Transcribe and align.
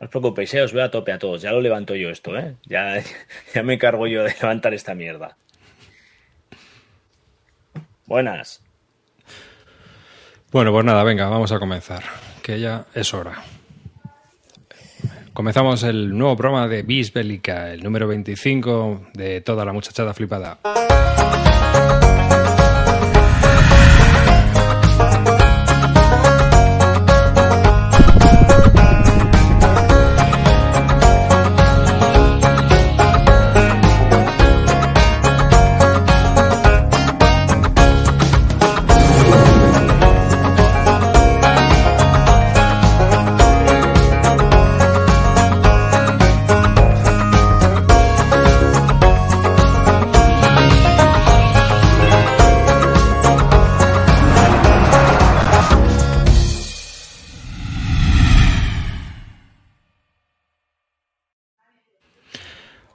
No 0.00 0.04
os 0.06 0.10
preocupéis, 0.10 0.54
eh, 0.54 0.62
os 0.62 0.72
veo 0.72 0.84
a 0.84 0.90
tope 0.90 1.12
a 1.12 1.18
todos. 1.18 1.42
Ya 1.42 1.50
lo 1.50 1.60
levanto 1.60 1.94
yo 1.94 2.10
esto, 2.10 2.36
¿eh? 2.38 2.54
Ya, 2.64 3.02
ya 3.54 3.62
me 3.62 3.74
encargo 3.74 4.06
yo 4.06 4.22
de 4.22 4.34
levantar 4.40 4.74
esta 4.74 4.94
mierda. 4.94 5.36
Buenas. 8.06 8.62
Bueno, 10.50 10.72
pues 10.72 10.84
nada, 10.84 11.04
venga, 11.04 11.28
vamos 11.28 11.52
a 11.52 11.58
comenzar, 11.58 12.02
que 12.42 12.58
ya 12.58 12.86
es 12.94 13.12
hora. 13.12 13.42
Comenzamos 15.34 15.82
el 15.82 16.16
nuevo 16.16 16.36
programa 16.36 16.66
de 16.68 16.82
Bis 16.82 17.12
Bélica, 17.12 17.70
el 17.70 17.82
número 17.84 18.08
25 18.08 19.10
de 19.12 19.40
toda 19.42 19.64
la 19.64 19.72
muchachada 19.72 20.14
flipada. 20.14 20.58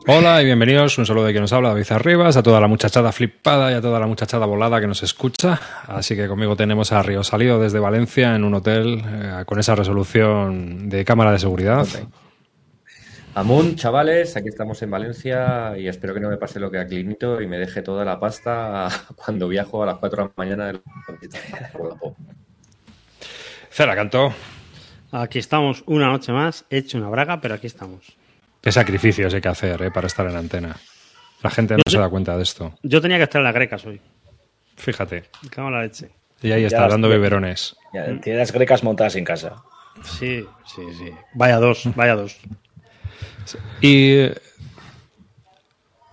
Hola 0.05 0.41
y 0.41 0.45
bienvenidos, 0.45 0.97
un 0.97 1.05
saludo 1.05 1.23
de 1.23 1.31
quien 1.31 1.43
nos 1.43 1.53
habla, 1.53 1.69
David 1.69 1.89
Arribas, 1.91 2.35
a 2.35 2.43
toda 2.43 2.59
la 2.59 2.67
muchachada 2.67 3.13
flipada 3.13 3.71
y 3.71 3.75
a 3.75 3.79
toda 3.79 4.01
la 4.01 4.05
muchachada 4.05 4.45
volada 4.45 4.81
que 4.81 4.87
nos 4.87 5.01
escucha. 5.01 5.61
Así 5.87 6.17
que 6.17 6.27
conmigo 6.27 6.57
tenemos 6.57 6.91
a 6.91 7.01
Río 7.01 7.23
Salido 7.23 7.57
desde 7.57 7.79
Valencia 7.79 8.35
en 8.35 8.43
un 8.43 8.53
hotel 8.53 9.01
eh, 9.05 9.43
con 9.45 9.59
esa 9.59 9.75
resolución 9.75 10.89
de 10.89 11.05
cámara 11.05 11.31
de 11.31 11.39
seguridad. 11.39 11.83
Ok. 11.83 12.09
Amun, 13.35 13.77
chavales, 13.77 14.35
aquí 14.35 14.49
estamos 14.49 14.81
en 14.81 14.91
Valencia 14.91 15.77
y 15.77 15.87
espero 15.87 16.13
que 16.13 16.19
no 16.19 16.29
me 16.29 16.35
pase 16.35 16.59
lo 16.59 16.69
que 16.69 16.79
a 16.79 16.85
Clinito 16.85 17.41
y 17.41 17.47
me 17.47 17.57
deje 17.57 17.81
toda 17.81 18.03
la 18.03 18.19
pasta 18.19 18.89
cuando 19.15 19.47
viajo 19.47 19.83
a 19.83 19.85
las 19.85 19.99
4 19.99 20.17
de 20.17 20.27
la 20.27 20.33
mañana 20.35 20.65
del 20.65 20.81
Cera 23.71 23.95
Cantó, 23.95 24.33
Aquí 25.13 25.39
estamos 25.39 25.83
una 25.85 26.07
noche 26.07 26.33
más, 26.33 26.65
he 26.69 26.79
hecho 26.79 26.97
una 26.97 27.07
braga, 27.07 27.39
pero 27.39 27.53
aquí 27.53 27.67
estamos. 27.67 28.17
Qué 28.63 28.71
sacrificios 28.71 29.33
hay 29.33 29.41
que 29.41 29.49
hacer 29.49 29.81
eh, 29.83 29.91
para 29.91 30.07
estar 30.07 30.25
en 30.27 30.35
antena. 30.37 30.75
La 31.43 31.49
gente 31.51 31.73
no 31.75 31.81
Yo 31.85 31.91
se 31.91 31.97
da 31.99 32.09
cuenta 32.09 32.35
de 32.37 32.43
esto. 32.43 32.73
Yo 32.81 33.01
tenía 33.01 33.17
que 33.17 33.23
estar 33.23 33.39
en 33.41 33.43
las 33.43 33.53
grecas 33.53 33.85
hoy. 33.85 33.99
Fíjate. 34.77 35.25
Me 35.43 35.49
cago 35.49 35.67
en 35.67 35.73
la 35.75 35.81
leche. 35.83 36.09
Y 36.41 36.51
ahí 36.51 36.61
Ya 36.61 36.67
está 36.67 36.81
las- 36.83 36.91
dando 36.91 37.09
biberones. 37.09 37.75
Ya, 37.93 38.05
tiene 38.21 38.39
las 38.39 38.51
grecas 38.53 38.81
montadas 38.83 39.15
en 39.17 39.25
casa. 39.25 39.57
Sí, 40.03 40.45
sí, 40.65 40.81
sí. 40.97 41.11
Vaya 41.35 41.57
dos, 41.57 41.83
vaya 41.95 42.15
dos. 42.15 42.39
Y 43.81 44.11
eh, 44.13 44.37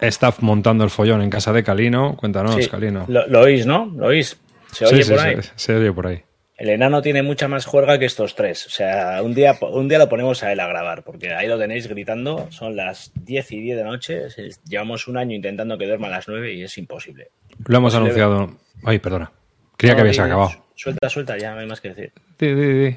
está 0.00 0.34
montando 0.40 0.82
el 0.84 0.90
follón 0.90 1.22
en 1.22 1.30
casa 1.30 1.52
de 1.52 1.62
Calino. 1.62 2.16
Cuéntanos, 2.16 2.56
Sí, 2.56 2.68
Calino. 2.68 3.04
Lo, 3.08 3.26
lo 3.28 3.40
oís, 3.42 3.64
¿no? 3.66 3.86
¿Lo 3.96 4.08
oís? 4.08 4.36
¿Se 4.72 4.86
Sí, 4.86 4.94
oye 4.94 5.04
sí, 5.04 5.10
por 5.10 5.20
se- 5.20 5.26
ahí? 5.26 5.36
se 5.56 5.74
oye 5.76 5.92
por 5.92 6.06
ahí. 6.08 6.22
El 6.60 6.68
enano 6.68 7.00
tiene 7.00 7.22
mucha 7.22 7.48
más 7.48 7.64
juerga 7.64 7.98
que 7.98 8.04
estos 8.04 8.34
tres. 8.34 8.66
O 8.66 8.70
sea, 8.70 9.22
un 9.22 9.32
día, 9.34 9.56
un 9.62 9.88
día 9.88 9.98
lo 9.98 10.10
ponemos 10.10 10.42
a 10.42 10.52
él 10.52 10.60
a 10.60 10.66
grabar, 10.66 11.02
porque 11.04 11.32
ahí 11.32 11.48
lo 11.48 11.58
tenéis 11.58 11.86
gritando. 11.88 12.48
Son 12.50 12.76
las 12.76 13.12
10 13.24 13.52
y 13.52 13.60
10 13.62 13.78
de 13.78 13.82
la 13.84 13.88
noche. 13.90 14.22
Llevamos 14.68 15.08
un 15.08 15.16
año 15.16 15.34
intentando 15.34 15.78
que 15.78 15.86
duerma 15.86 16.08
a 16.08 16.10
las 16.10 16.28
9 16.28 16.52
y 16.52 16.62
es 16.62 16.76
imposible. 16.76 17.30
Lo 17.66 17.78
hemos 17.78 17.94
Pues 17.94 18.02
anunciado. 18.02 18.58
Ay, 18.84 18.98
perdona. 18.98 19.32
Creía 19.78 19.94
que 19.94 20.02
habías 20.02 20.18
acabado. 20.18 20.50
Suelta, 20.74 21.08
suelta, 21.08 21.38
ya 21.38 21.54
no 21.54 21.60
hay 21.60 21.66
más 21.66 21.80
que 21.80 21.88
decir. 21.94 22.12
Di, 22.38 22.54
di, 22.54 22.72
di. 22.90 22.96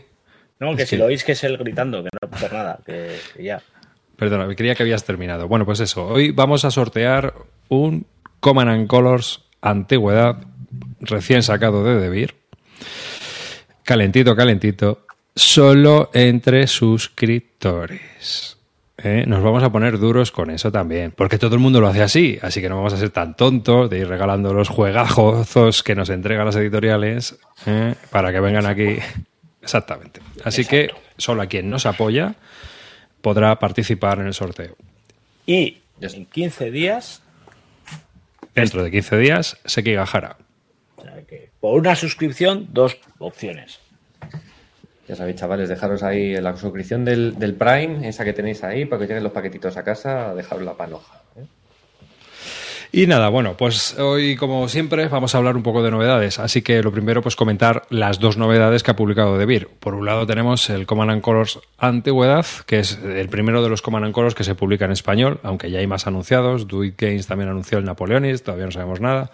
No, 0.59 0.75
que 0.75 0.83
Es 0.83 0.89
si 0.89 0.95
que- 0.97 0.99
lo 0.99 1.05
oís 1.05 1.23
que 1.23 1.31
es 1.31 1.43
él 1.45 1.57
gritando, 1.57 2.03
que 2.03 2.09
no 2.21 2.29
pasa 2.29 2.49
nada, 2.51 2.79
que, 2.85 3.15
que 3.35 3.43
ya. 3.43 3.61
Perdona, 4.17 4.53
creía 4.55 4.75
que 4.75 4.83
habías 4.83 5.05
terminado. 5.05 5.47
Bueno, 5.47 5.65
pues 5.65 5.79
eso. 5.79 6.05
Hoy 6.05 6.31
vamos 6.31 6.65
a 6.65 6.71
sortear 6.71 7.33
un 7.69 8.05
Command 8.41 8.69
and 8.69 8.87
Colors 8.87 9.45
Antigüedad 9.61 10.35
recién 10.99 11.43
sacado 11.43 11.85
de 11.85 11.95
Debir. 12.01 12.35
Calentito, 13.83 14.35
calentito. 14.35 15.05
Solo 15.35 16.09
entre 16.13 16.67
suscriptores. 16.67 18.57
¿Eh? 18.97 19.25
Nos 19.27 19.43
vamos 19.43 19.63
a 19.63 19.71
poner 19.71 19.97
duros 19.99 20.31
con 20.31 20.49
eso 20.51 20.71
también, 20.71 21.11
porque 21.11 21.37
todo 21.37 21.55
el 21.55 21.61
mundo 21.61 21.81
lo 21.81 21.87
hace 21.87 22.03
así, 22.03 22.39
así 22.41 22.61
que 22.61 22.69
no 22.69 22.77
vamos 22.77 22.93
a 22.93 22.97
ser 22.97 23.09
tan 23.09 23.35
tontos 23.35 23.89
de 23.89 23.99
ir 23.99 24.07
regalando 24.07 24.53
los 24.53 24.69
juegazos 24.69 25.83
que 25.83 25.95
nos 25.95 26.09
entregan 26.09 26.45
las 26.45 26.55
editoriales 26.55 27.37
¿eh? 27.65 27.95
para 28.11 28.31
que 28.31 28.39
vengan 28.39 28.65
aquí. 28.65 28.97
Exactamente. 29.61 30.21
Así 30.43 30.63
que 30.65 30.91
solo 31.17 31.41
a 31.41 31.47
quien 31.47 31.69
nos 31.69 31.85
apoya 31.85 32.35
podrá 33.21 33.59
participar 33.59 34.19
en 34.19 34.27
el 34.27 34.33
sorteo. 34.33 34.75
Y 35.45 35.79
en 35.99 36.25
15 36.25 36.71
días, 36.71 37.23
Dentro 38.55 38.83
de 38.83 38.91
15 38.91 39.17
días, 39.17 39.57
Seki 39.65 39.93
Gahara. 39.93 40.37
O 41.03 41.05
sea, 41.05 41.21
que 41.23 41.49
por 41.59 41.79
una 41.79 41.95
suscripción, 41.95 42.69
dos 42.71 42.97
opciones. 43.19 43.79
Ya 45.07 45.15
sabéis, 45.17 45.35
chavales, 45.35 45.67
dejaros 45.67 46.01
ahí 46.01 46.39
la 46.39 46.55
suscripción 46.55 47.03
del, 47.03 47.37
del 47.37 47.55
Prime, 47.55 48.07
esa 48.07 48.23
que 48.23 48.31
tenéis 48.31 48.63
ahí, 48.63 48.85
para 48.85 49.01
que 49.01 49.07
lleguen 49.07 49.23
los 49.23 49.33
paquetitos 49.33 49.75
a 49.75 49.83
casa, 49.83 50.33
dejaros 50.33 50.63
la 50.63 50.75
panoja. 50.75 51.21
¿eh? 51.35 51.43
Y 52.95 53.07
nada, 53.07 53.29
bueno, 53.29 53.57
pues 53.57 53.97
hoy, 53.97 54.35
como 54.35 54.69
siempre, 54.69 55.07
vamos 55.07 55.33
a 55.33 55.39
hablar 55.39 55.57
un 55.57 55.63
poco 55.63 55.81
de 55.81 55.89
novedades. 55.89 56.37
Así 56.37 56.61
que 56.61 56.83
lo 56.83 56.91
primero, 56.91 57.23
pues 57.23 57.35
comentar 57.35 57.87
las 57.89 58.19
dos 58.19 58.37
novedades 58.37 58.83
que 58.83 58.91
ha 58.91 58.95
publicado 58.95 59.35
Debir. 59.39 59.67
Por 59.79 59.95
un 59.95 60.05
lado 60.05 60.27
tenemos 60.27 60.69
el 60.69 60.85
Command 60.85 61.09
and 61.09 61.21
Colors 61.23 61.59
Antigüedad, 61.79 62.45
que 62.67 62.77
es 62.77 62.99
el 63.03 63.29
primero 63.29 63.63
de 63.63 63.69
los 63.69 63.81
Command 63.81 64.05
and 64.05 64.13
Colors 64.13 64.35
que 64.35 64.43
se 64.43 64.53
publica 64.53 64.85
en 64.85 64.91
español, 64.91 65.39
aunque 65.41 65.71
ya 65.71 65.79
hay 65.79 65.87
más 65.87 66.05
anunciados. 66.05 66.67
Do 66.67 66.83
It 66.83 66.93
Games 66.95 67.25
también 67.25 67.49
anunció 67.49 67.79
el 67.79 67.85
Napoleonis, 67.85 68.43
todavía 68.43 68.65
no 68.65 68.71
sabemos 68.71 69.01
nada. 69.01 69.31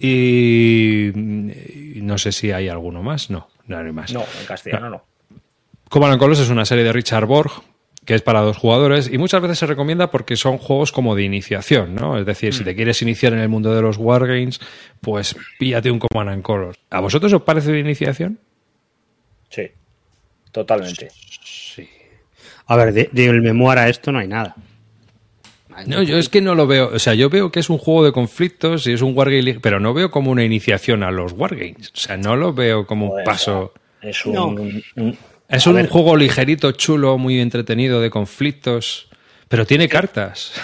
Y, 0.00 1.12
no 1.14 2.18
sé 2.18 2.32
si 2.32 2.52
hay 2.52 2.68
alguno 2.68 3.02
más. 3.02 3.30
No, 3.30 3.48
no 3.66 3.78
hay 3.78 3.92
más. 3.92 4.12
No, 4.12 4.24
en 4.40 4.46
castellano 4.46 4.90
no. 4.90 5.04
Command 5.88 6.12
and 6.12 6.20
Colors 6.20 6.40
es 6.40 6.50
una 6.50 6.64
serie 6.64 6.84
de 6.84 6.92
Richard 6.92 7.26
Borg 7.26 7.50
que 8.08 8.14
es 8.14 8.22
para 8.22 8.40
dos 8.40 8.56
jugadores 8.56 9.10
y 9.12 9.18
muchas 9.18 9.42
veces 9.42 9.58
se 9.58 9.66
recomienda 9.66 10.10
porque 10.10 10.34
son 10.34 10.56
juegos 10.56 10.92
como 10.92 11.14
de 11.14 11.24
iniciación, 11.24 11.94
¿no? 11.94 12.18
Es 12.18 12.24
decir, 12.24 12.54
si 12.54 12.64
te 12.64 12.74
quieres 12.74 13.02
iniciar 13.02 13.34
en 13.34 13.40
el 13.40 13.50
mundo 13.50 13.74
de 13.74 13.82
los 13.82 13.98
wargames, 13.98 14.60
pues 15.02 15.36
píllate 15.58 15.90
un 15.90 15.98
Command 15.98 16.30
and 16.30 16.42
Colors. 16.42 16.78
¿A 16.88 17.00
vosotros 17.00 17.30
os 17.34 17.42
parece 17.42 17.70
de 17.70 17.80
iniciación? 17.80 18.38
Sí, 19.50 19.70
totalmente. 20.52 21.08
A 22.64 22.76
ver, 22.76 22.94
de, 22.94 23.10
de 23.12 23.26
el 23.26 23.42
memoir 23.42 23.76
a 23.76 23.90
esto 23.90 24.10
no 24.10 24.20
hay 24.20 24.28
nada. 24.28 24.56
No, 25.86 26.02
yo 26.02 26.18
es 26.18 26.28
que 26.28 26.40
no 26.40 26.54
lo 26.54 26.66
veo. 26.66 26.90
O 26.94 26.98
sea, 26.98 27.14
yo 27.14 27.28
veo 27.30 27.50
que 27.52 27.60
es 27.60 27.70
un 27.70 27.78
juego 27.78 28.04
de 28.04 28.12
conflictos 28.12 28.86
y 28.86 28.92
es 28.92 29.02
un 29.02 29.16
wargame, 29.16 29.58
pero 29.60 29.80
no 29.80 29.94
veo 29.94 30.10
como 30.10 30.30
una 30.30 30.44
iniciación 30.44 31.02
a 31.02 31.10
los 31.10 31.32
wargames. 31.32 31.92
O 31.94 31.96
sea, 31.98 32.16
no 32.16 32.36
lo 32.36 32.52
veo 32.52 32.86
como 32.86 33.12
un 33.14 33.24
paso. 33.24 33.72
Es 34.02 34.24
un, 34.26 34.34
No. 34.34 34.46
un- 34.48 34.82
un- 34.96 35.18
Es 35.48 35.66
un 35.66 35.86
juego 35.86 36.16
ligerito, 36.16 36.72
chulo, 36.72 37.16
muy 37.18 37.40
entretenido 37.40 38.00
de 38.00 38.10
conflictos, 38.10 39.08
pero 39.48 39.66
tiene 39.66 39.88
cartas. 39.88 40.52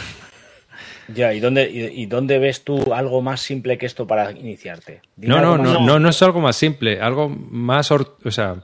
Ya, 1.15 1.35
¿y 1.35 1.41
dónde, 1.41 1.71
y, 1.71 2.03
y 2.03 2.07
dónde 2.07 2.39
ves 2.39 2.65
tú 2.65 2.95
algo 2.95 3.21
más 3.21 3.43
simple 3.43 3.77
que 3.77 3.85
esto 3.85 4.07
para 4.07 4.31
iniciarte? 4.33 5.03
No, 5.19 5.39
no, 5.39 5.59
no, 5.59 5.79
no, 5.81 5.99
no 5.99 6.09
es 6.09 6.23
algo 6.23 6.41
más 6.41 6.57
simple, 6.57 6.99
algo 6.99 7.29
más, 7.29 7.91
or- 7.91 8.17
o 8.25 8.31
sea, 8.31 8.57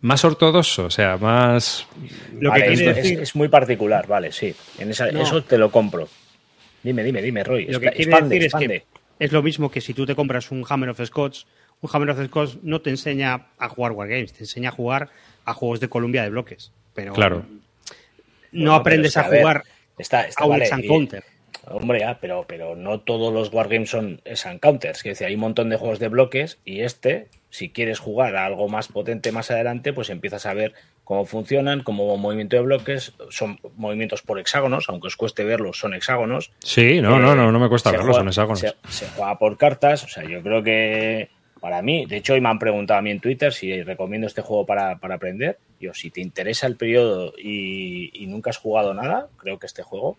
más 0.00 0.24
ortodoxo, 0.24 0.84
o 0.86 0.90
sea, 0.90 1.16
más. 1.16 1.86
Lo 2.38 2.50
Vale, 2.50 2.64
que 2.66 2.72
es, 2.72 2.78
quiere 2.78 2.90
es- 2.92 2.96
decir, 3.04 3.20
es 3.20 3.34
muy 3.36 3.48
particular, 3.48 4.06
vale, 4.06 4.30
sí. 4.32 4.54
En 4.78 4.90
esa- 4.90 5.10
No. 5.10 5.22
Eso 5.22 5.42
te 5.42 5.58
lo 5.58 5.70
compro. 5.70 6.08
Dime, 6.82 7.02
dime, 7.02 7.20
dime, 7.22 7.42
Roy. 7.42 7.66
lo 7.66 7.80
que 7.80 7.90
quiere 7.90 8.02
expande, 8.02 8.28
decir 8.36 8.42
expande. 8.44 8.76
es 8.76 8.82
que 9.18 9.24
es 9.24 9.32
lo 9.32 9.42
mismo 9.42 9.70
que 9.70 9.80
si 9.80 9.94
tú 9.94 10.06
te 10.06 10.14
compras 10.14 10.50
un 10.50 10.64
Hammer 10.68 10.90
of 10.90 11.00
Scotch, 11.04 11.44
un 11.80 11.90
Hammer 11.92 12.10
of 12.10 12.24
Scotch 12.26 12.56
no 12.62 12.80
te 12.80 12.90
enseña 12.90 13.46
a 13.58 13.68
jugar 13.68 13.92
Wargames, 13.92 14.32
te 14.32 14.40
enseña 14.40 14.68
a 14.68 14.72
jugar 14.72 15.08
a 15.44 15.54
juegos 15.54 15.80
de 15.80 15.88
Columbia 15.88 16.22
de 16.22 16.30
bloques. 16.30 16.72
Pero 16.94 17.12
Claro. 17.12 17.44
no 18.52 18.60
Bueno, 18.70 18.74
aprendes 18.74 19.14
pero 19.14 19.20
es 19.22 19.26
a 19.26 19.30
ver, 19.30 19.40
jugar 19.40 19.62
está, 19.98 20.22
está, 20.28 20.44
a 20.44 20.46
un 20.46 20.50
vale, 20.52 20.68
y- 20.82 20.86
Counter. 20.86 21.24
Hombre, 21.68 22.00
ya, 22.00 22.18
pero, 22.20 22.44
pero 22.46 22.76
no 22.76 23.00
todos 23.00 23.32
los 23.32 23.52
wargames 23.52 23.90
son 23.90 24.20
Ex 24.24 24.46
Counters. 24.60 25.02
Decir, 25.02 25.26
hay 25.26 25.34
un 25.34 25.40
montón 25.40 25.68
de 25.68 25.76
juegos 25.76 25.98
de 25.98 26.08
bloques 26.08 26.58
y 26.64 26.80
este, 26.82 27.28
si 27.50 27.70
quieres 27.70 27.98
jugar 27.98 28.36
a 28.36 28.46
algo 28.46 28.68
más 28.68 28.88
potente 28.88 29.32
más 29.32 29.50
adelante, 29.50 29.92
pues 29.92 30.10
empiezas 30.10 30.46
a 30.46 30.54
ver 30.54 30.74
cómo 31.04 31.24
funcionan, 31.24 31.82
como 31.82 32.16
movimiento 32.16 32.56
de 32.56 32.62
bloques, 32.62 33.14
son 33.30 33.58
movimientos 33.76 34.22
por 34.22 34.38
hexágonos, 34.38 34.86
aunque 34.88 35.08
os 35.08 35.16
cueste 35.16 35.44
verlos, 35.44 35.78
son 35.78 35.94
hexágonos. 35.94 36.52
Sí, 36.60 37.00
no, 37.00 37.16
Eh, 37.16 37.20
no, 37.20 37.34
no, 37.34 37.50
no 37.52 37.58
me 37.58 37.68
cuesta 37.68 37.90
se 37.90 37.96
verlo, 37.96 38.12
juega- 38.12 38.20
son 38.20 38.28
hexágonos. 38.28 38.60
Se, 38.60 38.74
se 38.88 39.06
juega 39.16 39.38
por 39.38 39.56
cartas, 39.56 40.04
o 40.04 40.08
sea, 40.08 40.24
yo 40.24 40.42
creo 40.42 40.62
que 40.62 41.30
para 41.60 41.82
mí, 41.82 42.06
de 42.06 42.18
hecho 42.18 42.34
hoy 42.34 42.40
me 42.40 42.48
han 42.48 42.58
preguntado 42.58 42.98
a 42.98 43.02
mí 43.02 43.10
en 43.10 43.20
Twitter 43.20 43.52
si 43.52 43.82
recomiendo 43.82 44.26
este 44.26 44.42
juego 44.42 44.66
para, 44.66 44.98
para 44.98 45.16
aprender 45.16 45.58
yo, 45.80 45.94
si 45.94 46.10
te 46.10 46.20
interesa 46.20 46.66
el 46.66 46.76
periodo 46.76 47.32
y, 47.38 48.26
nunca 48.28 48.50
has 48.50 48.58
jugado 48.58 48.94
nada, 48.94 49.28
creo 49.36 49.58
que 49.58 49.66
este 49.66 49.82
juego. 49.82 50.16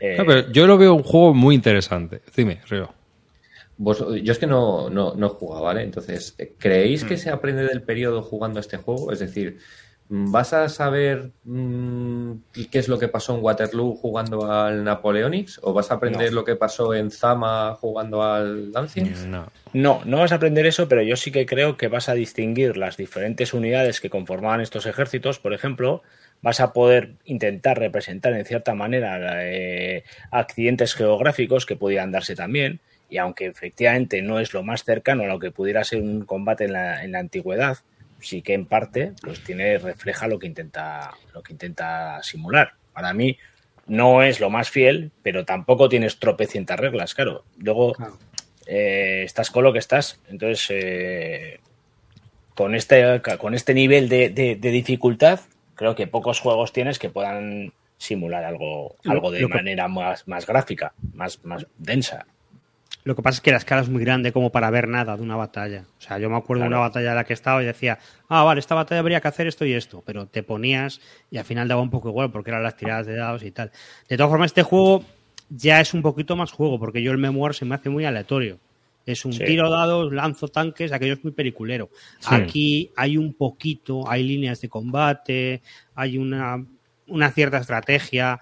Eh, 0.00 0.46
yo 0.52 0.66
lo 0.66 0.78
veo 0.78 0.94
un 0.94 1.02
juego 1.02 1.34
muy 1.34 1.54
interesante. 1.54 2.22
Dime, 2.36 2.60
Río. 2.68 2.92
yo 3.78 4.32
es 4.32 4.38
que 4.38 4.46
no, 4.46 4.90
no, 4.90 5.14
no 5.14 5.26
he 5.26 5.30
jugado, 5.30 5.62
¿vale? 5.62 5.82
Entonces, 5.82 6.36
¿creéis 6.58 7.04
que 7.04 7.14
mm. 7.14 7.18
se 7.18 7.30
aprende 7.30 7.64
del 7.64 7.82
periodo 7.82 8.22
jugando 8.22 8.60
este 8.60 8.76
juego? 8.76 9.12
Es 9.12 9.20
decir, 9.20 9.58
¿Vas 10.08 10.52
a 10.52 10.68
saber 10.68 11.30
mm, 11.44 12.32
qué 12.70 12.78
es 12.78 12.88
lo 12.88 12.98
que 12.98 13.08
pasó 13.08 13.34
en 13.34 13.42
Waterloo 13.42 13.96
jugando 13.96 14.52
al 14.52 14.84
Napoleonics? 14.84 15.58
¿O 15.62 15.72
vas 15.72 15.90
a 15.90 15.94
aprender 15.94 16.32
lo 16.32 16.44
que 16.44 16.56
pasó 16.56 16.94
en 16.94 17.10
Zama 17.10 17.74
jugando 17.80 18.22
al 18.22 18.70
Dancing? 18.70 19.10
No. 19.28 19.46
no, 19.72 20.02
no 20.04 20.18
vas 20.18 20.32
a 20.32 20.34
aprender 20.34 20.66
eso, 20.66 20.88
pero 20.88 21.02
yo 21.02 21.16
sí 21.16 21.32
que 21.32 21.46
creo 21.46 21.78
que 21.78 21.88
vas 21.88 22.10
a 22.10 22.14
distinguir 22.14 22.76
las 22.76 22.98
diferentes 22.98 23.54
unidades 23.54 24.00
que 24.00 24.10
conformaban 24.10 24.60
estos 24.60 24.84
ejércitos. 24.84 25.38
Por 25.38 25.54
ejemplo, 25.54 26.02
vas 26.42 26.60
a 26.60 26.74
poder 26.74 27.14
intentar 27.24 27.78
representar 27.78 28.34
en 28.34 28.44
cierta 28.44 28.74
manera 28.74 29.42
eh, 29.42 30.04
accidentes 30.30 30.94
geográficos 30.94 31.64
que 31.64 31.76
podían 31.76 32.12
darse 32.12 32.36
también. 32.36 32.80
Y 33.08 33.16
aunque 33.16 33.46
efectivamente 33.46 34.20
no 34.20 34.38
es 34.38 34.52
lo 34.52 34.62
más 34.62 34.84
cercano 34.84 35.22
a 35.22 35.26
lo 35.28 35.38
que 35.38 35.50
pudiera 35.50 35.82
ser 35.82 36.02
un 36.02 36.26
combate 36.26 36.64
en 36.64 36.74
la, 36.74 37.02
en 37.04 37.12
la 37.12 37.20
antigüedad, 37.20 37.78
sí 38.24 38.42
que 38.42 38.54
en 38.54 38.66
parte 38.66 39.12
pues 39.22 39.40
tiene 39.40 39.78
refleja 39.78 40.26
lo 40.26 40.38
que 40.38 40.46
intenta 40.46 41.12
lo 41.32 41.42
que 41.42 41.52
intenta 41.52 42.22
simular. 42.22 42.74
Para 42.92 43.12
mí 43.12 43.38
no 43.86 44.22
es 44.22 44.40
lo 44.40 44.50
más 44.50 44.70
fiel, 44.70 45.10
pero 45.22 45.44
tampoco 45.44 45.88
tienes 45.88 46.18
tropecientas 46.18 46.80
reglas, 46.80 47.14
claro. 47.14 47.44
Luego 47.58 47.94
eh, 48.66 49.22
estás 49.24 49.50
con 49.50 49.64
lo 49.64 49.72
que 49.72 49.78
estás, 49.78 50.20
entonces 50.28 50.66
eh, 50.70 51.60
con 52.54 52.74
este 52.74 53.20
con 53.38 53.54
este 53.54 53.74
nivel 53.74 54.08
de, 54.08 54.58
dificultad 54.60 55.40
creo 55.74 55.94
que 55.94 56.06
pocos 56.06 56.40
juegos 56.40 56.72
tienes 56.72 56.98
que 56.98 57.10
puedan 57.10 57.72
simular 57.98 58.44
algo 58.44 58.96
algo 59.04 59.30
de 59.30 59.46
manera 59.46 59.88
más, 59.88 60.26
más 60.28 60.46
gráfica, 60.46 60.94
más 61.12 61.44
más 61.44 61.66
densa. 61.78 62.26
Lo 63.04 63.14
que 63.14 63.20
pasa 63.20 63.36
es 63.36 63.40
que 63.42 63.50
la 63.50 63.58
escala 63.58 63.82
es 63.82 63.90
muy 63.90 64.02
grande 64.02 64.32
como 64.32 64.50
para 64.50 64.70
ver 64.70 64.88
nada 64.88 65.14
de 65.14 65.22
una 65.22 65.36
batalla. 65.36 65.84
O 65.98 66.00
sea, 66.00 66.18
yo 66.18 66.30
me 66.30 66.36
acuerdo 66.36 66.62
de 66.62 66.68
una 66.68 66.78
batalla 66.78 67.10
en 67.10 67.16
la 67.16 67.24
que 67.24 67.34
estaba 67.34 67.62
y 67.62 67.66
decía, 67.66 67.98
ah, 68.30 68.44
vale, 68.44 68.60
esta 68.60 68.74
batalla 68.74 69.00
habría 69.00 69.20
que 69.20 69.28
hacer 69.28 69.46
esto 69.46 69.66
y 69.66 69.74
esto, 69.74 70.02
pero 70.06 70.26
te 70.26 70.42
ponías 70.42 71.02
y 71.30 71.36
al 71.36 71.44
final 71.44 71.68
daba 71.68 71.82
un 71.82 71.90
poco 71.90 72.08
igual 72.08 72.30
porque 72.30 72.50
eran 72.50 72.62
las 72.62 72.76
tiradas 72.76 73.06
de 73.06 73.16
dados 73.16 73.42
y 73.42 73.50
tal. 73.50 73.70
De 74.08 74.16
todas 74.16 74.30
formas, 74.30 74.46
este 74.46 74.62
juego 74.62 75.04
ya 75.50 75.82
es 75.82 75.92
un 75.92 76.00
poquito 76.00 76.34
más 76.34 76.50
juego 76.50 76.78
porque 76.78 77.02
yo 77.02 77.12
el 77.12 77.18
memoir 77.18 77.52
se 77.52 77.66
me 77.66 77.74
hace 77.74 77.90
muy 77.90 78.06
aleatorio. 78.06 78.58
Es 79.04 79.26
un 79.26 79.32
tiro 79.32 79.68
dados, 79.68 80.10
lanzo 80.10 80.48
tanques, 80.48 80.90
aquello 80.90 81.12
es 81.12 81.22
muy 81.22 81.34
periculero. 81.34 81.90
Aquí 82.26 82.90
hay 82.96 83.18
un 83.18 83.34
poquito, 83.34 84.10
hay 84.10 84.22
líneas 84.22 84.62
de 84.62 84.70
combate, 84.70 85.60
hay 85.94 86.16
una, 86.16 86.64
una 87.08 87.30
cierta 87.30 87.58
estrategia. 87.58 88.40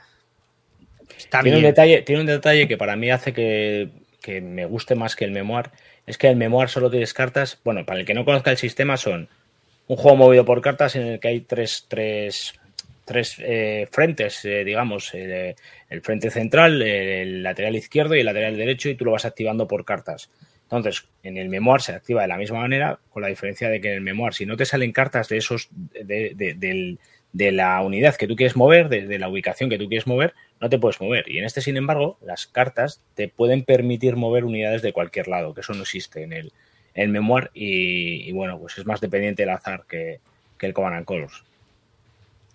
tiene, 1.43 1.57
Un 1.57 1.63
detalle, 1.63 2.03
tiene 2.03 2.21
un 2.21 2.29
detalle 2.29 2.69
que 2.69 2.77
para 2.77 2.95
mí 2.95 3.11
hace 3.11 3.33
que 3.33 4.02
que 4.23 4.41
me 4.41 4.65
guste 4.65 4.95
más 4.95 5.17
que 5.17 5.25
el 5.25 5.33
Memoir 5.33 5.71
es 6.07 6.17
que 6.17 6.29
el 6.29 6.37
Memoir 6.37 6.69
solo 6.69 6.91
tienes 6.91 7.13
cartas. 7.13 7.61
Bueno, 7.65 7.85
para 7.85 8.01
el 8.01 8.07
que 8.07 8.15
no 8.15 8.25
conozca 8.25 8.51
el 8.51 8.57
sistema, 8.57 8.97
son 8.97 9.29
un 9.89 9.97
juego 9.97 10.17
movido 10.17 10.45
por 10.45 10.61
cartas 10.63 10.97
en 10.97 11.07
el 11.07 11.21
que 11.21 11.29
hay 11.29 11.41
tres, 11.41 11.87
tres, 11.89 12.55
tres 13.05 13.37
eh, 13.41 13.89
frentes, 13.91 14.45
eh, 14.45 14.65
digamos, 14.65 15.13
el 15.15 16.01
frente 16.03 16.31
central, 16.31 16.81
el 16.81 17.43
lateral 17.43 17.77
izquierdo 17.77 18.15
y 18.15 18.21
el 18.21 18.27
lateral 18.27 18.57
derecho, 18.57 18.89
y 18.89 18.95
tú 18.95 19.05
lo 19.05 19.13
vas 19.13 19.25
activando 19.25 19.69
por 19.69 19.85
cartas. 19.85 20.31
Entonces, 20.65 21.07
en 21.23 21.37
el 21.37 21.51
Memoir 21.51 21.83
se 21.83 21.93
activa 21.93 22.23
de 22.23 22.29
la 22.29 22.39
misma 22.39 22.61
manera, 22.61 22.99
con 23.11 23.23
la 23.23 23.29
diferencia 23.29 23.69
de 23.69 23.81
que 23.81 23.89
en 23.89 23.95
el 23.95 24.01
Memoir, 24.01 24.33
si 24.33 24.47
no 24.47 24.57
te 24.57 24.65
salen 24.65 24.93
cartas 24.93 25.29
de 25.29 25.37
esos, 25.37 25.69
de, 25.71 26.35
del, 26.57 26.99
de 27.33 27.53
la 27.53 27.81
unidad 27.83 28.17
que 28.17 28.27
tú 28.27 28.37
quieres 28.37 28.57
mover, 28.57 28.89
de, 28.89 29.19
la 29.19 29.29
ubicación 29.29 29.71
que 29.71 29.79
tú 29.79 29.89
quieres 29.89 30.07
mover, 30.07 30.35
no 30.63 30.71
te 30.71 30.79
puedes 30.79 31.01
mover. 31.01 31.29
Y 31.29 31.39
en 31.39 31.45
este, 31.45 31.61
sin 31.61 31.77
embargo, 31.77 32.17
las 32.25 32.47
cartas 32.47 33.03
te 33.15 33.29
pueden 33.29 33.65
permitir 33.65 34.15
mover 34.17 34.45
unidades 34.45 34.81
de 34.81 34.93
cualquier 34.93 35.27
lado, 35.27 35.53
que 35.53 35.61
eso 35.61 35.75
no 35.75 35.83
existe 35.83 36.23
en 36.23 36.33
el, 36.33 36.53
en 36.95 37.11
Memoir 37.11 37.51
y, 37.53 38.31
bueno, 38.33 38.59
pues 38.61 38.79
es 38.79 38.87
más 38.87 39.01
dependiente 39.01 39.43
del 39.43 39.51
azar 39.51 39.85
que, 39.89 40.21
el 40.61 40.73
Command 40.73 41.05
Colors. 41.05 41.43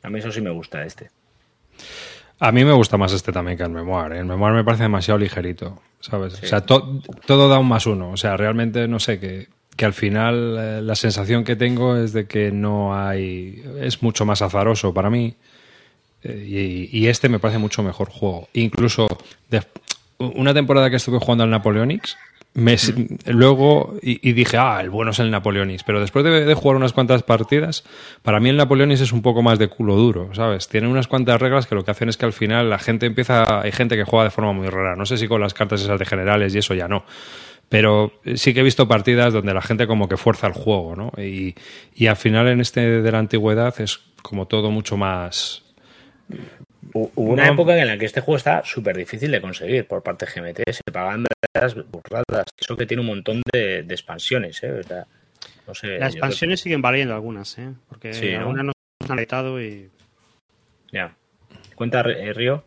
A 0.02 0.10
mí 0.10 0.20
eso 0.20 0.32
sí 0.32 0.40
me 0.40 0.50
gusta 0.50 0.86
este. 0.86 1.12
A 2.40 2.54
mí 2.54 2.64
me 2.64 2.72
gusta 2.72 2.96
más 2.96 3.12
este 3.12 3.34
también 3.34 3.58
que 3.58 3.64
el 3.64 3.70
Memoir. 3.70 4.14
¿eh? 4.14 4.20
El 4.20 4.26
Memoir 4.26 4.54
me 4.54 4.64
parece 4.64 4.84
demasiado 4.84 5.18
ligerito, 5.18 5.82
¿sabes? 6.00 6.42
O 6.42 6.46
sea, 6.46 6.62
todo 6.62 7.50
da 7.50 7.60
un 7.60 7.68
más 7.68 7.86
uno. 7.86 8.12
O 8.12 8.16
sea, 8.16 8.38
realmente 8.38 8.88
no 8.88 9.02
sé, 9.02 9.20
qué 9.20 9.50
que 9.76 9.86
al 9.86 9.94
final 9.94 10.58
eh, 10.58 10.82
la 10.82 10.96
sensación 10.96 11.44
que 11.44 11.56
tengo 11.56 11.98
es 11.98 12.12
de 12.12 12.26
que 12.26 12.52
no 12.52 12.98
hay. 12.98 13.64
es 13.80 14.02
mucho 14.02 14.26
más 14.26 14.42
azaroso 14.42 14.94
para 14.94 15.10
mí. 15.10 15.36
Y, 16.24 17.08
este 17.08 17.30
me 17.30 17.40
parece 17.40 17.60
mucho 17.60 17.84
mejor 17.84 18.10
juego. 18.10 18.50
Incluso 18.54 19.08
una 20.18 20.54
temporada 20.54 20.90
que 20.90 20.96
estuve 20.96 21.20
jugando 21.20 21.44
al 21.44 21.50
Napoleonics, 21.50 22.18
luego 23.28 23.98
y, 24.02 24.34
dije, 24.34 24.58
ah, 24.58 24.80
el 24.82 24.90
bueno 24.90 25.12
es 25.12 25.20
el 25.20 25.30
Napoleonics. 25.30 25.84
Pero 25.84 26.00
después 26.00 26.26
de, 26.26 26.54
jugar 26.54 26.78
unas 26.78 26.94
cuantas 26.94 27.24
partidas, 27.24 27.84
para 28.24 28.40
mí 28.40 28.50
el 28.50 28.58
Napoleonics 28.58 29.02
es 29.02 29.12
un 29.12 29.22
poco 29.22 29.44
más 29.44 29.60
de 29.60 29.68
culo 29.68 29.96
duro, 29.96 30.34
¿sabes? 30.34 30.68
Tiene 30.68 30.88
unas 30.88 31.08
cuantas 31.08 31.40
reglas 31.40 31.68
que 31.68 31.76
lo 31.76 31.86
que 31.86 31.92
hacen 31.92 32.10
es 32.10 32.18
que 32.18 32.26
al 32.26 32.34
final 32.34 32.70
la 32.70 32.80
gente 32.80 33.06
empieza. 33.06 33.62
Hay 33.62 33.72
gente 33.72 33.96
que 33.96 34.04
juega 34.04 34.26
de 34.26 34.32
forma 34.32 34.54
muy 34.54 34.68
rara. 34.68 34.96
No 34.96 35.06
sé 35.06 35.18
si 35.18 35.28
con 35.28 35.40
las 35.40 35.54
cartas 35.54 35.82
esas 35.82 36.00
de 36.00 36.06
generales 36.06 36.56
y 36.56 36.58
eso 36.58 36.74
ya 36.74 36.88
no 36.88 37.06
pero 37.70 38.14
sí 38.36 38.54
que 38.54 38.62
he 38.62 38.64
visto 38.64 38.88
partidas 38.88 39.34
donde 39.34 39.54
la 39.54 39.62
gente 39.62 39.88
como 39.88 40.08
que 40.08 40.18
fuerza 40.18 40.48
el 40.48 40.54
juego, 40.54 40.96
¿no? 40.96 41.12
Y, 41.22 41.56
al 42.08 42.16
final 42.16 42.48
en 42.48 42.62
este 42.62 43.02
de 43.02 43.12
la 43.12 43.20
antigüedad 43.20 43.80
es 43.82 44.00
como 44.22 44.48
todo 44.48 44.72
mucho 44.72 44.98
más... 44.98 45.64
Hubo 46.94 47.12
una 47.16 47.48
época 47.48 47.78
en 47.78 47.88
la 47.88 47.98
que 47.98 48.06
este 48.06 48.22
juego 48.22 48.38
está 48.38 48.64
súper 48.64 48.96
difícil 48.98 49.32
de 49.32 49.42
conseguir 49.42 49.88
por 49.88 50.02
parte 50.02 50.26
de 50.26 50.42
GMT, 50.42 50.72
se 50.72 50.92
pagan 50.92 51.26
las 51.54 51.76
burradas, 51.76 52.46
eso 52.58 52.78
que 52.78 52.86
tiene 52.86 53.02
un 53.02 53.08
montón 53.08 53.42
de, 53.54 53.80
expansiones, 53.90 54.64
¿eh? 54.64 54.82
no 55.68 55.74
sé, 55.74 56.00
Las 56.00 56.14
expansiones 56.14 56.62
siguen 56.62 56.82
valiendo 56.82 57.14
algunas, 57.14 57.58
¿eh? 57.58 57.74
Porque 57.90 58.38
algunas 58.38 58.66
no 58.66 58.72
se 59.06 59.12
han 59.12 59.20
editado 59.20 59.62
y... 59.62 59.90
Ya. 60.92 61.16
¿Cuenta 61.76 62.02
eh, 62.02 62.34
Río? 62.34 62.64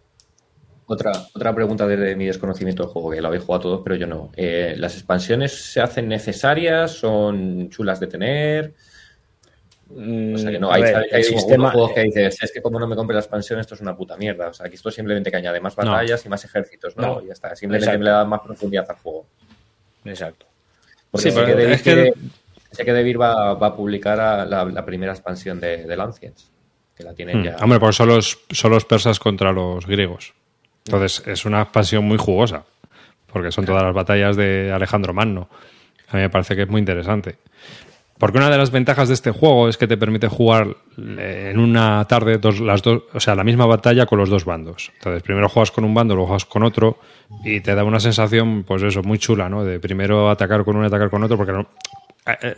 Otra, 0.87 1.12
otra 1.35 1.55
pregunta 1.55 1.87
desde 1.87 2.17
mi 2.17 2.27
desconocimiento 2.27 2.83
del 2.83 2.93
juego, 2.93 3.11
que 3.11 3.21
lo 3.21 3.29
habéis 3.29 3.45
jugado 3.45 3.62
todos, 3.62 3.81
pero 3.83 3.97
yo 3.97 4.07
no. 4.07 4.31
Eh, 4.37 4.75
¿Las 4.77 4.95
expansiones 4.95 5.73
se 5.73 5.81
hacen 5.81 6.09
necesarias? 6.09 6.93
¿Son 6.93 7.71
chulas 7.71 8.01
de 8.01 8.07
tener? 8.09 8.75
O 9.93 10.39
sea 10.39 10.51
que 10.53 10.59
no, 10.61 10.71
hay, 10.71 10.85
sistema, 11.25 11.71
juegos 11.73 11.93
que 11.93 12.03
dices, 12.03 12.39
es 12.43 12.53
que 12.53 12.63
como 12.63 12.79
no 12.79 12.87
me 12.87 12.95
compre 12.95 13.15
la 13.15 13.21
expansión, 13.21 13.59
esto 13.59 13.75
es 13.75 13.81
una 13.81 13.97
puta 13.97 14.17
mierda. 14.17 14.49
O 14.49 14.53
sea, 14.53 14.69
que 14.69 14.77
esto 14.77 14.91
simplemente 14.91 15.31
que 15.31 15.37
añade 15.37 15.61
más 15.61 15.75
batallas 15.75 16.25
y 16.25 16.29
más 16.29 16.45
ejércitos, 16.45 16.97
¿no? 16.97 17.21
Y 17.23 17.26
ya 17.26 17.33
está. 17.33 17.55
Simplemente 17.57 17.99
le 17.99 18.11
da 18.11 18.25
más 18.25 18.41
profundidad 18.41 18.87
al 18.88 18.97
juego. 18.97 19.26
Exacto. 20.05 20.47
Porque 21.11 21.31
sí, 21.31 21.37
sé, 21.37 21.45
que 21.45 21.55
que... 21.83 22.14
sé 22.71 22.85
que 22.85 22.93
Devir 22.93 23.21
va, 23.21 23.55
va, 23.55 23.67
a 23.69 23.76
publicar 23.76 24.47
la, 24.47 24.87
primera 24.87 25.12
expansión 25.12 25.59
de, 25.59 25.85
de 25.85 25.97
Lanciens. 25.97 26.50
Que 26.97 27.03
la 27.03 27.12
tienen 27.14 27.41
hmm. 27.41 27.45
ya. 27.45 27.57
Hombre, 27.57 27.81
pues 27.81 27.97
son 27.97 28.09
los, 28.09 28.38
son 28.50 28.71
los 28.71 28.85
persas 28.85 29.19
contra 29.19 29.53
los 29.53 29.87
griegos. 29.87 30.35
Entonces 30.87 31.26
es 31.26 31.45
una 31.45 31.62
expansión 31.62 32.05
muy 32.05 32.17
jugosa, 32.17 32.64
porque 33.33 33.50
son 33.50 33.64
todas 33.64 33.83
las 33.83 33.95
batallas 33.95 34.37
de 34.37 34.73
Alejandro 34.73 35.12
Magno. 35.12 35.49
A 36.09 36.17
mí 36.17 36.23
me 36.23 36.31
parece 36.31 36.57
que 36.57 36.62
es 36.62 36.69
muy 36.69 36.79
interesante. 36.79 37.38
Porque 38.21 38.37
una 38.37 38.50
de 38.50 38.59
las 38.59 38.71
ventajas 38.71 39.09
de 39.09 39.15
este 39.15 39.31
juego 39.31 39.71
es 39.71 39.79
que 39.79 39.87
te 39.87 39.97
permite 39.97 40.29
jugar 40.29 40.77
en 40.99 41.59
una 41.59 42.05
tarde 42.05 42.37
dos, 42.37 42.61
las 42.61 42.83
dos, 42.83 43.05
o 43.15 43.19
sea, 43.19 43.35
la 43.35 43.45
misma 43.45 43.65
batalla 43.65 44.05
con 44.05 44.19
los 44.19 44.29
dos 44.29 44.45
bandos. 44.45 44.93
Entonces, 44.97 45.23
primero 45.23 45.49
juegas 45.49 45.71
con 45.71 45.85
un 45.85 45.95
bando, 45.95 46.15
luego 46.15 46.27
juegas 46.27 46.45
con 46.45 46.62
otro 46.62 46.99
y 47.43 47.61
te 47.61 47.75
da 47.75 47.83
una 47.83 47.99
sensación, 47.99 48.65
pues 48.65 48.83
eso, 48.83 49.03
muy 49.03 49.19
chula, 49.19 49.49
¿no? 49.49 49.65
De 49.65 49.81
primero 49.81 50.29
atacar 50.29 50.65
con 50.65 50.77
uno 50.77 50.85
y 50.85 50.89
atacar 50.89 51.09
con 51.09 51.25
otro, 51.25 51.39
porque 51.39 51.65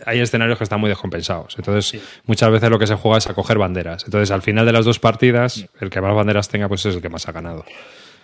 hay 0.04 0.18
escenarios 0.18 0.58
que 0.58 0.64
están 0.64 0.80
muy 0.80 0.88
descompensados. 0.88 1.54
Entonces, 1.56 2.02
muchas 2.26 2.50
veces 2.50 2.68
lo 2.68 2.80
que 2.80 2.88
se 2.88 2.96
juega 2.96 3.18
es 3.18 3.28
a 3.28 3.34
coger 3.34 3.56
banderas. 3.56 4.02
Entonces, 4.04 4.32
al 4.32 4.42
final 4.42 4.66
de 4.66 4.72
las 4.72 4.84
dos 4.84 4.98
partidas, 4.98 5.68
el 5.80 5.90
que 5.90 6.00
más 6.00 6.12
banderas 6.12 6.48
tenga, 6.48 6.66
pues 6.66 6.84
es 6.86 6.96
el 6.96 7.00
que 7.00 7.08
más 7.08 7.28
ha 7.28 7.32
ganado. 7.32 7.64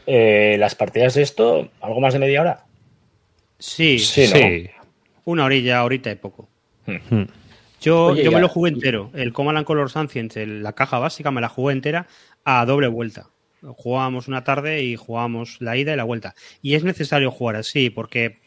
Eh, 0.09 0.57
las 0.59 0.75
partidas 0.75 1.15
de 1.15 1.23
esto, 1.23 1.69
¿algo 1.83 2.01
más 2.01 2.15
de 2.15 2.19
media 2.19 2.41
hora? 2.41 2.65
Sí, 3.61 4.01
sí. 4.01 4.69
Una 5.25 5.45
orilla, 5.45 5.79
ahorita 5.79 6.11
y 6.11 6.17
poco. 6.17 6.49
Hmm. 6.89 7.15
Hmm. 7.15 7.27
Yo, 7.81 8.17
yo 8.17 8.33
me 8.33 8.41
lo 8.41 8.49
jugué 8.49 8.71
entero. 8.71 9.11
El 9.15 9.33
Command 9.33 9.65
Color 9.65 9.91
Ancients, 9.95 10.37
la 10.37 10.73
caja 10.73 10.99
básica, 10.99 11.31
me 11.31 11.41
la 11.41 11.49
jugué 11.49 11.75
entera 11.75 12.07
a 12.45 12.65
doble 12.65 12.89
vuelta. 12.89 13.29
Jugábamos 13.63 14.27
una 14.27 14.43
tarde 14.43 14.83
y 14.83 14.97
jugábamos 14.97 15.61
la 15.61 15.77
ida 15.77 15.93
y 15.93 15.97
la 15.97 16.05
vuelta. 16.05 16.35
Y 16.63 16.75
es 16.75 16.85
necesario 16.85 17.31
jugar 17.31 17.57
así, 17.57 17.91
porque 17.91 18.39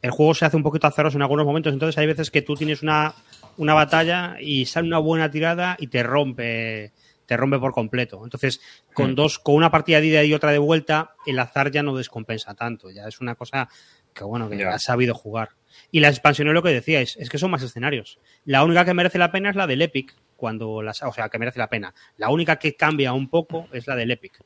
el 0.00 0.10
juego 0.10 0.34
se 0.34 0.44
hace 0.46 0.56
un 0.56 0.62
poquito 0.62 0.86
azaroso 0.86 1.16
en 1.16 1.22
algunos 1.22 1.46
momentos. 1.46 1.72
Entonces 1.72 1.98
hay 1.98 2.06
veces 2.06 2.30
que 2.30 2.42
tú 2.42 2.56
tienes 2.56 2.82
una, 2.82 3.14
una 3.56 3.74
batalla 3.74 4.36
y 4.40 4.66
sale 4.66 4.88
una 4.88 4.98
buena 4.98 5.30
tirada 5.30 5.76
y 5.78 5.86
te 5.88 6.02
rompe 6.02 6.92
te 7.26 7.36
rompe 7.36 7.58
por 7.58 7.72
completo. 7.72 8.20
Entonces, 8.24 8.60
con 8.92 9.12
mm. 9.12 9.14
dos, 9.14 9.38
con 9.38 9.54
una 9.54 9.70
partida 9.70 10.00
de 10.00 10.08
ida 10.08 10.24
y 10.24 10.34
otra 10.34 10.50
de 10.50 10.58
vuelta, 10.58 11.14
el 11.24 11.38
azar 11.38 11.70
ya 11.70 11.82
no 11.82 11.96
descompensa 11.96 12.54
tanto. 12.54 12.90
Ya 12.90 13.06
es 13.06 13.20
una 13.20 13.36
cosa 13.36 13.68
que 14.12 14.24
bueno, 14.24 14.50
que 14.50 14.58
ya 14.58 14.74
has 14.74 14.82
sabido 14.82 15.14
jugar. 15.14 15.50
Y 15.92 16.00
las 16.00 16.14
expansiones, 16.14 16.54
lo 16.54 16.62
que 16.62 16.70
decíais, 16.70 17.16
es 17.18 17.28
que 17.28 17.38
son 17.38 17.50
más 17.50 17.62
escenarios. 17.62 18.18
La 18.46 18.64
única 18.64 18.84
que 18.84 18.94
merece 18.94 19.18
la 19.18 19.30
pena 19.30 19.50
es 19.50 19.56
la 19.56 19.66
del 19.66 19.82
Epic, 19.82 20.14
cuando 20.36 20.82
las, 20.82 21.02
o 21.02 21.12
sea, 21.12 21.28
que 21.28 21.38
merece 21.38 21.58
la 21.58 21.68
pena. 21.68 21.94
La 22.16 22.30
única 22.30 22.56
que 22.56 22.74
cambia 22.74 23.12
un 23.12 23.28
poco 23.28 23.68
es 23.72 23.86
la 23.86 23.94
del 23.94 24.10
Epic. 24.10 24.40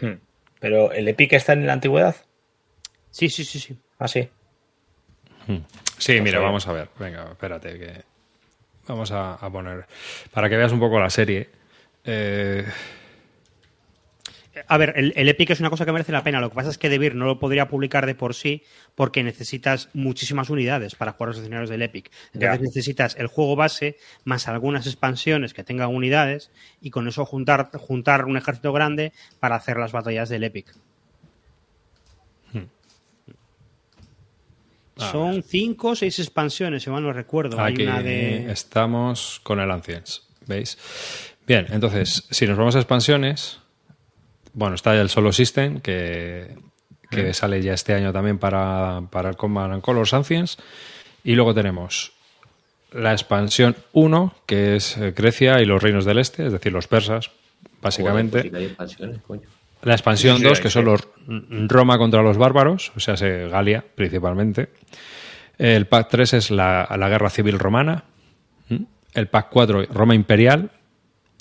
Hmm. 0.00 0.18
Pero 0.60 0.92
el 0.92 1.08
Epic 1.08 1.32
está 1.32 1.54
en 1.54 1.66
la 1.66 1.72
antigüedad. 1.72 2.14
Sí, 3.10 3.30
sí, 3.30 3.44
sí, 3.44 3.58
sí. 3.58 3.76
Ah, 3.98 4.06
sí. 4.06 4.28
Hmm. 5.46 5.60
Sí, 5.96 6.20
mira, 6.20 6.40
vamos 6.40 6.68
a 6.68 6.72
ver. 6.72 6.90
Venga, 6.98 7.26
espérate 7.30 7.78
que 7.78 8.04
vamos 8.86 9.10
a, 9.12 9.38
poner 9.50 9.86
para 10.30 10.50
que 10.50 10.56
veas 10.56 10.72
un 10.72 10.80
poco 10.80 11.00
la 11.00 11.08
serie. 11.08 11.48
Eh, 12.04 12.66
a 14.66 14.78
ver, 14.78 14.94
el, 14.96 15.28
Epic 15.28 15.50
es 15.50 15.60
una 15.60 15.70
cosa 15.70 15.84
que 15.84 15.92
merece 15.92 16.12
la 16.12 16.22
pena. 16.22 16.40
Lo 16.40 16.50
que 16.50 16.54
pasa 16.54 16.70
es 16.70 16.78
que 16.78 16.88
Debir 16.88 17.14
no 17.14 17.26
lo 17.26 17.38
podría 17.38 17.68
publicar 17.68 18.06
de 18.06 18.14
por 18.14 18.34
sí 18.34 18.62
porque 18.94 19.22
necesitas 19.22 19.88
muchísimas 19.92 20.50
unidades 20.50 20.94
para 20.94 21.12
jugar 21.12 21.28
los 21.28 21.38
escenarios 21.38 21.68
del 21.68 21.82
Epic. 21.82 22.10
Entonces 22.32 22.60
necesitas 22.60 23.16
el 23.16 23.26
juego 23.26 23.56
base 23.56 23.98
más 24.24 24.48
algunas 24.48 24.86
expansiones 24.86 25.54
que 25.54 25.64
tengan 25.64 25.94
unidades 25.94 26.50
y 26.80 26.90
con 26.90 27.08
eso 27.08 27.24
juntar, 27.26 27.70
juntar 27.76 28.24
un 28.24 28.36
ejército 28.36 28.72
grande 28.72 29.12
para 29.40 29.56
hacer 29.56 29.76
las 29.76 29.92
batallas 29.92 30.28
del 30.28 30.44
Epic. 30.44 30.74
Hmm. 32.52 32.66
Son 34.96 35.42
cinco 35.42 35.88
o 35.88 35.94
seis 35.94 36.18
expansiones, 36.18 36.82
si 36.82 36.90
mal 36.90 37.02
no 37.02 37.12
recuerdo. 37.12 37.60
Aquí 37.60 37.84
estamos 37.84 39.40
con 39.42 39.60
el 39.60 39.70
Ancients, 39.70 40.26
¿veis? 40.46 40.78
Bien, 41.46 41.66
entonces, 41.70 42.26
si 42.30 42.46
nos 42.46 42.56
vamos 42.58 42.74
a 42.74 42.78
expansiones, 42.78 43.60
bueno, 44.56 44.74
está 44.74 44.98
el 44.98 45.10
Solo 45.10 45.32
System, 45.32 45.80
que, 45.80 46.56
que 47.10 47.34
sale 47.34 47.60
ya 47.60 47.74
este 47.74 47.92
año 47.92 48.10
también 48.10 48.38
para, 48.38 49.02
para 49.10 49.28
el 49.28 49.36
Command 49.36 49.82
Colors 49.82 50.14
Ancients. 50.14 50.56
Y 51.22 51.34
luego 51.34 51.52
tenemos 51.52 52.12
la 52.90 53.12
expansión 53.12 53.76
1, 53.92 54.34
que 54.46 54.76
es 54.76 54.96
eh, 54.96 55.12
Grecia 55.14 55.60
y 55.60 55.66
los 55.66 55.82
reinos 55.82 56.06
del 56.06 56.18
este, 56.18 56.46
es 56.46 56.52
decir, 56.52 56.72
los 56.72 56.88
persas, 56.88 57.30
básicamente. 57.82 58.50
La 59.82 59.92
expansión 59.92 60.42
2, 60.42 60.60
que 60.60 60.70
son 60.70 60.86
los 60.86 61.06
Roma 61.26 61.98
contra 61.98 62.22
los 62.22 62.38
bárbaros, 62.38 62.92
o 62.96 63.00
sea, 63.00 63.14
Galia 63.14 63.84
principalmente. 63.94 64.70
El 65.58 65.86
pack 65.86 66.08
3 66.08 66.32
es 66.32 66.50
la, 66.50 66.88
la 66.98 67.08
guerra 67.10 67.28
civil 67.28 67.58
romana. 67.58 68.04
El 69.12 69.28
pack 69.28 69.48
4, 69.50 69.84
Roma 69.92 70.14
imperial. 70.14 70.70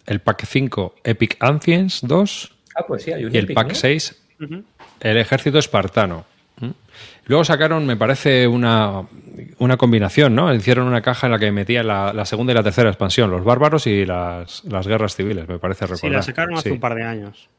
El 0.05 0.19
pack 0.19 0.45
5, 0.45 0.95
Epic 1.05 1.37
Ancients 1.39 2.01
2. 2.03 2.54
Ah, 2.75 2.85
pues 2.85 3.03
sí, 3.03 3.11
hay 3.11 3.25
un 3.25 3.33
Y 3.33 3.37
el 3.37 3.53
pack 3.53 3.73
6, 3.73 4.21
el 4.99 5.17
ejército 5.17 5.57
espartano. 5.57 6.25
¿Mm? 6.59 6.71
Luego 7.25 7.43
sacaron, 7.43 7.85
me 7.85 7.95
parece, 7.95 8.47
una, 8.47 9.03
una, 9.57 9.77
combinación, 9.77 10.35
¿no? 10.35 10.53
Hicieron 10.53 10.87
una 10.87 11.01
caja 11.01 11.27
en 11.27 11.31
la 11.31 11.39
que 11.39 11.51
metían 11.51 11.87
la, 11.87 12.25
segunda 12.25 12.53
y 12.53 12.55
la 12.55 12.63
tercera 12.63 12.89
expansión, 12.89 13.31
los 13.31 13.43
bárbaros 13.43 13.87
y 13.87 14.05
las, 14.05 14.63
guerras 14.85 15.15
civiles, 15.15 15.47
me 15.47 15.57
parece 15.57 15.85
recordar. 15.85 15.99
Sí, 15.99 16.09
la 16.09 16.21
sacaron 16.21 16.57
hace 16.57 16.71
un 16.71 16.79
par 16.79 16.95
de 16.95 17.03
años. 17.03 17.49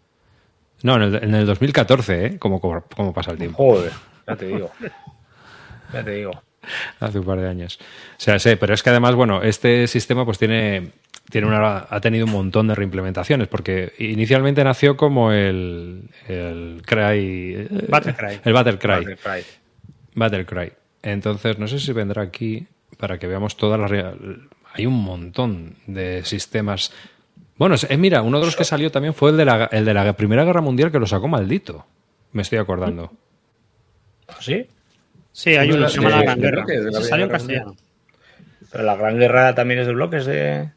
No, 0.83 0.97
en 0.97 1.03
el, 1.03 1.25
en 1.25 1.35
el 1.35 1.47
2014, 1.47 2.27
¿eh? 2.27 2.39
Como, 2.39 2.61
como 2.61 3.13
pasa 3.13 3.33
el 3.33 3.39
tiempo. 3.39 3.57
Joder, 3.57 3.93
ya 4.27 4.37
te 4.37 4.47
digo. 4.47 4.71
Ya 5.93 6.05
te 6.05 6.11
digo. 6.11 6.43
Hace 7.01 7.19
un 7.19 7.25
par 7.25 7.41
de 7.41 7.49
años. 7.49 7.79
O 7.81 8.21
sea, 8.21 8.39
sí, 8.39 8.57
pero 8.57 8.75
es 8.75 8.83
que 8.83 8.91
además, 8.91 9.15
bueno, 9.15 9.43
este 9.43 9.87
sistema 9.87 10.25
pues 10.25 10.39
tiene 10.39 10.93
tiene 11.31 11.47
una, 11.47 11.87
ha 11.89 12.01
tenido 12.01 12.27
un 12.27 12.33
montón 12.33 12.69
de 12.69 12.75
reimplementaciones, 12.75 13.49
porque 13.49 13.93
inicialmente 13.99 14.63
nació 14.63 14.97
como 14.97 15.33
el, 15.33 16.11
el 16.29 16.83
Cry. 16.85 17.69
Battlecry. 17.89 18.41
El 18.45 18.53
Battlecry. 18.53 19.17
Battlecry. 20.15 20.73
Entonces, 21.03 21.59
no 21.59 21.69
sé 21.69 21.79
si 21.79 21.93
vendrá 21.93 22.23
aquí 22.23 22.67
para 22.99 23.19
que 23.19 23.27
veamos 23.27 23.57
todas 23.57 23.79
las. 23.79 23.91
Hay 24.73 24.87
un 24.87 25.03
montón 25.03 25.77
de 25.87 26.25
sistemas. 26.25 26.93
Bueno, 27.57 27.77
eh, 27.89 27.97
mira, 27.97 28.23
uno 28.23 28.39
de 28.39 28.47
los 28.47 28.57
que 28.57 28.65
salió 28.65 28.91
también 28.91 29.15
fue 29.15 29.31
el 29.31 29.37
de, 29.37 29.45
la, 29.45 29.65
el 29.73 29.85
de 29.85 29.95
la 29.95 30.13
Primera 30.15 30.45
Guerra 30.45 30.61
Mundial 30.61 30.93
que 30.93 30.99
lo 30.99 31.07
sacó 31.07 31.29
maldito. 31.29 31.87
Me 32.33 32.43
estoy 32.43 32.59
acordando. 32.59 33.13
¿Sí? 34.41 34.67
Sí, 35.33 35.57
hay 35.57 35.71
uno 35.71 35.87
que 35.87 35.93
se 35.93 36.01
llama 36.01 36.11
La 36.11 36.23
Gran 36.23 36.41
Guerra. 36.41 36.65
salió 37.03 37.25
en 37.25 37.31
castellano. 37.31 37.77
Pero 38.71 38.85
la 38.85 38.97
Gran 38.97 39.19
Guerra 39.19 39.55
también 39.55 39.81
es 39.81 39.87
de 39.87 39.95
bloques 39.95 40.27
de. 40.27 40.71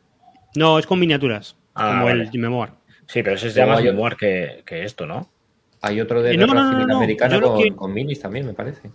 No, 0.56 0.80
es 0.80 0.86
con 0.86 1.00
miniaturas, 1.00 1.56
ah, 1.76 2.00
como 2.00 2.10
el 2.10 2.30
Memoir. 2.34 2.72
Sí, 3.08 3.24
pero 3.24 3.36
ese 3.36 3.48
es 3.48 3.56
ya 3.56 3.66
más 3.66 3.84
Memoir 3.84 4.16
que, 4.16 4.64
que, 4.66 4.84
esto, 4.84 5.06
¿no? 5.06 5.30
Hay 5.82 6.02
otro 6.02 6.22
de 6.22 6.34
eh, 6.34 6.38
no, 6.38 6.52
americana 6.52 7.40
con, 7.76 7.94
minis 7.94 8.20
también, 8.20 8.46
me 8.46 8.54
parece. 8.54 8.92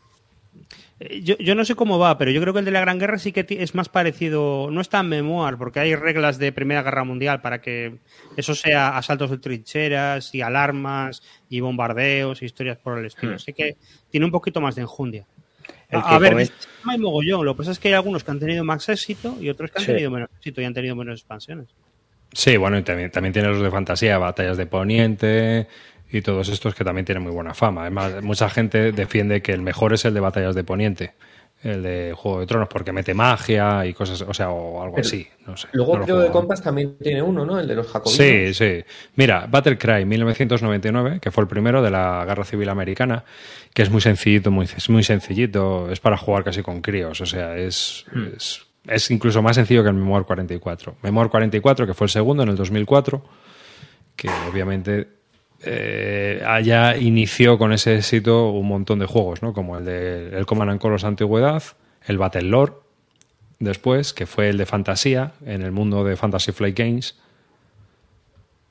Eh, 1.01 1.23
yo, 1.23 1.37
yo, 1.39 1.55
no 1.55 1.65
sé 1.65 1.75
cómo 1.75 1.99
va, 1.99 2.19
pero 2.19 2.31
yo 2.31 2.41
creo 2.41 2.53
que 2.53 2.59
el 2.59 2.65
de 2.65 2.71
la 2.71 2.81
Gran 2.81 2.99
Guerra 2.99 3.19
sí 3.19 3.33
que 3.33 3.47
es 3.49 3.75
más 3.75 3.89
parecido. 3.89 4.69
No 4.71 4.81
está 4.81 5.01
en 5.01 5.09
Memoir, 5.09 5.57
porque 5.57 5.81
hay 5.81 5.95
reglas 5.95 6.39
de 6.39 6.53
Primera 6.53 6.83
Guerra 6.83 7.05
Mundial 7.05 7.41
para 7.41 7.61
que 7.61 7.97
eso 8.37 8.55
sea 8.55 8.97
asaltos 8.97 9.31
de 9.31 9.39
trincheras 9.39 10.35
y 10.35 10.43
alarmas 10.43 11.23
y 11.49 11.61
bombardeos 11.61 12.43
y 12.43 12.45
historias 12.45 12.79
por 12.79 12.99
el 12.99 13.07
estilo. 13.07 13.33
Hmm. 13.33 13.37
Así 13.37 13.53
que 13.53 13.77
tiene 14.11 14.27
un 14.27 14.33
poquito 14.33 14.61
más 14.61 14.75
de 14.75 14.83
enjundia. 14.83 15.27
A, 16.03 16.19
ver, 16.19 16.51
hay 16.85 16.99
mogollón. 16.99 17.45
Lo 17.45 17.55
que 17.55 17.59
pasa 17.59 17.73
es 17.73 17.79
que 17.79 17.89
hay 17.89 17.95
algunos 17.95 18.25
que 18.25 18.31
han 18.31 18.41
tenido 18.41 18.65
más 18.65 18.89
éxito 18.89 19.37
y 19.41 19.49
otros 19.49 19.71
que 19.71 19.79
han 19.81 19.87
tenido 19.87 20.11
menos 20.11 20.31
éxito 20.39 20.61
y 20.61 20.65
han 20.65 20.75
tenido 20.75 20.97
menos 20.97 21.21
expansiones. 21.21 21.69
Sí, 22.33 22.57
bueno, 22.57 22.79
y 22.79 22.83
también, 22.83 23.11
también 23.11 23.33
tiene 23.33 23.49
los 23.49 23.63
de 23.63 23.71
fantasía, 23.71 24.19
batallas 24.19 24.57
de 24.57 24.67
Poniente 24.67 25.69
y 26.11 26.21
todos 26.21 26.49
estos 26.49 26.75
que 26.75 26.85
también 26.85 27.05
tienen 27.05 27.23
muy 27.23 27.33
buena 27.33 27.55
fama. 27.55 27.83
Además, 27.83 28.23
mucha 28.23 28.51
gente 28.51 28.93
defiende 28.93 29.41
que 29.43 29.53
el 29.53 29.63
mejor 29.63 29.93
es 29.93 30.05
el 30.05 30.15
de 30.15 30.21
batallas 30.21 30.55
de 30.55 30.65
Poniente 30.65 31.15
el 31.65 31.83
de 31.83 32.13
Juego 32.15 32.41
de 32.41 32.47
Tronos, 32.47 32.69
porque 32.69 32.93
mete 32.93 33.15
magia 33.15 33.87
y 33.87 33.95
cosas, 33.95 34.21
o 34.21 34.35
sea, 34.35 34.51
o 34.51 34.83
algo 34.83 34.99
así, 34.99 35.27
no 35.47 35.57
sé. 35.57 35.69
Luego 35.73 35.99
creo 36.01 36.23
que 36.23 36.31
Compass 36.31 36.63
también 36.63 36.97
tiene 36.99 37.23
uno, 37.23 37.47
¿no? 37.47 37.59
El 37.59 37.67
de 37.67 37.75
los 37.75 37.87
jacobinos. 37.87 38.17
Sí, 38.17 38.53
sí. 38.53 38.85
Mira, 39.17 39.47
Battlecry 39.51 40.05
1999, 40.05 41.21
que 41.21 41.31
fue 41.31 41.43
el 41.43 41.49
primero 41.49 41.83
de 41.83 41.91
la 41.91 42.23
Guerra 42.27 42.45
Civil 42.45 42.69
Americana, 42.69 43.25
que 43.73 43.83
es 43.83 43.91
muy 43.91 44.03
sencillito, 44.03 44.51
muy, 44.51 44.69
muy 44.89 45.03
sencillito, 45.03 45.91
es 45.91 46.01
para 46.01 46.19
jugar 46.19 46.45
casi 46.45 46.63
con 46.63 46.83
críos, 46.83 47.21
o 47.23 47.27
sea, 47.27 47.57
es, 47.57 48.05
hmm. 48.13 48.27
es, 48.37 48.67
es, 48.87 49.11
incluso 49.11 49.41
más 49.41 49.57
sencillo 49.57 49.83
que 49.83 49.89
el 49.89 49.95
Memoir 49.95 50.25
44. 50.25 50.97
Memoir 51.03 51.31
44, 51.31 51.87
que 51.87 51.95
fue 51.95 52.05
el 52.07 52.11
segundo 52.11 52.43
en 52.43 52.51
el 52.51 52.57
2004, 52.57 53.25
que 54.17 54.29
obviamente 54.51 55.09
eh, 55.67 56.43
allá 56.47 56.97
inició 56.97 57.59
con 57.59 57.73
ese 57.73 57.97
éxito 57.97 58.51
un 58.51 58.69
montón 58.69 58.99
de 58.99 59.07
juegos, 59.07 59.43
¿no? 59.43 59.53
Como 59.53 59.79
el 59.79 59.85
de 59.85 60.37
el 60.37 60.47
Command 60.47 60.79
Colors 60.79 61.05
Antigüedad, 61.05 61.63
el 62.07 62.19
Battle 62.19 62.43
Lore, 62.43 62.73
después, 63.59 64.13
que 64.13 64.27
fue 64.27 64.49
el 64.49 64.59
de 64.59 64.67
fantasía, 64.67 65.33
en 65.45 65.63
el 65.63 65.73
mundo 65.73 66.05
de 66.05 66.17
Fantasy 66.17 66.53
Flight 66.53 66.79
Games. 66.79 67.19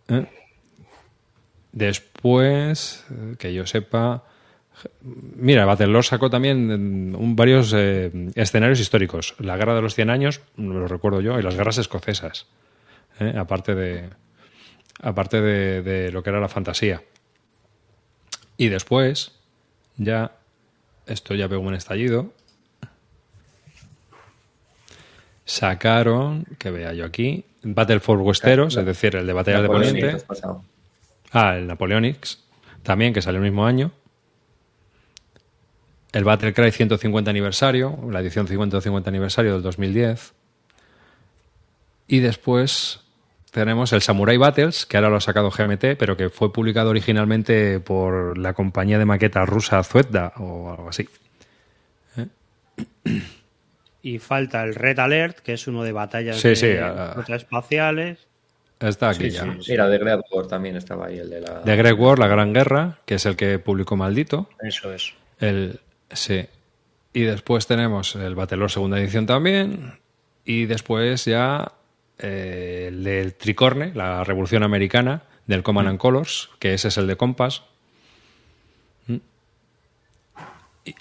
¿Eh? 0.09 0.25
Después, 1.71 3.05
eh, 3.09 3.35
que 3.37 3.53
yo 3.53 3.65
sepa. 3.65 4.23
Mira, 5.01 5.65
Battle 5.65 5.87
Lore 5.87 6.07
sacó 6.07 6.29
también 6.29 7.15
varios 7.35 7.73
escenarios 7.73 8.79
históricos. 8.79 9.35
La 9.39 9.55
Guerra 9.57 9.75
de 9.75 9.81
los 9.81 9.95
Cien 9.95 10.09
Años, 10.09 10.41
lo 10.57 10.87
recuerdo 10.87 11.21
yo, 11.21 11.39
y 11.39 11.43
las 11.43 11.55
guerras 11.55 11.77
escocesas. 11.77 12.47
Aparte 13.37 13.75
de, 13.75 14.09
aparte 15.01 15.41
de, 15.41 16.11
lo 16.11 16.23
que 16.23 16.29
era 16.29 16.39
la 16.39 16.49
fantasía. 16.49 17.03
Y 18.57 18.69
después, 18.69 19.31
ya, 19.97 20.31
esto 21.05 21.35
ya 21.35 21.49
pegó 21.49 21.61
un 21.61 21.75
estallido, 21.75 22.31
sacaron, 25.45 26.45
que 26.57 26.71
vea 26.71 26.93
yo 26.93 27.05
aquí, 27.05 27.45
Battle 27.63 27.99
for 27.99 28.19
Westeros, 28.19 28.77
es 28.77 28.85
decir, 28.85 29.15
el 29.15 29.25
de 29.25 29.33
Batalla 29.33 29.61
de 29.61 29.67
Poniente. 29.67 30.17
Ah, 31.31 31.57
el 31.57 31.67
Napoleonics, 31.67 32.43
también, 32.83 33.13
que 33.13 33.21
salió 33.21 33.39
el 33.39 33.43
mismo 33.43 33.65
año. 33.65 33.91
El 36.13 36.25
Battlecry 36.25 36.71
150 36.71 37.31
aniversario, 37.31 37.97
la 38.11 38.19
edición 38.19 38.47
150 38.47 39.09
aniversario 39.09 39.53
del 39.53 39.63
2010. 39.63 40.33
Y 42.07 42.19
después 42.19 43.02
tenemos 43.53 43.93
el 43.93 44.01
Samurai 44.01 44.35
Battles, 44.35 44.87
que 44.87 44.97
ahora 44.97 45.09
lo 45.09 45.17
ha 45.17 45.21
sacado 45.21 45.51
GMT, 45.51 45.95
pero 45.97 46.17
que 46.17 46.29
fue 46.29 46.51
publicado 46.51 46.89
originalmente 46.89 47.79
por 47.79 48.35
la 48.35 48.53
compañía 48.53 48.97
de 48.97 49.05
maqueta 49.05 49.45
rusa 49.45 49.83
Zuetda 49.83 50.33
o 50.37 50.71
algo 50.71 50.89
así. 50.89 51.07
¿Eh? 52.17 53.21
Y 54.01 54.17
falta 54.17 54.63
el 54.63 54.73
Red 54.73 54.97
Alert, 54.97 55.39
que 55.39 55.53
es 55.53 55.67
uno 55.67 55.83
de 55.83 55.91
batallas 55.91 56.41
de 56.41 57.13
espaciales. 57.35 58.27
Está 58.79 59.09
aquí 59.09 59.29
ya. 59.29 59.45
Mira, 59.45 59.87
de 59.87 59.97
Great 59.99 60.21
War 60.31 60.47
también 60.47 60.75
estaba 60.75 61.05
ahí 61.05 61.19
el 61.19 61.29
de 61.29 61.41
la. 61.41 61.61
De 61.61 61.75
Great 61.75 61.97
War, 61.97 62.17
la 62.17 62.27
Gran 62.27 62.53
Guerra, 62.53 62.97
que 63.05 63.15
es 63.15 63.25
el 63.27 63.35
que 63.35 63.59
publicó 63.59 63.95
Maldito. 63.95 64.49
Eso 64.61 64.91
es. 64.91 65.13
El, 65.39 65.79
sí. 66.11 66.47
Y 67.13 67.21
después 67.21 67.67
tenemos 67.67 68.15
el 68.15 68.33
Battlelore 68.33 68.73
segunda 68.73 68.99
edición 68.99 69.27
también. 69.27 69.99
Y 70.43 70.65
después 70.65 71.23
ya 71.25 71.71
eh, 72.19 72.85
el 72.89 73.03
del 73.03 73.33
Tricorne, 73.33 73.91
la 73.93 74.23
Revolución 74.23 74.63
Americana, 74.63 75.23
del 75.47 75.63
Command 75.63 75.89
and 75.89 75.99
Colors, 75.99 76.49
que 76.59 76.73
ese 76.73 76.87
es 76.87 76.97
el 76.97 77.07
de 77.07 77.15
Compass. 77.15 77.63
Mm. 79.07 79.17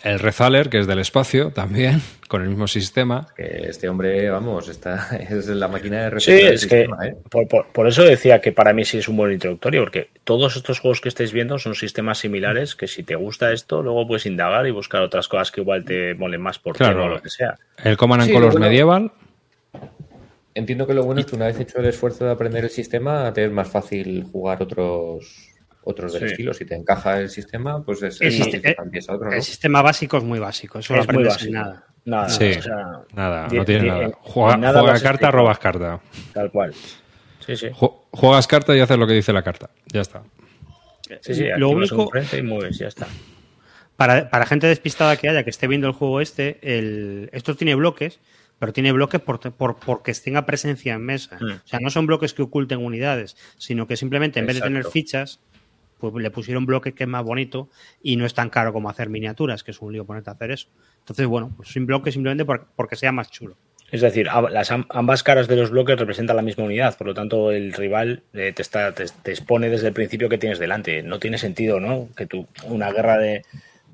el 0.03 0.19
Rezaler, 0.19 0.69
que 0.69 0.79
es 0.79 0.87
del 0.87 0.99
espacio 0.99 1.51
también, 1.53 2.01
con 2.29 2.43
el 2.43 2.49
mismo 2.49 2.67
sistema. 2.67 3.29
Que 3.37 3.67
este 3.69 3.89
hombre, 3.89 4.31
vamos, 4.31 4.69
está, 4.69 5.17
es 5.31 5.47
la 5.49 5.69
máquina 5.69 6.09
de 6.09 6.21
Sí, 6.21 6.33
es 6.33 6.67
que 6.67 6.83
¿eh? 6.83 7.17
por, 7.31 7.87
eso 7.87 8.03
decía 8.03 8.41
que 8.41 8.53
para 8.53 8.73
mí 8.73 8.85
sí 8.85 8.99
es 8.99 9.07
un 9.07 9.17
buen 9.17 9.33
introductorio, 9.33 9.83
porque 9.83 10.09
todos 10.25 10.57
estos 10.57 10.81
juegos 10.81 11.01
que 11.01 11.09
estáis 11.09 11.33
viendo 11.33 11.59
son 11.59 11.75
sistemas 11.75 12.19
similares 12.19 12.75
que 12.75 12.89
si 12.89 13.03
te 13.03 13.15
gusta 13.15 13.53
esto, 13.53 13.83
luego 13.83 14.07
puedes 14.09 14.27
indagar 14.27 14.67
y 14.67 14.71
buscar 14.71 15.03
otras 15.03 15.29
cosas 15.29 15.53
que 15.53 15.61
igual 15.61 15.85
te 15.85 16.15
molen 16.15 16.41
más 16.41 16.59
por 16.59 16.77
claro, 16.77 17.05
o 17.05 17.09
lo 17.09 17.23
que 17.23 17.31
sea. 17.31 17.59
El 17.85 17.97
Command 17.97 18.23
and 18.23 18.33
Colors 18.33 18.57
Medieval. 18.57 19.13
Entiendo 20.55 20.87
que 20.87 20.95
lo 20.95 21.05
bueno 21.05 21.21
es 21.21 21.27
que 21.27 21.37
una 21.37 21.47
vez 21.47 21.59
hecho 21.61 21.79
el 21.79 21.87
esfuerzo 21.87 22.25
de 22.25 22.33
aprender 22.33 22.65
el 22.65 22.71
sistema, 22.71 23.33
te 23.33 23.45
es 23.45 23.51
más 23.51 23.69
fácil 23.69 24.25
jugar 24.25 24.63
otros 24.63 25.49
otros 25.85 26.13
del 26.13 26.25
estilo. 26.25 26.55
Si 26.55 26.65
te 26.65 26.75
encaja 26.75 27.21
el 27.21 27.29
sistema, 27.29 27.83
pues 27.85 28.03
es 28.03 28.21
el, 28.21 28.29
el 29.33 29.43
sistema 29.43 29.83
básico 29.83 30.19
es 30.19 30.25
muy 30.25 30.39
básico. 30.39 30.79
Eso 30.79 30.95
es 30.95 31.13
muy 31.13 31.25
básico. 31.25 31.53
nada. 31.53 31.87
Nada, 32.05 33.07
nada, 33.15 33.47
no 33.47 33.65
tiene 33.65 33.87
nada. 33.87 34.11
Juega, 34.23 35.01
carta, 35.01 35.31
robas 35.31 35.59
carta. 35.61 36.01
Tal 36.33 36.51
cual. 36.51 36.75
Sí, 37.47 37.57
sí. 37.57 37.69
Juegas 37.73 38.47
carta 38.49 38.77
y 38.77 38.81
haces 38.81 38.99
lo 38.99 39.07
que 39.07 39.13
dice 39.13 39.33
la 39.33 39.43
carta. 39.43 39.71
Ya 39.93 40.01
está. 40.01 40.23
Sí, 41.21 41.35
sí, 41.35 41.45
lo 41.57 41.71
único 41.71 42.11
y 42.37 42.43
mueves, 42.43 42.79
ya 42.79 42.89
está. 42.89 43.07
Para, 43.97 44.31
para, 44.31 44.47
gente 44.47 44.67
despistada 44.67 45.17
que 45.17 45.29
haya, 45.29 45.45
que 45.45 45.51
esté 45.51 45.69
viendo 45.69 45.87
el 45.87 45.93
juego 45.93 46.21
este, 46.21 46.59
el, 46.63 47.31
esto 47.33 47.55
tiene 47.55 47.75
bloques, 47.77 48.19
pero 48.63 48.73
tiene 48.73 48.93
bloques 48.93 49.21
por, 49.21 49.41
por, 49.41 49.75
porque 49.75 50.15
tenga 50.15 50.47
presencia 50.47 50.95
en 50.95 51.03
mesa. 51.03 51.37
Hmm. 51.41 51.55
O 51.65 51.67
sea, 51.67 51.81
no 51.81 51.91
son 51.91 52.07
bloques 52.07 52.33
que 52.33 52.43
oculten 52.43 52.79
unidades, 52.79 53.37
sino 53.59 53.89
que 53.89 53.97
simplemente 53.97 54.39
en 54.39 54.47
vez 54.47 54.55
de 54.55 54.63
tener 54.63 54.85
fichas, 54.85 55.41
pues 55.99 56.15
le 56.15 56.31
pusieron 56.31 56.65
bloques 56.65 56.95
que 56.95 57.03
es 57.03 57.09
más 57.09 57.25
bonito 57.25 57.69
y 58.05 58.15
no 58.15 58.25
es 58.25 58.35
tan 58.35 58.51
caro 58.51 58.73
como 58.73 58.89
hacer 58.89 59.09
miniaturas, 59.09 59.65
que 59.65 59.73
es 59.73 59.83
un 59.83 59.93
lío 59.93 60.05
ponerte 60.05 60.31
a 60.31 60.35
hacer 60.35 60.53
eso. 60.53 60.69
Entonces, 61.01 61.27
bueno, 61.27 61.53
pues 61.57 61.75
un 61.75 61.87
bloque 61.87 62.13
simplemente 62.13 62.45
porque 62.77 62.95
sea 62.95 63.11
más 63.11 63.33
chulo. 63.33 63.57
Es 63.91 64.01
decir, 64.01 64.29
las, 64.53 64.71
ambas 64.71 65.25
caras 65.25 65.49
de 65.49 65.57
los 65.57 65.71
bloques 65.71 65.99
representan 65.99 66.37
la 66.37 66.43
misma 66.43 66.63
unidad, 66.63 66.97
por 66.97 67.09
lo 67.09 67.15
tanto 67.15 67.51
el 67.51 67.73
rival 67.73 68.23
eh, 68.33 68.53
te, 68.55 68.63
está, 68.63 68.95
te, 68.95 69.03
expone 69.29 69.71
desde 69.71 69.89
el 69.89 69.93
principio 69.93 70.29
que 70.29 70.39
tienes 70.39 70.61
delante. 70.61 71.03
No 71.03 71.19
tiene 71.19 71.37
sentido, 71.37 71.81
¿no? 71.81 72.11
Que 72.17 72.27
tú, 72.27 72.47
una 72.67 72.93
guerra 72.93 73.19
de, 73.19 73.43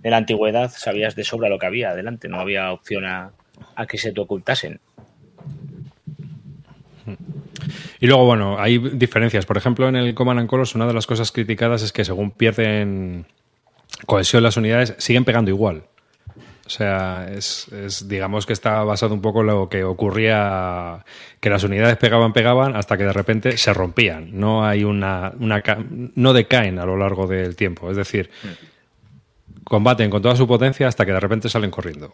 la 0.03 0.19
antigüedad, 0.19 0.71
sabías 0.77 1.17
de 1.17 1.25
sobra 1.25 1.49
lo 1.49 1.59
que 1.59 1.65
había 1.65 1.93
adelante, 1.93 2.29
no 2.29 2.39
había 2.39 2.71
opción 2.71 3.07
a, 3.07 3.33
a 3.75 3.87
que 3.87 3.99
se 3.99 4.13
te 4.13 4.21
ocultasen. 4.21 4.81
Y 8.01 8.07
luego, 8.07 8.25
bueno, 8.25 8.59
hay 8.59 8.79
diferencias. 8.79 9.47
Por 9.47 9.57
ejemplo, 9.57 9.89
en 9.89 9.97
el 9.97 10.15
Command 10.15 10.41
and 10.41 10.49
Colors, 10.49 10.75
una 10.75 10.87
de 10.87 10.95
las 10.95 11.07
cosas 11.07 11.33
criticadas 11.33 11.83
es 11.83 11.93
que 11.93 12.05
según 12.05 12.31
pierden 12.31 13.27
cohesión 14.07 14.43
las 14.43 14.57
unidades, 14.57 14.95
siguen 14.99 15.25
pegando 15.25 15.51
igual. 15.51 15.85
O 16.69 16.71
sea, 16.71 17.27
es, 17.33 17.67
digamos 18.09 18.45
que 18.45 18.53
está 18.53 18.85
basado 18.85 19.15
un 19.15 19.23
poco 19.23 19.41
en 19.41 19.47
lo 19.47 19.71
que 19.71 19.85
ocurría, 19.85 21.03
que 21.41 21.49
las 21.49 21.65
unidades 21.65 21.97
pegaban, 21.97 22.35
pegaban, 22.35 22.77
hasta 22.77 22.99
que 22.99 23.05
de 23.05 23.13
repente 23.15 23.57
se 23.57 23.73
rompían. 23.73 24.39
No 24.39 24.67
hay 24.67 24.85
una, 24.85 25.33
una 25.41 25.63
no 26.15 26.35
decaen 26.35 26.79
a 26.79 26.85
lo 26.85 26.99
largo 26.99 27.27
del 27.27 27.57
tiempo. 27.57 27.91
Es 27.91 27.97
decir, 27.97 28.31
combaten 29.65 30.11
con 30.11 30.21
toda 30.21 30.37
su 30.37 30.47
potencia 30.47 30.87
hasta 30.87 31.07
que 31.07 31.13
de 31.13 31.21
repente 31.21 31.49
salen 31.49 31.71
corriendo. 31.71 32.13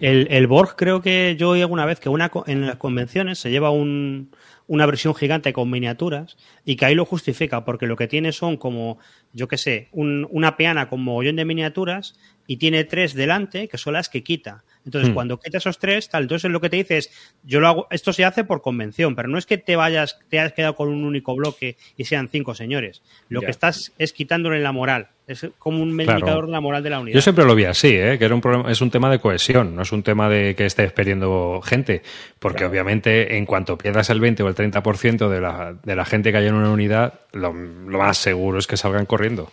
El, 0.00 0.28
el 0.30 0.46
Borg 0.46 0.76
creo 0.76 1.00
que 1.00 1.36
yo 1.38 1.50
oí 1.50 1.60
alguna 1.60 1.86
vez 1.86 2.00
que 2.00 2.08
una, 2.08 2.30
en 2.46 2.66
las 2.66 2.76
convenciones 2.76 3.38
se 3.38 3.50
lleva 3.50 3.70
un, 3.70 4.30
una 4.66 4.86
versión 4.86 5.14
gigante 5.14 5.52
con 5.52 5.70
miniaturas 5.70 6.36
y 6.64 6.76
que 6.76 6.86
ahí 6.86 6.94
lo 6.94 7.04
justifica, 7.04 7.64
porque 7.64 7.86
lo 7.86 7.96
que 7.96 8.08
tiene 8.08 8.32
son 8.32 8.56
como, 8.56 8.98
yo 9.32 9.48
qué 9.48 9.58
sé, 9.58 9.88
una 9.92 10.56
peana 10.56 10.88
con 10.88 11.02
mogollón 11.02 11.36
de 11.36 11.44
miniaturas 11.44 12.18
y 12.46 12.56
tiene 12.56 12.84
tres 12.84 13.14
delante 13.14 13.68
que 13.68 13.78
son 13.78 13.94
las 13.94 14.08
que 14.08 14.22
quita. 14.22 14.64
Entonces, 14.84 15.10
hmm. 15.10 15.14
cuando 15.14 15.40
quita 15.40 15.58
esos 15.58 15.78
tres, 15.78 16.08
tal, 16.08 16.24
entonces 16.24 16.50
lo 16.50 16.60
que 16.60 16.70
te 16.70 16.76
dice 16.76 16.98
es, 16.98 17.10
yo 17.42 17.60
lo 17.60 17.68
hago, 17.68 17.86
esto 17.90 18.12
se 18.12 18.24
hace 18.24 18.44
por 18.44 18.62
convención, 18.62 19.16
pero 19.16 19.28
no 19.28 19.38
es 19.38 19.46
que 19.46 19.58
te 19.58 19.76
vayas, 19.76 20.18
te 20.28 20.38
hayas 20.38 20.52
quedado 20.52 20.74
con 20.74 20.88
un 20.88 21.04
único 21.04 21.34
bloque 21.34 21.76
y 21.96 22.04
sean 22.04 22.28
cinco 22.28 22.54
señores. 22.54 23.02
Lo 23.28 23.40
que 23.40 23.50
estás 23.50 23.92
es 23.98 24.12
quitándole 24.12 24.60
la 24.60 24.72
moral. 24.72 25.08
Es 25.26 25.44
como 25.58 25.82
un 25.82 25.90
indicador 25.90 26.46
de 26.46 26.52
la 26.52 26.60
moral 26.60 26.82
de 26.82 26.90
la 26.90 27.00
unidad. 27.00 27.14
Yo 27.14 27.20
siempre 27.20 27.44
lo 27.44 27.54
vi 27.54 27.64
así, 27.64 27.88
¿eh? 27.88 28.16
que 28.16 28.24
era 28.24 28.34
un 28.34 28.40
problema, 28.40 28.70
es 28.70 28.80
un 28.80 28.90
tema 28.90 29.10
de 29.10 29.18
cohesión, 29.18 29.74
no 29.74 29.82
es 29.82 29.90
un 29.90 30.04
tema 30.04 30.28
de 30.28 30.54
que 30.54 30.66
estés 30.66 30.92
perdiendo 30.92 31.60
gente, 31.62 32.02
porque 32.38 32.64
obviamente 32.64 33.36
en 33.36 33.44
cuanto 33.44 33.76
pierdas 33.76 34.08
el 34.10 34.20
20 34.20 34.44
o 34.44 34.48
el 34.48 34.54
30% 34.54 35.28
de 35.28 35.40
la, 35.40 35.74
de 35.82 35.96
la 35.96 36.04
gente 36.04 36.30
que 36.30 36.38
hay 36.38 36.46
en 36.46 36.54
una 36.54 36.70
unidad, 36.70 37.14
lo, 37.32 37.52
lo 37.52 37.98
más 37.98 38.18
seguro 38.18 38.58
es 38.58 38.68
que 38.68 38.76
salgan 38.76 39.06
corriendo. 39.06 39.50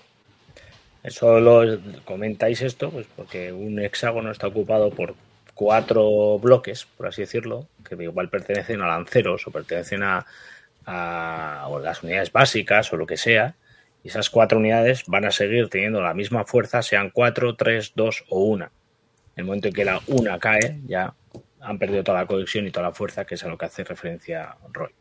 Eso 1.03 1.39
lo 1.41 1.79
comentáis 2.05 2.61
esto, 2.61 2.89
pues 2.89 3.07
porque 3.13 3.51
un 3.51 3.79
hexágono 3.79 4.31
está 4.31 4.47
ocupado 4.47 4.89
por 4.89 5.15
cuatro 5.53 6.39
bloques, 6.39 6.87
por 6.97 7.07
así 7.07 7.21
decirlo, 7.21 7.67
que 7.87 8.01
igual 8.01 8.29
pertenecen 8.29 8.81
a 8.81 8.87
lanceros 8.87 9.45
o 9.45 9.51
pertenecen 9.51 10.01
a, 10.03 10.25
las 10.85 12.03
unidades 12.03 12.31
básicas 12.31 12.91
o 12.93 12.97
lo 12.97 13.05
que 13.05 13.17
sea. 13.17 13.55
Y 14.03 14.09
esas 14.09 14.29
cuatro 14.29 14.59
unidades 14.59 15.03
van 15.07 15.25
a 15.25 15.31
seguir 15.31 15.69
teniendo 15.69 16.01
la 16.01 16.13
misma 16.13 16.43
fuerza, 16.45 16.81
sean 16.81 17.09
cuatro, 17.09 17.55
tres, 17.55 17.93
dos 17.95 18.25
o 18.29 18.43
una. 18.43 18.65
En 19.35 19.41
el 19.41 19.45
momento 19.45 19.69
en 19.69 19.73
que 19.73 19.85
la 19.85 20.01
una 20.07 20.37
cae, 20.37 20.81
ya 20.85 21.13
han 21.61 21.79
perdido 21.79 22.03
toda 22.03 22.19
la 22.19 22.27
conexión 22.27 22.67
y 22.67 22.71
toda 22.71 22.87
la 22.87 22.93
fuerza, 22.93 23.25
que 23.25 23.35
es 23.35 23.43
a 23.43 23.47
lo 23.47 23.57
que 23.57 23.65
hace 23.65 23.83
referencia 23.83 24.57
Roy. 24.71 24.91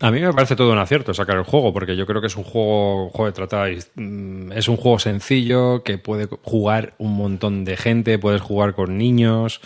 A 0.00 0.10
mí 0.10 0.20
me 0.20 0.32
parece 0.32 0.56
todo 0.56 0.72
un 0.72 0.78
acierto 0.78 1.14
sacar 1.14 1.36
el 1.36 1.44
juego, 1.44 1.72
porque 1.72 1.96
yo 1.96 2.04
creo 2.04 2.20
que 2.20 2.26
es 2.26 2.36
un 2.36 2.44
juego, 2.44 3.10
de 3.24 3.32
tratáis, 3.32 3.90
mm, 3.94 4.52
es 4.52 4.68
un 4.68 4.76
juego 4.76 4.98
sencillo 4.98 5.82
que 5.84 5.98
puede 5.98 6.26
jugar 6.42 6.94
un 6.98 7.16
montón 7.16 7.64
de 7.64 7.76
gente, 7.76 8.18
puedes 8.18 8.40
jugar 8.40 8.74
con 8.74 8.98
niños, 8.98 9.60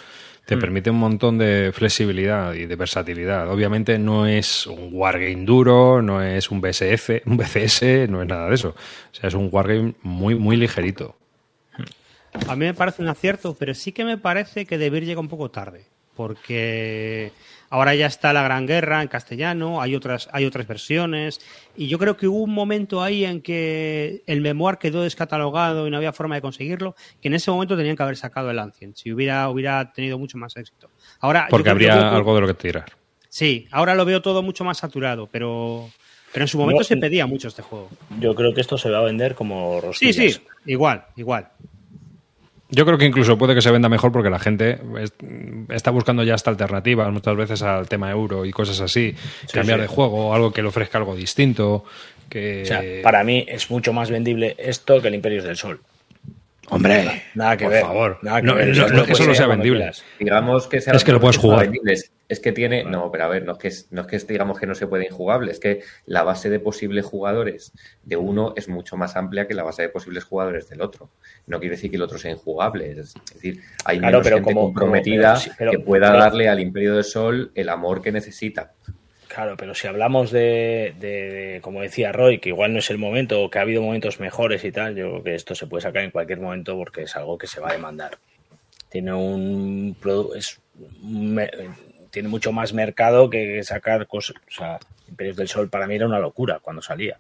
te 0.49 0.57
mm. 0.57 0.61
permite 0.61 0.89
un 0.89 0.97
montón 0.97 1.37
de 1.37 1.73
flexibilidad 1.75 2.55
y 2.55 2.65
de 2.65 2.75
versatilidad. 2.75 3.51
Obviamente 3.51 3.99
no 3.99 4.25
es 4.25 4.67
un 4.67 4.89
wargame 4.93 5.45
duro, 5.45 6.01
no 6.01 6.23
es 6.23 6.51
un 6.51 6.63
BSF, 6.63 7.11
un 7.27 7.37
BCS, 7.37 8.09
no 8.09 8.23
es 8.23 8.29
nada 8.29 8.49
de 8.49 8.55
eso. 8.55 8.71
O 8.71 9.15
sea, 9.15 9.29
es 9.29 9.35
un 9.35 9.51
wargame 9.53 9.93
muy, 10.01 10.37
muy 10.37 10.57
ligerito. 10.57 11.15
A 12.47 12.57
mí 12.57 12.65
me 12.65 12.73
parece 12.73 13.03
un 13.03 13.09
acierto, 13.09 13.57
pero 13.59 13.75
sí 13.75 13.93
que 13.93 14.07
me 14.07 14.17
parece 14.17 14.65
que 14.65 14.79
Debir 14.79 15.05
llega 15.05 15.21
un 15.21 15.29
poco 15.29 15.51
tarde, 15.51 15.85
porque 16.17 17.33
Ahora 17.71 17.95
ya 17.95 18.07
está 18.07 18.33
la 18.33 18.43
Gran 18.43 18.67
Guerra 18.67 19.03
en 19.03 19.09
castellano, 19.09 19.83
hay 19.83 19.95
otras, 19.95 20.29
hay 20.33 20.47
otras 20.47 20.67
versiones, 20.67 21.41
y 21.77 21.89
yo 21.89 21.99
creo 21.99 22.17
que 22.17 22.27
hubo 22.27 22.43
un 22.43 22.55
momento 22.55 23.03
ahí 23.03 23.25
en 23.25 23.43
que 23.43 24.23
el 24.27 24.41
memoir 24.41 24.79
quedó 24.79 25.03
descatalogado 25.03 25.87
y 25.87 25.91
no 25.91 25.99
había 25.99 26.13
forma 26.13 26.35
de 26.35 26.41
conseguirlo, 26.41 26.95
que 27.21 27.29
en 27.29 27.35
ese 27.35 27.51
momento 27.51 27.77
tenían 27.77 27.97
que 27.97 28.03
haber 28.03 28.17
sacado 28.17 28.51
el 28.51 28.59
Ancient, 28.59 28.97
si 28.97 29.13
hubiera, 29.13 29.49
hubiera 29.51 29.93
tenido 29.93 30.19
mucho 30.19 30.39
más 30.39 30.57
éxito. 30.57 30.91
Ahora, 31.21 31.47
Porque 31.51 31.69
habría 31.69 32.11
algo 32.11 32.35
de 32.35 32.41
lo 32.41 32.47
que 32.47 32.55
tirar. 32.55 32.87
Sí, 33.29 33.69
ahora 33.71 33.95
lo 33.95 34.07
veo 34.07 34.23
todo 34.23 34.43
mucho 34.43 34.65
más 34.65 34.79
saturado, 34.79 35.27
pero, 35.27 35.91
pero 36.33 36.45
en 36.45 36.49
su 36.49 36.59
momento 36.59 36.85
se 36.85 36.97
pedía 36.97 37.27
mucho 37.27 37.49
este 37.49 37.61
juego. 37.61 37.91
Yo 38.19 38.35
creo 38.35 38.55
que 38.55 38.63
esto 38.63 38.79
se 38.79 38.89
va 38.89 38.99
a 38.99 39.03
vender 39.03 39.35
como 39.35 39.81
rosquillas. 39.83 40.17
Sí, 40.17 40.31
sí, 40.33 40.41
igual, 40.65 41.05
igual. 41.17 41.49
Yo 42.71 42.85
creo 42.85 42.99
que 42.99 43.07
incluso 43.07 43.39
puede 43.39 43.55
que 43.55 43.63
se 43.63 43.71
venda 43.71 43.89
mejor 43.89 44.13
porque 44.13 44.29
la 44.29 44.39
gente 44.39 44.79
está 45.71 45.91
buscando 45.91 46.23
ya 46.23 46.35
hasta 46.35 46.51
alternativas 46.51 47.11
muchas 47.11 47.35
veces 47.35 47.63
al 47.63 47.89
tema 47.89 48.11
euro 48.11 48.45
y 48.45 48.51
cosas 48.51 48.81
así, 48.81 49.15
cambiar 49.53 49.81
de 49.81 49.87
juego, 49.87 50.35
algo 50.35 50.53
que 50.53 50.61
le 50.61 50.69
ofrezca 50.69 50.99
algo 50.99 51.17
distinto. 51.17 51.85
Que... 52.29 52.63
O 52.63 52.67
sea, 52.67 52.83
para 53.03 53.25
mí 53.25 53.47
es 53.49 53.71
mucho 53.71 53.95
más 53.95 54.11
vendible 54.11 54.55
esto 54.59 55.01
que 55.01 55.09
el 55.09 55.15
Imperio 55.15 55.43
del 55.43 55.57
Sol. 55.57 55.81
Hombre, 56.71 57.23
nada 57.35 57.57
que 57.57 57.65
por 57.65 57.81
favor. 57.81 58.19
Nada 58.23 58.41
que 58.41 58.47
no, 58.47 58.55
ver. 58.55 58.93
No, 58.93 59.05
que 59.05 59.15
solo 59.15 59.35
sea 59.35 59.47
vendible. 59.47 59.91
Digamos 60.19 60.67
que 60.67 60.79
es 60.79 61.05
que 61.05 61.13
lo 61.13 61.21
puedes 61.21 61.37
jugar. 61.37 61.71
Es 62.29 62.41
que 62.41 62.53
tiene. 62.53 62.85
No, 62.85 63.11
pero 63.11 63.25
a 63.25 63.29
ver, 63.29 63.45
no 63.45 63.53
es 63.53 63.59
que, 63.59 63.71
no 63.91 64.03
es 64.03 64.07
que 64.07 64.19
digamos 64.33 64.59
que 64.59 64.67
no 64.67 64.75
se 64.75 64.87
puede 64.87 65.07
injugable, 65.07 65.51
es 65.51 65.61
que 65.61 65.81
la 66.05 66.23
base 66.25 66.51
de 66.51 66.61
posibles 66.61 67.07
jugadores 67.07 67.73
de 68.03 68.17
uno 68.17 68.53
es 68.55 68.69
mucho 68.69 68.97
más 68.99 69.17
amplia 69.17 69.47
que 69.47 69.55
la 69.55 69.63
base 69.63 69.83
de 69.83 69.89
posibles 69.89 70.25
jugadores 70.25 70.69
del 70.69 70.83
otro. 70.83 71.11
No 71.47 71.59
quiere 71.59 71.77
decir 71.77 71.91
que 71.91 71.97
el 71.97 72.03
otro 72.03 72.19
sea 72.19 72.31
injugable. 72.31 72.91
Es 72.91 73.15
decir, 73.33 73.63
hay 73.85 74.01
menos 74.01 74.29
gente 74.29 74.53
comprometida 74.53 75.39
que 75.71 75.79
pueda 75.79 76.13
darle 76.13 76.49
al 76.49 76.61
Imperio 76.61 76.95
del 76.95 77.05
Sol 77.05 77.51
el 77.55 77.69
amor 77.71 78.03
que 78.03 78.13
necesita. 78.13 78.73
Claro, 79.29 79.57
pero 79.59 79.75
si 79.75 79.87
hablamos 79.87 80.31
de, 80.31 81.61
como 81.63 81.83
decía 81.83 82.13
Roy, 82.13 82.39
que 82.39 82.49
igual 82.49 82.73
no 82.73 82.79
es 82.79 82.91
el 82.91 82.99
momento, 82.99 83.43
o 83.43 83.51
que 83.51 83.59
ha 83.59 83.63
habido 83.63 83.83
momentos 83.83 84.21
mejores 84.21 84.65
y 84.65 84.73
tal, 84.73 84.97
yo 84.97 85.11
creo 85.11 85.23
que 85.23 85.35
esto 85.35 85.55
se 85.55 85.67
puede 85.67 85.83
sacar 85.83 86.03
en 86.03 86.11
cualquier 86.11 86.41
momento 86.41 86.77
porque 86.77 87.03
es 87.03 87.15
algo 87.15 87.37
que 87.37 87.47
se 87.47 87.61
va 87.61 87.69
a 87.69 87.73
demandar. 87.73 88.19
Tiene 88.89 89.13
un, 89.13 89.97
es, 90.35 90.61
tiene 92.11 92.29
mucho 92.29 92.53
más 92.53 92.73
mercado 92.73 93.29
que 93.29 93.63
sacar 93.63 94.07
cosas. 94.07 94.37
O 94.49 94.51
sea, 94.51 94.79
Imperios 95.09 95.37
del 95.37 95.49
Sol 95.49 95.69
para 95.69 95.87
mí 95.87 95.95
era 95.97 96.07
una 96.07 96.19
locura 96.19 96.59
cuando 96.61 96.81
salía. 96.81 97.19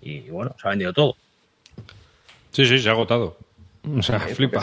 Y 0.00 0.28
bueno, 0.28 0.54
se 0.60 0.66
ha 0.66 0.70
vendido 0.70 0.92
todo. 0.92 1.16
Sí, 2.50 2.66
sí, 2.66 2.80
se 2.80 2.88
ha 2.88 2.92
agotado. 2.92 3.38
O 3.96 4.02
sea, 4.02 4.18
flipa. 4.18 4.62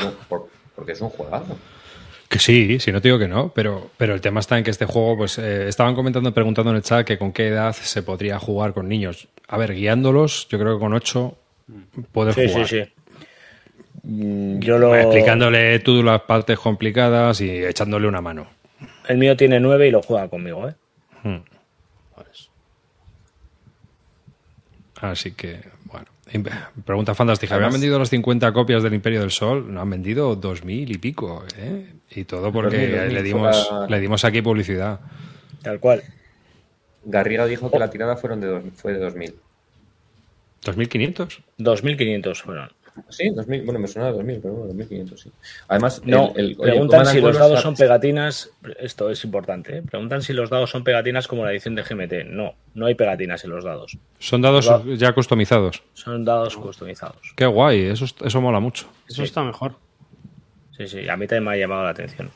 Porque 0.75 0.91
es 0.91 1.01
un 1.01 1.09
juegazo. 1.09 1.57
Que 2.33 2.39
sí, 2.39 2.79
si 2.79 2.91
no 2.91 2.99
te 2.99 3.09
digo 3.09 3.19
que 3.19 3.27
no, 3.27 3.49
pero, 3.53 3.91
pero 3.95 4.15
el 4.15 4.21
tema 4.21 4.39
está 4.39 4.57
en 4.57 4.63
que 4.63 4.71
este 4.71 4.85
juego, 4.85 5.17
pues 5.17 5.37
eh, 5.37 5.67
estaban 5.67 5.93
comentando, 5.93 6.33
preguntando 6.33 6.71
en 6.71 6.77
el 6.77 6.81
chat 6.81 7.05
que 7.05 7.19
con 7.19 7.31
qué 7.31 7.49
edad 7.49 7.73
se 7.73 8.01
podría 8.01 8.39
jugar 8.39 8.73
con 8.73 8.89
niños. 8.89 9.27
A 9.47 9.59
ver, 9.59 9.75
guiándolos, 9.75 10.47
yo 10.49 10.57
creo 10.57 10.73
que 10.73 10.79
con 10.79 10.93
8 10.93 11.37
puedes 12.11 12.33
jugar. 12.33 12.67
Sí, 12.67 12.75
sí, 12.77 12.85
sí. 12.85 12.91
Mm, 14.01 14.57
yo 14.61 14.79
lo... 14.79 14.95
Explicándole 14.95 15.77
todas 15.81 16.03
las 16.03 16.21
partes 16.21 16.57
complicadas 16.57 17.39
y 17.39 17.51
echándole 17.63 18.07
una 18.07 18.19
mano. 18.19 18.47
El 19.07 19.19
mío 19.19 19.37
tiene 19.37 19.59
9 19.59 19.89
y 19.89 19.91
lo 19.91 20.01
juega 20.01 20.27
conmigo, 20.27 20.67
¿eh? 20.67 20.73
Hmm. 21.21 21.37
Así 25.03 25.33
que. 25.33 25.59
Pregunta 26.85 27.13
fantástica. 27.13 27.55
¿Habían 27.55 27.71
vendido 27.71 27.99
las 27.99 28.09
50 28.09 28.51
copias 28.53 28.83
del 28.83 28.93
Imperio 28.93 29.21
del 29.21 29.31
Sol? 29.31 29.71
No, 29.73 29.81
han 29.81 29.89
vendido 29.89 30.39
2.000 30.39 30.89
y 30.89 30.97
pico, 30.97 31.43
¿eh? 31.57 31.93
Y 32.11 32.23
todo 32.25 32.51
porque 32.51 33.07
le, 33.09 33.23
dimos, 33.23 33.71
le 33.87 33.99
dimos 33.99 34.25
aquí 34.25 34.41
publicidad. 34.41 34.99
Tal 35.61 35.79
cual. 35.79 36.03
Garriga 37.05 37.45
dijo 37.45 37.69
que 37.69 37.79
la 37.79 37.89
tirada 37.89 38.15
fueron 38.15 38.41
de 38.41 38.71
fue 38.75 38.93
de 38.93 39.05
2.000. 39.05 39.33
¿2.500? 40.63 41.41
2.500 41.59 42.41
fueron. 42.41 42.69
Sí, 43.09 43.29
2000, 43.29 43.65
bueno, 43.65 43.79
me 43.79 43.87
suena 43.87 44.11
2000, 44.11 44.39
pero 44.39 44.53
bueno, 44.53 44.67
2500, 44.67 45.19
sí. 45.19 45.31
Además, 45.67 46.01
no, 46.05 46.31
preguntan 46.33 47.05
si 47.07 47.21
los 47.21 47.37
dados 47.37 47.61
son 47.61 47.75
pegatinas, 47.75 48.51
esto 48.79 49.09
es 49.09 49.23
importante, 49.23 49.77
¿eh? 49.77 49.81
preguntan 49.81 50.21
si 50.21 50.33
los 50.33 50.49
dados 50.49 50.69
son 50.69 50.83
pegatinas 50.83 51.27
como 51.27 51.43
la 51.43 51.51
edición 51.51 51.73
de 51.75 51.83
GMT. 51.83 52.27
No, 52.27 52.53
no 52.75 52.85
hay 52.85 52.93
pegatinas 52.93 53.43
en 53.43 53.49
los 53.49 53.63
dados. 53.63 53.97
Son 54.19 54.41
dados 54.41 54.69
ya 54.97 55.13
customizados. 55.13 55.81
Son 55.93 56.23
dados 56.23 56.55
customizados. 56.55 57.33
Qué 57.35 57.47
guay, 57.47 57.81
eso, 57.81 58.05
eso 58.05 58.41
mola 58.41 58.59
mucho. 58.59 58.87
Eso 59.07 59.23
está 59.23 59.43
mejor. 59.43 59.75
Sí, 60.77 60.87
sí, 60.87 61.09
a 61.09 61.17
mí 61.17 61.25
también 61.27 61.45
me 61.45 61.51
ha 61.53 61.57
llamado 61.57 61.83
la 61.83 61.89
atención. 61.89 62.29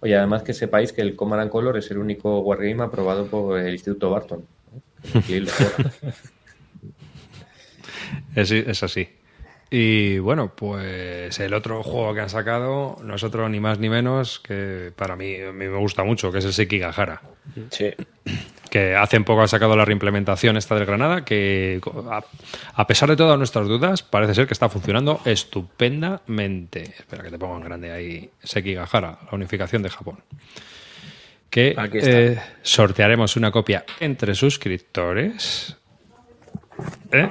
Oye, 0.00 0.16
además 0.16 0.42
que 0.42 0.52
sepáis 0.52 0.92
que 0.92 1.00
el 1.00 1.14
Command 1.16 1.48
Color 1.48 1.78
es 1.78 1.90
el 1.90 1.98
único 1.98 2.40
Wargame 2.40 2.82
aprobado 2.82 3.26
por 3.26 3.58
el 3.58 3.72
Instituto 3.72 4.10
Barton. 4.10 4.44
es, 8.34 8.50
es 8.50 8.82
así. 8.82 9.08
Y 9.76 10.20
bueno, 10.20 10.52
pues 10.54 11.40
el 11.40 11.52
otro 11.52 11.82
juego 11.82 12.14
que 12.14 12.20
han 12.20 12.30
sacado 12.30 12.96
no 13.02 13.16
es 13.16 13.24
otro 13.24 13.48
ni 13.48 13.58
más 13.58 13.80
ni 13.80 13.88
menos 13.88 14.38
que 14.38 14.92
para 14.94 15.16
mí, 15.16 15.34
a 15.40 15.50
mí 15.50 15.66
me 15.66 15.78
gusta 15.78 16.04
mucho, 16.04 16.30
que 16.30 16.38
es 16.38 16.44
el 16.44 16.52
Sekigahara. 16.52 17.22
Sí. 17.70 17.90
Que 18.70 18.94
hace 18.94 19.20
poco 19.22 19.42
ha 19.42 19.48
sacado 19.48 19.74
la 19.74 19.84
reimplementación 19.84 20.56
esta 20.56 20.76
del 20.76 20.86
Granada, 20.86 21.24
que 21.24 21.80
a, 22.76 22.86
pesar 22.86 23.08
de 23.08 23.16
todas 23.16 23.36
nuestras 23.36 23.66
dudas, 23.66 24.04
parece 24.04 24.36
ser 24.36 24.46
que 24.46 24.54
está 24.54 24.68
funcionando 24.68 25.20
estupendamente. 25.24 26.82
Espera 26.96 27.24
que 27.24 27.30
te 27.32 27.38
pongo 27.40 27.56
en 27.56 27.64
grande 27.64 27.90
ahí 27.90 28.30
Sekigahara, 28.44 29.18
la 29.28 29.32
unificación 29.32 29.82
de 29.82 29.90
Japón. 29.90 30.22
Que 31.50 31.74
eh, 31.94 32.40
sortearemos 32.62 33.34
una 33.34 33.50
copia 33.50 33.84
entre 33.98 34.36
suscriptores. 34.36 35.76
¿Eh? 37.10 37.28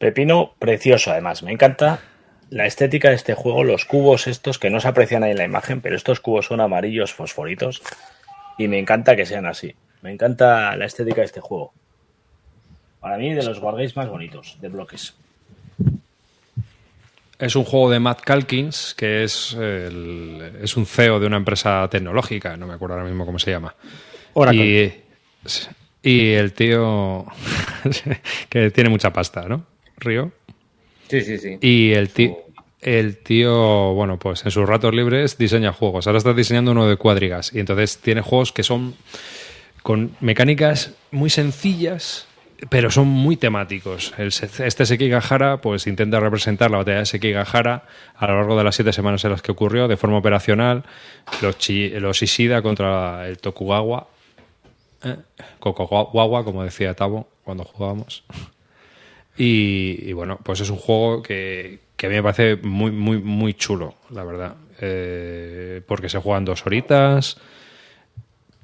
Pepino 0.00 0.54
precioso, 0.58 1.10
además. 1.10 1.42
Me 1.42 1.52
encanta 1.52 2.00
la 2.48 2.64
estética 2.64 3.10
de 3.10 3.16
este 3.16 3.34
juego, 3.34 3.64
los 3.64 3.84
cubos 3.84 4.28
estos 4.28 4.58
que 4.58 4.70
no 4.70 4.80
se 4.80 4.88
aprecian 4.88 5.22
ahí 5.22 5.32
en 5.32 5.36
la 5.36 5.44
imagen, 5.44 5.82
pero 5.82 5.94
estos 5.94 6.20
cubos 6.20 6.46
son 6.46 6.62
amarillos 6.62 7.12
fosforitos 7.12 7.82
y 8.56 8.66
me 8.66 8.78
encanta 8.78 9.14
que 9.14 9.26
sean 9.26 9.44
así. 9.44 9.74
Me 10.00 10.10
encanta 10.10 10.74
la 10.74 10.86
estética 10.86 11.20
de 11.20 11.26
este 11.26 11.40
juego. 11.40 11.74
Para 12.98 13.18
mí, 13.18 13.34
de 13.34 13.42
los 13.42 13.58
wargames 13.58 13.94
más 13.94 14.08
bonitos, 14.08 14.56
de 14.62 14.68
bloques. 14.70 15.14
Es 17.38 17.54
un 17.54 17.64
juego 17.64 17.90
de 17.90 18.00
Matt 18.00 18.22
Calkins, 18.22 18.94
que 18.94 19.22
es, 19.22 19.52
es 19.52 20.76
un 20.78 20.86
CEO 20.86 21.20
de 21.20 21.26
una 21.26 21.36
empresa 21.36 21.86
tecnológica, 21.90 22.56
no 22.56 22.66
me 22.66 22.72
acuerdo 22.72 22.94
ahora 22.94 23.06
mismo 23.06 23.26
cómo 23.26 23.38
se 23.38 23.50
llama. 23.50 23.74
Oracle. 24.32 25.04
Y, 26.02 26.10
y 26.10 26.32
el 26.32 26.54
tío 26.54 27.26
que 28.48 28.70
tiene 28.70 28.88
mucha 28.88 29.12
pasta, 29.12 29.46
¿no? 29.46 29.66
Río. 30.00 30.32
Sí, 31.08 31.20
sí, 31.20 31.38
sí. 31.38 31.58
Y 31.60 31.92
el 31.92 32.08
tío, 32.10 32.38
el 32.80 33.18
tío, 33.18 33.92
bueno, 33.94 34.18
pues 34.18 34.44
en 34.44 34.50
sus 34.50 34.66
ratos 34.68 34.94
libres 34.94 35.36
diseña 35.36 35.72
juegos. 35.72 36.06
Ahora 36.06 36.18
está 36.18 36.32
diseñando 36.32 36.72
uno 36.72 36.86
de 36.86 36.96
cuadrigas. 36.96 37.52
Y 37.54 37.60
entonces 37.60 37.98
tiene 37.98 38.22
juegos 38.22 38.52
que 38.52 38.62
son 38.62 38.94
con 39.82 40.16
mecánicas 40.20 40.94
muy 41.10 41.30
sencillas, 41.30 42.26
pero 42.68 42.90
son 42.90 43.08
muy 43.08 43.36
temáticos. 43.36 44.14
este 44.18 44.86
Sekigahara 44.86 45.60
pues 45.60 45.86
intenta 45.86 46.20
representar 46.20 46.70
la 46.70 46.78
batalla 46.78 47.00
de 47.00 47.06
Sekigahara 47.06 47.84
a 48.16 48.26
lo 48.26 48.36
largo 48.36 48.56
de 48.56 48.64
las 48.64 48.74
siete 48.74 48.92
semanas 48.92 49.24
en 49.24 49.32
las 49.32 49.42
que 49.42 49.52
ocurrió 49.52 49.88
de 49.88 49.96
forma 49.96 50.18
operacional. 50.18 50.84
Los, 51.42 51.56
los 51.68 52.22
Ishida 52.22 52.62
contra 52.62 53.28
el 53.28 53.38
Tokugawa. 53.38 54.08
¿eh? 55.04 55.16
como 55.60 56.64
decía 56.64 56.94
Tabo 56.94 57.28
cuando 57.44 57.64
jugábamos. 57.64 58.24
Y, 59.42 60.12
bueno, 60.12 60.38
pues 60.42 60.60
es 60.60 60.68
un 60.68 60.76
juego 60.76 61.22
que, 61.22 61.78
que, 61.96 62.06
a 62.06 62.08
mí 62.10 62.16
me 62.16 62.22
parece 62.22 62.56
muy, 62.56 62.90
muy, 62.90 63.16
muy 63.16 63.54
chulo, 63.54 63.94
la 64.10 64.22
verdad. 64.22 64.56
Eh, 64.82 65.80
porque 65.86 66.10
se 66.10 66.18
juegan 66.18 66.44
dos 66.44 66.66
horitas, 66.66 67.38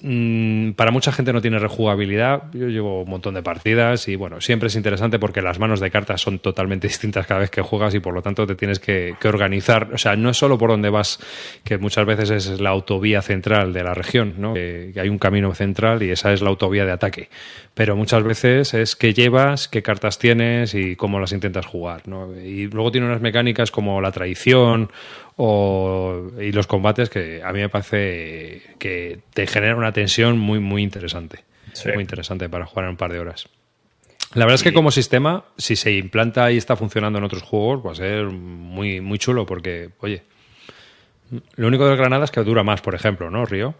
Mm, 0.02 0.72
para 0.72 0.90
mucha 0.90 1.10
gente 1.10 1.32
no 1.32 1.40
tiene 1.40 1.58
rejugabilidad. 1.58 2.44
Yo 2.52 2.68
llevo 2.68 3.02
un 3.02 3.08
montón 3.08 3.32
de 3.34 3.42
partidas 3.42 4.08
y 4.08 4.16
bueno, 4.16 4.42
siempre 4.42 4.66
es 4.66 4.76
interesante 4.76 5.18
porque 5.18 5.40
las 5.40 5.58
manos 5.58 5.80
de 5.80 5.90
cartas 5.90 6.20
son 6.20 6.38
totalmente 6.38 6.86
distintas 6.88 7.26
cada 7.26 7.40
vez 7.40 7.50
que 7.50 7.62
juegas 7.62 7.94
y 7.94 8.00
por 8.00 8.12
lo 8.12 8.20
tanto 8.20 8.46
te 8.46 8.54
tienes 8.54 8.78
que, 8.78 9.16
organizar. 9.24 9.88
O 9.92 9.98
sea, 9.98 10.14
no 10.16 10.30
es 10.30 10.36
solo 10.36 10.58
por 10.58 10.70
donde 10.70 10.90
vas, 10.90 11.18
que 11.64 11.78
muchas 11.78 12.06
veces 12.06 12.30
es 12.30 12.60
la 12.60 12.70
autovía 12.70 13.22
central 13.22 13.72
de 13.72 13.82
la 13.82 13.94
región, 13.94 14.34
¿no? 14.38 14.54
Hay 14.54 15.08
un 15.08 15.18
camino 15.18 15.52
central 15.54 16.02
y 16.02 16.10
esa 16.10 16.32
es 16.32 16.42
la 16.42 16.50
autovía 16.50 16.84
de 16.84 16.92
ataque. 16.92 17.28
Pero 17.74 17.96
muchas 17.96 18.22
veces 18.22 18.74
es 18.74 18.94
qué 18.96 19.14
llevas, 19.14 19.68
qué 19.68 19.82
cartas 19.82 20.18
tienes 20.18 20.74
y 20.74 20.94
cómo 20.96 21.18
las 21.18 21.32
intentas 21.32 21.66
jugar, 21.66 22.06
¿no? 22.06 22.34
Y 22.38 22.68
luego 22.68 22.92
tiene 22.92 23.06
unas 23.06 23.20
mecánicas 23.20 23.70
como 23.70 24.00
la 24.00 24.12
traición 24.12 24.90
o, 25.36 26.30
y 26.40 26.52
los 26.52 26.66
combates 26.66 27.10
que 27.10 27.42
a 27.42 27.52
mí 27.52 27.60
me 27.60 27.68
parece 27.68 28.62
que 28.78 29.20
te 29.34 29.46
generan 29.46 29.78
una 29.78 29.92
tensión 29.92 30.38
muy, 30.38 30.58
muy 30.58 30.82
interesante. 30.82 31.44
Muy 31.92 32.02
interesante 32.02 32.48
para 32.48 32.64
jugar 32.64 32.86
en 32.86 32.92
un 32.92 32.96
par 32.96 33.12
de 33.12 33.18
horas. 33.18 33.48
La 34.34 34.44
verdad 34.44 34.54
es 34.56 34.62
que 34.62 34.72
como 34.72 34.90
sistema, 34.90 35.44
si 35.56 35.76
se 35.76 35.92
implanta 35.92 36.50
y 36.50 36.56
está 36.56 36.74
funcionando 36.74 37.18
en 37.18 37.24
otros 37.24 37.42
juegos, 37.42 37.86
va 37.86 37.92
a 37.92 37.94
ser 37.94 38.26
muy, 38.26 39.00
muy 39.00 39.18
chulo 39.18 39.46
porque, 39.46 39.90
oye, 40.00 40.22
lo 41.56 41.68
único 41.68 41.86
del 41.86 41.96
Granada 41.96 42.24
es 42.24 42.30
que 42.30 42.42
dura 42.42 42.62
más, 42.62 42.80
por 42.80 42.94
ejemplo, 42.94 43.30
¿no, 43.30 43.44
Río? 43.44 43.74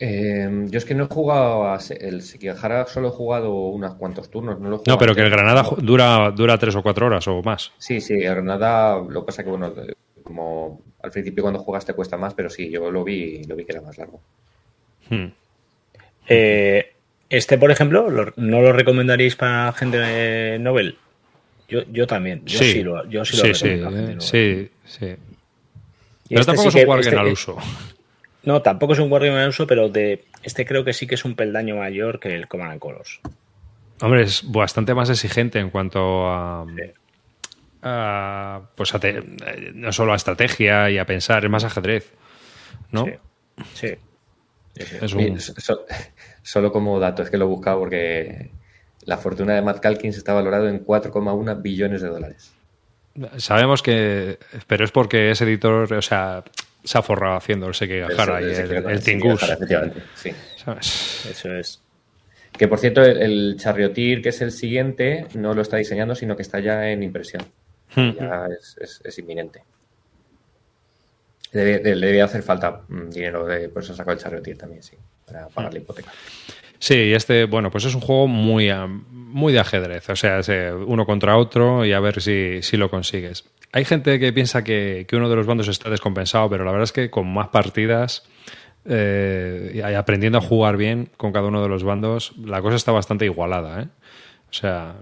Eh, 0.00 0.66
yo 0.68 0.78
es 0.78 0.84
que 0.84 0.94
no 0.94 1.04
he 1.04 1.06
jugado 1.06 1.68
a 1.68 1.78
el 2.00 2.22
Sekigahara, 2.22 2.86
solo 2.86 3.08
he 3.08 3.12
jugado 3.12 3.52
unos 3.68 3.94
cuantos 3.94 4.30
turnos. 4.30 4.58
No, 4.60 4.82
no 4.84 4.98
pero 4.98 5.14
que 5.14 5.22
el 5.22 5.30
Granada 5.30 5.64
dura, 5.78 6.30
dura 6.32 6.58
tres 6.58 6.74
o 6.74 6.82
cuatro 6.82 7.06
horas 7.06 7.26
o 7.28 7.42
más. 7.42 7.72
Sí, 7.78 8.00
sí, 8.00 8.14
el 8.14 8.34
Granada, 8.34 9.00
lo 9.08 9.20
que 9.20 9.26
pasa 9.26 9.44
que, 9.44 9.50
bueno, 9.50 9.72
como 10.22 10.80
al 11.02 11.10
principio 11.10 11.42
cuando 11.42 11.60
jugas 11.60 11.84
te 11.84 11.92
cuesta 11.92 12.16
más, 12.16 12.34
pero 12.34 12.50
sí, 12.50 12.70
yo 12.70 12.90
lo 12.90 13.04
vi, 13.04 13.44
lo 13.44 13.54
vi 13.54 13.64
que 13.64 13.72
era 13.72 13.82
más 13.82 13.96
largo. 13.98 14.20
Hmm. 15.08 15.26
Eh, 16.28 16.92
este, 17.28 17.58
por 17.58 17.70
ejemplo, 17.70 18.08
¿no 18.36 18.60
lo 18.60 18.72
recomendaríais 18.72 19.36
para 19.36 19.72
gente 19.72 19.98
de 19.98 20.58
Nobel? 20.58 20.96
Yo, 21.68 21.82
yo 21.90 22.06
también, 22.06 22.42
yo 22.44 22.58
sí, 22.58 22.82
lo, 22.82 23.08
yo 23.08 23.24
sí 23.24 23.36
lo 23.36 23.54
sí, 23.54 23.68
recomiendo. 23.68 24.20
Sí, 24.20 24.70
sí, 24.84 24.98
sí. 24.98 25.16
Pero 26.28 26.40
este 26.40 26.52
tampoco 26.52 26.68
es 26.68 26.86
un 26.86 26.98
este, 27.00 27.16
al 27.16 27.26
uso. 27.28 27.56
No, 28.44 28.62
tampoco 28.62 28.92
es 28.92 28.98
un 28.98 29.08
Guardian 29.08 29.36
en 29.38 29.48
uso, 29.48 29.66
pero 29.66 29.88
de 29.88 30.24
este 30.42 30.66
creo 30.66 30.84
que 30.84 30.92
sí 30.92 31.06
que 31.06 31.14
es 31.14 31.24
un 31.24 31.34
peldaño 31.34 31.76
mayor 31.76 32.20
que 32.20 32.34
el 32.34 32.48
Command 32.48 32.78
Colors. 32.78 33.20
Hombre, 34.00 34.22
es 34.22 34.50
bastante 34.50 34.94
más 34.94 35.08
exigente 35.10 35.58
en 35.58 35.70
cuanto 35.70 36.26
a. 36.28 36.66
pues 38.74 38.92
no 39.74 39.92
solo 39.92 40.12
a 40.12 40.16
estrategia 40.16 40.90
y 40.90 40.98
a 40.98 41.06
pensar, 41.06 41.44
es 41.44 41.50
más 41.50 41.64
ajedrez. 41.64 42.12
¿No? 42.90 43.06
Sí. 43.74 43.94
solo 46.42 46.72
como 46.72 46.98
dato, 46.98 47.22
es 47.22 47.30
que 47.30 47.38
lo 47.38 47.44
he 47.44 47.48
buscado 47.48 47.78
porque 47.78 48.50
la 49.06 49.16
fortuna 49.16 49.54
de 49.54 49.62
Matt 49.62 49.80
Calkins 49.80 50.16
está 50.16 50.32
valorado 50.32 50.68
en 50.68 50.84
4,1 50.84 51.62
billones 51.62 52.02
de 52.02 52.08
dólares. 52.08 52.52
Sabemos 53.36 53.82
que, 53.82 54.38
pero 54.66 54.84
es 54.84 54.90
porque 54.90 55.30
es 55.30 55.40
editor, 55.40 55.92
o 55.92 56.02
sea, 56.02 56.42
se 56.84 56.98
ha 56.98 57.02
forrado 57.02 57.36
haciendo 57.36 57.66
el 57.66 57.74
Sekigahara 57.74 58.42
y 58.42 58.44
el, 58.44 58.90
el, 58.90 59.02
Tingus. 59.02 59.40
Sí. 60.14 60.32
Eso 61.30 61.52
es. 61.54 61.80
Que 62.52 62.68
por 62.68 62.78
cierto, 62.78 63.02
el, 63.02 63.56
Charriotir, 63.58 64.22
que 64.22 64.28
es 64.28 64.40
el 64.40 64.52
siguiente, 64.52 65.26
no 65.34 65.54
lo 65.54 65.62
está 65.62 65.76
diseñando, 65.76 66.14
sino 66.14 66.36
que 66.36 66.42
está 66.42 66.60
ya 66.60 66.88
en 66.90 67.02
impresión. 67.02 67.42
Hmm. 67.94 68.12
Ya 68.12 68.46
es, 68.80 69.18
inminente. 69.18 69.62
Le 71.52 71.78
debe, 71.78 72.22
hacer 72.22 72.42
falta 72.42 72.82
mm, 72.88 73.10
dinero, 73.10 73.46
de, 73.46 73.68
por 73.68 73.82
eso 73.82 73.94
sacado 73.94 74.16
el 74.16 74.22
Charriotir 74.22 74.58
también, 74.58 74.82
sí, 74.82 74.96
para 75.24 75.48
pagar 75.48 75.72
la 75.72 75.80
hipoteca. 75.80 76.12
Sí, 76.78 77.12
este, 77.12 77.44
bueno, 77.46 77.70
pues 77.70 77.84
es 77.84 77.94
un 77.94 78.00
juego 78.00 78.26
muy, 78.26 78.70
muy 79.08 79.52
de 79.52 79.60
ajedrez, 79.60 80.08
o 80.10 80.16
sea, 80.16 80.40
uno 80.74 81.06
contra 81.06 81.36
otro 81.36 81.84
y 81.84 81.92
a 81.92 82.00
ver 82.00 82.20
si, 82.20 82.62
si 82.62 82.76
lo 82.76 82.90
consigues. 82.90 83.44
Hay 83.72 83.84
gente 83.84 84.20
que 84.20 84.32
piensa 84.32 84.62
que, 84.62 85.04
uno 85.12 85.28
de 85.28 85.34
los 85.34 85.46
bandos 85.46 85.66
está 85.66 85.90
descompensado, 85.90 86.48
pero 86.48 86.64
la 86.64 86.70
verdad 86.70 86.84
es 86.84 86.92
que 86.92 87.10
con 87.10 87.32
más 87.32 87.48
partidas 87.48 88.22
eh, 88.84 89.72
y 89.74 89.80
aprendiendo 89.80 90.38
a 90.38 90.40
jugar 90.40 90.76
bien 90.76 91.08
con 91.16 91.32
cada 91.32 91.48
uno 91.48 91.60
de 91.60 91.68
los 91.68 91.82
bandos, 91.82 92.34
la 92.38 92.62
cosa 92.62 92.76
está 92.76 92.92
bastante 92.92 93.24
igualada. 93.24 93.82
¿eh? 93.82 93.88
O 94.48 94.52
sea, 94.52 94.94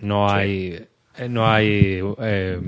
no 0.00 0.30
hay. 0.30 0.86
eh, 1.18 1.28
no 1.28 1.46
hay 1.46 2.00
eh, 2.22 2.60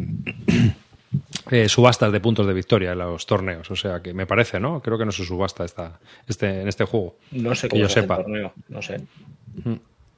eh, 1.50 1.68
subastas 1.68 2.12
de 2.12 2.20
puntos 2.20 2.46
de 2.46 2.52
victoria 2.52 2.92
en 2.92 2.98
los 2.98 3.26
torneos. 3.26 3.70
O 3.70 3.76
sea 3.76 4.00
que 4.00 4.14
me 4.14 4.26
parece, 4.26 4.60
¿no? 4.60 4.80
Creo 4.80 4.98
que 4.98 5.04
no 5.04 5.12
se 5.12 5.24
subasta 5.24 5.64
esta, 5.64 5.98
este, 6.26 6.60
en 6.62 6.68
este 6.68 6.84
juego. 6.84 7.16
No 7.32 7.54
sé 7.54 7.68
cómo 7.68 7.82
yo 7.82 7.88
sepa. 7.88 8.16
torneo, 8.16 8.52
no 8.68 8.82
sé. 8.82 9.00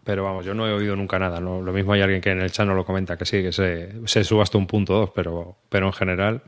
Pero 0.05 0.23
vamos, 0.23 0.45
yo 0.45 0.53
no 0.53 0.69
he 0.69 0.73
oído 0.73 0.97
nunca 0.97 1.19
nada. 1.19 1.41
¿no? 1.41 1.63
Lo 1.63 1.73
mismo 1.73 1.95
hay 1.95 2.03
alguien 2.03 2.21
que 2.21 2.31
en 2.31 2.41
el 2.41 2.53
chat 2.53 2.67
no 2.67 2.75
lo 2.75 2.85
comenta, 2.85 3.17
que 3.17 3.25
sí, 3.25 3.43
que 3.43 3.53
se, 3.53 3.93
se 4.05 4.23
subasta 4.23 4.59
un 4.59 4.67
punto 4.67 4.93
dos, 4.93 5.11
pero, 5.15 5.57
pero 5.71 5.87
en 5.87 5.93
general 5.95 6.43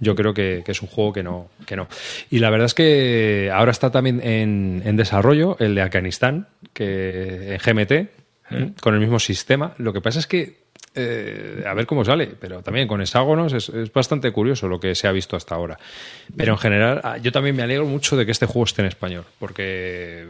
yo 0.00 0.14
creo 0.14 0.32
que, 0.32 0.64
es 0.66 0.82
un 0.82 0.88
juego 0.88 1.12
que 1.12 1.22
no, 1.22 1.50
que 1.66 1.76
no. 1.76 1.86
Y 2.30 2.38
la 2.38 2.48
verdad 2.48 2.66
es 2.66 2.74
que 2.74 3.50
ahora 3.52 3.72
está 3.72 3.90
también 3.90 4.22
en, 4.22 4.82
en 4.86 4.96
desarrollo 4.96 5.56
el 5.60 5.74
de 5.74 5.82
Afganistán, 5.82 6.48
que 6.72 7.54
en 7.54 7.58
GMT, 7.58 8.80
con 8.80 8.94
el 8.94 9.00
mismo 9.00 9.18
sistema. 9.18 9.74
Lo 9.76 9.92
que 9.92 10.00
pasa 10.00 10.18
es 10.18 10.26
que 10.26 10.63
eh, 10.94 11.64
a 11.66 11.74
ver 11.74 11.86
cómo 11.86 12.04
sale, 12.04 12.28
pero 12.38 12.62
también 12.62 12.86
con 12.86 13.02
hexágonos 13.02 13.52
es, 13.52 13.92
bastante 13.92 14.30
curioso 14.30 14.68
lo 14.68 14.78
que 14.78 14.94
se 14.94 15.08
ha 15.08 15.12
visto 15.12 15.36
hasta 15.36 15.54
ahora. 15.54 15.78
Pero 16.36 16.52
en 16.52 16.58
general, 16.58 17.00
ah, 17.02 17.18
yo 17.18 17.32
también 17.32 17.56
me 17.56 17.62
alegro 17.62 17.84
mucho 17.84 18.16
de 18.16 18.24
que 18.24 18.32
este 18.32 18.46
juego 18.46 18.64
esté 18.64 18.82
en 18.82 18.88
español, 18.88 19.24
porque 19.38 20.26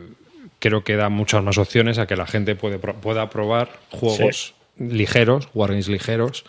creo 0.59 0.83
que 0.83 0.97
da 0.97 1.11
muchas 1.11 1.43
más 1.43 1.59
opciones 1.59 1.99
a 1.99 2.07
que 2.07 2.17
la 2.17 2.27
gente 2.27 2.57
puede, 2.57 2.79
pueda 2.79 3.29
probar 3.29 3.79
juegos 3.91 4.55
ligeros, 4.79 5.49
wargames 5.53 5.89
ligeros, 5.89 6.45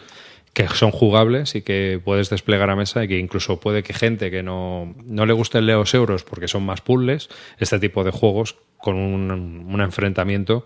que 0.54 0.70
son 0.70 0.92
jugables 0.92 1.54
y 1.56 1.62
que 1.62 2.00
puedes 2.02 2.30
desplegar 2.30 2.70
a 2.70 2.78
mesa 2.78 3.04
y 3.04 3.10
que 3.10 3.20
incluso 3.20 3.60
puede 3.60 3.84
que 3.84 3.94
gente 3.94 4.32
que 4.32 4.42
no, 4.42 4.96
no 5.06 5.26
le 5.26 5.34
gusten 5.34 5.66
Leos 5.66 5.94
Euros 5.94 6.24
porque 6.24 6.48
son 6.48 6.64
más 6.66 6.80
puzzles, 6.80 7.28
este 7.60 7.78
tipo 7.80 8.06
de 8.06 8.12
juegos 8.12 8.56
con 8.78 8.96
un, 8.96 9.30
un 9.30 9.82
enfrentamiento 9.82 10.66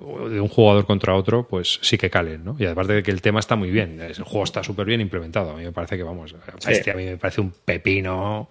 de 0.00 0.40
un 0.40 0.48
jugador 0.48 0.86
contra 0.86 1.14
otro, 1.14 1.46
pues 1.46 1.78
sí 1.82 1.98
que 1.98 2.08
calen, 2.08 2.44
¿no? 2.44 2.56
Y 2.58 2.64
además 2.64 2.88
de 2.88 3.02
que 3.02 3.10
el 3.10 3.20
tema 3.20 3.40
está 3.40 3.56
muy 3.56 3.70
bien, 3.70 4.00
el 4.00 4.14
juego 4.22 4.44
está 4.44 4.62
súper 4.64 4.86
bien 4.86 5.00
implementado. 5.00 5.50
A 5.50 5.56
mí 5.56 5.64
me 5.64 5.72
parece 5.72 5.96
que, 5.96 6.02
vamos, 6.02 6.34
a 6.34 6.94
mí 6.94 7.04
me 7.04 7.16
parece 7.18 7.40
un 7.40 7.52
pepino. 7.64 8.50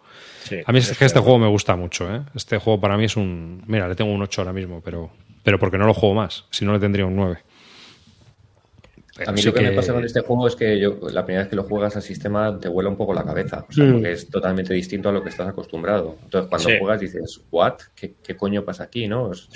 a 0.65 0.71
mí 0.71 0.79
es 0.79 0.97
que 0.97 1.05
este 1.05 1.19
juego 1.19 1.39
me 1.39 1.47
gusta 1.47 1.75
mucho, 1.75 2.13
¿eh? 2.13 2.21
Este 2.35 2.57
juego 2.57 2.79
para 2.79 2.97
mí 2.97 3.05
es 3.05 3.17
un. 3.17 3.63
Mira, 3.67 3.88
le 3.88 3.95
tengo 3.95 4.12
un 4.12 4.21
8 4.21 4.41
ahora 4.41 4.53
mismo, 4.53 4.81
pero, 4.81 5.09
pero 5.43 5.57
porque 5.57 5.77
no 5.77 5.88
lo 5.88 5.93
juego 5.93 6.15
más. 6.15 6.45
Si 6.51 6.65
no, 6.65 6.73
le 6.73 6.79
tendría 6.79 7.05
un 7.05 7.15
9. 7.15 7.39
A 9.25 9.32
mí 9.32 9.41
lo 9.41 9.53
que, 9.53 9.62
me 9.62 9.71
pasa 9.71 9.93
con 9.93 10.03
este 10.03 10.21
juego 10.21 10.47
es 10.47 10.55
que 10.55 10.79
yo 10.79 10.99
la 11.12 11.25
primera 11.25 11.43
vez 11.43 11.49
que 11.49 11.55
lo 11.55 11.63
juegas 11.63 11.95
al 11.95 12.01
sistema 12.01 12.60
te 12.60 12.67
vuela 12.67 12.89
un 12.89 12.97
poco 12.97 13.13
la 13.13 13.23
cabeza, 13.23 13.65
o 13.67 13.71
sea, 13.71 13.86
mm. 13.86 13.91
porque 13.93 14.12
es 14.12 14.29
totalmente 14.29 14.73
distinto 14.73 15.10
a 15.10 15.12
lo 15.12 15.23
que 15.23 15.29
estás 15.29 15.47
acostumbrado. 15.47 16.17
Entonces, 16.23 16.49
cuando 16.49 16.69
juegas 16.79 16.99
dices, 16.99 17.41
¿what? 17.51 17.75
¿Qué, 17.95 18.36
coño 18.36 18.63
pasa 18.63 18.84
aquí? 18.84 19.08
¿no? 19.08 19.32
Es, 19.32 19.49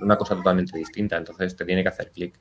una 0.00 0.16
cosa 0.16 0.36
totalmente 0.36 0.76
distinta, 0.76 1.16
entonces 1.16 1.56
te 1.56 1.64
tiene 1.64 1.82
que 1.82 1.88
hacer 1.88 2.10
clic. 2.10 2.34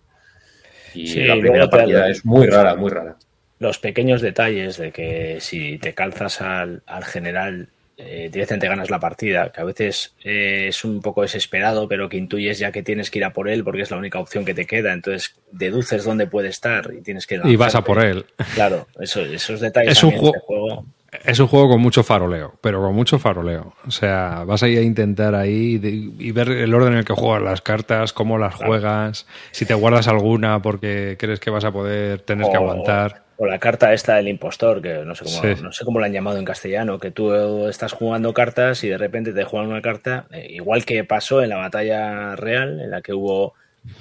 Y 0.93 1.23
la 1.23 1.39
primera 1.39 1.69
partida 1.69 2.09
es 2.09 2.25
muy 2.25 2.47
rara, 2.47 2.75
muy 2.75 2.89
rara. 2.89 3.17
Los 3.59 3.77
pequeños 3.77 4.21
detalles 4.21 4.77
de 4.77 4.91
que 4.91 5.37
si 5.41 5.77
te 5.77 5.93
calzas 5.93 6.41
al, 6.41 6.81
al 6.85 7.03
general 7.03 7.69
eh, 8.01 8.29
directamente 8.31 8.69
ganas 8.69 8.89
la 8.89 8.99
partida, 8.99 9.51
que 9.51 9.59
a 9.59 9.65
veces 9.65 10.15
eh, 10.23 10.67
es 10.69 10.85
un 10.85 11.01
poco 11.01 11.21
desesperado, 11.21 11.89
pero 11.89 12.07
que 12.07 12.15
intuyes 12.15 12.57
ya 12.57 12.71
que 12.71 12.81
tienes 12.81 13.11
que 13.11 13.19
ir 13.19 13.25
a 13.25 13.33
por 13.33 13.49
él 13.49 13.61
porque 13.61 13.81
es 13.81 13.91
la 13.91 13.97
única 13.97 14.19
opción 14.19 14.45
que 14.45 14.53
te 14.53 14.65
queda, 14.65 14.93
entonces 14.93 15.35
deduces 15.51 16.05
dónde 16.05 16.25
puede 16.25 16.47
estar 16.47 16.93
y 16.97 17.01
tienes 17.01 17.27
que... 17.27 17.41
Y 17.43 17.57
vas 17.57 17.75
a 17.75 17.83
por 17.83 18.01
él. 18.01 18.25
Claro, 18.53 18.87
esos 19.01 19.59
detalles. 19.59 19.91
Es 19.91 20.03
un, 20.05 20.11
juego, 20.11 20.85
es 21.25 21.39
un 21.39 21.47
juego 21.47 21.71
con 21.71 21.81
mucho 21.81 22.01
faroleo, 22.01 22.53
pero 22.61 22.81
con 22.81 22.95
mucho 22.95 23.19
faroleo. 23.19 23.73
O 23.85 23.91
sea, 23.91 24.45
vas 24.45 24.63
a 24.63 24.69
ir 24.69 24.79
a 24.79 24.81
intentar 24.81 25.35
ahí 25.35 25.81
y 26.19 26.31
ver 26.31 26.51
el 26.51 26.73
orden 26.73 26.93
en 26.93 26.99
el 26.99 27.05
que 27.05 27.13
juegas 27.13 27.43
las 27.43 27.61
cartas, 27.61 28.13
cómo 28.13 28.37
las 28.37 28.55
juegas, 28.55 29.27
si 29.51 29.65
te 29.65 29.73
guardas 29.73 30.07
alguna 30.07 30.61
porque 30.61 31.17
crees 31.19 31.41
que 31.41 31.49
vas 31.49 31.65
a 31.65 31.73
poder 31.73 32.21
tener 32.21 32.49
que 32.49 32.55
aguantar 32.55 33.28
o 33.41 33.45
la 33.45 33.57
carta 33.57 33.93
esta 33.93 34.17
del 34.17 34.27
impostor, 34.27 34.81
que 34.81 35.05
no 35.05 35.15
sé 35.15 35.23
cómo, 35.23 35.55
no 35.61 35.71
sé 35.71 35.85
cómo 35.85 36.01
la 36.01 36.07
han 36.07 36.11
llamado 36.11 36.39
en 36.39 36.45
castellano, 36.45 36.99
que 36.99 37.09
tú 37.09 37.33
estás 37.69 37.93
jugando 37.93 38.33
cartas 38.33 38.83
y 38.83 38.89
de 38.89 38.97
repente 38.97 39.31
te 39.31 39.45
juegan 39.45 39.69
una 39.69 39.81
carta, 39.81 40.27
eh, 40.31 40.47
igual 40.49 40.83
que 40.83 41.05
pasó 41.05 41.41
en 41.41 41.47
la 41.47 41.55
batalla 41.55 42.35
real, 42.35 42.81
en 42.81 42.91
la 42.91 43.01
que 43.01 43.13
hubo 43.13 43.53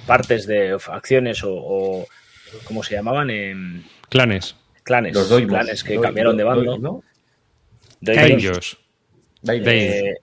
partes 0.05 0.45
de 0.45 0.77
facciones 0.77 1.41
o, 1.45 2.05
¿cómo 2.65 2.83
se 2.83 2.95
llamaban? 2.95 3.85
clanes. 4.09 4.57
Clanes, 4.83 5.13
los 5.13 5.29
clanes 5.43 5.85
que 5.85 5.97
cambiaron 6.01 6.35
de 6.35 6.43
bando. 6.43 6.77
¿no? 6.77 7.03
Daimillos. 8.01 8.77
Eh, 9.47 10.15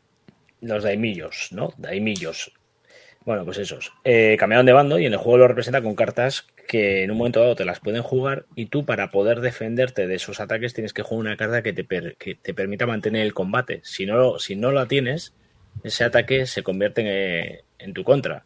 los 0.60 0.82
daimillos, 0.82 1.48
¿no? 1.52 1.72
Daimillos. 1.78 2.52
Bueno, 3.26 3.44
pues 3.44 3.58
esos. 3.58 3.92
Eh, 4.04 4.36
cambiaron 4.38 4.66
de 4.66 4.72
bando 4.72 5.00
y 5.00 5.04
en 5.04 5.12
el 5.12 5.18
juego 5.18 5.38
lo 5.38 5.48
representa 5.48 5.82
con 5.82 5.96
cartas 5.96 6.46
que 6.68 7.02
en 7.02 7.10
un 7.10 7.18
momento 7.18 7.40
dado 7.40 7.56
te 7.56 7.64
las 7.64 7.80
pueden 7.80 8.02
jugar 8.02 8.46
y 8.54 8.66
tú 8.66 8.84
para 8.84 9.10
poder 9.10 9.40
defenderte 9.40 10.06
de 10.06 10.14
esos 10.14 10.38
ataques 10.38 10.74
tienes 10.74 10.92
que 10.92 11.02
jugar 11.02 11.26
una 11.26 11.36
carta 11.36 11.60
que 11.60 11.72
te, 11.72 11.84
que 11.84 12.36
te 12.36 12.54
permita 12.54 12.86
mantener 12.86 13.22
el 13.26 13.34
combate. 13.34 13.80
Si 13.82 14.06
no, 14.06 14.38
si 14.38 14.54
no 14.54 14.70
la 14.70 14.86
tienes, 14.86 15.34
ese 15.82 16.04
ataque 16.04 16.46
se 16.46 16.62
convierte 16.62 17.64
en, 17.80 17.94
tu 17.94 18.04
contra. 18.04 18.44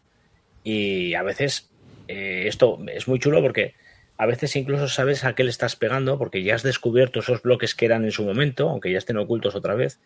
Y 0.64 1.12
a 1.12 1.23
veces 1.23 1.71
eh, 2.09 2.45
esto 2.47 2.79
es 2.90 3.07
muy 3.07 3.19
chulo 3.19 3.43
porque 3.43 3.75
a 4.16 4.25
veces 4.25 4.57
incluso 4.57 4.88
sabes 4.88 5.25
a 5.25 5.35
qué 5.35 5.45
le 5.45 5.51
estás 5.51 5.77
pegando 5.77 6.16
porque 6.16 6.43
ya 6.43 6.55
has 6.55 6.62
descubierto 6.62 7.21
esos 7.21 7.43
bloques 7.43 7.75
que 7.75 7.85
eran 7.85 8.05
en 8.05 8.12
su 8.12 8.25
momento, 8.25 8.71
aunque 8.71 8.90
ya 8.90 8.97
estén 8.97 9.19
ocultos 9.19 9.55
otra 9.55 9.75
vez, 9.75 10.01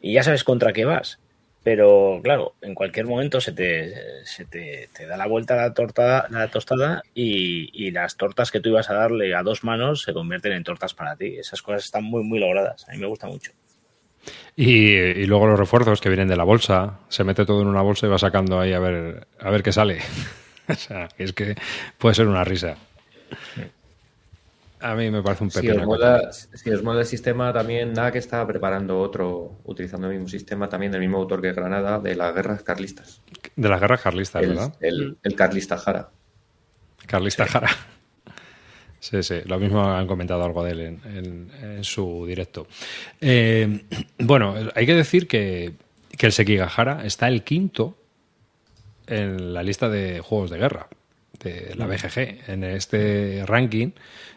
y 0.00 0.12
ya 0.12 0.22
sabes 0.22 0.44
contra 0.44 0.72
qué 0.72 0.84
vas. 0.84 1.18
Pero 1.62 2.20
claro, 2.22 2.54
en 2.62 2.74
cualquier 2.74 3.06
momento 3.06 3.40
se 3.40 3.52
te, 3.52 4.24
se 4.24 4.46
te, 4.46 4.88
da 5.06 5.16
la 5.18 5.26
vuelta 5.26 5.56
la, 5.56 5.74
torta, 5.74 6.26
la 6.30 6.48
tostada 6.48 7.02
y, 7.14 7.90
las 7.90 8.16
tortas 8.16 8.50
que 8.50 8.60
tú 8.60 8.70
ibas 8.70 8.88
a 8.88 8.94
darle 8.94 9.34
a 9.34 9.42
dos 9.42 9.62
manos 9.64 10.02
se 10.02 10.14
convierten 10.14 10.52
en 10.52 10.64
tortas 10.64 10.94
para 10.94 11.16
ti. 11.16 11.36
Esas 11.36 11.60
cosas 11.60 11.84
están 11.84 12.04
muy, 12.04 12.22
muy 12.22 12.38
logradas. 12.38 12.88
A 12.88 12.92
mí 12.92 12.98
me 12.98 13.06
gusta 13.06 13.26
mucho. 13.26 13.52
Y, 14.56 15.26
luego 15.26 15.48
los 15.48 15.58
refuerzos 15.58 16.00
que 16.00 16.08
vienen 16.08 16.28
de 16.28 16.36
la 16.36 16.44
bolsa. 16.44 17.00
Se 17.08 17.24
mete 17.24 17.44
todo 17.44 17.60
en 17.60 17.68
una 17.68 17.82
bolsa 17.82 18.06
y 18.06 18.10
va 18.10 18.18
sacando 18.18 18.58
ahí 18.58 18.72
a 18.72 18.78
ver, 18.78 19.26
a 19.38 19.50
ver 19.50 19.62
qué 19.62 19.72
sale. 19.72 19.98
o 20.68 20.74
sea, 20.74 21.08
es 21.18 21.32
que 21.34 21.56
puede 21.98 22.14
ser 22.14 22.26
una 22.26 22.44
risa. 22.44 22.76
A 24.80 24.94
mí 24.94 25.10
me 25.10 25.22
parece 25.22 25.44
un 25.44 25.50
pepino. 25.50 25.74
Si 25.74 25.80
os, 25.80 26.82
mola, 26.82 27.00
el 27.00 27.06
sistema, 27.06 27.52
también 27.52 27.92
nada 27.92 28.10
que 28.10 28.18
está 28.18 28.46
preparando 28.46 28.98
otro, 28.98 29.58
utilizando 29.64 30.06
el 30.06 30.14
mismo 30.14 30.28
sistema, 30.28 30.68
también 30.68 30.92
del 30.92 31.00
mismo 31.00 31.18
autor 31.18 31.42
que 31.42 31.52
Granada, 31.52 31.98
de 31.98 32.16
las 32.16 32.34
guerras 32.34 32.62
carlistas. 32.62 33.20
De 33.56 33.68
las 33.68 33.80
guerras 33.80 34.00
carlistas, 34.00 34.40
¿verdad? 34.46 34.74
El, 34.80 35.18
el 35.22 35.34
Carlista 35.34 35.76
Jara. 35.76 36.10
Carlista 37.06 37.46
Jara. 37.46 37.70
Sí, 39.00 39.22
sí, 39.22 39.40
lo 39.46 39.58
mismo 39.58 39.82
han 39.82 40.06
comentado 40.06 40.44
algo 40.44 40.62
de 40.62 40.72
él 40.72 40.80
en, 40.80 41.84
su 41.84 42.26
directo. 42.26 42.66
Eh, 43.20 43.84
bueno, 44.18 44.54
hay 44.74 44.84
que 44.84 44.94
decir 44.94 45.26
que, 45.26 45.72
que 46.16 46.26
el 46.26 46.32
Sekigahara 46.32 47.04
está 47.06 47.28
el 47.28 47.42
quinto 47.42 47.96
en 49.06 49.54
la 49.54 49.62
lista 49.62 49.88
de 49.88 50.20
juegos 50.20 50.50
de 50.50 50.58
guerra 50.58 50.88
de 51.42 51.74
la 51.76 51.86
BGG. 51.86 52.50
En 52.50 52.64
este 52.64 53.42
ranking 53.46 53.92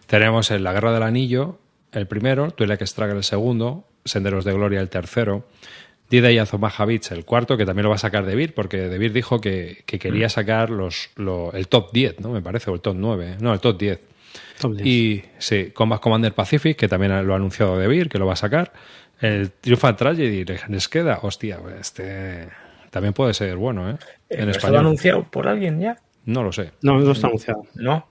tenemos 0.08 0.52
en 0.52 0.63
La 0.63 0.74
Guerra 0.74 0.94
del 0.94 1.04
Anillo 1.04 1.60
el 1.92 2.08
primero, 2.08 2.52
Twilight 2.52 2.82
Struggle 2.84 3.18
el 3.18 3.24
segundo, 3.24 3.88
Senderos 4.06 4.46
de 4.46 4.54
Gloria 4.54 4.80
el 4.80 4.89
tercero, 4.89 5.46
Dida 6.10 6.32
y 6.32 6.38
Beach 6.38 7.12
el 7.12 7.26
cuarto, 7.26 7.58
que 7.58 7.66
también 7.66 7.84
lo 7.84 7.89
va 7.89 7.96
a 7.96 8.00
sacar 8.00 8.26
De 8.26 8.48
porque 8.50 8.78
De 8.89 9.10
dijo 9.10 9.39
que, 9.39 9.84
quería 9.86 10.28
mm. 10.28 10.30
sacar 10.30 10.70
los, 10.70 11.10
el 11.54 11.68
top 11.68 11.92
10, 11.92 12.20
¿no? 12.20 12.30
Me 12.30 12.42
parece, 12.42 12.70
o 12.70 12.74
el 12.74 12.82
top 12.82 12.96
9, 12.98 13.38
no, 13.39 13.54
el 13.54 13.60
top 13.60 13.78
10. 13.78 14.00
Y 14.84 15.24
sí, 15.38 15.72
Combat 15.74 16.00
Commander 16.00 16.34
Pacific, 16.34 16.78
que 16.78 16.88
también 16.88 17.26
lo 17.26 17.34
ha 17.34 17.38
anunciado 17.38 17.78
De 17.78 18.08
que 18.08 18.18
lo 18.18 18.26
va 18.26 18.34
a 18.34 18.38
sacar. 18.38 18.74
El 19.20 19.52
Triumphant 19.52 19.98
Tragedy 19.98 20.46
les 20.46 20.89
queda, 20.89 21.20
hostia, 21.22 21.60
pues 21.60 21.76
este 21.80 22.50
también 22.89 23.13
puede 23.13 23.34
ser 23.34 23.56
bueno, 23.58 23.89
¿eh? 23.89 23.98
En 24.30 24.50
español. 24.50 24.74
¿Lo 24.74 24.80
anunciado 24.82 25.24
por 25.24 25.48
alguien 25.48 25.80
ya? 25.80 25.98
No 26.26 26.44
lo 26.44 26.52
sé. 26.52 26.72
No, 26.84 27.00
no 27.00 27.12
está 27.12 27.28
anunciado. 27.28 27.66
No. 27.74 28.08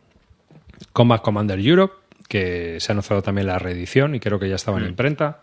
Combat 0.93 1.23
Commander 1.23 1.59
Europe, 1.59 1.95
que 2.29 2.81
se 2.81 2.91
ha 2.91 2.95
anunciado 2.95 3.23
también 3.23 3.47
la 3.47 3.59
reedición 3.59 4.15
y 4.15 4.21
creo 4.21 4.39
que 4.39 4.49
ya 4.49 4.57
estaba 4.57 4.79
en 4.79 4.85
mm. 4.85 4.89
imprenta. 4.89 5.41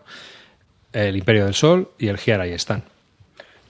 El 0.92 1.16
Imperio 1.16 1.44
del 1.44 1.54
Sol 1.54 1.90
y 1.98 2.08
el 2.08 2.18
Here 2.24 2.42
ahí 2.42 2.52
están. 2.52 2.82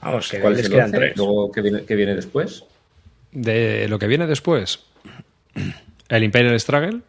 Vamos, 0.01 0.31
que 0.31 0.41
¿Cuál 0.41 0.57
quedan 0.57 0.91
tres. 0.91 1.17
Luego, 1.17 1.53
¿qué 1.53 1.95
viene, 1.95 2.15
después? 2.15 2.65
De 3.33 3.87
lo 3.89 3.99
que 3.99 4.07
viene 4.07 4.27
después, 4.27 4.87
el 6.09 6.25
Imperial 6.25 6.59
Struggle, 6.59 7.01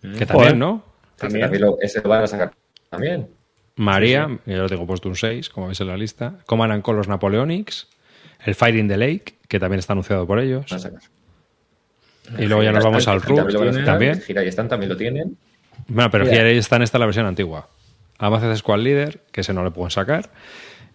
que 0.00 0.24
mm. 0.24 0.26
también, 0.26 0.58
¿no? 0.58 0.82
También. 1.16 1.60
lo, 1.60 1.78
ese 1.80 2.00
lo 2.00 2.08
van 2.08 2.24
a 2.24 2.26
sacar 2.26 2.52
también. 2.90 3.28
María, 3.76 4.26
yo 4.46 4.56
lo 4.56 4.68
tengo 4.68 4.86
puesto 4.86 5.08
un 5.08 5.16
6, 5.16 5.50
como 5.50 5.66
veis 5.66 5.80
en 5.80 5.88
la 5.88 5.96
lista. 5.96 6.38
Command 6.46 6.72
and 6.72 6.82
Colors 6.82 7.08
Napoleonics. 7.08 7.88
El 8.44 8.54
Fighting 8.54 8.88
the 8.88 8.96
Lake, 8.96 9.34
que 9.48 9.58
también 9.58 9.80
está 9.80 9.92
anunciado 9.92 10.26
por 10.26 10.40
ellos. 10.40 10.66
Y 12.38 12.46
luego 12.46 12.62
ya 12.62 12.72
nos 12.72 12.84
vamos 12.84 13.06
al 13.08 13.22
Root 13.22 13.84
también. 13.84 14.20
Gira 14.20 14.44
y 14.44 14.48
están 14.48 14.68
también 14.68 14.90
lo 14.90 14.96
tienen. 14.96 15.36
Bueno, 15.88 16.10
pero 16.10 16.26
Gira 16.26 16.52
y 16.52 16.58
están 16.58 16.82
esta 16.82 16.98
la 16.98 17.06
versión 17.06 17.26
antigua. 17.26 17.68
Amazon 18.18 18.56
Squad 18.56 18.80
Leader, 18.80 19.20
que 19.30 19.42
se 19.42 19.52
no 19.52 19.62
le 19.64 19.70
pueden 19.70 19.90
sacar. 19.90 20.30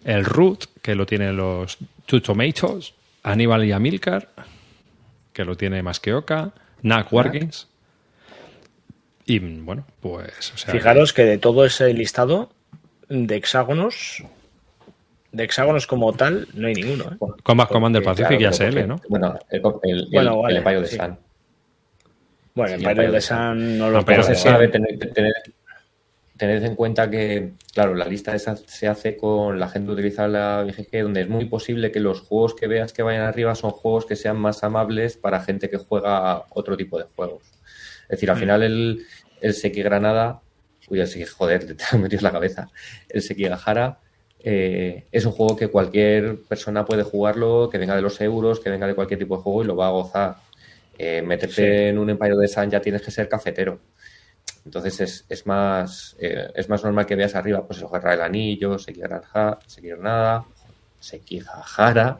El 0.04 0.24
Root, 0.24 0.64
que 0.82 0.94
lo 0.94 1.06
tienen 1.06 1.36
los 1.36 1.78
Two 2.06 2.20
Tomatoes. 2.20 2.94
Aníbal 3.22 3.64
y 3.64 3.72
Amilcar, 3.72 4.28
que 5.32 5.44
lo 5.44 5.56
tiene 5.56 5.82
más 5.82 6.00
que 6.00 6.12
Oka. 6.12 6.52
Knack 6.80 7.12
Wargames. 7.12 7.68
Y 9.24 9.38
bueno, 9.38 9.86
pues. 10.00 10.52
Fijaros 10.66 11.12
que 11.12 11.22
de 11.22 11.38
todo 11.38 11.64
ese 11.64 11.92
listado 11.94 12.50
de 13.08 13.36
hexágonos, 13.36 14.24
de 15.32 15.44
hexágonos 15.44 15.86
como 15.86 16.12
tal, 16.12 16.46
no 16.54 16.68
hay 16.68 16.74
ninguno. 16.74 17.04
¿eh? 17.04 17.16
Combat 17.42 17.68
Commander 17.68 18.02
Pacific 18.02 18.40
y 18.40 18.44
ASL, 18.44 18.86
¿no? 18.86 19.00
Bueno, 19.08 19.38
el, 19.50 19.62
el, 19.82 20.08
bueno, 20.12 20.48
el, 20.48 20.82
de 20.82 20.86
Sun. 20.86 21.18
Bueno, 22.54 22.74
el 22.74 22.84
Empire 22.86 23.10
de 23.10 23.20
Sun 23.20 23.78
no 23.78 23.90
lo 23.90 24.04
pero 24.04 24.22
se 24.22 24.34
sabe 24.34 24.68
tener, 24.68 24.98
tener, 24.98 25.32
tened 26.36 26.62
en 26.64 26.74
cuenta 26.74 27.08
que, 27.08 27.52
claro, 27.72 27.94
la 27.94 28.04
lista 28.04 28.34
esa 28.34 28.56
se 28.56 28.88
hace 28.88 29.16
con 29.16 29.58
la 29.58 29.68
gente 29.68 29.90
utiliza 29.90 30.28
la 30.28 30.64
BGG, 30.64 31.02
donde 31.02 31.22
es 31.22 31.28
muy 31.30 31.46
posible 31.46 31.90
que 31.90 32.00
los 32.00 32.20
juegos 32.20 32.54
que 32.54 32.66
veas 32.66 32.92
que 32.92 33.02
vayan 33.02 33.22
arriba 33.22 33.54
son 33.54 33.70
juegos 33.70 34.04
que 34.04 34.16
sean 34.16 34.36
más 34.36 34.62
amables 34.62 35.16
para 35.16 35.40
gente 35.40 35.70
que 35.70 35.78
juega 35.78 36.44
otro 36.50 36.76
tipo 36.76 36.98
de 36.98 37.04
juegos. 37.04 37.42
Es 38.02 38.08
decir, 38.08 38.30
al 38.30 38.36
mm. 38.36 38.40
final 38.40 38.62
el, 38.62 39.06
el 39.40 39.54
Seki 39.54 39.82
Granada, 39.82 40.42
uy, 40.88 41.00
el 41.00 41.28
joder, 41.30 41.74
te 41.74 41.96
metido 41.96 42.20
en 42.20 42.24
la 42.24 42.32
cabeza, 42.32 42.68
el 43.08 43.22
Seki 43.22 43.44
Gajara 43.44 43.98
eh, 44.44 45.04
es 45.12 45.24
un 45.24 45.32
juego 45.32 45.56
que 45.56 45.68
cualquier 45.68 46.42
persona 46.42 46.84
puede 46.84 47.02
jugarlo, 47.02 47.68
que 47.70 47.78
venga 47.78 47.94
de 47.94 48.02
los 48.02 48.20
euros, 48.20 48.60
que 48.60 48.70
venga 48.70 48.86
de 48.86 48.94
cualquier 48.94 49.18
tipo 49.18 49.36
de 49.36 49.42
juego 49.42 49.62
y 49.62 49.66
lo 49.66 49.76
va 49.76 49.88
a 49.88 49.90
gozar. 49.90 50.36
Eh, 50.98 51.22
meterte 51.22 51.88
en 51.88 51.98
un 51.98 52.10
Empire 52.10 52.36
de 52.36 52.48
Sun 52.48 52.70
ya 52.70 52.80
tienes 52.80 53.02
que 53.02 53.10
ser 53.10 53.28
cafetero. 53.28 53.78
Entonces 54.64 55.00
es, 55.00 55.24
es 55.28 55.46
más, 55.46 56.16
eh, 56.20 56.50
es 56.54 56.68
más 56.68 56.84
normal 56.84 57.06
que 57.06 57.16
veas 57.16 57.34
arriba, 57.34 57.66
pues 57.66 57.80
el 57.80 57.88
Guerra 57.88 58.12
del 58.12 58.22
Anillo, 58.22 58.78
Seguir 58.78 59.08
Nada, 59.98 60.44
Jara 61.64 62.18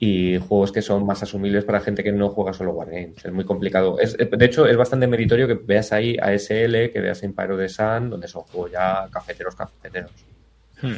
y 0.00 0.38
juegos 0.38 0.70
que 0.70 0.80
son 0.80 1.04
más 1.04 1.22
asumibles 1.22 1.64
para 1.64 1.80
gente 1.80 2.04
que 2.04 2.12
no 2.12 2.28
juega 2.28 2.52
solo 2.52 2.72
Wargames. 2.72 3.24
Es 3.24 3.32
muy 3.32 3.44
complicado. 3.44 3.98
Es, 3.98 4.16
de 4.16 4.44
hecho, 4.44 4.66
es 4.66 4.76
bastante 4.76 5.06
meritorio 5.08 5.48
que 5.48 5.54
veas 5.54 5.92
ahí 5.92 6.16
ASL, 6.16 6.90
que 6.92 7.00
veas 7.00 7.22
Empire 7.22 7.56
de 7.56 7.68
Sun, 7.68 8.10
donde 8.10 8.28
son 8.28 8.42
juegos 8.42 8.72
ya 8.72 9.08
cafeteros, 9.10 9.56
cafeteros. 9.56 10.12
Hmm. 10.82 10.96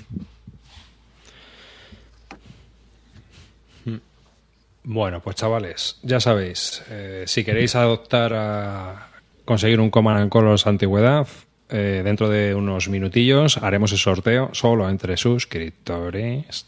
Bueno, 4.82 5.20
pues 5.20 5.36
chavales, 5.36 5.98
ya 6.02 6.20
sabéis, 6.20 6.82
eh, 6.90 7.24
si 7.26 7.44
queréis 7.44 7.76
adoptar 7.76 8.32
a, 8.34 9.10
conseguir 9.44 9.80
un 9.80 9.90
Command 9.90 10.30
Colors 10.30 10.66
Antigüedad. 10.66 11.26
Eh, 11.72 12.02
dentro 12.04 12.28
de 12.28 12.54
unos 12.54 12.88
minutillos 12.88 13.56
haremos 13.58 13.92
el 13.92 13.98
sorteo 13.98 14.50
solo 14.52 14.88
entre 14.88 15.16
suscriptores. 15.16 16.66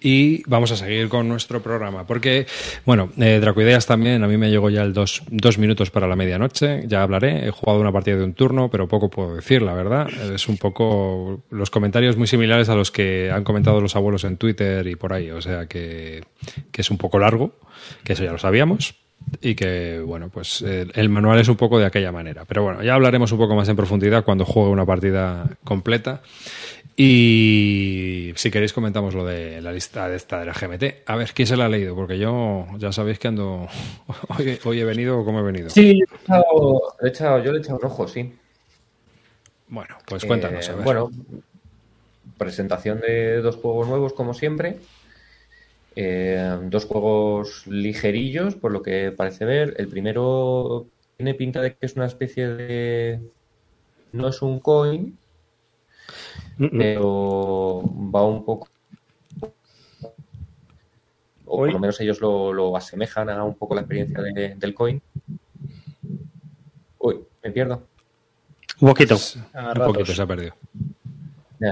y 0.00 0.42
vamos 0.46 0.72
a 0.72 0.76
seguir 0.76 1.08
con 1.08 1.28
nuestro 1.28 1.62
programa. 1.62 2.06
Porque, 2.06 2.46
bueno, 2.84 3.10
eh, 3.18 3.38
Dracoideas 3.40 3.86
también, 3.86 4.24
a 4.24 4.28
mí 4.28 4.36
me 4.36 4.50
llegó 4.50 4.68
ya 4.70 4.82
el 4.82 4.92
dos, 4.92 5.22
dos, 5.30 5.58
minutos 5.58 5.90
para 5.90 6.08
la 6.08 6.16
medianoche. 6.16 6.82
Ya 6.88 7.02
hablaré. 7.02 7.46
He 7.46 7.50
jugado 7.50 7.80
una 7.80 7.92
partida 7.92 8.16
de 8.16 8.24
un 8.24 8.34
turno, 8.34 8.68
pero 8.70 8.88
poco 8.88 9.08
puedo 9.08 9.36
decir, 9.36 9.62
la 9.62 9.74
verdad. 9.74 10.08
Es 10.34 10.48
un 10.48 10.58
poco 10.58 11.42
los 11.50 11.70
comentarios 11.70 12.16
muy 12.16 12.26
similares 12.26 12.68
a 12.68 12.74
los 12.74 12.90
que 12.90 13.30
han 13.30 13.44
comentado 13.44 13.80
los 13.80 13.94
abuelos 13.94 14.24
en 14.24 14.36
Twitter 14.36 14.86
y 14.86 14.96
por 14.96 15.12
ahí. 15.12 15.30
O 15.30 15.40
sea 15.40 15.66
que, 15.66 16.24
que 16.72 16.80
es 16.80 16.90
un 16.90 16.98
poco 16.98 17.18
largo, 17.18 17.54
que 18.02 18.14
eso 18.14 18.24
ya 18.24 18.32
lo 18.32 18.38
sabíamos 18.38 18.96
y 19.40 19.54
que, 19.54 20.00
bueno, 20.00 20.28
pues 20.28 20.62
el, 20.62 21.08
manual 21.08 21.40
es 21.40 21.48
un 21.48 21.56
poco 21.56 21.78
de 21.78 21.86
aquella 21.86 22.12
manera. 22.12 22.44
Pero 22.44 22.62
bueno, 22.62 22.82
ya 22.82 22.94
hablaremos 22.94 23.32
un 23.32 23.38
poco 23.38 23.54
más 23.54 23.68
en 23.68 23.76
profundidad 23.76 24.24
cuando 24.24 24.44
juegue 24.44 24.70
una 24.70 24.86
partida 24.86 25.46
completa. 25.64 26.22
Y 26.96 28.32
si 28.36 28.50
queréis 28.50 28.72
comentamos 28.72 29.14
lo 29.14 29.24
de 29.24 29.60
la 29.60 29.72
lista 29.72 30.08
de 30.08 30.16
esta 30.16 30.40
de 30.40 30.46
la 30.46 30.52
GMT. 30.52 31.08
A 31.08 31.16
ver, 31.16 31.32
¿quién 31.32 31.48
se 31.48 31.56
la 31.56 31.64
ha 31.64 31.68
leído? 31.68 31.94
Porque 31.94 32.18
yo 32.18 32.66
ya 32.78 32.92
sabéis 32.92 33.18
que 33.18 33.28
ando... 33.28 33.66
Hoy, 34.64 34.80
he 34.80 34.84
venido 34.84 35.18
o 35.18 35.24
cómo 35.24 35.40
he 35.40 35.42
venido. 35.42 35.70
Sí, 35.70 35.98
yo 36.28 36.94
le 37.00 37.08
he 37.08 37.10
echado, 37.10 37.42
yo 37.42 37.52
le 37.52 37.58
he 37.58 37.60
echado 37.60 37.78
un 37.78 37.86
ojo, 37.86 38.06
sí. 38.06 38.34
Bueno, 39.68 39.96
pues 40.06 40.24
cuéntanos. 40.26 40.68
Eh, 40.68 40.74
bueno, 40.84 41.10
presentación 42.36 43.00
de 43.00 43.40
dos 43.40 43.56
juegos 43.56 43.88
nuevos 43.88 44.12
como 44.12 44.34
siempre. 44.34 44.78
Eh, 45.94 46.58
dos 46.64 46.86
juegos 46.86 47.66
ligerillos, 47.66 48.54
por 48.54 48.72
lo 48.72 48.82
que 48.82 49.12
parece 49.12 49.44
ver. 49.44 49.74
El 49.78 49.88
primero 49.88 50.86
tiene 51.16 51.34
pinta 51.34 51.60
de 51.60 51.74
que 51.74 51.86
es 51.86 51.96
una 51.96 52.06
especie 52.06 52.48
de. 52.48 53.20
No 54.12 54.28
es 54.28 54.42
un 54.42 54.60
coin, 54.60 55.18
pero 56.58 57.82
va 58.14 58.24
un 58.24 58.44
poco. 58.44 58.68
O 61.44 61.58
por 61.58 61.72
lo 61.72 61.78
menos 61.78 62.00
ellos 62.00 62.20
lo, 62.20 62.76
asemejan 62.76 63.28
a 63.28 63.44
un 63.44 63.54
poco 63.54 63.74
la 63.74 63.82
experiencia 63.82 64.22
del 64.22 64.74
coin. 64.74 65.02
Uy, 66.98 67.20
me 67.42 67.50
pierdo. 67.50 67.86
Un 68.80 68.88
poquito. 68.88 69.16
Un 69.54 69.84
poquito 69.84 70.12
se 70.12 70.22
ha 70.22 70.26
perdido. 70.26 70.54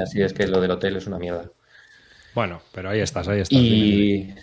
Sí, 0.07 0.23
es 0.23 0.33
que 0.33 0.47
lo 0.47 0.61
del 0.61 0.71
hotel 0.71 0.97
es 0.97 1.07
una 1.07 1.19
mierda. 1.19 1.51
Bueno, 2.35 2.62
pero 2.73 2.90
ahí 2.90 3.01
estás, 3.01 3.29
ahí 3.29 3.40
estás. 3.40 3.59
Y... 3.59 4.35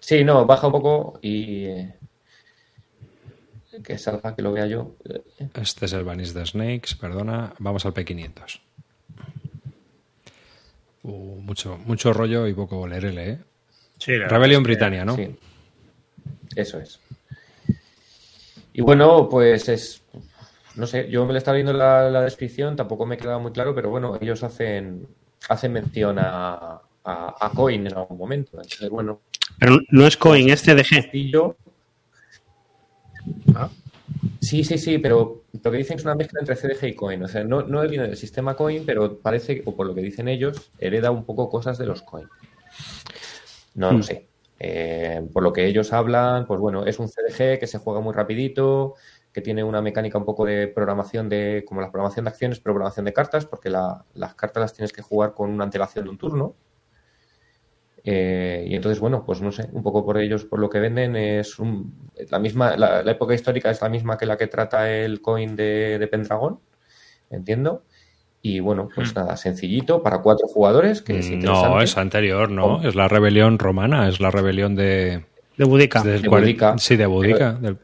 Sí, 0.00 0.24
no, 0.24 0.44
baja 0.46 0.66
un 0.66 0.72
poco 0.72 1.18
y 1.22 1.68
que 3.82 3.98
salga, 3.98 4.34
que 4.34 4.42
lo 4.42 4.52
vea 4.52 4.66
yo. 4.66 4.94
Este 5.54 5.86
es 5.86 5.92
el 5.92 6.04
Vanish 6.04 6.32
de 6.32 6.44
Snakes, 6.44 6.96
perdona. 7.00 7.54
Vamos 7.58 7.86
al 7.86 7.94
P500. 7.94 8.60
Uh, 11.02 11.40
mucho, 11.40 11.78
mucho 11.78 12.12
rollo 12.12 12.46
y 12.46 12.54
poco 12.54 12.86
LRL, 12.86 13.18
¿eh? 13.18 13.38
Sí, 13.98 14.16
Rebelión 14.16 14.62
Britannia, 14.62 15.04
¿no? 15.04 15.16
Sí. 15.16 15.34
Eso 16.56 16.78
es. 16.78 17.00
Y 18.72 18.82
bueno, 18.82 19.28
pues 19.28 19.68
es. 19.68 20.02
No 20.76 20.86
sé, 20.86 21.10
yo 21.10 21.26
me 21.26 21.32
le 21.32 21.38
estaba 21.38 21.56
viendo 21.56 21.72
la, 21.72 22.10
la 22.10 22.22
descripción, 22.22 22.76
tampoco 22.76 23.06
me 23.06 23.16
quedaba 23.16 23.38
muy 23.38 23.52
claro, 23.52 23.74
pero 23.74 23.90
bueno, 23.90 24.18
ellos 24.20 24.42
hacen 24.42 25.08
hace 25.48 25.68
mención 25.68 26.18
a, 26.18 26.80
a, 27.04 27.52
Coin 27.54 27.86
en 27.86 27.96
algún 27.96 28.18
momento. 28.18 28.60
bueno. 28.90 29.20
Pero 29.58 29.78
no 29.90 30.06
es 30.06 30.16
Coin, 30.16 30.48
es 30.50 30.62
CDG. 30.62 31.54
Ah. 33.54 33.68
Sí, 34.40 34.64
sí, 34.64 34.78
sí, 34.78 34.98
pero 34.98 35.44
lo 35.62 35.70
que 35.70 35.78
dicen 35.78 35.98
es 35.98 36.04
una 36.04 36.14
mezcla 36.14 36.40
entre 36.40 36.56
CDG 36.56 36.88
y 36.88 36.94
Coin. 36.94 37.22
O 37.22 37.28
sea, 37.28 37.44
no, 37.44 37.62
no 37.62 37.86
viene 37.86 38.08
del 38.08 38.16
sistema 38.16 38.54
Coin, 38.54 38.84
pero 38.86 39.18
parece, 39.18 39.62
o 39.64 39.74
por 39.74 39.86
lo 39.86 39.94
que 39.94 40.02
dicen 40.02 40.28
ellos, 40.28 40.70
hereda 40.78 41.10
un 41.10 41.24
poco 41.24 41.48
cosas 41.48 41.78
de 41.78 41.86
los 41.86 42.02
Coin. 42.02 42.26
No 43.74 43.92
lo 43.92 43.98
hmm. 43.98 44.02
sé. 44.02 44.26
Eh, 44.62 45.26
por 45.32 45.42
lo 45.42 45.52
que 45.52 45.66
ellos 45.66 45.92
hablan, 45.92 46.46
pues 46.46 46.60
bueno, 46.60 46.84
es 46.84 46.98
un 46.98 47.08
CDG 47.08 47.58
que 47.58 47.66
se 47.66 47.78
juega 47.78 48.00
muy 48.00 48.12
rapidito, 48.12 48.94
que 49.32 49.40
tiene 49.40 49.62
una 49.62 49.80
mecánica 49.80 50.18
un 50.18 50.24
poco 50.24 50.44
de 50.44 50.66
programación 50.68 51.28
de, 51.28 51.64
como 51.66 51.80
la 51.80 51.90
programación 51.90 52.24
de 52.24 52.30
acciones, 52.30 52.60
programación 52.60 53.04
de 53.04 53.12
cartas, 53.12 53.46
porque 53.46 53.70
las 53.70 54.34
cartas 54.34 54.60
las 54.60 54.74
tienes 54.74 54.92
que 54.92 55.02
jugar 55.02 55.34
con 55.34 55.50
una 55.50 55.64
antelación 55.64 56.04
de 56.04 56.10
un 56.10 56.18
turno. 56.18 56.56
Eh, 58.02 58.64
y 58.66 58.74
entonces, 58.74 58.98
bueno, 58.98 59.24
pues 59.24 59.40
no 59.40 59.52
sé, 59.52 59.68
un 59.72 59.82
poco 59.82 60.04
por 60.04 60.18
ellos, 60.18 60.44
por 60.44 60.58
lo 60.58 60.70
que 60.70 60.80
venden, 60.80 61.16
es 61.16 61.56
la 62.30 62.38
misma, 62.38 62.76
la, 62.76 63.02
época 63.02 63.34
histórica 63.34 63.70
es 63.70 63.80
la 63.82 63.88
misma 63.88 64.16
que 64.16 64.26
la 64.26 64.36
que 64.36 64.46
trata 64.46 64.90
el 64.90 65.20
coin 65.20 65.54
de, 65.54 66.08
Pendragon, 66.10 66.60
entiendo. 67.30 67.84
Y 68.42 68.60
bueno, 68.60 68.88
pues 68.94 69.12
hmm. 69.12 69.18
nada, 69.18 69.36
sencillito 69.36 70.02
para 70.02 70.22
cuatro 70.22 70.48
jugadores, 70.48 71.02
que 71.02 71.18
es 71.18 71.30
No, 71.30 71.80
es 71.82 71.98
anterior, 71.98 72.50
no, 72.50 72.82
es 72.82 72.94
la 72.94 73.06
rebelión 73.06 73.58
romana, 73.58 74.08
es 74.08 74.18
la 74.18 74.30
rebelión 74.30 74.74
de... 74.74 75.26
De 75.58 75.66
Budica. 75.66 76.02
Sí, 76.78 76.96
de 76.96 77.04
Budica. 77.04 77.52
del, 77.52 77.76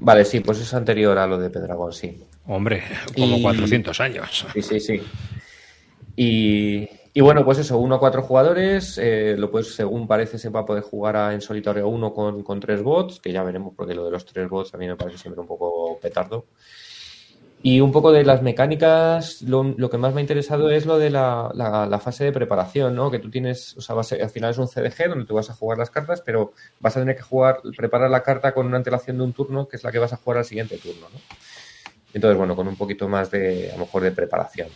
Vale, 0.00 0.24
sí, 0.24 0.40
pues 0.40 0.60
es 0.60 0.72
anterior 0.74 1.18
a 1.18 1.26
lo 1.26 1.38
de 1.38 1.50
Pedragón, 1.50 1.92
sí. 1.92 2.22
Hombre, 2.46 2.82
como 3.16 3.42
400 3.42 4.00
años. 4.00 4.46
Sí, 4.54 4.62
sí, 4.62 4.80
sí. 4.80 5.02
Y, 6.16 7.20
bueno, 7.20 7.44
pues 7.44 7.58
eso, 7.58 7.78
uno 7.78 7.96
a 7.96 8.00
cuatro 8.00 8.22
jugadores, 8.22 8.98
eh, 8.98 9.34
lo 9.36 9.50
pues 9.50 9.74
según 9.74 10.06
parece 10.06 10.38
se 10.38 10.50
va 10.50 10.60
a 10.60 10.66
poder 10.66 10.82
jugar 10.82 11.32
en 11.32 11.40
solitario 11.40 11.88
uno 11.88 12.14
con, 12.14 12.42
con, 12.42 12.60
tres 12.60 12.82
bots, 12.82 13.20
que 13.20 13.32
ya 13.32 13.42
veremos 13.42 13.74
porque 13.76 13.94
lo 13.94 14.04
de 14.04 14.12
los 14.12 14.24
tres 14.24 14.48
bots 14.48 14.74
a 14.74 14.78
mí 14.78 14.86
me 14.86 14.96
parece 14.96 15.18
siempre 15.18 15.40
un 15.40 15.46
poco 15.46 15.98
petardo. 16.00 16.46
Y 17.60 17.80
un 17.80 17.90
poco 17.90 18.12
de 18.12 18.24
las 18.24 18.40
mecánicas, 18.40 19.42
lo, 19.42 19.90
que 19.90 19.98
más 19.98 20.14
me 20.14 20.20
ha 20.20 20.22
interesado 20.22 20.70
es 20.70 20.86
lo 20.86 20.96
de 20.96 21.10
la, 21.10 22.00
fase 22.02 22.24
de 22.24 22.32
preparación, 22.32 22.94
¿no? 22.94 23.10
Que 23.10 23.18
tú 23.18 23.30
tienes, 23.30 23.76
o 23.76 23.80
sea, 23.80 23.96
al 23.96 24.30
final 24.30 24.52
es 24.52 24.58
un 24.58 24.68
CDG 24.68 25.08
donde 25.08 25.24
tú 25.24 25.34
vas 25.34 25.50
a 25.50 25.54
jugar 25.54 25.76
las 25.76 25.90
cartas, 25.90 26.22
pero 26.24 26.52
vas 26.78 26.96
a 26.96 27.00
tener 27.00 27.16
que 27.16 27.22
jugar, 27.22 27.60
preparar 27.76 28.10
la 28.10 28.22
carta 28.22 28.52
con 28.52 28.66
una 28.66 28.76
antelación 28.76 29.18
de 29.18 29.24
un 29.24 29.32
turno, 29.32 29.66
que 29.66 29.76
es 29.76 29.82
la 29.82 29.90
que 29.90 29.98
vas 29.98 30.12
a 30.12 30.16
jugar 30.16 30.38
al 30.38 30.44
siguiente 30.44 30.78
turno, 30.78 31.08
¿no? 31.12 31.18
Entonces, 32.14 32.38
bueno, 32.38 32.54
con 32.54 32.68
un 32.68 32.76
poquito 32.76 33.08
más 33.08 33.30
de, 33.30 33.70
a 33.70 33.74
lo 33.74 33.80
mejor, 33.80 34.02
de 34.02 34.12
preparación. 34.12 34.68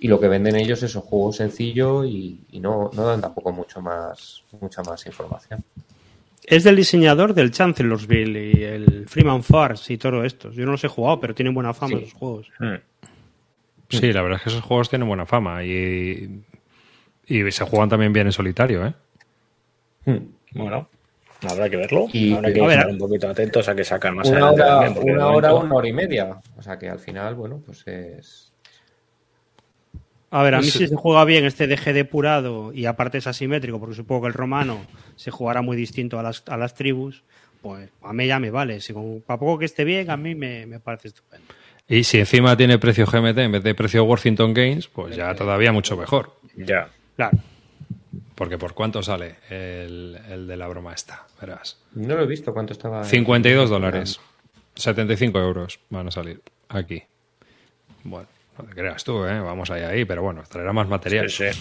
Y 0.00 0.08
lo 0.08 0.18
que 0.18 0.28
venden 0.28 0.56
ellos 0.56 0.82
es 0.82 0.94
un 0.94 1.02
juego 1.02 1.32
sencillo 1.32 2.04
y, 2.04 2.46
y 2.50 2.60
no, 2.60 2.90
no 2.94 3.04
dan 3.04 3.20
tampoco 3.20 3.52
mucho 3.52 3.82
más, 3.82 4.44
mucha 4.60 4.82
más 4.82 5.04
información. 5.06 5.62
Es 6.50 6.64
del 6.64 6.76
diseñador 6.76 7.34
del 7.34 7.50
Chancellorsville 7.50 8.52
y 8.52 8.64
el 8.64 9.06
Freeman 9.06 9.42
Fars 9.42 9.90
y 9.90 9.98
todo 9.98 10.24
esto. 10.24 10.50
Yo 10.50 10.64
no 10.64 10.72
los 10.72 10.84
he 10.84 10.88
jugado, 10.88 11.20
pero 11.20 11.34
tienen 11.34 11.52
buena 11.52 11.74
fama 11.74 11.98
esos 11.98 12.14
juegos. 12.14 12.50
Hmm. 12.58 12.76
Sí, 13.90 14.12
la 14.12 14.22
verdad 14.22 14.38
es 14.38 14.44
que 14.44 14.48
esos 14.50 14.62
juegos 14.62 14.88
tienen 14.88 15.08
buena 15.08 15.26
fama 15.26 15.62
y, 15.64 16.42
y 17.26 17.50
se 17.50 17.64
juegan 17.64 17.90
también 17.90 18.14
bien 18.14 18.26
en 18.26 18.32
solitario, 18.32 18.86
¿eh? 18.86 18.94
Hmm. 20.06 20.18
Bueno. 20.52 20.88
Habrá 21.48 21.68
que 21.68 21.76
verlo. 21.76 22.06
Y 22.12 22.32
habrá 22.32 22.52
que 22.52 22.60
estar 22.60 22.88
un 22.88 22.98
poquito 22.98 23.28
atentos 23.28 23.68
a 23.68 23.76
que 23.76 23.84
sacan 23.84 24.16
más 24.16 24.28
una 24.28 24.50
Hora, 24.50 24.90
una 24.90 25.26
hora, 25.28 25.54
una 25.54 25.74
hora 25.74 25.88
y 25.88 25.92
media. 25.92 26.40
O 26.56 26.62
sea 26.62 26.78
que 26.78 26.88
al 26.88 26.98
final, 26.98 27.34
bueno, 27.34 27.62
pues 27.64 27.86
es. 27.86 28.47
A 30.30 30.42
ver, 30.42 30.54
a 30.54 30.60
mí 30.60 30.66
si 30.66 30.86
se 30.86 30.94
juega 30.94 31.24
bien 31.24 31.44
este 31.46 31.66
DG 31.66 31.92
depurado 31.94 32.72
y 32.72 32.84
aparte 32.84 33.18
es 33.18 33.26
asimétrico, 33.26 33.80
porque 33.80 33.94
supongo 33.94 34.22
que 34.22 34.28
el 34.28 34.34
romano 34.34 34.86
se 35.16 35.30
jugará 35.30 35.62
muy 35.62 35.76
distinto 35.76 36.18
a 36.18 36.22
las, 36.22 36.42
a 36.46 36.56
las 36.56 36.74
tribus, 36.74 37.22
pues 37.62 37.90
a 38.02 38.12
mí 38.12 38.26
ya 38.26 38.38
me 38.38 38.50
vale. 38.50 38.80
Si 38.80 38.92
para 38.92 39.38
poco 39.38 39.58
que 39.58 39.64
esté 39.64 39.84
bien, 39.84 40.10
a 40.10 40.16
mí 40.16 40.34
me, 40.34 40.66
me 40.66 40.80
parece 40.80 41.08
estupendo. 41.08 41.46
Y 41.88 42.04
si 42.04 42.18
encima 42.18 42.54
tiene 42.56 42.78
precio 42.78 43.06
GMT 43.06 43.38
en 43.38 43.52
vez 43.52 43.62
de 43.62 43.74
precio 43.74 44.04
Worthington 44.04 44.52
Games, 44.52 44.88
pues 44.88 45.16
ya 45.16 45.34
todavía 45.34 45.72
mucho 45.72 45.96
mejor. 45.96 46.32
Ya. 46.54 46.90
Claro. 47.16 47.38
Porque 48.34 48.58
¿por 48.58 48.74
cuánto 48.74 49.02
sale 49.02 49.36
el, 49.48 50.46
de 50.46 50.56
la 50.56 50.68
broma 50.68 50.92
esta? 50.92 51.26
Verás. 51.40 51.78
No 51.94 52.14
lo 52.14 52.22
he 52.22 52.26
visto, 52.26 52.52
¿cuánto 52.52 52.74
estaba? 52.74 53.04
52 53.04 53.70
dólares. 53.70 54.20
75 54.74 55.40
euros 55.40 55.80
van 55.88 56.08
a 56.08 56.10
salir 56.10 56.40
aquí. 56.68 57.02
Bueno, 58.04 58.28
no 58.58 58.64
te 58.64 58.74
creas 58.74 59.04
tú, 59.04 59.24
¿eh? 59.24 59.40
Vamos 59.40 59.70
ahí, 59.70 59.82
ahí, 59.82 60.04
pero 60.04 60.22
bueno, 60.22 60.42
traerá 60.48 60.72
más 60.72 60.88
material. 60.88 61.30
Sí, 61.30 61.52
sí. 61.52 61.60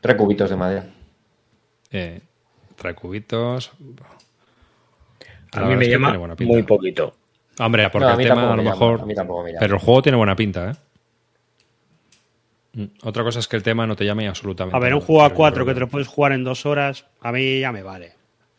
Trae 0.00 0.16
cubitos 0.16 0.50
de 0.50 0.56
madera. 0.56 0.86
Eh, 1.90 2.20
trae 2.76 2.94
cubitos. 2.94 3.72
A 5.52 5.60
mí 5.62 5.76
me 5.76 5.88
llama 5.88 6.18
muy 6.40 6.62
poquito. 6.62 7.14
Hombre, 7.58 7.90
porque 7.90 8.08
el 8.08 8.16
tema 8.28 8.52
a 8.52 8.56
lo 8.56 8.62
mejor. 8.62 9.04
Pero 9.60 9.74
el 9.74 9.80
juego 9.80 10.02
tiene 10.02 10.18
buena 10.18 10.34
pinta, 10.34 10.70
¿eh? 10.70 10.74
Mm, 12.74 12.84
otra 13.02 13.22
cosa 13.22 13.38
es 13.38 13.48
que 13.48 13.56
el 13.56 13.62
tema 13.62 13.86
no 13.86 13.94
te 13.94 14.04
llame 14.04 14.26
absolutamente. 14.26 14.76
A 14.76 14.80
ver, 14.80 14.94
un 14.94 15.00
juego 15.00 15.24
a 15.24 15.30
cuatro 15.30 15.66
que 15.66 15.74
te 15.74 15.80
lo 15.80 15.88
puedes 15.88 16.08
jugar 16.08 16.32
en 16.32 16.42
dos 16.42 16.64
horas, 16.64 17.06
a 17.20 17.30
mí 17.30 17.60
ya 17.60 17.70
me 17.70 17.82
vale. 17.82 18.14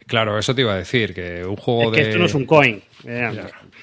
Claro, 0.05 0.37
eso 0.37 0.53
te 0.53 0.61
iba 0.61 0.73
a 0.73 0.77
decir, 0.77 1.13
que 1.13 1.43
un 1.43 1.55
juego 1.55 1.85
es 1.85 1.91
que 1.91 2.01
esto 2.01 2.19
no 2.19 2.25
es 2.25 2.35
un 2.35 2.45
coin. 2.45 2.81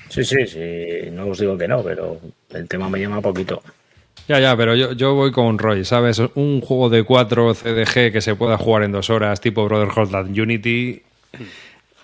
Sí, 0.08 0.24
sí, 0.24 0.46
sí, 0.46 1.10
no 1.10 1.28
os 1.28 1.38
digo 1.38 1.58
que 1.58 1.66
no, 1.66 1.82
pero 1.82 2.20
el 2.52 2.68
tema 2.68 2.88
me 2.88 3.00
llama 3.00 3.20
poquito. 3.20 3.62
Ya, 4.28 4.38
ya, 4.38 4.56
pero 4.56 4.74
yo, 4.74 4.92
yo 4.92 5.14
voy 5.14 5.32
con 5.32 5.58
Roy, 5.58 5.84
¿sabes? 5.84 6.20
Un 6.34 6.60
juego 6.60 6.88
de 6.88 7.02
cuatro 7.02 7.54
CDG 7.54 8.12
que 8.12 8.20
se 8.20 8.34
pueda 8.34 8.58
jugar 8.58 8.84
en 8.84 8.92
dos 8.92 9.10
horas, 9.10 9.40
tipo 9.40 9.64
Brotherhood 9.64 10.14
Unity, 10.38 11.02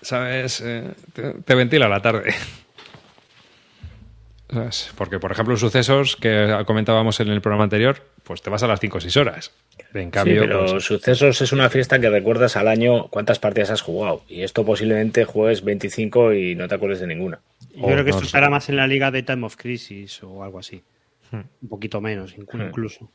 ¿sabes? 0.01 0.61
Eh, 0.61 0.91
te 1.45 1.55
ventila 1.55 1.87
la 1.87 2.01
tarde. 2.01 2.33
Porque, 4.95 5.19
por 5.19 5.31
ejemplo, 5.31 5.57
sucesos 5.57 6.15
que 6.15 6.63
comentábamos 6.65 7.19
en 7.19 7.27
el 7.29 7.41
programa 7.41 7.65
anterior, 7.65 8.01
pues 8.23 8.41
te 8.41 8.49
vas 8.49 8.63
a 8.63 8.67
las 8.67 8.79
5 8.79 8.97
o 8.97 9.01
6 9.01 9.17
horas. 9.17 9.51
En 9.93 10.09
cambio, 10.09 10.41
sí, 10.41 10.47
pero 10.47 10.65
pues, 10.65 10.83
sucesos 10.83 11.41
es 11.41 11.51
una 11.51 11.69
fiesta 11.69 11.99
que 11.99 12.09
recuerdas 12.09 12.55
al 12.55 12.67
año 12.67 13.07
cuántas 13.09 13.39
partidas 13.39 13.71
has 13.71 13.81
jugado. 13.81 14.23
Y 14.29 14.43
esto 14.43 14.65
posiblemente 14.65 15.25
juegues 15.25 15.63
25 15.63 16.33
y 16.33 16.55
no 16.55 16.67
te 16.67 16.75
acuerdes 16.75 16.99
de 17.01 17.07
ninguna. 17.07 17.39
Yo 17.77 17.85
creo 17.85 18.03
que 18.03 18.09
esto 18.09 18.23
estará 18.23 18.49
más 18.49 18.69
en 18.69 18.75
la 18.75 18.87
liga 18.87 19.11
de 19.11 19.23
Time 19.23 19.45
of 19.45 19.55
Crisis 19.55 20.23
o 20.23 20.43
algo 20.43 20.59
así. 20.59 20.83
Hmm. 21.31 21.41
Un 21.61 21.69
poquito 21.69 22.01
menos, 22.01 22.35
hmm. 22.35 22.61
incluso. 22.61 23.11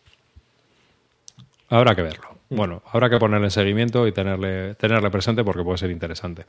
Habrá 1.69 1.95
que 1.95 2.03
verlo. 2.03 2.39
Hmm. 2.49 2.57
Bueno, 2.57 2.83
habrá 2.87 3.11
que 3.11 3.19
ponerle 3.19 3.47
en 3.47 3.51
seguimiento 3.51 4.07
y 4.07 4.13
tenerle, 4.13 4.75
tenerle 4.77 5.11
presente 5.11 5.43
porque 5.43 5.65
puede 5.65 5.79
ser 5.79 5.91
interesante. 5.91 6.45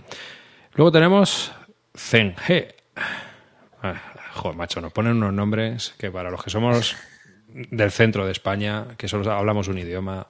Luego 0.76 0.92
tenemos 0.92 1.52
Zen 1.96 2.36
G. 2.36 2.74
Ah, 3.82 3.96
Joder, 4.34 4.58
macho, 4.58 4.82
nos 4.82 4.92
ponen 4.92 5.18
unos 5.18 5.34
nombres 5.34 5.94
que 5.98 6.10
para 6.10 6.32
los 6.32 6.44
que 6.44 6.50
somos 6.50 6.96
del 7.48 7.92
centro 7.92 8.26
de 8.26 8.32
España, 8.32 8.88
que 8.98 9.08
solo 9.08 9.32
hablamos 9.32 9.68
un 9.68 9.78
idioma. 9.78 10.28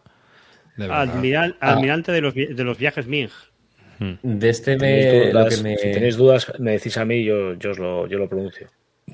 Admiral, 0.77 1.57
ah. 1.61 1.73
Almirante 1.73 2.11
de 2.11 2.21
los, 2.21 2.33
de 2.33 2.63
los 2.63 2.77
viajes 2.77 3.07
Ming. 3.07 3.29
Hmm. 3.99 4.13
De 4.21 4.49
este 4.49 4.77
me, 4.77 5.31
Si 5.77 5.91
tenéis 5.91 6.17
dudas, 6.17 6.51
me 6.59 6.71
decís 6.71 6.97
a 6.97 7.05
mí, 7.05 7.23
yo, 7.23 7.53
yo, 7.53 7.71
os 7.71 7.79
lo, 7.79 8.07
yo 8.07 8.17
lo 8.17 8.27
pronuncio. 8.27 8.67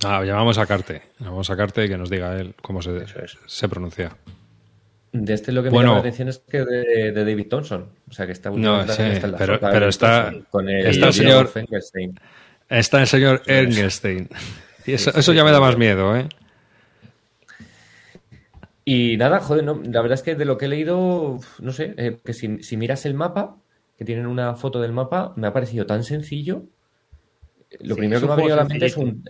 Ah, 0.03 0.23
llamamos 0.23 0.57
a 0.57 0.65
Carte. 0.65 1.01
Llamamos 1.19 1.49
a 1.49 1.57
Carte 1.57 1.85
y 1.85 1.89
que 1.89 1.97
nos 1.97 2.09
diga 2.09 2.39
él 2.39 2.53
cómo 2.61 2.81
se, 2.81 3.05
se 3.45 3.69
pronuncia. 3.69 4.15
De 5.11 5.33
este 5.33 5.51
lo 5.51 5.63
que 5.63 5.71
me 5.71 5.77
llama 5.77 5.93
la 5.93 5.99
atención 5.99 6.27
es 6.29 6.37
que 6.37 6.63
de, 6.63 7.11
de 7.11 7.25
David 7.25 7.47
Thompson. 7.47 7.87
O 8.09 8.13
sea, 8.13 8.25
que 8.25 8.31
está 8.31 8.51
no, 8.51 8.87
sí, 8.87 9.03
pero, 9.37 9.59
pero 9.59 9.87
está, 9.87 10.31
con 10.51 10.69
el, 10.69 10.85
está 10.85 11.07
el 11.07 11.13
señor 11.13 11.51
Está 12.69 13.01
el 13.01 13.07
señor 13.07 13.41
Engelstein 13.47 14.29
eso, 14.93 15.33
ya 15.33 15.43
me 15.43 15.51
da 15.51 15.59
más 15.59 15.77
miedo, 15.77 16.15
¿eh? 16.15 16.27
Y 18.85 19.17
nada, 19.17 19.39
joder, 19.39 19.63
la 19.63 20.01
verdad 20.01 20.13
es 20.13 20.23
que 20.23 20.35
de 20.35 20.45
lo 20.45 20.57
que 20.57 20.65
he 20.65 20.69
leído, 20.69 21.39
no 21.59 21.71
sé, 21.71 21.93
eh, 21.97 22.17
que 22.23 22.33
si, 22.33 22.77
miras 22.77 23.05
el 23.05 23.13
mapa, 23.13 23.57
que 23.99 24.05
tienen 24.05 24.27
una 24.27 24.55
foto 24.55 24.79
del 24.79 24.93
mapa, 24.93 25.33
me 25.35 25.45
ha 25.45 25.51
parecido 25.51 25.85
tan 25.85 26.05
sencillo. 26.05 26.63
Lo 27.81 27.97
primero 27.97 28.21
que 28.21 28.27
me 28.27 28.31
ha 28.31 28.35
venido 28.37 28.53
a 28.53 28.63
la 28.63 28.63
mente 28.63 28.85
es 28.85 28.95
un. 28.95 29.25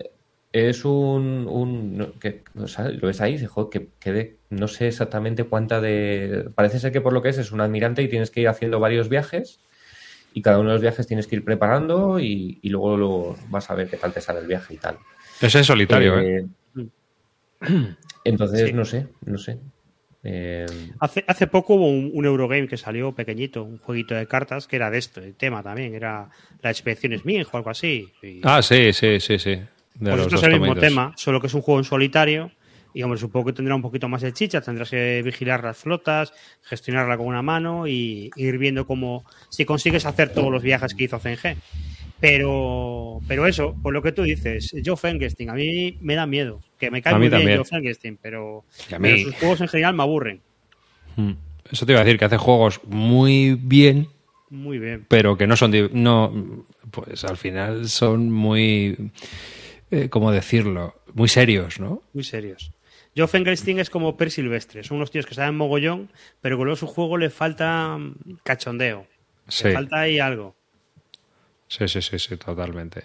Es 0.52 0.84
un. 0.84 2.14
que, 2.20 2.44
lo 2.54 3.08
ves 3.08 3.20
ahí, 3.20 3.36
que, 3.68 3.88
que 3.98 4.36
no 4.50 4.68
sé 4.68 4.86
exactamente 4.86 5.42
cuánta 5.42 5.80
de. 5.80 6.50
Parece 6.54 6.78
ser 6.78 6.92
que 6.92 7.00
por 7.00 7.12
lo 7.12 7.20
que 7.20 7.30
es 7.30 7.38
es 7.38 7.50
un 7.50 7.60
admirante 7.60 8.00
y 8.02 8.08
tienes 8.08 8.30
que 8.30 8.42
ir 8.42 8.48
haciendo 8.48 8.78
varios 8.78 9.08
viajes 9.08 9.58
y 10.34 10.40
cada 10.40 10.60
uno 10.60 10.68
de 10.68 10.74
los 10.74 10.82
viajes 10.82 11.08
tienes 11.08 11.26
que 11.26 11.34
ir 11.34 11.44
preparando 11.44 12.20
y, 12.20 12.60
y 12.62 12.68
luego 12.68 12.96
lo, 12.96 13.36
vas 13.48 13.72
a 13.72 13.74
ver 13.74 13.88
qué 13.88 13.96
tal 13.96 14.12
te 14.12 14.20
sale 14.20 14.38
el 14.38 14.46
viaje 14.46 14.74
y 14.74 14.76
tal. 14.76 14.98
Es 15.40 15.52
en 15.56 15.64
solitario, 15.64 16.16
¿eh? 16.20 16.46
¿eh? 16.76 16.86
Entonces, 18.24 18.72
no 18.72 18.84
sé, 18.84 19.08
no 19.24 19.36
sé. 19.36 19.58
Eh, 20.22 20.66
hace, 20.98 21.24
hace 21.26 21.46
poco 21.46 21.74
hubo 21.74 21.88
un, 21.88 22.24
Eurogame 22.24 22.68
que 22.68 22.76
salió 22.76 23.12
pequeñito, 23.12 23.62
un 23.62 23.78
jueguito 23.78 24.14
de 24.14 24.26
cartas 24.26 24.66
que 24.66 24.76
era 24.76 24.90
de 24.90 24.98
esto, 24.98 25.20
el 25.20 25.34
tema 25.34 25.62
también, 25.62 25.94
era 25.94 26.28
la 26.62 26.70
expedición 26.70 27.18
Smith 27.18 27.48
o 27.50 27.56
algo 27.56 27.70
así. 27.70 28.08
Ah, 28.42 28.60
sí, 28.62 28.92
sí, 28.92 29.18
sí, 29.20 29.38
sí. 29.38 29.58
pues 29.98 30.20
esto 30.20 30.36
es 30.36 30.42
el 30.42 30.60
mismo 30.60 30.76
tema, 30.76 31.14
solo 31.16 31.40
que 31.40 31.46
es 31.46 31.54
un 31.54 31.62
juego 31.62 31.80
en 31.80 31.84
solitario 31.84 32.50
y 32.92 33.02
hombre, 33.02 33.18
supongo 33.18 33.46
que 33.46 33.52
tendrá 33.52 33.74
un 33.74 33.82
poquito 33.82 34.08
más 34.08 34.22
de 34.22 34.32
chicha, 34.32 34.60
tendrás 34.60 34.90
que 34.90 35.22
vigilar 35.22 35.62
las 35.62 35.78
flotas, 35.78 36.32
gestionarla 36.62 37.16
con 37.16 37.26
una 37.26 37.42
mano 37.42 37.86
y 37.86 38.30
ir 38.36 38.58
viendo 38.58 38.86
cómo 38.86 39.24
si 39.48 39.64
consigues 39.64 40.06
hacer 40.06 40.32
todos 40.32 40.50
los 40.50 40.62
viajes 40.62 40.94
que 40.94 41.04
hizo 41.04 41.18
CNG. 41.18 41.56
Pero, 42.18 43.20
pero 43.26 43.46
eso, 43.46 43.74
por 43.82 43.94
lo 43.94 44.02
que 44.02 44.12
tú 44.12 44.22
dices, 44.22 44.74
Joe 44.84 44.96
Fengestin, 44.96 45.50
a 45.50 45.54
mí 45.54 45.96
me 46.00 46.16
da 46.16 46.26
miedo. 46.26 46.60
Que 46.80 46.90
me 46.90 47.02
cae 47.02 47.14
muy 47.14 47.28
bien 47.28 47.56
Joe 47.56 47.64
Fengestin, 47.64 48.18
pero, 48.20 48.64
sus 48.72 49.34
juegos 49.36 49.60
en 49.60 49.68
general 49.68 49.94
me 49.94 50.02
aburren. 50.02 50.40
Hmm. 51.14 51.32
Eso 51.70 51.86
te 51.86 51.92
iba 51.92 52.00
a 52.00 52.04
decir, 52.04 52.18
que 52.18 52.24
hace 52.24 52.38
juegos 52.38 52.80
muy 52.86 53.54
bien. 53.54 54.08
Muy 54.48 54.78
bien. 54.78 55.04
Pero 55.06 55.36
que 55.36 55.46
no 55.46 55.56
son. 55.56 55.72
No, 55.92 56.66
pues 56.90 57.22
al 57.24 57.36
final 57.36 57.88
son 57.88 58.32
muy. 58.32 59.12
Eh, 59.90 60.08
¿Cómo 60.08 60.32
decirlo? 60.32 60.94
Muy 61.12 61.28
serios, 61.28 61.78
¿no? 61.78 62.02
Muy 62.14 62.24
serios. 62.24 62.72
Joe 63.16 63.28
Fengelstein 63.28 63.78
es 63.78 63.90
como 63.90 64.16
Per 64.16 64.30
Silvestre. 64.30 64.82
Son 64.82 64.96
unos 64.96 65.10
tíos 65.10 65.26
que 65.26 65.34
saben 65.34 65.56
mogollón, 65.56 66.10
pero 66.40 66.56
que 66.56 66.64
luego 66.64 66.76
su 66.76 66.86
juego 66.86 67.18
le 67.18 67.28
falta 67.28 67.98
cachondeo. 68.42 69.06
Le 69.62 69.72
falta 69.72 70.00
ahí 70.00 70.18
algo. 70.18 70.56
Sí, 71.68 71.86
sí, 71.88 72.02
sí, 72.02 72.18
sí, 72.18 72.36
totalmente. 72.36 73.04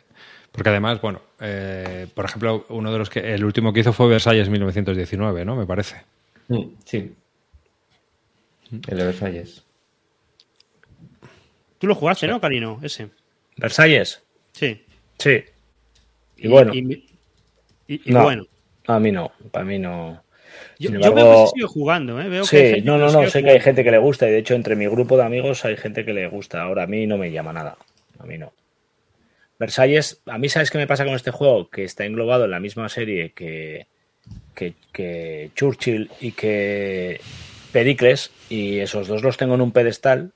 Porque 0.56 0.70
además, 0.70 1.02
bueno, 1.02 1.22
eh, 1.42 2.08
por 2.14 2.24
ejemplo, 2.24 2.66
uno 2.70 2.90
de 2.90 2.98
los 2.98 3.10
que. 3.10 3.34
El 3.34 3.44
último 3.44 3.74
que 3.74 3.82
hizo 3.82 3.92
fue 3.92 4.08
Versalles 4.08 4.48
1919, 4.48 5.44
¿no? 5.44 5.58
Me 5.58 5.66
parece. 5.66 5.98
Mm, 6.48 6.64
sí. 6.86 7.14
El 8.72 8.98
de 8.98 9.04
Versalles. 9.04 9.66
Tú 11.78 11.88
lo 11.88 11.96
jugaste, 11.96 12.26
¿no, 12.28 12.40
Carino? 12.40 12.80
Ese. 12.82 13.10
¿Versalles? 13.58 14.24
Sí. 14.54 14.82
Sí. 15.20 15.44
Y, 16.38 16.48
bueno. 16.48 16.74
Y, 16.74 18.14
bueno. 18.14 18.46
A 18.88 18.98
mí 18.98 19.12
no. 19.12 19.34
Para 19.52 19.66
mí 19.66 19.78
no. 19.78 20.24
Yo, 20.80 20.90
veo 20.92 21.16
que 21.16 21.48
se 21.48 21.54
sigue 21.54 21.68
jugando, 21.68 22.22
¿eh? 22.22 22.30
Veo 22.30 22.46
sí, 22.46 22.82
no, 22.82 22.98
no, 22.98 23.12
no. 23.12 23.30
Sé 23.30 23.44
que 23.44 23.52
hay 23.52 23.60
gente 23.60 23.84
que 23.84 23.92
le 23.92 23.98
gusta 23.98 24.26
y 24.28 24.32
de 24.32 24.38
hecho 24.38 24.54
entre 24.54 24.78
mi 24.78 24.88
grupo 24.88 25.18
de 25.18 25.24
amigos 25.24 25.66
hay 25.66 25.76
gente 25.76 26.06
que 26.06 26.14
le 26.14 26.28
gusta. 26.28 26.62
Ahora 26.62 26.84
a 26.84 26.88
mí 26.88 27.06
no 27.08 27.18
me 27.18 27.30
llama 27.30 27.52
nada. 27.52 27.78
A 28.20 28.26
mí 28.26 28.38
no. 28.38 28.54
Versalles, 29.60 30.22
a 30.26 30.38
mí 30.38 30.50
sabes 30.50 30.70
qué 30.70 30.78
me 30.78 30.88
pasa 30.88 31.06
con 31.06 31.16
este 31.16 31.32
juego, 31.32 31.70
que 31.70 31.84
está 31.84 32.06
englobado 32.06 32.46
en 32.46 32.52
la 32.52 32.60
misma 32.60 32.90
serie 32.90 33.32
que, 33.34 33.88
que, 34.54 35.52
Churchill 35.56 36.12
y 36.20 36.32
que 36.34 37.22
Pericles, 37.72 38.32
y 38.50 38.80
esos 38.80 39.08
dos 39.08 39.24
los 39.24 39.38
tengo 39.38 39.56
en 39.56 39.62
un 39.62 39.72
pedestal, 39.72 40.34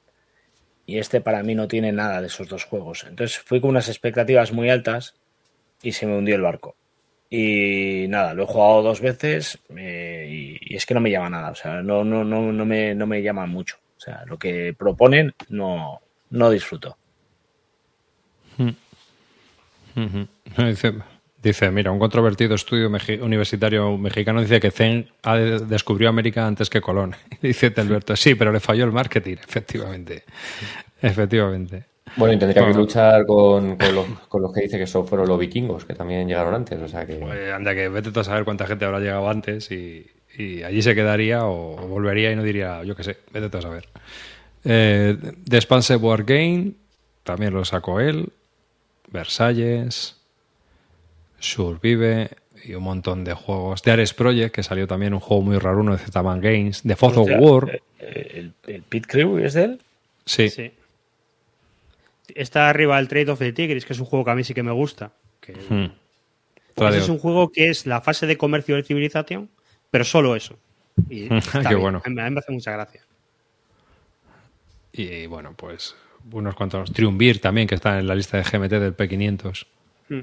y 0.85 0.99
este 0.99 1.21
para 1.21 1.43
mí 1.43 1.53
no 1.53 1.67
tiene 1.67 1.91
nada 1.91 2.21
de 2.21 2.27
esos 2.27 2.47
dos 2.47 2.63
juegos. 2.63 3.05
Entonces 3.07 3.39
fui 3.39 3.59
con 3.61 3.71
unas 3.71 3.89
expectativas 3.89 4.51
muy 4.51 4.69
altas 4.69 5.15
y 5.83 5.91
se 5.91 6.05
me 6.05 6.17
hundió 6.17 6.35
el 6.35 6.41
barco. 6.41 6.75
Y 7.29 8.07
nada, 8.09 8.33
lo 8.33 8.43
he 8.43 8.47
jugado 8.47 8.81
dos 8.81 9.01
veces 9.01 9.59
eh, 9.77 10.57
y, 10.61 10.75
es 10.75 10.85
que 10.85 10.95
no 10.95 10.99
me 10.99 11.11
llama 11.11 11.29
nada, 11.29 11.51
o 11.51 11.55
sea, 11.55 11.83
no, 11.83 12.03
no, 12.03 12.23
no, 12.23 12.51
no, 12.51 12.65
me, 12.65 12.95
no 12.95 13.05
me 13.05 13.21
llama 13.21 13.45
mucho. 13.45 13.77
O 13.97 13.99
sea, 13.99 14.23
lo 14.25 14.39
que 14.39 14.73
proponen 14.77 15.35
no, 15.49 16.01
no 16.31 16.49
disfruto. 16.49 16.97
Dice, 21.41 21.71
mira, 21.71 21.91
un 21.91 21.99
controvertido 21.99 22.55
estudio 22.55 22.89
universitario 23.21 23.97
mexicano 23.97 24.41
dice 24.41 24.59
que 24.59 24.71
Zen 24.71 25.07
descubrió 25.67 26.09
América 26.09 26.45
antes 26.45 26.69
que 26.69 26.81
Colón. 26.81 27.15
dice 27.41 27.71
Telberto, 27.71 28.15
sí, 28.17 28.35
pero 28.35 28.51
le 28.51 28.59
falló 28.59 28.83
el 28.83 28.91
marketing, 28.91 29.37
efectivamente. 29.47 30.23
Efectivamente. 31.01 31.85
Bueno, 32.17 32.33
y 32.33 32.39
tendría 32.39 32.65
que 32.65 32.73
luchar 32.73 33.25
con, 33.25 33.77
los, 33.77 34.53
que 34.53 34.61
dice 34.61 34.77
que 34.77 34.87
son, 34.87 35.07
fueron 35.07 35.29
los 35.29 35.39
vikingos, 35.39 35.85
que 35.85 35.93
también 35.93 36.27
llegaron 36.27 36.55
antes. 36.55 36.81
O 36.81 36.87
sea 36.87 37.05
que... 37.05 37.15
Pues 37.15 37.53
anda, 37.53 37.73
que 37.73 37.87
vete 37.87 38.19
a 38.19 38.23
saber 38.23 38.43
cuánta 38.43 38.67
gente 38.67 38.83
habrá 38.83 38.99
llegado 38.99 39.29
antes 39.29 39.71
y, 39.71 40.07
allí 40.63 40.81
se 40.81 40.95
quedaría 40.95 41.45
o, 41.45 41.75
volvería 41.87 42.31
y 42.31 42.35
no 42.35 42.43
diría, 42.43 42.83
yo 42.83 42.95
qué 42.95 43.03
sé, 43.03 43.17
vete 43.31 43.55
a 43.55 43.61
saber. 43.61 43.87
Eh, 44.65 45.15
The 45.47 45.55
Expansive 45.55 45.99
War 45.99 46.23
Game, 46.23 46.71
también 47.23 47.53
lo 47.53 47.63
sacó 47.63 47.99
él. 47.99 48.29
Versalles, 49.11 50.15
Survive 51.39 52.29
y 52.63 52.73
un 52.73 52.83
montón 52.83 53.23
de 53.23 53.33
juegos. 53.33 53.81
The 53.81 53.91
Ares 53.91 54.13
Project, 54.13 54.53
que 54.53 54.63
salió 54.63 54.87
también 54.87 55.13
un 55.13 55.19
juego 55.19 55.41
muy 55.43 55.57
raro, 55.57 55.79
uno 55.79 55.93
de 55.93 55.99
Z-Man 55.99 56.41
Games. 56.41 56.81
The 56.83 56.95
Foz 56.95 57.17
of 57.17 57.29
War. 57.39 57.81
¿El, 57.99 58.53
el 58.67 58.81
Pit 58.83 59.05
Crew 59.07 59.37
es 59.37 59.53
de 59.53 59.63
él? 59.63 59.81
Sí. 60.25 60.49
sí. 60.49 60.71
Está 62.35 62.69
arriba 62.69 62.99
el 62.99 63.07
Trade 63.07 63.31
of 63.31 63.39
the 63.39 63.53
Tigris, 63.53 63.85
que 63.85 63.93
es 63.93 63.99
un 63.99 64.05
juego 64.05 64.25
que 64.25 64.31
a 64.31 64.35
mí 64.35 64.43
sí 64.43 64.53
que 64.53 64.63
me 64.63 64.71
gusta. 64.71 65.11
Que... 65.39 65.53
Hmm. 65.53 65.91
Pues 66.75 66.95
es 66.95 67.09
un 67.09 67.19
juego 67.19 67.51
que 67.51 67.69
es 67.69 67.85
la 67.85 67.99
fase 67.99 68.25
de 68.25 68.37
comercio 68.37 68.75
de 68.75 68.83
civilización, 68.83 69.49
pero 69.91 70.05
solo 70.05 70.35
eso. 70.35 70.57
Y 71.09 71.27
Qué 71.67 71.75
bueno. 71.75 72.01
A 72.05 72.09
mí 72.09 72.15
me 72.15 72.39
hace 72.39 72.51
mucha 72.51 72.71
gracia. 72.71 73.01
Y 74.93 75.25
bueno, 75.27 75.53
pues 75.55 75.95
unos 76.31 76.55
cuantos. 76.55 76.91
Triumvir 76.91 77.41
también, 77.41 77.67
que 77.67 77.75
está 77.75 77.99
en 77.99 78.07
la 78.07 78.15
lista 78.15 78.37
de 78.37 78.43
GMT 78.43 78.71
del 78.71 78.95
P500. 78.95 79.65
Hmm. 80.09 80.21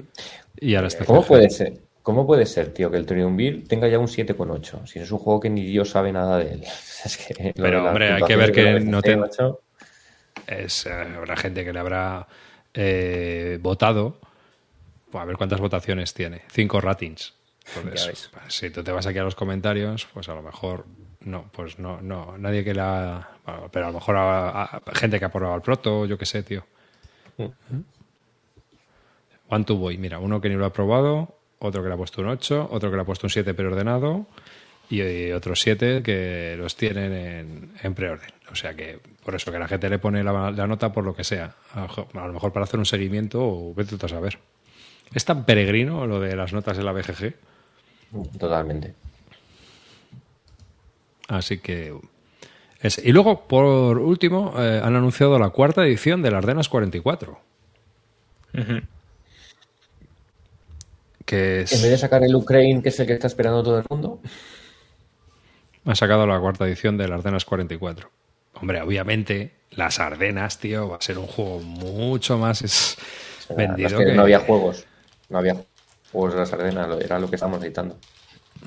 Y 0.59 0.75
ahora 0.75 0.87
está. 0.87 1.05
¿Cómo 1.05 1.23
puede 1.23 1.49
ser? 1.49 1.73
¿Cómo 2.07 2.25
puede 2.25 2.45
ser, 2.45 2.73
tío, 2.73 2.89
que 2.89 2.95
el 2.95 3.05
Triumvir 3.05 3.67
tenga 3.67 3.89
ya 3.89 3.99
un 3.99 4.07
7,8? 4.07 4.87
Si 4.87 4.97
es 4.97 5.11
un 5.11 5.19
juego 5.19 5.41
que 5.41 5.49
ni 5.49 5.65
Dios 5.65 5.89
sabe 5.89 6.13
nada 6.13 6.37
de 6.37 6.53
él. 6.53 6.63
Es 7.05 7.17
que 7.17 7.53
Pero, 7.53 7.85
hombre, 7.85 8.13
hay 8.13 8.23
que 8.23 8.35
ver 8.37 8.51
que, 8.53 8.79
no 8.79 9.01
te 9.01 9.19
es, 10.47 10.85
eh, 10.85 10.91
habrá 10.91 11.35
gente 11.35 11.65
que 11.65 11.73
le 11.73 11.79
habrá 11.79 12.27
eh, 12.73 13.59
votado. 13.61 14.19
Pues 15.11 15.21
a 15.21 15.25
ver 15.25 15.35
cuántas 15.35 15.59
votaciones 15.59 16.13
tiene. 16.13 16.43
Cinco 16.49 16.79
ratings. 16.79 17.33
Pues, 17.73 18.29
si 18.47 18.69
tú 18.69 18.83
te 18.83 18.91
vas 18.91 19.05
aquí 19.05 19.19
a 19.19 19.23
los 19.23 19.35
comentarios, 19.35 20.07
pues 20.13 20.29
a 20.29 20.33
lo 20.33 20.41
mejor 20.41 20.85
no, 21.27 21.49
pues 21.51 21.77
no, 21.77 22.01
no, 22.01 22.37
nadie 22.37 22.63
que 22.63 22.73
la. 22.73 23.29
pero 23.71 23.85
a 23.85 23.89
lo 23.89 23.95
mejor 23.95 24.15
a, 24.17 24.81
gente 24.93 25.19
que 25.19 25.25
ha 25.25 25.31
probado 25.31 25.55
el 25.55 25.61
proto, 25.61 26.05
yo 26.05 26.17
qué 26.17 26.25
sé, 26.25 26.43
tío. 26.43 26.65
Mm. 27.37 27.43
¿Eh? 27.43 27.81
One 29.49 29.65
to 29.65 29.75
Boy, 29.75 29.97
mira, 29.97 30.19
uno 30.19 30.41
que 30.41 30.49
ni 30.49 30.55
lo 30.55 30.65
ha 30.65 30.73
probado, 30.73 31.37
otro 31.59 31.81
que 31.81 31.87
le 31.87 31.93
ha 31.93 31.97
puesto 31.97 32.21
un 32.21 32.27
8, 32.27 32.69
otro 32.71 32.89
que 32.89 32.95
le 32.95 33.01
ha 33.01 33.05
puesto 33.05 33.27
un 33.27 33.31
7 33.31 33.53
preordenado 33.53 34.25
y 34.89 35.31
otros 35.31 35.59
7 35.61 36.01
que 36.01 36.55
los 36.57 36.75
tienen 36.75 37.13
en, 37.13 37.71
en 37.81 37.93
preorden. 37.93 38.29
O 38.51 38.55
sea 38.55 38.73
que 38.73 38.99
por 39.23 39.35
eso 39.35 39.51
que 39.51 39.59
la 39.59 39.67
gente 39.67 39.89
le 39.89 39.99
pone 39.99 40.23
la, 40.23 40.51
nota 40.67 40.93
por 40.93 41.03
lo 41.03 41.15
que 41.15 41.23
sea. 41.23 41.55
A, 41.73 41.87
lo 42.13 42.33
mejor 42.33 42.53
para 42.53 42.63
hacer 42.63 42.79
un 42.79 42.85
seguimiento 42.85 43.39
o 43.41 43.73
vete 43.73 43.95
a 44.03 44.07
saber. 44.07 44.39
¿Es 45.13 45.25
tan 45.25 45.45
peregrino 45.45 46.07
lo 46.07 46.19
de 46.19 46.35
las 46.35 46.53
notas 46.53 46.77
de 46.77 46.83
la 46.83 46.93
BGG? 46.93 47.33
Totalmente. 48.39 48.93
Así 51.27 51.59
que... 51.59 51.93
Y 53.03 53.11
luego, 53.11 53.47
por 53.47 53.97
último, 53.97 54.53
eh, 54.57 54.81
han 54.83 54.95
anunciado 54.95 55.39
la 55.39 55.49
cuarta 55.49 55.83
edición 55.83 56.21
de 56.21 56.31
las 56.31 56.43
Ardenas 56.43 56.69
44. 56.69 57.39
que 61.25 61.61
es... 61.61 61.73
En 61.73 61.81
vez 61.81 61.91
de 61.91 61.97
sacar 61.97 62.23
el 62.23 62.35
Ukraine, 62.35 62.81
que 62.81 62.89
es 62.89 62.99
el 62.99 63.07
que 63.07 63.13
está 63.13 63.27
esperando 63.27 63.63
todo 63.63 63.79
el 63.79 63.85
mundo. 63.89 64.21
Ha 65.85 65.95
sacado 65.95 66.27
la 66.27 66.39
cuarta 66.39 66.65
edición 66.65 66.97
de 66.97 67.07
las 67.07 67.19
Ardenas 67.19 67.45
44. 67.45 68.09
Hombre, 68.61 68.81
obviamente, 68.81 69.53
las 69.71 69.99
Ardenas, 69.99 70.59
tío, 70.59 70.89
va 70.89 70.97
a 70.97 71.01
ser 71.01 71.17
un 71.17 71.27
juego 71.27 71.59
mucho 71.59 72.37
más 72.37 72.97
vendido. 73.55 73.97
que, 73.97 74.13
No 74.13 74.23
había 74.23 74.39
juegos. 74.39 74.85
No 75.29 75.39
había 75.39 75.55
juegos 76.11 76.33
de 76.33 76.39
las 76.39 76.53
Ardenas, 76.53 76.87
era 77.01 77.19
lo 77.19 77.29
que 77.29 77.35
estamos 77.35 77.59
necesitando. 77.59 77.97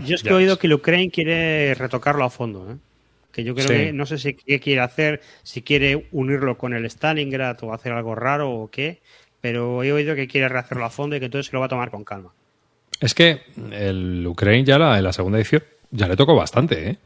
Yo 0.05 0.15
es 0.15 0.23
que 0.23 0.31
he 0.31 0.33
oído 0.33 0.59
que 0.59 0.67
el 0.67 0.75
Ukraine 0.75 1.11
quiere 1.11 1.75
retocarlo 1.75 2.25
a 2.25 2.31
fondo, 2.31 2.71
¿eh? 2.71 2.77
Que 3.33 3.45
yo 3.45 3.55
creo 3.55 3.69
que 3.69 3.93
no 3.93 4.07
sé 4.07 4.19
si 4.19 4.35
qué 4.35 4.59
quiere 4.59 4.81
hacer, 4.81 5.21
si 5.45 5.63
quiere 5.63 6.09
unirlo 6.11 6.59
con 6.59 6.75
el 6.75 6.85
Stalingrad 6.85 7.63
o 7.63 7.73
hacer 7.73 7.93
algo 7.93 8.17
raro 8.17 8.51
o 8.51 8.71
qué, 8.71 9.01
pero 9.41 9.85
he 9.85 9.93
oído 9.93 10.17
que 10.17 10.27
quiere 10.27 10.49
rehacerlo 10.49 10.85
a 10.85 10.91
fondo 10.91 11.15
y 11.15 11.21
que 11.21 11.27
entonces 11.27 11.47
se 11.47 11.53
lo 11.53 11.61
va 11.61 11.67
a 11.67 11.69
tomar 11.69 11.91
con 11.91 12.05
calma. 12.05 12.33
Es 13.01 13.15
que 13.15 13.43
el 13.73 14.27
Ukraine 14.27 14.65
ya 14.65 14.79
la, 14.79 14.99
en 14.99 15.05
la 15.05 15.13
segunda 15.13 15.39
edición 15.39 15.63
ya 15.91 16.09
le 16.09 16.17
tocó 16.17 16.35
bastante, 16.35 16.91
¿eh? 16.91 16.97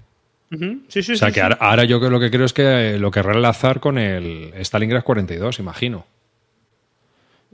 sí, 0.89 1.03
sí, 1.03 1.13
o 1.13 1.17
sea 1.17 1.33
que 1.33 1.41
ahora, 1.43 1.85
yo 1.85 1.99
lo 1.99 2.21
que 2.21 2.31
creo 2.31 2.47
es 2.47 2.53
que 2.53 2.99
lo 2.99 3.11
querrá 3.11 3.35
enlazar 3.35 3.81
con 3.81 3.99
el 3.99 4.53
Stalingrad 4.61 5.03
42, 5.03 5.59
imagino. 5.59 6.07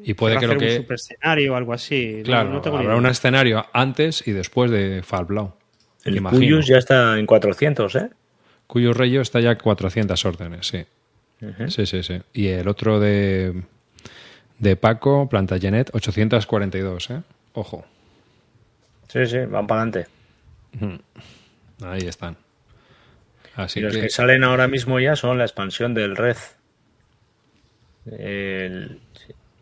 Y 0.03 0.15
puede 0.15 0.39
que 0.39 0.47
lo 0.47 0.57
que. 0.57 0.77
un 0.77 0.77
super 0.83 0.95
escenario 0.95 1.53
o 1.53 1.57
algo 1.57 1.73
así. 1.73 2.23
Claro, 2.25 2.63
habrá 2.65 2.97
un 2.97 3.07
escenario 3.07 3.67
antes 3.73 4.27
y 4.27 4.33
después 4.33 4.71
de 4.71 5.03
Falblau. 5.03 5.55
El 6.05 6.23
Cuyus 6.23 6.67
ya 6.67 6.79
está 6.79 7.19
en 7.19 7.27
400, 7.27 7.95
¿eh? 7.97 8.11
Cuyus 8.67 8.97
Rayo 8.97 9.21
está 9.21 9.41
ya 9.41 9.59
400 9.59 10.25
órdenes, 10.25 10.67
sí. 10.67 10.85
Sí, 11.69 11.87
sí, 11.87 12.03
sí. 12.03 12.21
Y 12.33 12.49
el 12.49 12.69
otro 12.69 13.01
de, 13.01 13.63
de 14.59 14.77
Paco, 14.77 15.29
Plantagenet, 15.29 15.91
842, 15.95 17.11
¿eh? 17.11 17.23
Ojo. 17.55 17.85
Sí, 19.09 19.27
sí, 19.27 19.39
van 19.39 19.67
para 19.67 19.83
adelante. 19.83 20.11
Ahí 21.83 22.07
están 22.07 22.37
y 23.75 23.81
los 23.81 23.97
que... 23.97 24.09
salen 24.09 24.45
ahora 24.45 24.69
mismo 24.69 25.01
ya 25.01 25.17
son 25.17 25.39
la 25.39 25.45
expansión 25.45 25.95
del 25.95 26.17
Red. 26.17 26.37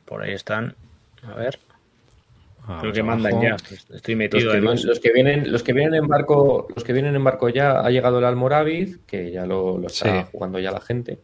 Por 0.08 0.22
ahí 0.22 0.32
están. 0.32 0.74
A 1.22 1.34
ver. 1.34 1.58
Ah, 2.66 2.78
Creo 2.80 2.92
que 2.92 3.02
mandan 3.02 3.40
ya. 3.40 3.56
Estoy 3.94 4.16
metido. 4.16 4.54
Los 4.54 5.00
que, 5.00 5.12
vienen, 5.12 5.50
los 5.50 5.62
que 5.62 5.72
vienen 5.72 5.94
en 5.94 6.08
barco, 6.08 6.68
los 6.74 6.84
que 6.84 6.92
vienen 6.92 7.14
en 7.14 7.24
barco 7.24 7.48
ya 7.48 7.80
ha 7.80 7.90
llegado 7.90 8.18
el 8.18 8.24
Almoravid, 8.24 8.98
que 9.06 9.30
ya 9.30 9.46
lo, 9.46 9.84
está 9.86 10.24
jugando 10.24 10.58
ya 10.58 10.70
la 10.70 10.80
gente. 10.80 11.18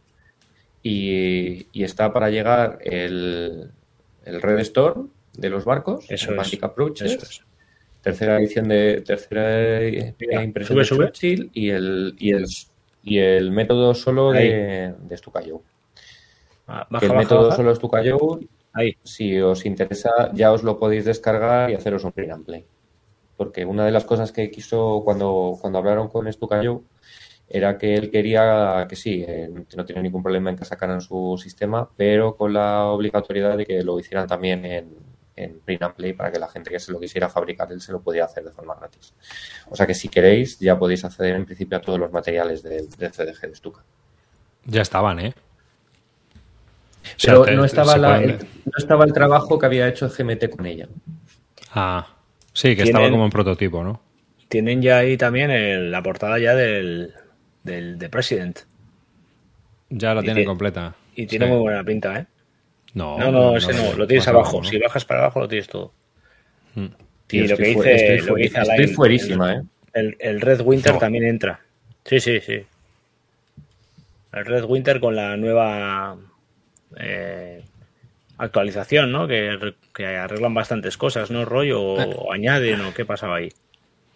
Y, 0.82 1.66
está 1.82 2.12
para 2.12 2.30
llegar 2.30 2.78
el, 2.82 3.70
el 4.24 4.43
Red 4.43 4.59
Storm 4.61 5.11
de 5.32 5.51
los 5.51 5.64
barcos, 5.64 6.05
eso 6.09 6.35
es, 6.35 6.62
Approaches. 6.62 7.12
Eso 7.12 7.26
es 7.26 7.45
tercera 8.03 8.39
edición 8.39 8.68
de 8.68 9.01
tercera 9.01 9.82
impresión 10.45 10.78
de 10.78 10.85
Churchill 10.85 11.51
y 11.55 11.70
el, 11.70 12.14
y 12.18 12.32
el 12.32 12.45
y 13.03 13.18
el 13.18 13.51
método 13.51 13.95
solo 13.95 14.32
de, 14.32 14.95
de 14.99 15.16
Stukayo. 15.16 15.62
Ah, 16.66 16.87
el 17.01 17.14
método 17.14 17.53
solo 17.53 17.74
de 17.74 17.76
Si 19.03 19.41
os 19.41 19.64
interesa, 19.66 20.33
ya 20.33 20.53
os 20.53 20.62
lo 20.62 20.79
podéis 20.79 21.05
descargar 21.05 21.70
y 21.70 21.75
haceros 21.75 22.05
un 22.05 22.12
print 22.12 22.33
and 22.33 22.45
play. 22.45 22.66
Porque 23.37 23.64
una 23.64 23.85
de 23.85 23.93
las 23.93 24.05
cosas 24.05 24.33
que 24.33 24.51
quiso 24.51 25.03
cuando, 25.05 25.57
cuando 25.61 25.79
hablaron 25.79 26.09
con 26.09 26.33
Stukayo 26.33 26.83
era 27.49 27.79
que 27.79 27.95
él 27.95 28.11
quería 28.11 28.87
que 28.89 28.97
sí, 28.97 29.25
eh, 29.27 29.51
no 29.77 29.85
tiene 29.85 30.03
ningún 30.03 30.22
problema 30.22 30.51
en 30.51 30.57
que 30.57 30.64
sacaran 30.64 31.01
su 31.01 31.39
sistema, 31.41 31.89
pero 31.97 32.37
con 32.37 32.53
la 32.53 32.87
obligatoriedad 32.87 33.57
de 33.57 33.66
que 33.66 33.83
lo 33.83 33.99
hicieran 34.01 34.27
también 34.27 34.64
en, 34.64 34.95
en 35.37 35.61
Print 35.61 35.83
and 35.83 35.95
Play 35.95 36.12
para 36.12 36.31
que 36.31 36.39
la 36.39 36.49
gente 36.49 36.70
que 36.70 36.79
se 36.79 36.93
lo 36.93 37.01
quisiera 37.01 37.29
fabricar 37.29 37.70
él 37.72 37.81
se 37.81 37.93
lo 37.93 38.01
podía 38.01 38.25
hacer 38.25 38.45
de 38.45 38.53
forma 38.53 38.75
gratis. 38.75 39.14
O 39.68 39.77
sea 39.77 39.87
que 39.87 39.95
si 39.95 40.09
queréis 40.09 40.59
ya 40.59 40.79
podéis 40.79 41.05
acceder 41.05 41.35
en 41.35 41.45
principio 41.45 41.79
a 41.79 41.81
todos 41.81 41.99
los 41.99 42.12
materiales 42.12 42.62
del, 42.62 42.89
CDG 42.89 43.49
de 43.49 43.55
Stuka. 43.55 43.83
Ya 44.66 44.83
estaban, 44.83 45.20
¿eh? 45.20 45.35
Pero 47.23 47.47
no, 47.47 47.65
estaba 47.65 47.95
el, 48.19 48.39
no 48.39 48.73
estaba 48.77 49.05
el 49.05 49.13
trabajo 49.13 49.59
que 49.59 49.67
había 49.67 49.89
hecho 49.89 50.09
GMT 50.09 50.51
con 50.51 50.67
ella. 50.67 50.89
Ah, 51.73 52.07
sí, 52.53 52.75
que 52.77 52.83
estaba 52.83 53.11
como 53.11 53.25
en 53.25 53.31
prototipo, 53.31 53.83
¿no? 53.83 54.01
Tienen 54.49 54.83
ya 54.83 54.99
ahí 54.99 55.17
también 55.17 55.91
la 55.91 56.03
portada 56.03 56.39
ya 56.39 56.55
del, 56.55 57.13
del 57.63 57.99
de 57.99 58.09
President. 58.09 58.61
Ya 59.91 60.15
la 60.15 60.23
tienen 60.23 60.45
completa. 60.45 60.95
Y 61.17 61.27
tiene 61.27 61.47
muy 61.47 61.59
buena 61.59 61.85
pinta, 61.85 62.19
¿eh? 62.19 62.27
No, 62.95 63.19
no, 63.31 63.57
ese 63.57 63.73
no, 63.73 63.93
lo 63.95 64.07
tienes 64.07 64.27
abajo. 64.29 64.63
Si 64.63 64.79
bajas 64.79 65.05
para 65.05 65.21
abajo, 65.21 65.41
lo 65.41 65.49
tienes 65.49 65.69
todo. 65.69 65.93
Hmm. 66.75 66.87
y 67.31 67.47
lo 67.47 67.57
que 67.57 67.69
dice, 67.69 68.17
estoy, 68.17 68.29
lo 68.29 68.35
que 68.35 68.45
estoy 68.45 68.87
fuerísima, 68.89 69.55
¿eh? 69.55 69.63
El, 69.93 70.41
Red 70.41 70.61
Winter 70.63 70.99
también 70.99 71.25
entra. 71.25 71.61
Sí, 72.05 72.19
sí, 72.19 72.41
sí. 72.41 72.65
El 74.33 74.45
Red 74.45 74.65
Winter 74.65 74.99
con 74.99 75.15
la 75.15 75.37
nueva 75.37 76.17
eh, 76.99 77.62
actualización, 78.38 79.12
¿no? 79.12 79.26
Que, 79.28 79.59
arreglan 80.07 80.55
bastantes 80.55 80.97
cosas, 80.97 81.30
¿no? 81.30 81.45
Rollo 81.45 81.82
o, 81.82 82.01
eh. 82.01 82.16
añaden 82.32 82.80
o 82.82 82.95
qué 82.95 83.05
pasaba 83.05 83.36
ahí. 83.36 83.51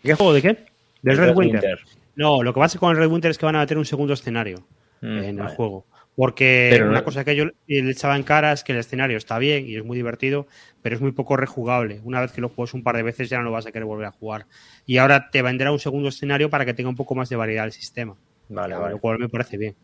¿Qué 0.03 0.15
juego 0.15 0.33
de 0.33 0.43
qué? 0.43 0.57
Del 1.03 1.17
Red, 1.17 1.37
Winter. 1.37 1.81
No, 2.17 2.43
lo 2.43 2.53
que 2.53 2.61
pasa 2.61 2.79
con 2.79 2.91
el 2.91 2.97
Red 2.97 3.11
Winter 3.11 3.31
es 3.31 3.39
que 3.39 3.47
van 3.47 3.57
a 3.57 3.61
meter 3.61 3.79
un 3.79 3.85
segundo 3.85 4.15
escenario 4.15 4.67
mm, 5.01 5.19
en 5.19 5.39
el 5.39 5.49
juego. 5.49 5.87
Porque 6.19 6.83
una 6.85 7.05
cosa 7.05 7.25
que 7.25 7.37
yo 7.37 7.45
le 7.45 7.91
echaba 7.91 8.17
en 8.17 8.25
cara 8.25 8.51
es 8.51 8.65
que 8.65 8.73
el 8.73 8.79
escenario 8.79 9.17
está 9.17 9.39
bien 9.39 9.69
y 9.69 9.77
es 9.77 9.85
muy 9.85 9.97
divertido, 9.97 10.49
pero 10.83 10.97
es 10.97 11.01
muy 11.01 11.13
poco 11.13 11.37
rejugable. 11.37 12.01
Una 12.03 12.21
vez 12.21 12.33
que 12.33 12.41
lo 12.41 12.49
juegas 12.49 12.75
un 12.75 12.83
par 12.83 12.97
de 12.97 13.05
veces 13.05 13.31
ya 13.31 13.39
no 13.39 13.45
lo 13.45 13.53
vas 13.53 13.67
a 13.67 13.71
querer 13.71 13.85
volver 13.85 14.07
a 14.07 14.11
jugar. 14.11 14.47
Y 14.85 14.97
ahora 14.97 15.31
te 15.31 15.43
vendrá 15.43 15.71
un 15.71 15.79
segundo 15.79 16.09
escenario 16.09 16.51
para 16.51 16.65
que 16.65 16.75
tenga 16.75 16.91
un 16.91 16.97
poco 16.97 17.15
más 17.15 17.29
de 17.29 17.37
variedad 17.37 17.67
el 17.67 17.73
sistema. 17.73 18.17
Vale, 18.49 18.75
vale. 18.75 18.95
Lo 18.95 18.99
cual 18.99 19.21
me 19.21 19.29
parece 19.29 19.59
bien. 19.59 19.77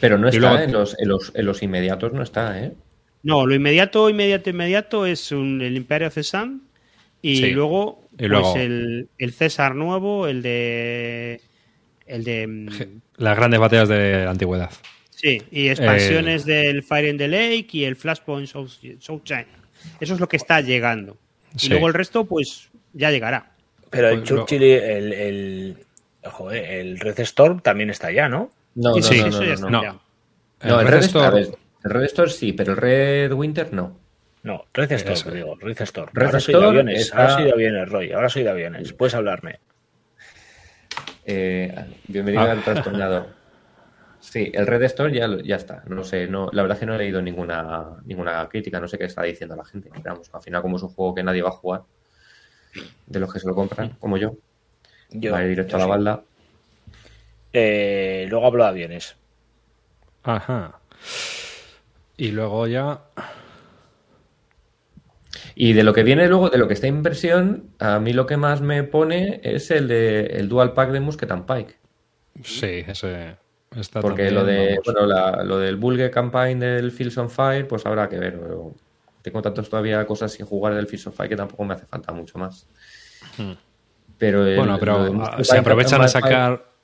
Pero 0.00 0.18
no 0.18 0.28
está 0.28 0.64
en, 0.64 0.72
los, 0.72 0.96
en, 0.98 1.46
los, 1.46 1.62
inmediatos, 1.62 2.12
no 2.12 2.22
está, 2.22 2.62
¿eh? 2.62 2.72
No, 3.22 3.46
lo 3.46 3.54
inmediato, 3.54 4.08
inmediato, 4.08 4.50
inmediato 4.50 5.06
es 5.06 5.32
el 5.32 5.76
Imperio 5.76 6.10
César 6.10 6.48
y, 7.22 7.50
luego, 7.50 8.08
pues, 8.16 8.56
el, 8.56 9.32
César 9.32 9.74
nuevo, 9.74 10.28
el 10.28 10.42
de. 10.42 11.40
El 12.06 12.24
de. 12.24 12.46
Mm, 12.46 12.68
Las 13.16 13.36
grandes 13.36 13.58
batallas 13.58 13.88
de 13.88 14.24
la 14.24 14.30
antigüedad. 14.30 14.70
Sí, 15.10 15.42
y 15.50 15.68
expansiones 15.68 16.46
eh, 16.46 16.52
del 16.52 16.82
Fire 16.82 17.08
in 17.08 17.16
the 17.16 17.26
Lake 17.26 17.68
y 17.72 17.84
el 17.84 17.96
Flashpoint 17.96 18.46
South, 18.46 18.70
China. 19.24 19.46
Eso 19.98 20.14
es 20.14 20.20
lo 20.20 20.28
que 20.28 20.36
está 20.36 20.60
llegando. 20.60 21.16
Y 21.60 21.68
luego 21.68 21.88
el 21.88 21.94
resto, 21.94 22.26
pues 22.26 22.68
ya 22.92 23.10
llegará. 23.10 23.50
Pero 23.90 24.10
el 24.10 24.22
pues 24.22 24.52
el, 24.52 25.12
el, 25.12 25.76
el 26.52 27.00
Red 27.00 27.20
Storm 27.20 27.60
también 27.60 27.88
está 27.88 28.10
ya, 28.12 28.28
¿no? 28.28 28.50
No, 28.76 28.94
no, 28.94 29.02
sí, 29.02 29.20
no, 29.20 29.30
no, 29.30 29.70
no, 29.70 30.00
no, 30.62 30.80
el, 30.80 30.86
Red, 30.86 31.02
Storm, 31.04 31.36
el 31.36 31.90
Red 31.90 32.04
Storm 32.04 32.30
sí, 32.30 32.52
pero 32.52 32.72
el 32.72 32.78
Red 32.78 33.32
Winter 33.32 33.72
no. 33.72 33.98
No, 34.42 34.66
Red 34.74 34.92
Storm, 34.92 35.34
digo, 35.34 35.56
Red 35.58 35.80
Storm. 35.80 36.10
Red 36.12 36.26
ahora 36.26 36.40
soy 36.40 36.54
de 36.54 36.66
aviones, 36.66 37.14
ahora 37.14 37.34
soy 37.34 37.44
de 37.44 37.52
aviones, 37.52 37.88
Roy, 37.88 38.12
ahora 38.12 38.28
soy 38.28 38.42
de 38.42 38.50
aviones. 38.50 38.92
Puedes 38.92 39.14
hablarme. 39.14 39.60
Eh, 41.24 41.74
bienvenido 42.06 42.44
ah. 42.44 42.52
al 42.52 42.62
trastornado. 42.62 43.26
Sí, 44.20 44.50
el 44.52 44.66
Red 44.66 44.82
Storm 44.82 45.12
ya, 45.14 45.26
ya 45.42 45.56
está. 45.56 45.82
No 45.86 46.04
sé, 46.04 46.26
no, 46.26 46.50
la 46.52 46.62
verdad 46.62 46.76
es 46.76 46.80
que 46.80 46.86
no 46.86 46.94
he 46.96 46.98
leído 46.98 47.22
ninguna, 47.22 47.96
ninguna 48.04 48.46
crítica, 48.48 48.78
no 48.78 48.88
sé 48.88 48.98
qué 48.98 49.04
está 49.04 49.22
diciendo 49.22 49.56
la 49.56 49.64
gente. 49.64 49.88
Vamos, 50.04 50.28
al 50.34 50.42
final, 50.42 50.60
como 50.60 50.76
es 50.76 50.82
un 50.82 50.90
juego 50.90 51.14
que 51.14 51.22
nadie 51.22 51.40
va 51.40 51.48
a 51.48 51.52
jugar, 51.52 51.82
de 53.06 53.20
los 53.20 53.32
que 53.32 53.40
se 53.40 53.46
lo 53.46 53.54
compran, 53.54 53.96
como 53.98 54.18
yo, 54.18 54.36
yo 55.10 55.32
va 55.32 55.38
a 55.38 55.42
ir 55.44 55.48
directo 55.48 55.76
a 55.76 55.78
la 55.78 55.86
balda. 55.86 56.22
Eh, 57.52 58.26
luego 58.28 58.46
hablo 58.46 58.64
de 58.64 58.70
aviones. 58.70 59.16
Ajá. 60.22 60.80
Y 62.16 62.30
luego 62.32 62.66
ya. 62.66 63.00
Y 65.54 65.72
de 65.72 65.84
lo 65.84 65.94
que 65.94 66.02
viene 66.02 66.28
luego, 66.28 66.50
de 66.50 66.58
lo 66.58 66.68
que 66.68 66.74
está 66.74 66.86
en 66.86 67.02
versión, 67.02 67.70
a 67.78 67.98
mí 67.98 68.12
lo 68.12 68.26
que 68.26 68.36
más 68.36 68.60
me 68.60 68.82
pone 68.82 69.40
es 69.42 69.70
el 69.70 69.88
de 69.88 70.26
el 70.26 70.48
Dual 70.48 70.74
Pack 70.74 70.90
de 70.90 71.00
Musket 71.00 71.30
and 71.30 71.46
Pike. 71.46 71.76
Sí, 72.42 72.84
ese 72.86 73.36
está 73.74 74.00
Porque 74.00 74.30
lo 74.30 74.44
de 74.44 74.80
bueno, 74.84 75.06
lo 75.44 75.58
del 75.58 75.76
Bulge 75.76 76.10
Campaign 76.10 76.60
del 76.60 76.92
Fields 76.92 77.16
on 77.18 77.30
Fire, 77.30 77.66
pues 77.66 77.86
habrá 77.86 78.08
que 78.08 78.18
ver. 78.18 78.38
tengo 79.22 79.42
tantos 79.42 79.70
todavía 79.70 80.04
cosas 80.06 80.32
sin 80.32 80.44
jugar 80.46 80.74
del 80.74 80.86
Fields 80.86 81.06
on 81.06 81.12
Fire 81.12 81.28
que 81.28 81.36
tampoco 81.36 81.64
me 81.64 81.74
hace 81.74 81.86
falta 81.86 82.12
mucho 82.12 82.38
más. 82.38 82.66
Hmm. 83.38 83.52
Pero 84.18 84.44
bueno, 84.56 84.78
pero 84.78 85.44
se 85.44 85.58
aprovechan 85.58 86.02
a 86.02 86.08
sacar 86.08 86.75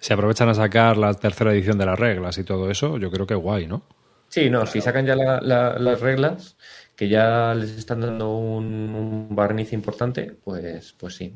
se 0.00 0.12
aprovechan 0.14 0.48
a 0.48 0.54
sacar 0.54 0.96
la 0.96 1.14
tercera 1.14 1.52
edición 1.52 1.78
de 1.78 1.86
las 1.86 1.98
reglas 1.98 2.38
y 2.38 2.44
todo 2.44 2.70
eso, 2.70 2.98
yo 2.98 3.10
creo 3.10 3.26
que 3.26 3.34
guay, 3.34 3.66
¿no? 3.66 3.82
Sí, 4.28 4.48
no, 4.48 4.64
si 4.66 4.80
sacan 4.80 5.06
ya 5.06 5.16
las 5.16 6.00
reglas, 6.00 6.56
que 6.96 7.08
ya 7.08 7.54
les 7.54 7.70
están 7.70 8.00
dando 8.00 8.36
un, 8.36 9.28
barniz 9.30 9.72
importante, 9.72 10.36
pues, 10.44 10.94
pues 10.98 11.16
sí. 11.16 11.34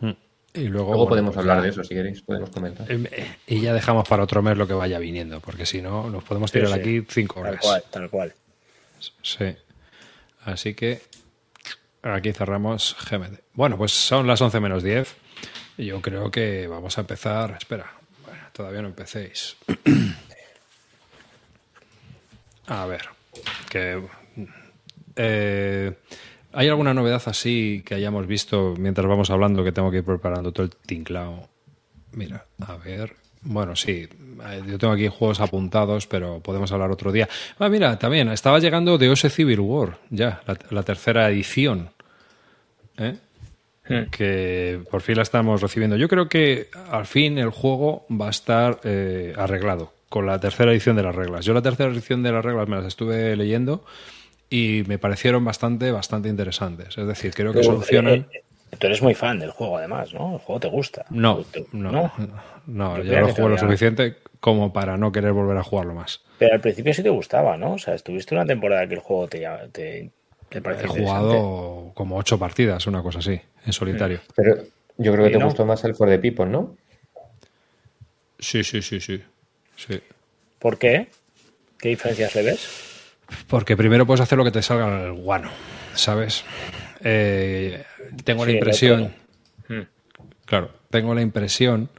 Hmm. 0.00 0.12
Y 0.54 0.64
luego, 0.64 1.06
podemos 1.06 1.34
pues 1.34 1.38
hablar 1.42 1.62
de 1.62 1.68
eso, 1.68 1.84
si 1.84 1.94
queréis, 1.94 2.22
podemos 2.22 2.50
comentar. 2.50 2.86
Eh, 2.90 3.36
y 3.46 3.60
ya 3.60 3.74
dejamos 3.74 4.08
para 4.08 4.22
otro 4.22 4.42
mes 4.42 4.56
lo 4.56 4.66
que 4.66 4.72
vaya 4.72 4.98
viniendo, 4.98 5.40
porque 5.40 5.66
si 5.66 5.82
no, 5.82 6.08
nos 6.08 6.24
podemos 6.24 6.50
tirar 6.50 6.72
aquí 6.72 7.04
cinco 7.08 7.40
horas. 7.40 7.60
Tal 7.60 7.70
cual, 7.70 7.82
tal 7.90 8.10
cual. 8.10 8.34
Sí. 9.22 9.54
Así 10.44 10.74
que 10.74 11.02
aquí 12.02 12.32
cerramos 12.32 12.96
GMD. 13.10 13.38
Bueno, 13.52 13.76
pues 13.76 13.92
son 13.92 14.26
las 14.26 14.40
11 14.40 14.60
menos 14.60 14.82
10. 14.82 15.14
Yo 15.78 16.02
creo 16.02 16.30
que 16.30 16.66
vamos 16.66 16.98
a 16.98 17.02
empezar. 17.02 17.56
Espera, 17.58 17.90
bueno, 18.26 18.42
todavía 18.52 18.82
no 18.82 18.88
empecéis. 18.88 19.56
A 22.66 22.84
ver, 22.84 23.08
que 23.70 24.02
eh, 25.16 25.94
¿hay 26.52 26.68
alguna 26.68 26.92
novedad 26.92 27.22
así 27.24 27.82
que 27.84 27.94
hayamos 27.94 28.26
visto 28.26 28.74
mientras 28.78 29.06
vamos 29.06 29.30
hablando 29.30 29.64
que 29.64 29.72
tengo 29.72 29.90
que 29.90 29.98
ir 29.98 30.04
preparando 30.04 30.52
todo 30.52 30.66
el 30.66 30.70
tinclao? 30.70 31.48
Mira, 32.12 32.44
a 32.60 32.76
ver. 32.76 33.16
Bueno, 33.42 33.76
sí, 33.76 34.08
eh, 34.10 34.62
yo 34.66 34.78
tengo 34.78 34.92
aquí 34.92 35.08
juegos 35.08 35.40
apuntados, 35.40 36.06
pero 36.06 36.40
podemos 36.40 36.70
hablar 36.72 36.90
otro 36.90 37.12
día. 37.12 37.28
Ah, 37.58 37.68
mira, 37.68 37.98
también 37.98 38.28
estaba 38.28 38.58
llegando 38.58 38.98
de 38.98 39.08
OS 39.08 39.32
Civil 39.32 39.60
War, 39.60 39.98
ya, 40.10 40.42
la, 40.70 40.82
tercera 40.82 41.30
edición. 41.30 41.90
¿eh? 42.96 43.16
Hmm. 43.88 44.10
Que 44.10 44.80
por 44.90 45.00
fin 45.00 45.16
la 45.16 45.22
estamos 45.22 45.60
recibiendo. 45.60 45.96
Yo 45.96 46.08
creo 46.08 46.28
que 46.28 46.68
al 46.90 47.06
fin 47.06 47.38
el 47.38 47.50
juego 47.50 48.06
va 48.10 48.26
a 48.26 48.30
estar 48.30 48.80
arreglado 49.36 49.92
con 50.08 50.26
la 50.26 50.40
tercera 50.40 50.72
edición 50.72 50.96
de 50.96 51.02
las 51.02 51.14
reglas. 51.14 51.44
Yo 51.44 51.54
la 51.54 51.62
tercera 51.62 51.90
edición 51.90 52.22
de 52.22 52.32
las 52.32 52.44
reglas 52.44 52.68
me 52.68 52.76
las 52.76 52.86
estuve 52.86 53.36
leyendo 53.36 53.84
y 54.50 54.84
me 54.86 54.98
parecieron 54.98 55.44
bastante, 55.44 55.90
bastante 55.90 56.28
interesantes. 56.28 56.96
Es 56.96 57.06
decir, 57.06 57.34
creo 57.34 57.52
que 57.52 57.62
solucionan... 57.62 58.14
Eh, 58.14 58.42
eh, 58.70 58.76
tú 58.78 58.86
eres 58.86 59.02
muy 59.02 59.14
fan 59.14 59.38
del 59.38 59.50
juego, 59.50 59.78
además, 59.78 60.12
¿no? 60.14 60.34
El 60.34 60.38
juego 60.38 60.60
te 60.60 60.68
gusta. 60.68 61.04
No, 61.10 61.44
no, 61.72 62.12
no, 62.66 63.02
yo 63.02 63.20
lo 63.20 63.28
juego 63.28 63.48
lo 63.50 63.58
suficiente 63.58 64.16
como 64.40 64.72
para 64.72 64.96
no 64.96 65.12
querer 65.12 65.32
volver 65.32 65.56
a 65.56 65.62
jugarlo 65.62 65.94
más. 65.94 66.22
Pero 66.38 66.54
al 66.54 66.60
principio 66.60 66.94
sí 66.94 67.02
te 67.02 67.10
gustaba, 67.10 67.56
¿no? 67.56 67.72
O 67.72 67.78
sea, 67.78 67.94
estuviste 67.94 68.34
una 68.34 68.46
temporada 68.46 68.86
que 68.86 68.94
el 68.94 69.00
juego 69.00 69.26
te, 69.26 69.46
te, 69.72 70.10
He 70.50 70.86
jugado 70.86 71.92
como 71.94 72.16
ocho 72.16 72.38
partidas, 72.38 72.86
una 72.86 73.02
cosa 73.02 73.18
así, 73.18 73.38
en 73.66 73.72
solitario. 73.72 74.20
Pero 74.34 74.56
yo 74.96 75.12
creo 75.12 75.26
que 75.26 75.36
te 75.36 75.44
gustó 75.44 75.66
más 75.66 75.84
el 75.84 75.94
For 75.94 76.08
the 76.08 76.18
People, 76.18 76.46
¿no? 76.46 76.76
Sí, 78.38 78.64
sí, 78.64 78.82
sí, 78.82 79.00
sí. 79.00 79.22
Sí. 79.76 80.00
¿Por 80.58 80.78
qué? 80.78 81.08
¿Qué 81.78 81.90
diferencias 81.90 82.34
le 82.34 82.42
ves? 82.42 82.68
Porque 83.46 83.76
primero 83.76 84.06
puedes 84.06 84.20
hacer 84.20 84.38
lo 84.38 84.44
que 84.44 84.50
te 84.50 84.62
salga 84.62 85.06
el 85.06 85.12
guano, 85.12 85.50
¿sabes? 85.94 86.44
Eh, 87.04 87.84
tengo 88.24 88.44
la 88.46 88.52
impresión. 88.52 89.14
Hmm. 89.68 89.82
Claro, 90.46 90.70
tengo 90.90 91.14
la 91.14 91.20
impresión 91.20 91.90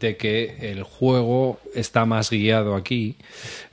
de 0.00 0.16
que 0.16 0.72
el 0.72 0.82
juego 0.82 1.60
está 1.74 2.04
más 2.04 2.30
guiado 2.30 2.74
aquí. 2.74 3.16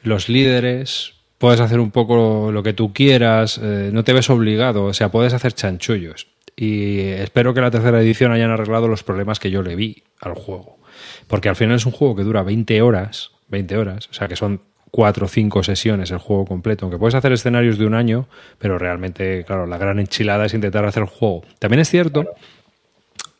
Los 0.04 0.30
líderes 0.30 1.17
puedes 1.38 1.60
hacer 1.60 1.80
un 1.80 1.92
poco 1.92 2.52
lo 2.52 2.64
que 2.64 2.74
tú 2.74 2.94
quieras, 2.94 3.60
eh, 3.62 3.90
no 3.94 4.04
te 4.04 4.14
ves 4.14 4.30
obligado, 4.30 4.86
o 4.86 4.94
sea, 4.94 5.10
puedes 5.10 5.34
hacer 5.34 5.54
chanchullos. 5.54 6.28
Y 6.56 7.00
espero 7.00 7.54
que 7.54 7.62
la 7.62 7.70
tercera 7.70 8.02
edición 8.02 8.32
hayan 8.32 8.50
arreglado 8.50 8.88
los 8.88 9.04
problemas 9.04 9.40
que 9.40 9.52
yo 9.52 9.62
le 9.62 9.76
vi 9.76 10.04
al 10.20 10.34
juego. 10.34 10.78
Porque 11.28 11.50
al 11.50 11.56
final 11.56 11.76
es 11.76 11.86
un 11.86 11.92
juego 11.92 12.16
que 12.16 12.24
dura 12.24 12.42
20 12.42 12.82
horas, 12.82 13.32
20 13.50 13.78
horas, 13.78 14.10
o 14.10 14.14
sea 14.14 14.28
que 14.28 14.36
son 14.36 14.62
cuatro 14.90 15.26
o 15.26 15.30
cinco 15.30 15.64
sesiones 15.64 16.12
el 16.12 16.18
juego 16.18 16.46
completo, 16.46 16.86
aunque 16.86 16.98
puedes 16.98 17.16
hacer 17.16 17.32
escenarios 17.32 17.78
de 17.78 17.86
un 17.86 17.94
año, 17.94 18.28
pero 18.58 18.80
realmente, 18.80 19.44
claro, 19.46 19.68
la 19.68 19.78
gran 19.78 20.00
enchilada 20.00 20.46
es 20.46 20.54
intentar 20.54 20.86
hacer 20.86 21.04
el 21.04 21.10
juego. 21.10 21.44
También 21.60 21.82
es 21.82 21.90
cierto 21.90 22.26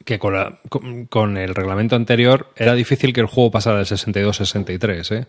que 0.06 0.20
con, 0.20 1.38
el 1.38 1.56
reglamento 1.56 1.96
anterior 1.96 2.48
era 2.56 2.74
difícil 2.76 3.12
que 3.12 3.22
el 3.22 3.28
juego 3.28 3.52
pasara 3.52 3.78
del 3.78 3.86
62-63, 3.86 5.16
¿eh? 5.16 5.26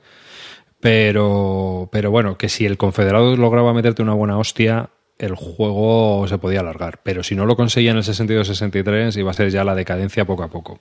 Pero, 0.80 1.88
pero 1.90 2.10
bueno, 2.10 2.38
que 2.38 2.48
si 2.48 2.64
el 2.64 2.76
confederado 2.76 3.36
lograba 3.36 3.74
meterte 3.74 4.02
una 4.02 4.14
buena 4.14 4.38
hostia, 4.38 4.90
el 5.18 5.34
juego 5.34 6.26
se 6.28 6.38
podía 6.38 6.60
alargar. 6.60 7.00
Pero 7.02 7.22
si 7.22 7.34
no 7.34 7.46
lo 7.46 7.56
conseguía 7.56 7.90
en 7.90 7.96
el 7.96 8.04
62-63, 8.04 9.18
iba 9.18 9.30
a 9.30 9.34
ser 9.34 9.50
ya 9.50 9.64
la 9.64 9.74
decadencia 9.74 10.24
poco 10.24 10.44
a 10.44 10.48
poco. 10.48 10.80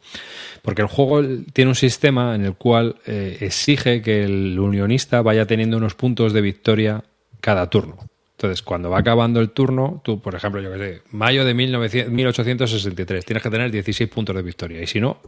Porque 0.62 0.84
el 0.84 0.88
juego 0.88 1.24
tiene 1.54 1.70
un 1.70 1.76
sistema 1.76 2.36
en 2.36 2.46
el 2.46 2.54
cual 2.54 2.98
eh, 3.06 3.38
exige 3.42 4.02
que 4.02 4.24
el 4.24 4.60
unionista 4.60 5.22
vaya 5.22 5.46
teniendo 5.48 5.78
unos 5.78 5.96
puntos 5.96 6.34
de 6.34 6.42
victoria 6.42 7.04
cada 7.42 7.70
turno. 7.70 7.98
Entonces, 8.38 8.62
cuando 8.62 8.92
va 8.92 9.00
acabando 9.00 9.40
el 9.40 9.50
turno, 9.50 10.00
tú, 10.04 10.22
por 10.22 10.36
ejemplo, 10.36 10.62
yo 10.62 10.72
que 10.72 10.78
sé, 10.78 11.02
mayo 11.10 11.44
de 11.44 11.56
1863, 11.56 13.26
tienes 13.26 13.42
que 13.42 13.50
tener 13.50 13.72
16 13.72 14.08
puntos 14.12 14.36
de 14.36 14.44
victoria. 14.44 14.80
Y 14.80 14.86
si 14.86 15.02
no, 15.02 15.20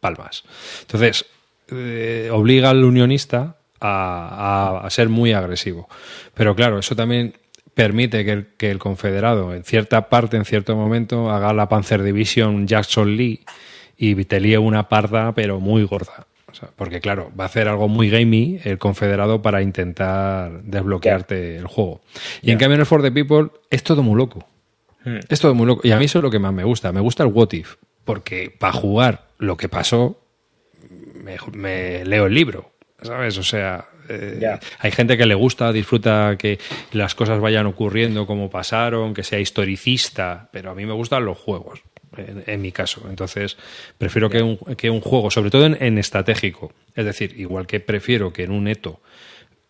palmas. 0.00 0.42
Entonces, 0.80 1.26
eh, 1.70 2.28
obliga 2.32 2.70
al 2.70 2.82
unionista 2.82 3.59
a, 3.80 4.82
a, 4.84 4.90
ser 4.90 5.08
muy 5.08 5.32
agresivo. 5.32 5.88
Pero 6.34 6.54
claro, 6.54 6.78
eso 6.78 6.94
también 6.94 7.34
permite 7.74 8.24
que 8.24 8.32
el, 8.32 8.46
que 8.56 8.70
el, 8.70 8.78
confederado 8.78 9.54
en 9.54 9.64
cierta 9.64 10.08
parte, 10.08 10.36
en 10.36 10.44
cierto 10.44 10.76
momento, 10.76 11.30
haga 11.30 11.52
la 11.52 11.68
Panzer 11.68 12.02
Division 12.02 12.66
Jackson 12.66 13.16
Lee 13.16 13.44
y 13.96 14.14
te 14.24 14.40
líe 14.40 14.58
una 14.58 14.88
parda, 14.88 15.34
pero 15.34 15.60
muy 15.60 15.84
gorda. 15.84 16.26
porque 16.76 17.00
claro, 17.00 17.30
va 17.38 17.44
a 17.44 17.46
hacer 17.46 17.68
algo 17.68 17.88
muy 17.88 18.10
gamey 18.10 18.60
el 18.64 18.78
confederado 18.78 19.40
para 19.40 19.62
intentar 19.62 20.62
desbloquearte 20.62 21.56
el 21.56 21.66
juego. 21.66 22.00
Y 22.42 22.50
en 22.50 22.58
cambio 22.58 22.74
en 22.74 22.80
el 22.80 22.86
For 22.86 23.02
the 23.02 23.12
People 23.12 23.50
es 23.70 23.82
todo 23.82 24.02
muy 24.02 24.16
loco. 24.16 24.46
Hmm. 25.04 25.18
Es 25.28 25.40
todo 25.40 25.54
muy 25.54 25.66
loco. 25.66 25.82
Y 25.84 25.92
a 25.92 25.98
mí 25.98 26.06
eso 26.06 26.18
es 26.18 26.22
lo 26.22 26.30
que 26.30 26.38
más 26.38 26.52
me 26.52 26.64
gusta. 26.64 26.92
Me 26.92 27.00
gusta 27.00 27.22
el 27.22 27.30
What 27.32 27.52
If. 27.52 27.76
Porque 28.04 28.54
para 28.58 28.72
jugar 28.72 29.28
lo 29.38 29.56
que 29.56 29.68
pasó, 29.68 30.20
me 31.52 32.04
leo 32.04 32.26
el 32.26 32.34
libro. 32.34 32.72
¿Sabes? 33.02 33.38
O 33.38 33.42
sea, 33.42 33.88
eh, 34.08 34.58
hay 34.78 34.90
gente 34.90 35.16
que 35.16 35.26
le 35.26 35.34
gusta, 35.34 35.72
disfruta 35.72 36.36
que 36.38 36.58
las 36.92 37.14
cosas 37.14 37.40
vayan 37.40 37.66
ocurriendo 37.66 38.26
como 38.26 38.50
pasaron, 38.50 39.14
que 39.14 39.22
sea 39.22 39.38
historicista, 39.38 40.48
pero 40.52 40.70
a 40.70 40.74
mí 40.74 40.84
me 40.84 40.92
gustan 40.92 41.24
los 41.24 41.38
juegos, 41.38 41.82
en, 42.16 42.60
mi 42.60 42.72
caso. 42.72 43.06
Entonces, 43.08 43.56
prefiero 43.96 44.28
que 44.28 44.42
un, 44.42 44.56
que 44.76 44.90
un, 44.90 45.00
juego, 45.00 45.30
sobre 45.30 45.50
todo 45.50 45.66
en, 45.66 45.98
estratégico, 45.98 46.72
es 46.94 47.04
decir, 47.04 47.34
igual 47.38 47.66
que 47.66 47.80
prefiero 47.80 48.32
que 48.32 48.44
en 48.44 48.50
un 48.50 48.68
eto 48.68 49.00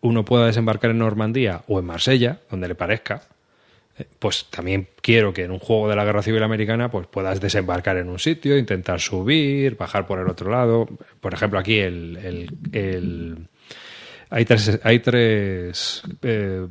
uno 0.01 0.25
pueda 0.25 0.47
desembarcar 0.47 0.91
en 0.91 0.97
Normandía 0.97 1.61
o 1.67 1.79
en 1.79 1.85
Marsella, 1.85 2.39
donde 2.49 2.67
le 2.67 2.75
parezca, 2.75 3.21
pues 4.19 4.45
también 4.49 4.87
quiero 5.01 5.33
que 5.33 5.43
en 5.43 5.51
un 5.51 5.59
juego 5.59 5.89
de 5.89 5.95
la 5.95 6.05
Guerra 6.05 6.21
Civil 6.21 6.43
Americana 6.43 6.89
pues 6.91 7.07
puedas 7.07 7.39
desembarcar 7.41 7.97
en 7.97 8.09
un 8.09 8.19
sitio, 8.19 8.57
intentar 8.57 8.99
subir, 8.99 9.75
bajar 9.77 10.07
por 10.07 10.19
el 10.19 10.27
otro 10.27 10.51
lado. 10.51 10.87
Por 11.19 11.33
ejemplo, 11.33 11.59
aquí 11.59 11.79
el, 11.79 12.49
hay 14.31 14.45
tres, 14.45 14.79
hay 14.83 14.99
tres 14.99 16.03
eh, 16.21 16.65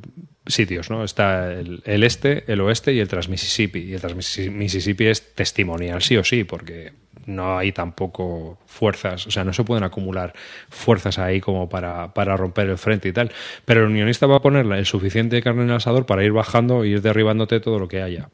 sitios, 0.46 0.88
¿no? 0.88 1.04
Está 1.04 1.52
el, 1.52 1.82
este, 1.84 2.50
el 2.50 2.62
oeste 2.62 2.94
y 2.94 3.00
el 3.00 3.06
Transmississippi. 3.06 3.80
Y 3.80 3.92
el 3.92 4.00
Transmississippi 4.00 5.06
es 5.06 5.34
testimonial, 5.34 6.00
sí 6.00 6.16
o 6.16 6.24
sí, 6.24 6.44
porque 6.44 6.94
no 7.26 7.58
hay 7.58 7.72
tampoco 7.72 8.58
fuerzas, 8.64 9.26
o 9.26 9.30
sea, 9.30 9.44
no 9.44 9.52
se 9.52 9.62
pueden 9.62 9.84
acumular 9.84 10.32
fuerzas 10.70 11.18
ahí 11.18 11.42
como 11.42 11.68
para, 11.68 12.08
romper 12.36 12.70
el 12.70 12.78
frente 12.78 13.10
y 13.10 13.12
tal. 13.12 13.30
Pero 13.66 13.80
el 13.80 13.88
unionista 13.88 14.26
va 14.26 14.36
a 14.36 14.42
poner 14.42 14.64
el 14.64 14.86
suficiente 14.86 15.42
carne 15.42 15.64
en 15.64 15.68
el 15.68 15.76
asador 15.76 16.06
para 16.06 16.24
ir 16.24 16.32
bajando 16.32 16.82
e 16.82 16.88
ir 16.88 17.02
derribándote 17.02 17.60
todo 17.60 17.78
lo 17.78 17.88
que 17.88 18.00
haya. 18.00 18.30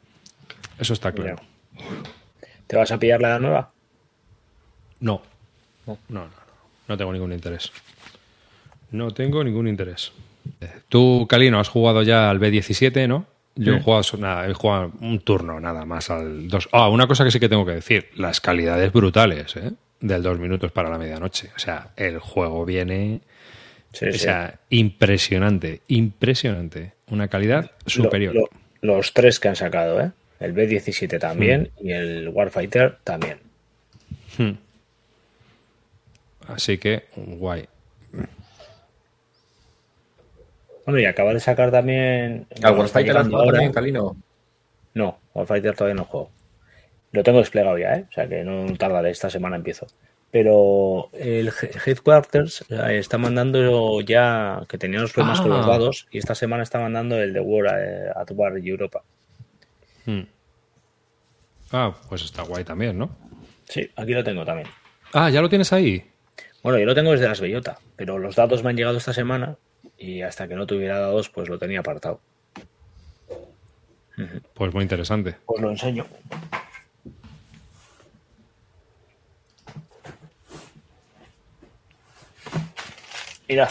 Eso 0.79 0.93
está 0.93 1.11
claro. 1.11 1.41
¿Te 2.65 2.77
vas 2.77 2.91
a 2.93 2.97
pillar 2.97 3.21
la 3.21 3.39
nueva? 3.39 3.71
No. 5.01 5.21
No, 5.85 5.97
no, 6.07 6.21
no. 6.21 6.47
No 6.87 6.97
tengo 6.97 7.11
ningún 7.11 7.33
interés. 7.33 7.73
No 8.91 9.11
tengo 9.11 9.43
ningún 9.43 9.67
interés. 9.67 10.11
Tú, 10.89 11.27
Calino, 11.29 11.59
has 11.59 11.69
jugado 11.69 12.03
ya 12.03 12.29
al 12.29 12.39
B17, 12.39 13.07
¿no? 13.07 13.25
Yo 13.55 13.73
he, 13.73 13.81
jugado, 13.81 14.03
nada, 14.19 14.47
he 14.47 14.53
jugado 14.53 14.91
un 15.01 15.19
turno 15.19 15.59
nada 15.59 15.83
más 15.83 16.11
al 16.11 16.47
2. 16.47 16.69
Ah, 16.71 16.89
una 16.89 17.07
cosa 17.07 17.23
que 17.23 17.31
sí 17.31 17.39
que 17.39 17.49
tengo 17.49 17.65
que 17.65 17.71
decir, 17.71 18.09
las 18.15 18.39
calidades 18.39 18.93
brutales, 18.93 19.55
¿eh? 19.55 19.71
Del 19.99 20.21
dos 20.21 20.37
minutos 20.37 20.71
para 20.71 20.89
la 20.89 20.99
medianoche. 20.99 21.49
O 21.55 21.59
sea, 21.59 21.89
el 21.95 22.19
juego 22.19 22.65
viene... 22.65 23.21
o 23.93 24.13
sea, 24.13 24.59
impresionante, 24.69 25.81
impresionante. 25.87 26.93
Una 27.09 27.29
calidad 27.29 27.71
superior. 27.87 28.47
los 28.81 29.13
tres 29.13 29.39
que 29.39 29.47
han 29.47 29.55
sacado, 29.55 30.01
¿eh? 30.01 30.11
El 30.39 30.51
B-17 30.51 31.19
también 31.19 31.71
hmm. 31.79 31.87
y 31.87 31.91
el 31.93 32.29
Warfighter 32.29 32.97
también. 33.03 33.39
Hmm. 34.37 34.51
Así 36.47 36.77
que, 36.77 37.05
guay. 37.15 37.67
Bueno, 40.87 41.01
y 41.01 41.05
acaba 41.05 41.33
de 41.33 41.41
sacar 41.41 41.69
también. 41.69 42.47
¿Al 42.63 42.77
Warfighter 42.77 43.17
has 43.17 43.29
también, 43.29 43.73
Calino? 43.73 44.15
No, 44.93 45.19
Warfighter 45.33 45.75
todavía 45.75 45.95
no 45.95 46.05
juego. 46.05 46.31
Lo 47.11 47.23
tengo 47.23 47.39
desplegado 47.39 47.77
ya, 47.77 47.95
¿eh? 47.95 48.05
O 48.09 48.13
sea 48.13 48.25
que 48.25 48.41
no 48.45 48.73
tardaré, 48.77 49.09
esta 49.09 49.29
semana 49.29 49.57
empiezo. 49.57 49.85
Pero 50.31 51.09
el 51.11 51.51
Headquarters 51.85 52.63
eh, 52.69 52.99
está 52.99 53.17
mandando 53.17 53.99
ya, 53.99 54.61
que 54.69 54.77
teníamos 54.77 55.11
problemas 55.11 55.41
con 55.41 55.49
los 55.49 55.65
ah. 55.65 55.69
dados, 55.71 56.07
y 56.09 56.19
esta 56.19 56.35
semana 56.35 56.63
está 56.63 56.79
mandando 56.79 57.21
el 57.21 57.33
de 57.33 57.41
War 57.41 57.65
eh, 57.77 58.09
at 58.15 58.31
War 58.31 58.57
Europa. 58.57 59.03
Hmm. 60.05 60.21
Ah, 61.73 61.93
pues 62.07 62.23
está 62.23 62.43
guay 62.43 62.63
también, 62.63 62.97
¿no? 62.97 63.09
Sí, 63.65 63.91
aquí 63.97 64.13
lo 64.13 64.23
tengo 64.23 64.45
también. 64.45 64.69
Ah, 65.11 65.29
¿ya 65.29 65.41
lo 65.41 65.49
tienes 65.49 65.73
ahí? 65.73 66.05
Bueno, 66.63 66.79
yo 66.79 66.85
lo 66.85 66.95
tengo 66.95 67.11
desde 67.11 67.27
las 67.27 67.41
Bellota, 67.41 67.77
pero 67.97 68.17
los 68.17 68.37
datos 68.37 68.63
me 68.63 68.69
han 68.69 68.77
llegado 68.77 68.97
esta 68.97 69.11
semana 69.11 69.57
y 69.97 70.21
hasta 70.21 70.47
que 70.47 70.55
no 70.55 70.67
tuviera 70.67 70.99
dados, 70.99 71.29
pues 71.29 71.49
lo 71.49 71.57
tenía 71.57 71.79
apartado. 71.79 72.21
Pues 74.53 74.73
muy 74.73 74.83
interesante. 74.83 75.35
Pues 75.45 75.61
lo 75.61 75.69
enseño. 75.69 76.05
Mirad. 83.47 83.69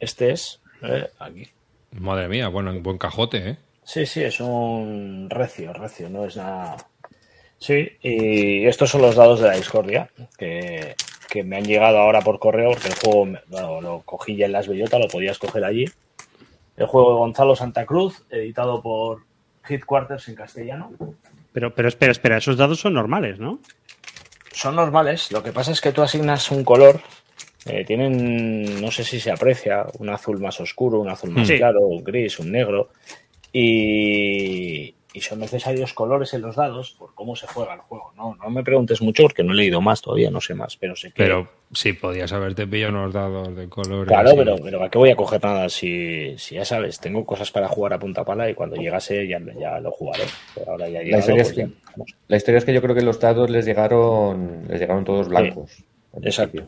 Este 0.00 0.30
es. 0.30 0.60
Eh, 0.82 1.10
aquí. 1.18 1.48
Madre 1.92 2.28
mía, 2.28 2.48
bueno, 2.48 2.70
en 2.70 2.82
buen 2.82 2.98
cajote, 2.98 3.50
¿eh? 3.50 3.56
Sí, 3.84 4.06
sí, 4.06 4.22
es 4.22 4.40
un 4.40 5.28
recio, 5.28 5.72
recio, 5.72 6.08
no 6.08 6.24
es 6.24 6.36
nada. 6.36 6.76
Sí, 7.58 7.88
y 8.02 8.66
estos 8.66 8.90
son 8.90 9.02
los 9.02 9.14
dados 9.14 9.40
de 9.40 9.48
la 9.48 9.56
discordia, 9.56 10.10
que 10.36 10.96
que 11.34 11.42
me 11.42 11.56
han 11.56 11.64
llegado 11.64 11.98
ahora 11.98 12.20
por 12.20 12.38
correo, 12.38 12.70
porque 12.70 12.86
el 12.86 12.94
juego 12.94 13.80
lo 13.80 14.02
cogí 14.02 14.36
ya 14.36 14.46
en 14.46 14.52
las 14.52 14.68
bellotas, 14.68 15.00
lo 15.00 15.08
podías 15.08 15.36
coger 15.36 15.64
allí. 15.64 15.84
El 16.76 16.86
juego 16.86 17.10
de 17.10 17.18
Gonzalo 17.18 17.56
Santa 17.56 17.84
Cruz, 17.86 18.22
editado 18.30 18.80
por 18.80 19.22
Headquarters 19.68 20.28
en 20.28 20.36
castellano. 20.36 20.92
Pero, 21.52 21.74
pero 21.74 21.88
espera, 21.88 22.12
espera, 22.12 22.36
esos 22.36 22.56
dados 22.56 22.78
son 22.78 22.94
normales, 22.94 23.40
¿no? 23.40 23.58
Son 24.52 24.76
normales, 24.76 25.32
lo 25.32 25.42
que 25.42 25.50
pasa 25.50 25.72
es 25.72 25.80
que 25.80 25.90
tú 25.90 26.02
asignas 26.02 26.52
un 26.52 26.62
color, 26.62 27.00
eh, 27.66 27.84
tienen, 27.84 28.80
no 28.80 28.92
sé 28.92 29.02
si 29.02 29.18
se 29.18 29.32
aprecia, 29.32 29.86
un 29.98 30.10
azul 30.10 30.38
más 30.38 30.60
oscuro, 30.60 31.00
un 31.00 31.08
azul 31.08 31.30
más 31.30 31.50
claro, 31.50 31.80
un 31.80 32.04
gris, 32.04 32.38
un 32.38 32.52
negro, 32.52 32.90
y, 33.52 34.94
y 35.14 35.20
son 35.20 35.38
necesarios 35.38 35.94
colores 35.94 36.34
en 36.34 36.42
los 36.42 36.56
dados 36.56 36.90
por 36.98 37.14
cómo 37.14 37.36
se 37.36 37.46
juega 37.46 37.74
el 37.74 37.80
juego. 37.80 38.12
No, 38.16 38.34
no 38.34 38.50
me 38.50 38.64
preguntes 38.64 39.00
mucho 39.00 39.22
porque 39.22 39.44
no 39.44 39.52
he 39.52 39.56
leído 39.56 39.80
más 39.80 40.02
todavía, 40.02 40.28
no 40.28 40.40
sé 40.40 40.54
más, 40.54 40.76
pero 40.76 40.96
sé 40.96 41.12
que... 41.12 41.22
Pero 41.22 41.48
sí, 41.72 41.92
podías 41.92 42.32
haberte 42.32 42.66
pillado 42.66 42.94
unos 42.94 43.12
dados 43.12 43.54
de 43.54 43.68
colores. 43.68 44.08
Claro, 44.08 44.32
pero, 44.36 44.56
pero 44.56 44.82
¿a 44.82 44.90
qué 44.90 44.98
voy 44.98 45.10
a 45.10 45.16
coger 45.16 45.42
nada? 45.44 45.68
Si, 45.68 46.36
si 46.36 46.56
ya 46.56 46.64
sabes, 46.64 46.98
tengo 46.98 47.24
cosas 47.24 47.52
para 47.52 47.68
jugar 47.68 47.92
a 47.92 48.00
punta 48.00 48.24
pala 48.24 48.50
y 48.50 48.54
cuando 48.54 48.74
llegase 48.74 49.28
ya, 49.28 49.40
ya 49.56 49.78
lo 49.78 49.92
jugaré. 49.92 50.24
ahora 50.66 50.88
ya 50.88 51.00
la, 51.04 51.18
historia 51.18 51.42
es 51.42 51.52
pues 51.52 51.68
que, 51.68 52.12
la 52.26 52.36
historia 52.36 52.58
es 52.58 52.64
que 52.64 52.74
yo 52.74 52.82
creo 52.82 52.96
que 52.96 53.02
los 53.02 53.20
dados 53.20 53.48
les 53.50 53.64
llegaron, 53.64 54.64
les 54.68 54.80
llegaron 54.80 55.04
todos 55.04 55.28
blancos. 55.28 55.84
exacto. 56.22 56.64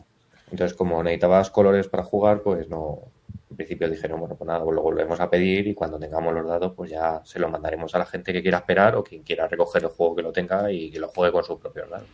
Entonces, 0.49 0.77
como 0.77 1.03
necesitabas 1.03 1.49
colores 1.49 1.89
para 1.89 2.03
jugar, 2.03 2.41
pues 2.43 2.69
no, 2.69 3.01
en 3.49 3.55
principio 3.55 3.89
dijeron, 3.89 4.19
bueno, 4.19 4.35
pues 4.35 4.47
nada, 4.47 4.63
pues 4.63 4.75
lo 4.75 4.81
volvemos 4.81 5.19
a 5.19 5.29
pedir 5.29 5.67
y 5.67 5.73
cuando 5.73 5.97
tengamos 5.97 6.33
los 6.33 6.47
dados, 6.47 6.73
pues 6.75 6.91
ya 6.91 7.21
se 7.23 7.39
lo 7.39 7.49
mandaremos 7.49 7.93
a 7.95 7.99
la 7.99 8.05
gente 8.05 8.33
que 8.33 8.41
quiera 8.41 8.57
esperar 8.57 8.95
o 8.95 9.03
quien 9.03 9.23
quiera 9.23 9.47
recoger 9.47 9.83
el 9.83 9.89
juego 9.89 10.15
que 10.15 10.21
lo 10.21 10.31
tenga 10.31 10.71
y 10.71 10.91
que 10.91 10.99
lo 10.99 11.07
juegue 11.07 11.31
con 11.31 11.43
sus 11.43 11.59
propios 11.59 11.89
dados. 11.89 12.07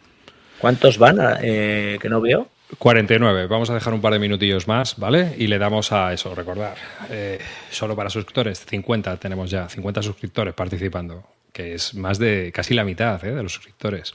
¿Cuántos 0.59 0.97
van 0.97 1.17
eh, 1.41 1.97
que 1.99 2.07
no 2.07 2.21
veo? 2.21 2.47
49. 2.77 3.47
Vamos 3.47 3.69
a 3.69 3.73
dejar 3.73 3.93
un 3.93 4.01
par 4.01 4.13
de 4.13 4.19
minutillos 4.19 4.67
más, 4.67 4.97
¿vale? 4.97 5.33
Y 5.37 5.47
le 5.47 5.57
damos 5.57 5.91
a 5.91 6.13
eso, 6.13 6.33
recordar. 6.33 6.75
Eh, 7.09 7.39
solo 7.69 7.95
para 7.95 8.09
suscriptores, 8.09 8.65
50 8.65 9.17
tenemos 9.17 9.49
ya, 9.49 9.67
50 9.69 10.01
suscriptores 10.01 10.53
participando, 10.53 11.23
que 11.51 11.75
es 11.75 11.93
más 11.95 12.19
de 12.19 12.51
casi 12.53 12.73
la 12.73 12.83
mitad 12.83 13.23
¿eh? 13.25 13.33
de 13.33 13.43
los 13.43 13.53
suscriptores. 13.53 14.13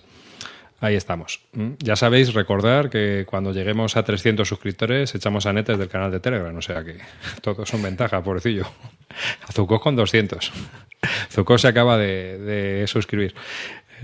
Ahí 0.81 0.95
estamos. 0.95 1.41
Mm. 1.53 1.73
Ya 1.79 1.97
sabéis, 1.97 2.35
recordar 2.35 2.89
que 2.89 3.25
cuando 3.29 3.53
lleguemos 3.53 3.97
a 3.97 4.05
300 4.05 4.47
suscriptores 4.47 5.13
echamos 5.15 5.47
a 5.47 5.53
netes 5.53 5.77
del 5.77 5.89
canal 5.89 6.11
de 6.13 6.21
Telegram, 6.21 6.57
o 6.57 6.63
sea 6.63 6.85
que 6.85 6.99
todos 7.43 7.69
son 7.69 7.83
ventaja, 7.83 8.23
pobrecillo. 8.23 8.65
Azucó 9.49 9.81
con 9.81 9.97
200. 9.97 10.53
Zucó 11.31 11.59
se 11.59 11.69
acaba 11.69 11.99
de, 11.99 12.85
suscribir. 12.87 13.35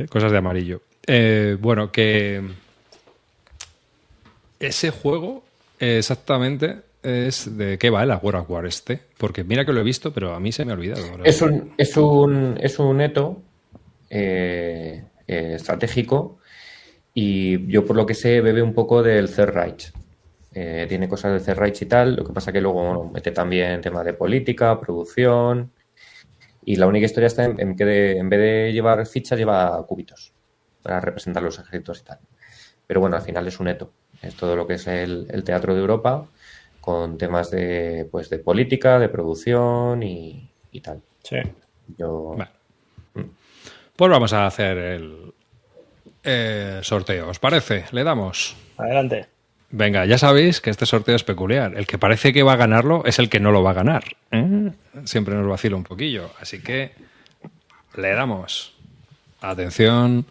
Cosas 0.08 0.32
de 0.32 0.38
amarillo. 0.38 0.82
Eh, 1.06 1.56
bueno, 1.60 1.92
que 1.92 2.42
ese 4.58 4.90
juego 4.90 5.44
exactamente 5.78 6.78
es 7.04 7.56
de 7.56 7.78
qué 7.78 7.90
va 7.90 8.02
el 8.02 8.10
of 8.10 8.50
War 8.50 8.66
este, 8.66 8.98
porque 9.18 9.44
mira 9.44 9.64
que 9.64 9.72
lo 9.72 9.80
he 9.80 9.84
visto, 9.84 10.12
pero 10.12 10.34
a 10.34 10.40
mí 10.40 10.50
se 10.50 10.64
me 10.64 10.72
ha 10.72 10.74
olvidado. 10.74 11.02
Es 11.22 11.42
un, 11.42 11.74
es 11.76 11.96
un, 11.96 12.58
es 12.60 12.78
un 12.78 12.96
neto 12.96 13.42
eh, 14.10 15.04
eh, 15.28 15.52
estratégico 15.54 16.38
y 17.14 17.64
yo, 17.68 17.86
por 17.86 17.94
lo 17.94 18.04
que 18.04 18.14
sé, 18.14 18.40
bebe 18.40 18.60
un 18.60 18.74
poco 18.74 19.02
del 19.02 19.32
Third 19.32 19.50
Reich. 19.50 19.92
Eh, 20.52 20.86
tiene 20.88 21.08
cosas 21.08 21.32
del 21.32 21.44
Third 21.44 21.58
Reich 21.58 21.82
y 21.82 21.86
tal. 21.86 22.16
Lo 22.16 22.24
que 22.24 22.32
pasa 22.32 22.52
que 22.52 22.60
luego 22.60 23.08
mete 23.12 23.30
también 23.30 23.80
temas 23.80 24.04
de 24.04 24.14
política, 24.14 24.80
producción. 24.80 25.70
Y 26.64 26.74
la 26.76 26.88
única 26.88 27.06
historia 27.06 27.28
está 27.28 27.44
en, 27.44 27.76
que 27.76 28.16
en 28.18 28.28
vez 28.28 28.40
de 28.40 28.72
llevar 28.72 29.06
fichas, 29.06 29.38
lleva 29.38 29.86
cubitos 29.86 30.32
para 30.82 31.00
representar 31.00 31.42
los 31.42 31.58
ejércitos 31.58 32.00
y 32.00 32.04
tal. 32.04 32.18
Pero 32.86 33.00
bueno, 33.00 33.16
al 33.16 33.22
final 33.22 33.46
es 33.46 33.60
un 33.60 33.66
neto. 33.66 33.92
Es 34.20 34.34
todo 34.34 34.56
lo 34.56 34.66
que 34.66 34.74
es 34.74 34.86
el, 34.88 35.44
teatro 35.44 35.74
de 35.74 35.80
Europa 35.80 36.26
con 36.80 37.16
temas 37.16 37.50
de, 37.50 38.08
pues, 38.10 38.28
de 38.28 38.38
política, 38.38 38.98
de 38.98 39.08
producción 39.08 40.02
y, 40.02 40.50
tal. 40.82 41.00
Sí. 41.22 41.36
Yo... 41.96 42.34
Mm. 43.14 43.22
Pues 43.96 44.10
vamos 44.10 44.32
a 44.32 44.46
hacer 44.46 44.76
el, 44.76 45.32
eh, 46.24 46.80
sorteo. 46.82 47.28
¿Os 47.28 47.38
parece? 47.38 47.84
¿Le 47.92 48.04
damos? 48.04 48.56
Adelante. 48.76 49.26
Venga, 49.70 50.06
ya 50.06 50.18
sabéis 50.18 50.60
que 50.60 50.70
este 50.70 50.86
sorteo 50.86 51.16
es 51.16 51.24
peculiar. 51.24 51.76
El 51.76 51.86
que 51.86 51.98
parece 51.98 52.32
que 52.32 52.42
va 52.42 52.52
a 52.52 52.56
ganarlo 52.56 53.02
es 53.06 53.18
el 53.18 53.28
que 53.28 53.40
no 53.40 53.50
lo 53.50 53.62
va 53.62 53.70
a 53.70 53.74
ganar. 53.74 54.04
¿eh? 54.30 54.70
Siempre 55.04 55.34
nos 55.34 55.48
vacila 55.48 55.76
un 55.76 55.82
poquillo. 55.82 56.30
Así 56.40 56.62
que 56.62 56.92
le 57.96 58.10
damos. 58.10 58.74
Atención. 59.40 60.26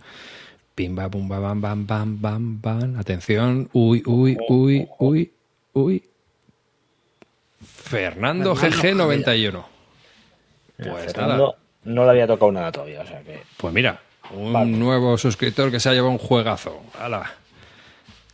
Pimba, 0.75 1.09
pumba, 1.09 1.39
bam, 1.39 1.61
bam, 1.61 1.85
bam, 1.85 2.21
bam, 2.21 2.61
bam. 2.61 2.99
Atención. 2.99 3.69
Uy, 3.73 4.01
uy, 4.05 4.37
uy, 4.47 4.87
uy, 4.97 5.31
uy. 5.73 6.03
Fernando 7.61 8.55
GG91. 8.55 9.65
Pues 10.77 11.17
nada. 11.17 11.55
No 11.83 12.05
le 12.05 12.09
había 12.09 12.27
tocado 12.27 12.51
nada 12.51 12.71
todavía. 12.71 13.01
O 13.01 13.05
sea 13.05 13.21
que... 13.21 13.41
Pues 13.57 13.73
mira, 13.73 13.99
un 14.32 14.80
nuevo 14.80 15.17
suscriptor 15.17 15.71
que 15.71 15.80
se 15.80 15.89
ha 15.89 15.93
llevado 15.93 16.11
un 16.11 16.17
juegazo. 16.17 16.82
¡Hala! 16.99 17.32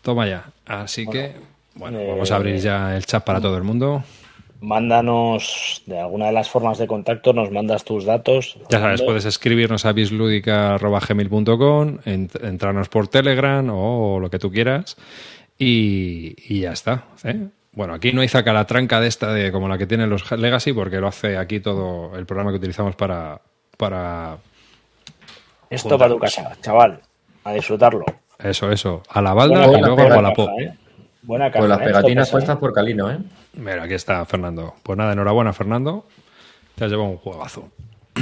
Toma 0.02 0.28
ya. 0.28 0.46
Así 0.66 1.06
que, 1.08 1.36
Bueno, 1.76 2.00
vamos 2.08 2.32
a 2.32 2.36
abrir 2.36 2.56
eh, 2.56 2.60
ya 2.60 2.96
el 2.96 3.06
chat 3.06 3.24
para 3.24 3.42
todo 3.42 3.58
el 3.58 3.64
mundo. 3.64 4.04
Mándanos 4.62 5.84
de 5.86 6.00
alguna 6.00 6.28
de 6.28 6.34
las 6.34 6.50
formas 6.50 6.78
de 6.78 6.88
contacto, 6.88 7.32
nos 7.32 7.50
mandas 7.52 7.86
tus 7.86 8.04
datos. 8.06 8.58
Ya 8.70 8.80
sabes, 8.80 9.02
puedes 9.02 9.24
escribirnos 9.26 9.86
a 9.86 9.94
bisludica.gmail.com, 9.94 12.00
entrarnos 12.06 12.90
por 12.90 13.08
Telegram 13.08 13.70
o 13.72 14.20
lo 14.20 14.30
que 14.30 14.38
tú 14.38 14.52
quieras 14.52 14.98
y, 15.58 16.60
ya 16.60 16.74
está. 16.74 17.06
¿eh? 17.24 17.48
Bueno, 17.72 17.94
aquí 17.94 18.12
no 18.12 18.20
hay 18.22 18.28
tranca 18.28 19.00
de 19.00 19.08
esta 19.08 19.34
de 19.34 19.54
como 19.54 19.70
la 19.70 19.78
que 19.78 19.88
tienen 19.88 20.10
los 20.10 20.30
Legacy 20.30 20.74
porque 20.74 21.00
lo 21.00 21.08
hace 21.08 21.38
aquí 21.38 21.62
todo 21.62 22.18
el 22.18 22.26
programa 22.26 22.52
que 22.52 22.58
utilizamos 22.58 22.96
para... 22.96 23.40
para 23.78 24.40
Esto 25.70 25.98
para 25.98 26.14
tu 26.14 26.20
casa, 26.20 26.58
chaval. 26.62 27.02
A 27.44 27.54
disfrutarlo. 27.54 28.06
Eso, 28.38 28.72
eso. 28.72 29.04
A 29.10 29.22
la 29.22 29.34
balda 29.34 29.66
y 29.68 29.82
luego 29.82 30.02
a 30.02 30.22
la 30.22 30.30
¿eh? 30.30 30.74
Buena 31.22 31.52
Con 31.52 31.70
las 31.70 31.82
¿eh? 31.82 31.84
pegatinas 31.86 32.30
puestas 32.30 32.58
por 32.58 32.74
Calino, 32.74 33.12
¿eh? 33.12 33.20
Mira, 33.54 33.84
aquí 33.84 33.94
está 33.94 34.26
Fernando. 34.26 34.76
Pues 34.82 34.98
nada, 34.98 35.14
enhorabuena, 35.14 35.54
Fernando. 35.54 36.06
Te 36.76 36.86
has 36.86 36.92
llevado 36.92 37.10
un 37.10 37.18
juegazo. 37.18 37.70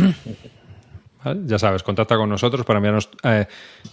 Ya 1.43 1.60
sabes, 1.60 1.84
contacta 1.84 2.16
con 2.16 2.30
nosotros 2.30 2.66
para 2.66 2.78
enviarnos 2.78 3.10
eh, 3.24 3.48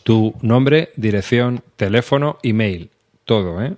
tu 0.04 0.34
nombre, 0.42 0.92
dirección, 0.94 1.64
teléfono, 1.74 2.38
email. 2.44 2.92
Todo, 3.24 3.60
¿eh? 3.60 3.74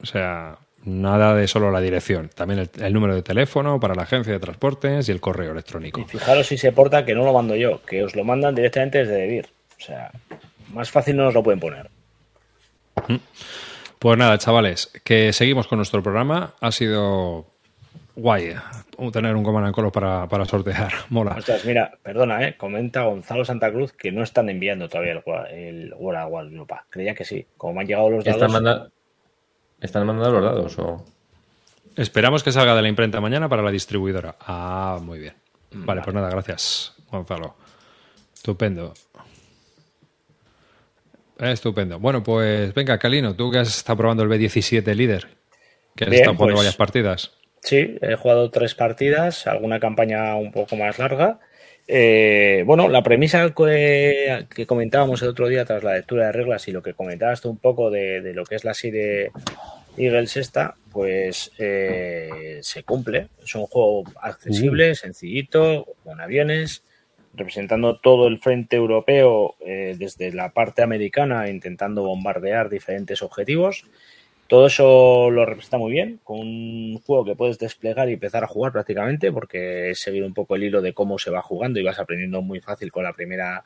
O 0.00 0.06
sea, 0.06 0.58
nada 0.84 1.34
de 1.34 1.46
solo 1.48 1.70
la 1.70 1.80
dirección. 1.80 2.30
También 2.34 2.68
el, 2.80 2.92
número 2.92 3.14
de 3.14 3.22
teléfono 3.22 3.80
para 3.80 3.94
la 3.94 4.02
agencia 4.02 4.32
de 4.32 4.38
transportes 4.38 5.08
y 5.08 5.12
el 5.12 5.20
correo 5.20 5.52
electrónico. 5.52 6.00
Y 6.00 6.04
fijaros 6.04 6.46
si 6.46 6.58
se 6.58 6.72
porta 6.72 7.04
que 7.04 7.14
no 7.14 7.24
lo 7.24 7.32
mando 7.32 7.56
yo, 7.56 7.82
que 7.82 8.04
os 8.04 8.14
lo 8.14 8.24
mandan 8.24 8.54
directamente 8.54 8.98
desde 8.98 9.14
Debir. 9.14 9.46
O 9.78 9.82
sea, 9.82 10.10
más 10.72 10.90
fácil 10.90 11.16
no 11.16 11.24
nos 11.24 11.34
lo 11.34 11.42
pueden 11.42 11.60
poner. 11.60 11.90
Pues 13.98 14.18
nada, 14.18 14.38
chavales, 14.38 14.90
que 15.04 15.32
seguimos 15.32 15.66
con 15.66 15.78
nuestro 15.78 16.02
programa. 16.02 16.54
Ha 16.60 16.72
sido 16.72 17.46
guay 18.16 18.44
eh, 18.48 18.56
tener 19.12 19.34
un 19.34 19.42
Command 19.42 19.74
Color 19.74 19.92
para, 19.92 20.28
para 20.28 20.44
sortear. 20.44 20.92
Mola. 21.10 21.36
Ostras, 21.38 21.64
mira, 21.64 21.92
perdona, 22.02 22.46
¿eh? 22.46 22.56
comenta 22.56 23.02
Gonzalo 23.02 23.44
Santa 23.44 23.70
Cruz 23.72 23.92
que 23.92 24.12
no 24.12 24.22
están 24.22 24.48
enviando 24.48 24.88
todavía 24.88 25.12
el, 25.12 25.22
el 25.50 25.94
World 25.94 26.52
Europa. 26.52 26.86
Creía 26.90 27.14
que 27.14 27.24
sí. 27.24 27.46
Como 27.56 27.74
me 27.74 27.80
han 27.82 27.86
llegado 27.86 28.10
los 28.10 28.24
datos. 28.24 28.42
¿Están, 28.42 28.90
¿Están 29.80 30.06
mandando 30.06 30.40
los 30.40 30.44
datos 30.44 30.78
o...? 30.78 31.04
Esperamos 31.96 32.42
que 32.42 32.52
salga 32.52 32.74
de 32.74 32.82
la 32.82 32.88
imprenta 32.88 33.20
mañana 33.20 33.48
para 33.48 33.62
la 33.62 33.70
distribuidora. 33.70 34.36
Ah, 34.40 34.98
muy 35.02 35.18
bien. 35.18 35.34
Vale, 35.72 36.02
pues 36.02 36.14
nada, 36.14 36.30
gracias, 36.30 36.94
Gonzalo. 37.10 37.56
Estupendo. 38.34 38.94
Estupendo. 41.38 41.98
Bueno, 41.98 42.22
pues 42.22 42.72
venga, 42.74 42.98
Calino, 42.98 43.34
tú 43.34 43.50
que 43.50 43.58
has 43.58 43.76
estado 43.76 43.98
probando 43.98 44.22
el 44.22 44.28
B17 44.28 44.94
líder, 44.94 45.28
que 45.96 46.04
has 46.04 46.12
estado 46.12 46.36
jugando 46.36 46.54
pues 46.54 46.56
varias 46.56 46.76
partidas. 46.76 47.32
Sí, 47.62 47.98
he 48.00 48.14
jugado 48.16 48.50
tres 48.50 48.74
partidas, 48.74 49.46
alguna 49.46 49.80
campaña 49.80 50.34
un 50.36 50.52
poco 50.52 50.76
más 50.76 50.98
larga. 50.98 51.40
Eh, 51.92 52.62
bueno, 52.66 52.88
la 52.88 53.02
premisa 53.02 53.52
que, 53.52 54.46
comentábamos 54.68 55.22
el 55.22 55.28
otro 55.28 55.48
día 55.48 55.64
tras 55.64 55.82
la 55.82 55.94
lectura 55.94 56.26
de 56.26 56.32
reglas 56.32 56.68
y 56.68 56.70
lo 56.70 56.84
que 56.84 56.94
comentabas 56.94 57.40
tú 57.40 57.50
un 57.50 57.56
poco 57.56 57.90
de, 57.90 58.32
lo 58.32 58.44
que 58.44 58.54
es 58.54 58.62
la 58.62 58.74
serie 58.74 59.32
Eagles 59.96 60.36
esta, 60.36 60.76
pues 60.92 61.50
eh, 61.58 62.60
se 62.62 62.84
cumple. 62.84 63.26
Es 63.42 63.56
un 63.56 63.66
juego 63.66 64.04
accesible, 64.22 64.94
sencillito, 64.94 65.84
con 66.04 66.20
aviones, 66.20 66.84
representando 67.34 67.98
todo 67.98 68.28
el 68.28 68.38
frente 68.38 68.76
europeo 68.76 69.56
eh, 69.58 69.96
desde 69.98 70.32
la 70.32 70.50
parte 70.52 70.82
americana, 70.82 71.48
intentando 71.48 72.04
bombardear 72.04 72.68
diferentes 72.68 73.20
objetivos. 73.20 73.84
Todo 74.50 74.66
eso 74.66 75.30
lo 75.30 75.46
representa 75.46 75.78
muy 75.78 75.92
bien, 75.92 76.18
con 76.24 76.40
un 76.40 77.00
juego 77.06 77.24
que 77.24 77.36
puedes 77.36 77.56
desplegar 77.56 78.08
y 78.08 78.14
empezar 78.14 78.42
a 78.42 78.48
jugar 78.48 78.72
prácticamente, 78.72 79.30
porque 79.30 79.90
es 79.90 80.00
seguir 80.00 80.24
un 80.24 80.34
poco 80.34 80.56
el 80.56 80.64
hilo 80.64 80.82
de 80.82 80.92
cómo 80.92 81.20
se 81.20 81.30
va 81.30 81.40
jugando 81.40 81.78
y 81.78 81.84
vas 81.84 82.00
aprendiendo 82.00 82.42
muy 82.42 82.58
fácil 82.58 82.90
con 82.90 83.04
la 83.04 83.12
primera 83.12 83.62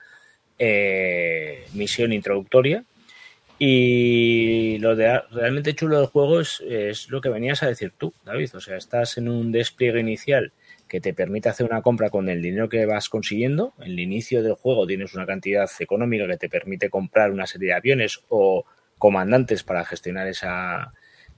eh, 0.59 1.65
misión 1.73 2.13
introductoria. 2.13 2.85
Y 3.59 4.77
lo 4.81 4.95
de 4.95 5.23
realmente 5.31 5.75
chulo 5.75 6.01
del 6.01 6.09
juego 6.09 6.41
es, 6.41 6.61
es, 6.69 7.09
lo 7.09 7.23
que 7.23 7.31
venías 7.31 7.63
a 7.63 7.69
decir 7.69 7.95
tú, 7.97 8.13
David. 8.23 8.51
O 8.55 8.61
sea, 8.61 8.77
estás 8.77 9.17
en 9.17 9.31
un 9.31 9.53
despliegue 9.53 10.01
inicial 10.01 10.53
que 10.87 11.01
te 11.01 11.15
permite 11.15 11.49
hacer 11.49 11.65
una 11.65 11.81
compra 11.81 12.11
con 12.11 12.29
el 12.29 12.43
dinero 12.43 12.69
que 12.69 12.85
vas 12.85 13.09
consiguiendo. 13.09 13.73
En 13.79 13.93
el 13.93 14.01
inicio 14.01 14.43
del 14.43 14.53
juego 14.53 14.87
tienes 14.87 15.15
una 15.15 15.25
cantidad 15.25 15.71
económica 15.79 16.27
que 16.27 16.37
te 16.37 16.51
permite 16.51 16.91
comprar 16.91 17.31
una 17.31 17.47
serie 17.47 17.69
de 17.69 17.75
aviones 17.75 18.21
o 18.29 18.67
comandantes 19.05 19.65
para 19.65 19.85
gestionar 19.85 20.29
esa, 20.29 20.95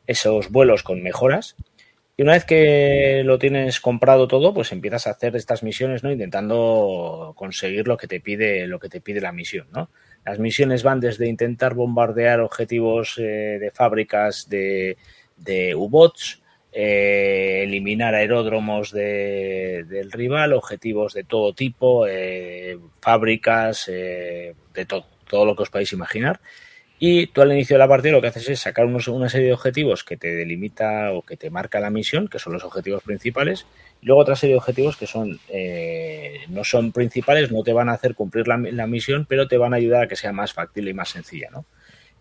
esos 0.06 0.52
vuelos 0.52 0.84
con 0.84 1.02
mejoras. 1.02 1.56
Y 2.16 2.22
una 2.22 2.34
vez 2.34 2.44
que 2.44 3.22
lo 3.24 3.40
tienes 3.40 3.80
comprado 3.80 4.28
todo, 4.28 4.54
pues 4.54 4.70
empiezas 4.70 5.08
a 5.08 5.10
hacer 5.10 5.34
estas 5.34 5.64
misiones, 5.64 6.04
¿no? 6.04 6.12
Intentando 6.12 7.32
conseguir 7.34 7.88
lo 7.88 7.96
que 7.96 8.06
te 8.06 8.20
pide, 8.20 8.68
lo 8.68 8.78
que 8.78 8.88
te 8.88 9.00
pide 9.00 9.20
la 9.20 9.32
misión, 9.32 9.66
¿no? 9.72 9.90
Las 10.24 10.38
misiones 10.38 10.84
van 10.84 11.00
desde 11.00 11.26
intentar 11.26 11.74
bombardear 11.74 12.38
objetivos 12.38 13.18
eh, 13.18 13.58
de 13.58 13.72
fábricas 13.72 14.48
de, 14.48 14.96
de 15.36 15.74
U-bots, 15.74 16.40
eh, 16.70 17.62
eliminar 17.64 18.14
aeródromos 18.14 18.92
del 18.92 20.12
rival, 20.12 20.52
objetivos 20.52 21.14
de 21.14 21.24
todo 21.24 21.52
tipo, 21.52 22.06
eh, 22.06 22.78
fábricas, 23.00 23.86
de 23.86 24.54
todo, 24.86 25.04
todo 25.28 25.44
lo 25.44 25.56
que 25.56 25.64
os 25.64 25.70
podáis 25.70 25.92
imaginar. 25.92 26.38
Y 26.99 27.26
tú 27.26 27.42
al 27.42 27.53
inicio 27.53 27.74
de 27.74 27.78
la 27.78 27.88
partida 27.88 28.12
lo 28.12 28.22
que 28.22 28.28
haces 28.28 28.49
es 28.49 28.61
sacar 28.61 28.86
una 28.86 29.28
serie 29.28 29.49
de 29.49 29.53
objetivos 29.53 30.03
que 30.03 30.16
te 30.16 30.34
delimita 30.34 31.12
o 31.12 31.22
que 31.22 31.36
te 31.36 31.51
marca 31.51 31.78
la 31.78 31.90
misión, 31.90 32.28
que 32.28 32.38
son 32.38 32.55
los 32.55 32.64
objetivos 32.64 33.03
principales, 33.03 33.66
y 34.01 34.07
luego 34.07 34.22
otra 34.22 34.34
serie 34.34 34.55
de 34.55 34.59
objetivos 34.59 34.97
que 34.97 35.07
son 35.07 35.38
no 36.49 36.64
son 36.64 36.92
principales, 36.92 37.53
no 37.53 37.62
te 37.62 37.74
van 37.74 37.90
a 37.90 37.92
hacer 37.92 38.14
cumplir 38.14 38.49
la, 38.49 38.86
misión, 38.86 39.26
pero 39.28 39.47
te 39.47 39.59
van 39.59 39.74
a 39.74 39.76
ayudar 39.76 40.05
a 40.05 40.09
que 40.09 40.16
sea 40.16 40.32
más 40.32 40.55
factible 40.55 40.90
y 40.90 40.94
más 40.94 41.11
sencilla, 41.11 41.51
¿no? 41.51 41.66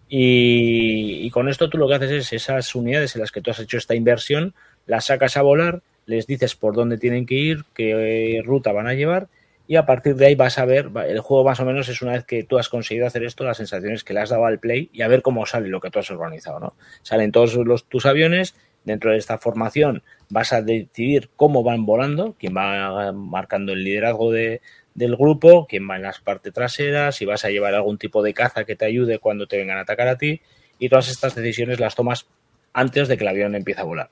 Y, 0.08 1.30
con 1.32 1.50
esto 1.50 1.70
tú 1.70 1.78
lo 1.78 1.88
que 1.88 1.96
haces 1.96 2.12
es 2.12 2.34
esas 2.34 2.76
unidades 2.76 3.16
en 3.16 3.22
las 3.22 3.32
que 3.32 3.42
tú 3.42 3.52
has 3.52 3.60
hecho 3.60 3.78
esta 3.78 3.96
inversión, 3.96 4.54
las 4.86 5.06
sacas 5.06 5.36
a 5.38 5.42
volar, 5.42 5.82
les 6.06 6.28
dices 6.28 6.56
por 6.56 6.76
dónde 6.76 6.98
tienen 6.98 7.26
que 7.26 7.36
ir, 7.36 7.64
qué 7.74 8.42
ruta 8.46 8.72
van 8.72 8.88
a 8.88 8.94
llevar 8.94 9.28
y 9.68 9.78
a 9.78 9.86
partir 9.86 10.16
de 10.16 10.28
ahí 10.28 10.36
vas 10.36 10.58
a 10.60 10.66
ver, 10.66 10.92
el 11.08 11.20
juego 11.20 11.44
más 11.44 11.60
o 11.60 11.66
menos 11.66 11.90
es 11.90 12.02
una 12.02 12.14
vez 12.14 12.26
que 12.26 12.44
tú 12.44 12.58
has 12.58 12.70
conseguido 12.70 13.08
hacer 13.08 13.24
esto, 13.24 13.44
las 13.44 13.58
sensaciones 13.58 14.04
que 14.04 14.14
le 14.14 14.20
has 14.20 14.30
dado 14.30 14.46
al 14.46 14.60
play 14.60 14.90
y 14.94 15.02
a 15.02 15.08
ver 15.08 15.22
cómo 15.22 15.46
sale 15.46 15.70
lo 15.70 15.80
que 15.80 15.90
tú 15.90 16.00
has 16.00 16.12
organizado, 16.12 16.60
¿no? 16.60 16.74
Salen 17.02 17.32
todos 17.32 17.56
los, 17.56 17.86
tus 17.86 18.06
aviones, 18.06 18.56
dentro 18.84 19.12
de 19.12 19.18
esta 19.18 19.38
formación 19.38 20.04
vas 20.30 20.54
a 20.54 20.62
decidir 20.62 21.30
cómo 21.36 21.64
van 21.64 21.86
volando, 21.86 22.36
quién 22.40 22.56
va 22.56 23.12
marcando 23.12 23.74
el 23.74 23.84
liderazgo 23.84 24.32
de, 24.32 24.62
del 24.94 25.16
grupo, 25.16 25.68
quién 25.68 25.90
va 25.90 25.98
en 25.98 26.04
las 26.04 26.20
partes 26.20 26.54
traseras, 26.54 27.16
si 27.16 27.26
vas 27.26 27.46
a 27.46 27.50
llevar 27.50 27.74
algún 27.74 27.98
tipo 27.98 28.24
de 28.24 28.34
caza 28.34 28.64
que 28.64 28.76
te 28.76 28.86
ayude 28.86 29.20
cuando 29.20 29.48
te 29.48 29.58
vengan 29.58 29.78
a 29.78 29.82
atacar 29.82 30.08
a 30.08 30.18
ti, 30.18 30.42
y 30.80 30.90
todas 30.90 31.10
estas 31.10 31.36
decisiones 31.36 31.80
las 31.80 31.96
tomas 31.96 32.28
antes 32.74 33.08
de 33.08 33.18
que 33.18 33.24
el 33.24 33.30
avión 33.30 33.56
empiece 33.56 33.82
a 33.82 33.86
volar. 33.86 34.10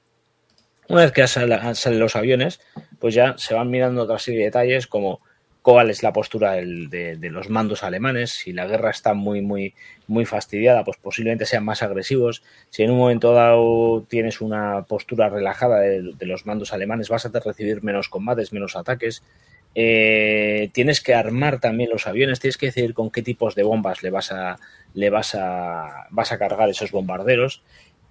Una 0.89 1.01
vez 1.01 1.11
que 1.11 1.25
salen 1.27 1.99
los 1.99 2.15
aviones, 2.15 2.59
pues 2.99 3.13
ya 3.13 3.35
se 3.37 3.53
van 3.53 3.69
mirando 3.69 4.03
otra 4.03 4.19
serie 4.19 4.41
de 4.41 4.45
detalles 4.45 4.87
como 4.87 5.21
cuál 5.63 5.89
es 5.89 6.03
la 6.03 6.11
postura 6.11 6.51
de, 6.51 7.17
los 7.31 7.49
mandos 7.49 7.83
alemanes, 7.83 8.31
si 8.31 8.51
la 8.51 8.67
guerra 8.67 8.91
está 8.91 9.13
muy, 9.13 9.41
muy, 9.41 9.73
muy 10.07 10.25
fastidiada, 10.25 10.83
pues 10.83 10.97
posiblemente 10.97 11.45
sean 11.45 11.63
más 11.63 11.81
agresivos. 11.81 12.43
Si 12.69 12.83
en 12.83 12.91
un 12.91 12.97
momento 12.97 13.33
dado 13.33 14.05
tienes 14.09 14.41
una 14.41 14.83
postura 14.83 15.29
relajada 15.29 15.79
de, 15.79 16.13
los 16.19 16.45
mandos 16.45 16.73
alemanes, 16.73 17.07
vas 17.07 17.25
a 17.25 17.31
recibir 17.39 17.81
menos 17.81 18.09
combates, 18.09 18.51
menos 18.51 18.75
ataques. 18.75 19.23
Eh, 19.73 20.69
tienes 20.73 21.01
que 21.01 21.15
armar 21.15 21.61
también 21.61 21.89
los 21.89 22.07
aviones, 22.07 22.41
tienes 22.41 22.57
que 22.57 22.67
decidir 22.67 22.93
con 22.93 23.09
qué 23.09 23.21
tipos 23.21 23.55
de 23.55 23.63
bombas 23.63 24.03
le 24.03 24.11
vas 24.11 24.33
a, 24.33 24.57
le 24.93 25.09
vas 25.09 25.33
a, 25.33 26.07
vas 26.09 26.33
a 26.33 26.37
cargar 26.37 26.69
esos 26.69 26.91
bombarderos. 26.91 27.63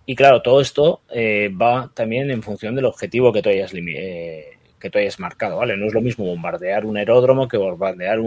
Y 0.07 0.17
claro, 0.17 0.41
todo 0.41 0.63
esto 0.63 1.03
eh, 1.11 1.51
va 1.51 1.91
también 1.93 2.31
en 2.31 2.43
función 2.43 2.75
del 2.75 2.87
objetivo 2.87 3.31
que 3.31 3.43
tú 3.43 3.51
hayas, 3.51 3.73
eh, 3.75 4.59
que 4.83 4.91
tú 4.91 4.99
hayas 4.99 5.19
marcado, 5.21 5.57
¿vale? 5.59 5.77
No 5.77 5.87
es 5.87 5.95
lo 5.95 6.01
mismo 6.03 6.27
bombardear 6.27 6.85
un 6.85 6.97
aeródromo 6.97 7.49
que 7.49 7.57
bombardear 7.57 8.19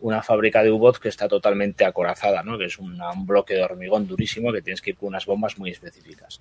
una 0.00 0.22
fábrica 0.22 0.62
de 0.62 0.70
U-Bots 0.72 0.98
que 0.98 1.08
está 1.08 1.28
totalmente 1.28 1.84
acorazada, 1.84 2.42
¿no? 2.42 2.58
Que 2.58 2.64
es 2.66 2.78
un 2.78 2.98
bloque 3.24 3.54
de 3.54 3.62
hormigón 3.62 4.06
durísimo 4.06 4.52
que 4.52 4.60
tienes 4.60 4.82
que 4.82 4.90
ir 4.90 4.96
con 4.96 5.08
unas 5.08 5.24
bombas 5.24 5.56
muy 5.58 5.70
específicas. 5.70 6.40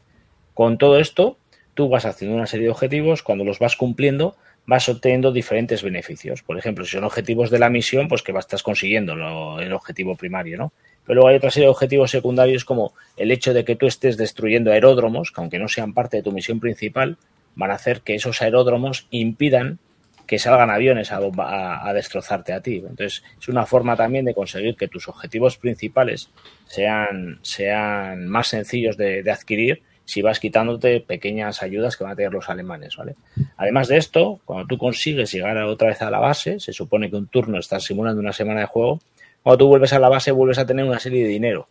Con 0.54 0.78
todo 0.78 1.00
esto, 1.00 1.38
tú 1.76 1.88
vas 1.88 2.06
haciendo 2.06 2.36
una 2.36 2.48
serie 2.48 2.66
de 2.66 2.72
objetivos, 2.72 3.22
cuando 3.24 3.46
los 3.46 3.60
vas 3.60 3.76
cumpliendo, 3.76 4.36
vas 4.66 4.90
obteniendo 4.90 5.32
diferentes 5.32 5.84
beneficios. 5.84 6.44
Por 6.44 6.58
ejemplo, 6.58 6.84
si 6.84 6.92
son 6.92 7.04
objetivos 7.04 7.50
de 7.50 7.60
la 7.60 7.70
misión, 7.70 8.08
pues 8.08 8.24
que 8.24 8.32
estás 8.32 8.64
consiguiendo 8.64 9.14
el 9.14 9.74
objetivo 9.74 10.16
primario, 10.16 10.58
¿no? 10.58 10.74
Pero 11.06 11.16
luego 11.16 11.30
hay 11.30 11.38
otra 11.38 11.50
serie 11.50 11.68
de 11.68 11.72
objetivos 11.72 12.12
secundarios 12.12 12.66
como 12.66 12.94
el 13.18 13.32
hecho 13.32 13.54
de 13.54 13.66
que 13.66 13.76
tú 13.76 13.88
estés 13.88 14.18
destruyendo 14.18 14.72
aeródromos, 14.72 15.32
que 15.32 15.42
aunque 15.42 15.58
no 15.58 15.68
sean 15.68 15.94
parte 15.94 16.18
de 16.18 16.24
tu 16.24 16.32
misión 16.32 16.60
principal, 16.60 17.18
van 17.60 17.72
a 17.72 17.76
hacer 17.76 18.02
que 18.02 18.16
esos 18.16 18.42
aeródromos 18.42 19.08
impidan 19.12 19.78
que 20.26 20.40
salgan 20.40 20.70
aviones 20.70 21.12
a, 21.12 21.92
destrozarte 21.94 22.54
a 22.54 22.62
ti. 22.62 22.78
Entonces, 22.78 23.24
es 23.40 23.48
una 23.48 23.66
forma 23.66 23.96
también 23.96 24.26
de 24.26 24.36
conseguir 24.36 24.76
que 24.76 24.88
tus 24.88 25.08
objetivos 25.08 25.58
principales 25.58 26.30
sean, 26.68 27.40
sean 27.42 28.28
más 28.28 28.48
sencillos 28.48 28.96
de 28.96 29.30
adquirir 29.32 29.82
si 30.10 30.24
vas 30.24 30.40
quitándote 30.40 31.02
pequeñas 31.02 31.62
ayudas 31.62 31.96
que 31.96 32.04
van 32.04 32.14
a 32.14 32.16
tener 32.16 32.34
los 32.34 32.50
alemanes, 32.50 32.98
¿vale? 32.98 33.14
Además 33.58 33.88
de 33.90 33.98
esto, 33.98 34.40
cuando 34.44 34.66
tú 34.66 34.80
consigues 34.80 35.32
llegar 35.32 35.56
otra 35.58 35.90
vez 35.90 36.02
a 36.02 36.10
la 36.10 36.18
base, 36.18 36.60
se 36.60 36.74
supone 36.74 37.12
que 37.12 37.16
un 37.16 37.28
turno 37.28 37.60
estás 37.60 37.84
simulando 37.84 38.20
una 38.20 38.34
semana 38.34 38.62
de 38.62 38.66
juego, 38.66 39.00
cuando 39.44 39.60
tú 39.60 39.68
vuelves 39.68 39.94
a 39.94 40.00
la 40.00 40.10
base 40.10 40.32
vuelves 40.32 40.58
a 40.58 40.66
tener 40.66 40.84
una 40.84 40.98
serie 40.98 41.22
de 41.22 41.30
dinero. 41.30 41.68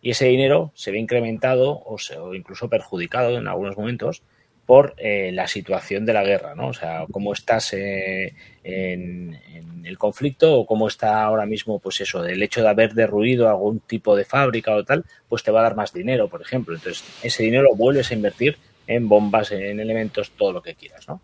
Y 0.00 0.10
ese 0.10 0.26
dinero 0.26 0.70
se 0.76 0.92
ve 0.92 1.00
incrementado 1.00 1.72
o, 1.72 1.96
o 2.20 2.34
incluso 2.36 2.68
perjudicado 2.68 3.36
en 3.36 3.48
algunos 3.48 3.76
momentos 3.76 4.22
por 4.66 4.94
eh, 4.98 5.30
la 5.32 5.46
situación 5.46 6.06
de 6.06 6.12
la 6.12 6.22
guerra, 6.22 6.54
¿no? 6.54 6.68
O 6.68 6.72
sea, 6.72 7.04
cómo 7.10 7.32
estás 7.32 7.72
eh, 7.72 8.34
en, 8.62 9.38
el 9.84 9.98
conflicto 9.98 10.54
o 10.60 10.66
cómo 10.66 10.86
está 10.86 11.22
ahora 11.22 11.46
mismo, 11.46 11.78
pues 11.78 12.00
eso, 12.00 12.24
el 12.24 12.42
hecho 12.42 12.62
de 12.62 12.68
haber 12.68 12.94
derruido 12.94 13.48
algún 13.48 13.80
tipo 13.80 14.14
de 14.14 14.24
fábrica 14.24 14.74
o 14.74 14.84
tal, 14.84 15.04
pues 15.28 15.42
te 15.42 15.50
va 15.50 15.60
a 15.60 15.64
dar 15.64 15.74
más 15.74 15.92
dinero, 15.92 16.28
por 16.28 16.42
ejemplo. 16.42 16.74
Entonces, 16.74 17.04
ese 17.22 17.42
dinero 17.42 17.64
lo 17.64 17.74
vuelves 17.74 18.10
a 18.10 18.14
invertir 18.14 18.58
en 18.86 19.08
bombas, 19.08 19.52
en 19.52 19.80
elementos, 19.80 20.30
todo 20.32 20.52
lo 20.52 20.62
que 20.62 20.74
quieras, 20.74 21.08
¿no? 21.08 21.20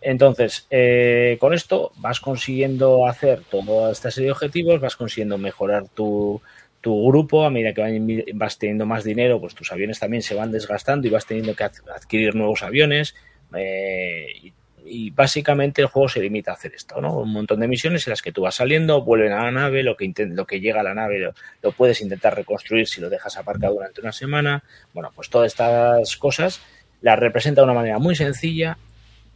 Entonces, 0.00 0.66
eh, 0.70 1.36
con 1.40 1.52
esto 1.52 1.92
vas 1.96 2.20
consiguiendo 2.20 3.06
hacer 3.06 3.42
toda 3.50 3.92
esta 3.92 4.10
serie 4.10 4.28
de 4.28 4.32
objetivos, 4.32 4.80
vas 4.80 4.96
consiguiendo 4.96 5.36
mejorar 5.36 5.88
tu, 5.88 6.40
tu 6.80 7.08
grupo, 7.08 7.44
a 7.44 7.50
medida 7.50 7.74
que 7.74 8.32
vas 8.34 8.58
teniendo 8.58 8.86
más 8.86 9.04
dinero, 9.04 9.40
pues 9.40 9.54
tus 9.54 9.70
aviones 9.72 9.98
también 9.98 10.22
se 10.22 10.34
van 10.34 10.50
desgastando 10.50 11.06
y 11.06 11.10
vas 11.10 11.26
teniendo 11.26 11.54
que 11.54 11.64
adquirir 11.64 12.34
nuevos 12.34 12.62
aviones. 12.62 13.14
Eh, 13.54 14.52
y, 14.86 15.10
básicamente 15.10 15.82
el 15.82 15.88
juego 15.88 16.08
se 16.08 16.20
limita 16.20 16.52
a 16.52 16.54
hacer 16.54 16.74
esto, 16.74 17.00
¿no? 17.00 17.18
Un 17.18 17.32
montón 17.32 17.60
de 17.60 17.68
misiones 17.68 18.06
en 18.06 18.12
las 18.12 18.22
que 18.22 18.32
tú 18.32 18.42
vas 18.42 18.54
saliendo, 18.54 19.02
vuelven 19.02 19.32
a 19.32 19.44
la 19.44 19.50
nave, 19.50 19.82
lo 19.82 19.96
que, 19.96 20.10
lo 20.16 20.46
que 20.46 20.60
llega 20.60 20.80
a 20.80 20.82
la 20.82 20.94
nave 20.94 21.18
lo, 21.18 21.34
lo, 21.62 21.72
puedes 21.72 22.00
intentar 22.00 22.34
reconstruir 22.34 22.88
si 22.88 23.00
lo 23.00 23.10
dejas 23.10 23.36
aparcado 23.36 23.74
durante 23.74 24.00
una 24.00 24.12
semana. 24.12 24.64
Bueno, 24.94 25.12
pues 25.14 25.28
todas 25.28 25.52
estas 25.52 26.16
cosas 26.16 26.62
las 27.02 27.18
representa 27.18 27.60
de 27.60 27.66
una 27.66 27.74
manera 27.74 27.98
muy 27.98 28.16
sencilla, 28.16 28.78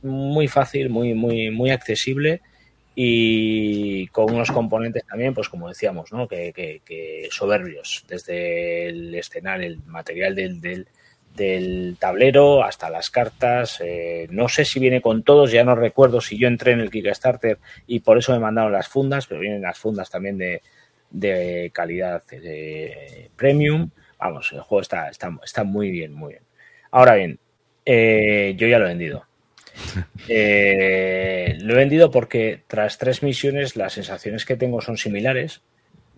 muy 0.03 0.49
fácil, 0.49 0.89
muy, 0.89 1.15
muy, 1.15 1.51
muy 1.51 1.71
accesible 1.71 2.41
y 2.95 4.07
con 4.09 4.33
unos 4.33 4.51
componentes 4.51 5.05
también, 5.05 5.35
pues 5.35 5.49
como 5.49 5.69
decíamos, 5.69 6.13
¿no? 6.13 6.29
que, 6.29 7.29
soberbios, 7.31 8.05
desde 8.09 8.89
el 8.89 9.15
escenario, 9.15 9.67
el 9.67 9.79
material 9.87 10.35
del, 10.35 10.87
del, 11.35 11.97
tablero 11.99 12.63
hasta 12.63 12.91
las 12.91 13.11
cartas. 13.11 13.81
Eh, 13.85 14.29
no 14.31 14.49
sé 14.49 14.65
si 14.65 14.79
viene 14.79 15.01
con 15.03 15.25
todos, 15.25 15.51
ya 15.51 15.65
no 15.65 15.75
recuerdo 15.75 16.21
si 16.21 16.39
yo 16.39 16.47
entré 16.47 16.73
en 16.73 16.81
el 16.81 16.91
Kickstarter 16.91 17.59
y 17.87 18.01
por 18.01 18.19
eso 18.19 18.33
me 18.33 18.39
mandaron 18.39 18.73
las 18.73 18.89
fundas, 18.89 19.27
pero 19.27 19.41
vienen 19.41 19.63
las 19.63 19.79
fundas 19.79 20.11
también 20.11 20.39
de, 20.39 20.63
de 21.11 21.71
calidad 21.73 22.25
de 22.27 23.31
premium. 23.37 23.91
Vamos, 24.19 24.53
el 24.53 24.61
juego 24.61 24.81
está, 24.81 25.09
está, 25.09 25.31
está 25.43 25.65
muy 25.65 25.91
bien, 25.91 26.13
muy 26.13 26.35
bien. 26.35 26.45
Ahora 26.91 27.15
bien, 27.15 27.39
eh, 27.85 28.55
yo 28.57 28.67
ya 28.67 28.79
lo 28.79 28.87
he 28.87 28.89
vendido. 28.89 29.25
Eh, 30.27 31.54
lo 31.65 31.73
he 31.73 31.77
vendido 31.77 32.11
porque 32.11 32.63
tras 32.67 32.99
tres 32.99 33.23
misiones 33.23 33.75
las 33.75 33.95
sensaciones 33.95 34.45
que 34.45 34.57
tengo 34.57 34.83
son 34.83 34.99
similares. 34.99 35.63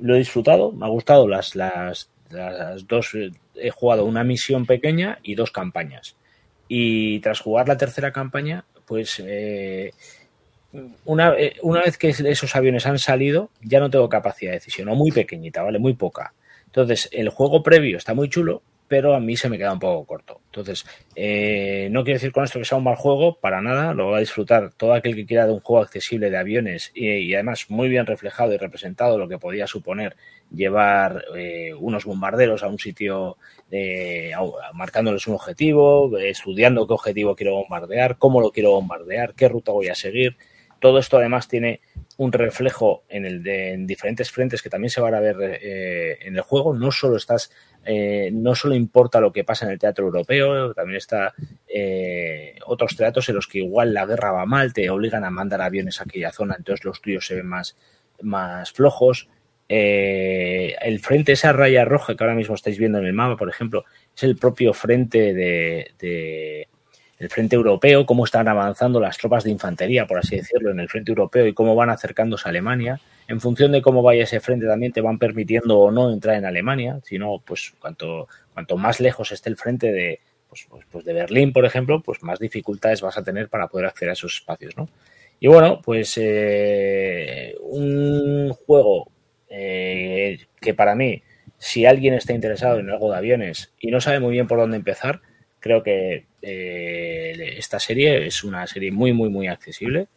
Lo 0.00 0.16
he 0.16 0.18
disfrutado, 0.18 0.72
me 0.72 0.86
ha 0.86 0.88
gustado 0.88 1.28
las, 1.28 1.54
las, 1.54 2.10
dos. 2.88 3.16
He 3.54 3.70
jugado 3.70 4.04
una 4.06 4.24
misión 4.24 4.66
pequeña 4.66 5.20
y 5.22 5.36
dos 5.36 5.52
campañas. 5.52 6.16
Y 6.66 7.20
tras 7.20 7.38
jugar 7.38 7.68
la 7.68 7.76
tercera 7.76 8.12
campaña, 8.12 8.64
pues 8.86 9.22
eh, 9.24 9.92
una, 11.04 11.34
eh, 11.38 11.54
una 11.62 11.82
vez 11.82 11.96
que 11.96 12.08
esos 12.08 12.56
aviones 12.56 12.84
han 12.84 12.98
salido, 12.98 13.50
ya 13.62 13.78
no 13.78 13.88
tengo 13.88 14.08
capacidad 14.08 14.50
de 14.50 14.58
decisión, 14.58 14.88
o 14.88 14.96
muy 14.96 15.12
pequeñita, 15.12 15.62
¿vale? 15.62 15.78
Muy 15.78 15.94
poca. 15.94 16.34
Entonces, 16.66 17.08
el 17.12 17.28
juego 17.28 17.62
previo 17.62 17.98
está 17.98 18.14
muy 18.14 18.28
chulo, 18.28 18.62
pero 18.88 19.14
a 19.14 19.20
mí 19.20 19.36
se 19.36 19.48
me 19.48 19.58
queda 19.58 19.72
un 19.72 19.78
poco 19.78 20.04
corto. 20.06 20.40
Entonces, 20.46 20.86
eh, 21.14 21.88
no 21.90 22.04
quiero 22.04 22.16
decir 22.16 22.32
con 22.32 22.44
esto 22.44 22.58
que 22.58 22.64
sea 22.64 22.78
un 22.78 22.84
mal 22.84 22.96
juego, 22.96 23.38
para 23.40 23.60
nada, 23.60 23.94
lo 23.94 24.10
va 24.10 24.18
a 24.18 24.20
disfrutar 24.20 24.72
todo 24.72 24.94
aquel 24.94 25.14
que 25.14 25.26
quiera 25.26 25.46
de 25.46 25.52
un 25.52 25.60
juego 25.60 25.82
accesible 25.82 26.30
de 26.30 26.36
aviones 26.36 26.92
y, 26.94 27.34
además 27.34 27.66
muy 27.68 27.88
bien 27.88 28.06
reflejado 28.06 28.52
y 28.52 28.56
representado 28.56 29.18
lo 29.18 29.28
que 29.28 29.38
podía 29.38 29.66
suponer 29.66 30.16
llevar 30.50 31.24
eh, 31.36 31.74
unos 31.74 32.04
bombarderos 32.04 32.62
a 32.62 32.68
un 32.68 32.78
sitio 32.78 33.36
eh, 33.70 34.30
marcándoles 34.74 35.26
un 35.26 35.34
objetivo, 35.34 36.16
estudiando 36.18 36.86
qué 36.86 36.94
objetivo 36.94 37.34
quiero 37.34 37.56
bombardear, 37.56 38.16
cómo 38.18 38.40
lo 38.40 38.52
quiero 38.52 38.70
bombardear, 38.70 39.34
qué 39.34 39.48
ruta 39.48 39.72
voy 39.72 39.88
a 39.88 39.94
seguir. 39.94 40.36
Todo 40.78 40.98
esto 40.98 41.16
además 41.16 41.48
tiene 41.48 41.80
un 42.18 42.32
reflejo 42.32 43.04
en, 43.08 43.26
el 43.26 43.42
de, 43.42 43.72
en 43.72 43.86
diferentes 43.86 44.30
frentes 44.30 44.62
que 44.62 44.70
también 44.70 44.90
se 44.90 45.00
van 45.00 45.14
a 45.14 45.20
ver 45.20 45.36
en 46.20 46.34
el 46.36 46.42
juego. 46.42 46.74
No 46.74 46.90
solo 46.90 47.16
estás 47.16 47.50
eh, 47.88 48.30
no 48.32 48.56
solo 48.56 48.74
importa 48.74 49.20
lo 49.20 49.32
que 49.32 49.44
pasa 49.44 49.64
en 49.64 49.70
el 49.70 49.78
teatro 49.78 50.06
europeo, 50.06 50.74
también 50.74 50.96
está 50.96 51.32
eh, 51.68 52.58
otros 52.66 52.96
teatros 52.96 53.28
en 53.28 53.36
los 53.36 53.46
que 53.46 53.58
igual 53.58 53.94
la 53.94 54.04
guerra 54.04 54.32
va 54.32 54.44
mal, 54.44 54.72
te 54.72 54.90
obligan 54.90 55.22
a 55.22 55.30
mandar 55.30 55.62
aviones 55.62 56.00
a 56.00 56.04
aquella 56.04 56.32
zona, 56.32 56.56
entonces 56.58 56.84
los 56.84 57.00
tuyos 57.00 57.24
se 57.24 57.36
ven 57.36 57.46
más, 57.46 57.76
más 58.22 58.72
flojos. 58.72 59.28
Eh, 59.68 60.74
el 60.82 60.98
frente, 60.98 61.32
esa 61.32 61.52
raya 61.52 61.84
roja 61.84 62.16
que 62.16 62.24
ahora 62.24 62.34
mismo 62.34 62.56
estáis 62.56 62.76
viendo 62.76 62.98
en 62.98 63.06
el 63.06 63.12
mapa, 63.12 63.36
por 63.36 63.48
ejemplo, 63.48 63.84
es 64.16 64.22
el 64.24 64.36
propio 64.36 64.72
frente 64.74 65.32
de, 65.32 66.68
el 67.18 67.30
frente 67.30 67.56
europeo, 67.56 68.04
cómo 68.04 68.24
están 68.24 68.48
avanzando 68.48 69.00
las 69.00 69.16
tropas 69.16 69.44
de 69.44 69.50
infantería, 69.50 70.06
por 70.06 70.18
así 70.18 70.36
decirlo, 70.36 70.70
en 70.70 70.80
el 70.80 70.88
frente 70.88 71.10
europeo 71.10 71.46
y 71.46 71.54
cómo 71.54 71.74
van 71.74 71.90
acercándose 71.90 72.48
a 72.48 72.50
Alemania 72.50 73.00
en 73.28 73.40
función 73.40 73.72
de 73.72 73.82
cómo 73.82 74.02
vaya 74.02 74.24
ese 74.24 74.40
frente 74.40 74.66
también 74.66 74.92
te 74.92 75.00
van 75.00 75.18
permitiendo 75.18 75.78
o 75.78 75.90
no 75.90 76.12
entrar 76.12 76.36
en 76.36 76.44
Alemania, 76.44 77.00
sino 77.02 77.42
pues 77.44 77.72
cuanto, 77.78 78.28
cuanto 78.52 78.76
más 78.76 79.00
lejos 79.00 79.32
esté 79.32 79.50
el 79.50 79.56
frente 79.56 79.92
de, 79.92 80.20
pues, 80.48 80.66
pues, 80.68 80.86
pues, 80.90 81.04
de 81.04 81.12
Berlín, 81.12 81.52
por 81.52 81.64
ejemplo, 81.64 82.02
pues 82.02 82.22
más 82.22 82.38
dificultades 82.38 83.00
vas 83.00 83.18
a 83.18 83.24
tener 83.24 83.48
para 83.48 83.66
poder 83.68 83.86
acceder 83.86 84.10
a 84.10 84.12
esos 84.12 84.34
espacios, 84.34 84.76
¿no? 84.76 84.88
Y 85.38 85.48
bueno, 85.48 85.82
pues 85.82 86.14
eh, 86.16 87.54
un 87.60 88.54
juego 88.66 89.10
eh, 89.50 90.38
que 90.60 90.72
para 90.72 90.94
mí, 90.94 91.22
si 91.58 91.84
alguien 91.84 92.14
está 92.14 92.32
interesado 92.32 92.78
en 92.78 92.88
algo 92.88 93.10
de 93.10 93.18
aviones 93.18 93.72
y 93.78 93.90
no 93.90 94.00
sabe 94.00 94.20
muy 94.20 94.32
bien 94.32 94.46
por 94.46 94.58
dónde 94.58 94.78
empezar, 94.78 95.20
creo 95.66 95.82
que 95.82 96.24
eh, 96.42 97.54
esta 97.58 97.78
serie 97.78 98.26
es 98.26 98.44
una 98.44 98.66
serie 98.66 98.90
muy, 98.90 99.12
muy, 99.12 99.28
muy 99.28 99.48
accesible 99.48 100.08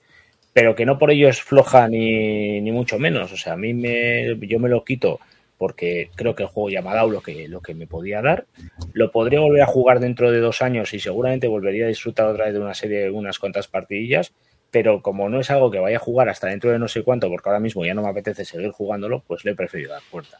pero 0.53 0.75
que 0.75 0.85
no 0.85 0.97
por 0.97 1.11
ello 1.11 1.29
es 1.29 1.41
floja 1.41 1.87
ni, 1.87 2.59
ni 2.61 2.71
mucho 2.71 2.99
menos. 2.99 3.31
O 3.31 3.37
sea, 3.37 3.53
a 3.53 3.57
mí 3.57 3.73
me, 3.73 4.37
yo 4.41 4.59
me 4.59 4.69
lo 4.69 4.83
quito 4.83 5.19
porque 5.57 6.09
creo 6.15 6.35
que 6.35 6.43
el 6.43 6.49
juego 6.49 6.69
ya 6.69 6.81
me 6.81 6.89
ha 6.89 6.95
dado 6.95 7.09
lo 7.09 7.21
que, 7.21 7.47
lo 7.47 7.61
que 7.61 7.73
me 7.73 7.85
podía 7.85 8.21
dar. 8.21 8.45
Lo 8.93 9.11
podría 9.11 9.41
volver 9.41 9.61
a 9.61 9.67
jugar 9.67 9.99
dentro 9.99 10.31
de 10.31 10.39
dos 10.39 10.61
años 10.61 10.93
y 10.93 10.99
seguramente 10.99 11.47
volvería 11.47 11.85
a 11.85 11.89
disfrutar 11.89 12.27
otra 12.27 12.45
vez 12.45 12.53
de 12.53 12.61
una 12.61 12.73
serie 12.73 12.99
de 12.99 13.11
unas 13.11 13.39
cuantas 13.39 13.67
partidillas, 13.67 14.33
pero 14.71 15.01
como 15.01 15.27
no 15.27 15.41
es 15.41 15.51
algo 15.51 15.69
que 15.69 15.79
vaya 15.79 15.97
a 15.97 16.01
jugar 16.01 16.29
hasta 16.29 16.47
dentro 16.47 16.71
de 16.71 16.79
no 16.79 16.87
sé 16.87 17.03
cuánto, 17.03 17.29
porque 17.29 17.49
ahora 17.49 17.59
mismo 17.59 17.85
ya 17.85 17.93
no 17.93 18.01
me 18.01 18.09
apetece 18.09 18.45
seguir 18.45 18.71
jugándolo, 18.71 19.23
pues 19.27 19.43
le 19.43 19.51
he 19.51 19.55
preferido 19.55 19.91
dar 19.91 20.01
puerta. 20.09 20.39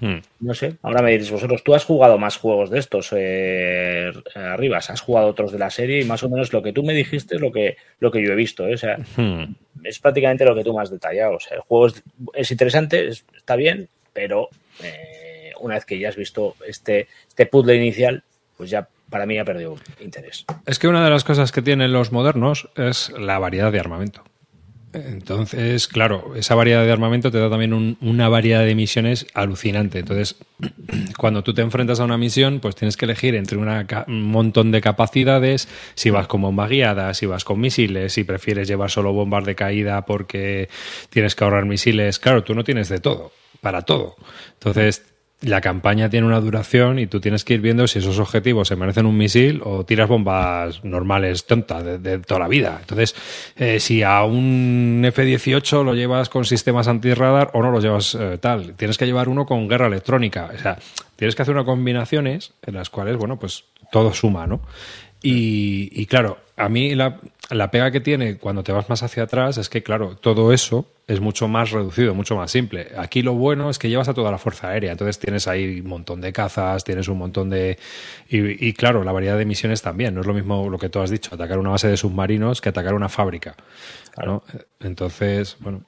Hmm. 0.00 0.18
No 0.40 0.54
sé, 0.54 0.76
ahora 0.82 1.02
me 1.02 1.12
diréis 1.12 1.30
vosotros, 1.30 1.62
tú 1.64 1.74
has 1.74 1.84
jugado 1.84 2.18
más 2.18 2.36
juegos 2.36 2.70
de 2.70 2.78
estos 2.78 3.12
eh, 3.16 4.12
arribas, 4.34 4.90
has 4.90 5.00
jugado 5.00 5.28
otros 5.28 5.52
de 5.52 5.58
la 5.58 5.70
serie 5.70 6.00
y 6.00 6.04
más 6.04 6.22
o 6.22 6.28
menos 6.28 6.52
lo 6.52 6.62
que 6.62 6.72
tú 6.72 6.82
me 6.82 6.94
dijiste 6.94 7.36
es 7.36 7.40
lo 7.40 7.52
que, 7.52 7.76
lo 8.00 8.10
que 8.10 8.22
yo 8.24 8.32
he 8.32 8.36
visto, 8.36 8.66
¿eh? 8.66 8.74
o 8.74 8.78
sea, 8.78 8.98
hmm. 9.16 9.54
es 9.84 9.98
prácticamente 9.98 10.44
lo 10.44 10.54
que 10.54 10.64
tú 10.64 10.74
me 10.74 10.82
has 10.82 10.90
detallado, 10.90 11.36
o 11.36 11.40
sea, 11.40 11.56
el 11.56 11.62
juego 11.62 11.94
es, 12.34 12.50
interesante, 12.50 13.08
está 13.08 13.56
bien, 13.56 13.88
pero 14.12 14.48
eh, 14.82 15.52
una 15.60 15.74
vez 15.74 15.84
que 15.84 15.98
ya 15.98 16.08
has 16.08 16.16
visto 16.16 16.56
este, 16.66 17.08
este 17.28 17.46
puzzle 17.46 17.76
inicial, 17.76 18.22
pues 18.56 18.70
ya 18.70 18.88
para 19.10 19.26
mí 19.26 19.38
ha 19.38 19.44
perdido 19.44 19.76
interés. 20.00 20.44
Es 20.66 20.78
que 20.78 20.88
una 20.88 21.04
de 21.04 21.10
las 21.10 21.24
cosas 21.24 21.52
que 21.52 21.62
tienen 21.62 21.92
los 21.92 22.12
modernos 22.12 22.68
es 22.76 23.10
la 23.10 23.38
variedad 23.38 23.70
de 23.70 23.80
armamento. 23.80 24.24
Entonces, 24.96 25.88
claro, 25.88 26.34
esa 26.36 26.54
variedad 26.54 26.84
de 26.84 26.92
armamento 26.92 27.30
te 27.30 27.38
da 27.38 27.50
también 27.50 27.96
una 28.00 28.28
variedad 28.28 28.64
de 28.64 28.74
misiones 28.74 29.26
alucinante. 29.34 29.98
Entonces, 29.98 30.36
cuando 31.18 31.42
tú 31.42 31.54
te 31.54 31.62
enfrentas 31.62 32.00
a 32.00 32.04
una 32.04 32.16
misión, 32.16 32.60
pues 32.60 32.74
tienes 32.74 32.96
que 32.96 33.04
elegir 33.04 33.34
entre 33.34 33.58
un 33.58 34.22
montón 34.22 34.70
de 34.70 34.80
capacidades, 34.80 35.68
si 35.94 36.10
vas 36.10 36.26
con 36.26 36.42
bomba 36.42 36.68
guiada, 36.68 37.12
si 37.14 37.26
vas 37.26 37.44
con 37.44 37.60
misiles, 37.60 38.14
si 38.14 38.24
prefieres 38.24 38.68
llevar 38.68 38.90
solo 38.90 39.12
bombas 39.12 39.44
de 39.44 39.54
caída 39.54 40.06
porque 40.06 40.68
tienes 41.10 41.34
que 41.34 41.44
ahorrar 41.44 41.66
misiles. 41.66 42.18
Claro, 42.18 42.42
tú 42.42 42.54
no 42.54 42.64
tienes 42.64 42.88
de 42.88 43.00
todo, 43.00 43.32
para 43.60 43.82
todo. 43.82 44.16
Entonces, 44.54 45.02
la 45.42 45.60
campaña 45.60 46.08
tiene 46.08 46.26
una 46.26 46.40
duración 46.40 46.98
y 46.98 47.06
tú 47.06 47.20
tienes 47.20 47.44
que 47.44 47.54
ir 47.54 47.60
viendo 47.60 47.86
si 47.86 47.98
esos 47.98 48.18
objetivos 48.18 48.68
se 48.68 48.76
merecen 48.76 49.04
un 49.04 49.16
misil 49.16 49.60
o 49.64 49.84
tiras 49.84 50.08
bombas 50.08 50.82
normales 50.82 51.46
tontas 51.46 52.02
de, 52.02 52.18
toda 52.20 52.40
la 52.40 52.48
vida. 52.48 52.78
Entonces, 52.80 53.14
eh, 53.56 53.78
si 53.78 54.02
a 54.02 54.24
un 54.24 55.02
F-18 55.04 55.84
lo 55.84 55.94
llevas 55.94 56.30
con 56.30 56.44
sistemas 56.46 56.88
antirradar 56.88 57.50
o 57.52 57.62
no 57.62 57.70
lo 57.70 57.80
llevas 57.80 58.14
eh, 58.14 58.38
tal, 58.40 58.74
tienes 58.74 58.96
que 58.96 59.04
llevar 59.04 59.28
uno 59.28 59.44
con 59.44 59.68
guerra 59.68 59.88
electrónica. 59.88 60.50
O 60.54 60.58
sea, 60.58 60.78
tienes 61.16 61.34
que 61.34 61.42
hacer 61.42 61.54
unas 61.54 61.66
combinaciones 61.66 62.54
en 62.66 62.74
las 62.74 62.88
cuales, 62.88 63.16
bueno, 63.16 63.38
pues 63.38 63.64
todo 63.92 64.14
suma, 64.14 64.46
¿no? 64.46 64.62
Y, 65.22 66.06
claro, 66.06 66.38
a 66.56 66.68
mí 66.68 66.94
la, 66.94 67.18
pega 67.70 67.90
que 67.90 68.00
tiene 68.00 68.38
cuando 68.38 68.62
te 68.62 68.72
vas 68.72 68.88
más 68.88 69.02
hacia 69.02 69.24
atrás 69.24 69.58
es 69.58 69.68
que, 69.68 69.82
claro, 69.82 70.16
todo 70.16 70.52
eso 70.52 70.90
es 71.06 71.20
mucho 71.20 71.46
más 71.46 71.70
reducido, 71.70 72.14
mucho 72.14 72.36
más 72.36 72.50
simple. 72.50 72.88
Aquí 72.96 73.22
lo 73.22 73.34
bueno 73.34 73.70
es 73.70 73.78
que 73.78 73.88
llevas 73.88 74.08
a 74.08 74.14
toda 74.14 74.30
la 74.30 74.38
Fuerza 74.38 74.70
Aérea, 74.70 74.92
entonces 74.92 75.18
tienes 75.18 75.46
ahí 75.46 75.80
un 75.80 75.88
montón 75.88 76.20
de 76.20 76.32
cazas, 76.32 76.82
tienes 76.82 77.08
un 77.08 77.18
montón 77.18 77.48
de... 77.50 77.78
Y, 78.28 78.72
claro, 78.72 79.04
la 79.04 79.12
variedad 79.12 79.38
de 79.38 79.44
misiones 79.44 79.82
también, 79.82 80.14
no 80.14 80.22
es 80.22 80.26
lo 80.26 80.34
mismo 80.34 80.68
lo 80.68 80.78
que 80.78 80.88
tú 80.88 81.00
has 81.00 81.10
dicho, 81.10 81.34
atacar 81.34 81.58
una 81.58 81.70
base 81.70 81.88
de 81.88 81.96
submarinos 81.96 82.60
que 82.60 82.70
atacar 82.70 82.94
una 82.94 83.08
fábrica. 83.08 83.54
Entonces, 84.80 85.56
bueno, 85.60 85.84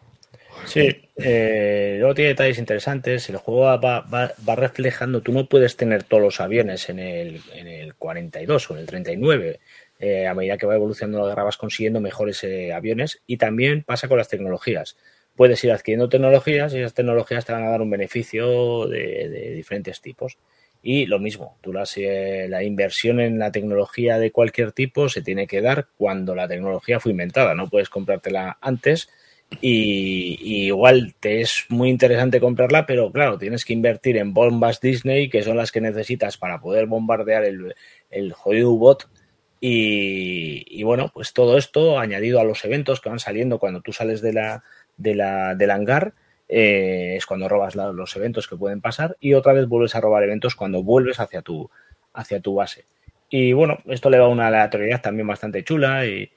Sí, 0.64 0.88
eh, 1.16 1.96
luego 1.98 2.14
tiene 2.14 2.30
detalles 2.30 2.58
interesantes. 2.58 3.28
El 3.28 3.36
juego 3.36 3.60
va, 3.60 4.00
va, 4.00 4.54
reflejando, 4.56 5.22
tú 5.22 5.32
no 5.32 5.48
puedes 5.48 5.76
tener 5.76 6.02
todos 6.02 6.22
los 6.22 6.40
aviones 6.40 6.88
en 6.88 6.98
el, 6.98 7.40
en 7.54 7.68
el 7.68 7.94
42 7.94 8.70
o 8.70 8.74
en 8.74 8.80
el 8.80 8.86
39. 8.86 9.60
Eh, 9.98 10.26
a 10.26 10.34
medida 10.34 10.56
que 10.56 10.66
va 10.66 10.74
evolucionando 10.74 11.20
la 11.20 11.28
guerra 11.28 11.44
vas 11.44 11.56
consiguiendo 11.56 12.00
mejores 12.00 12.44
eh, 12.44 12.72
aviones 12.72 13.20
y 13.26 13.36
también 13.36 13.82
pasa 13.82 14.08
con 14.08 14.18
las 14.18 14.28
tecnologías. 14.28 14.96
Puedes 15.34 15.62
ir 15.64 15.72
adquiriendo 15.72 16.08
tecnologías 16.08 16.72
y 16.74 16.78
esas 16.78 16.94
tecnologías 16.94 17.44
te 17.44 17.52
van 17.52 17.64
a 17.64 17.70
dar 17.70 17.82
un 17.82 17.90
beneficio 17.90 18.86
de, 18.86 19.52
diferentes 19.54 20.00
tipos. 20.00 20.38
Y 20.82 21.06
lo 21.06 21.18
mismo, 21.18 21.58
tú 21.60 21.72
las, 21.72 21.96
la 21.96 22.62
inversión 22.62 23.18
en 23.20 23.38
la 23.38 23.50
tecnología 23.50 24.18
de 24.18 24.30
cualquier 24.30 24.72
tipo 24.72 25.08
se 25.08 25.22
tiene 25.22 25.46
que 25.46 25.60
dar 25.60 25.88
cuando 25.96 26.34
la 26.34 26.46
tecnología 26.46 27.00
fue 27.00 27.12
inventada. 27.12 27.54
No 27.54 27.68
puedes 27.68 27.88
comprártela 27.88 28.58
antes 28.60 29.08
y, 29.60 30.66
igual 30.66 31.14
te 31.18 31.40
es 31.40 31.64
muy 31.68 31.88
interesante 31.88 32.40
comprarla, 32.40 32.86
pero 32.86 33.10
claro, 33.10 33.38
tienes 33.38 33.64
que 33.64 33.72
invertir 33.72 34.16
en 34.18 34.34
bombas 34.34 34.80
Disney, 34.80 35.28
que 35.28 35.42
son 35.42 35.56
las 35.56 35.72
que 35.72 35.80
necesitas 35.80 36.36
para 36.36 36.60
poder 36.60 36.86
bombardear 36.86 37.44
el, 37.44 37.74
el 38.10 38.32
jodido 38.32 38.72
bot. 38.72 39.08
Y, 39.60 40.82
bueno, 40.84 41.10
pues 41.12 41.32
todo 41.32 41.58
esto 41.58 41.98
añadido 41.98 42.40
a 42.40 42.44
los 42.44 42.64
eventos 42.64 43.00
que 43.00 43.08
van 43.08 43.18
saliendo 43.18 43.58
cuando 43.58 43.80
tú 43.80 43.92
sales 43.92 44.20
de 44.22 44.32
la, 44.32 44.62
de 44.96 45.14
la, 45.14 45.54
del 45.54 45.70
hangar, 45.70 46.14
eh, 46.48 47.14
es 47.16 47.26
cuando 47.26 47.48
robas 47.48 47.74
los 47.74 48.16
eventos 48.16 48.46
que 48.46 48.56
pueden 48.56 48.80
pasar 48.80 49.16
y 49.20 49.34
otra 49.34 49.52
vez 49.52 49.66
vuelves 49.66 49.94
a 49.94 50.00
robar 50.00 50.22
eventos 50.22 50.54
cuando 50.54 50.82
vuelves 50.82 51.20
hacia 51.20 51.42
tu, 51.42 51.68
hacia 52.14 52.40
tu 52.40 52.54
base. 52.54 52.84
Y 53.30 53.52
bueno, 53.52 53.78
esto 53.86 54.08
le 54.10 54.18
va 54.18 54.26
a 54.26 54.28
una 54.28 54.46
aleatoriedad 54.46 55.02
también 55.02 55.26
bastante 55.26 55.64
chula 55.64 56.06
y, 56.06 56.30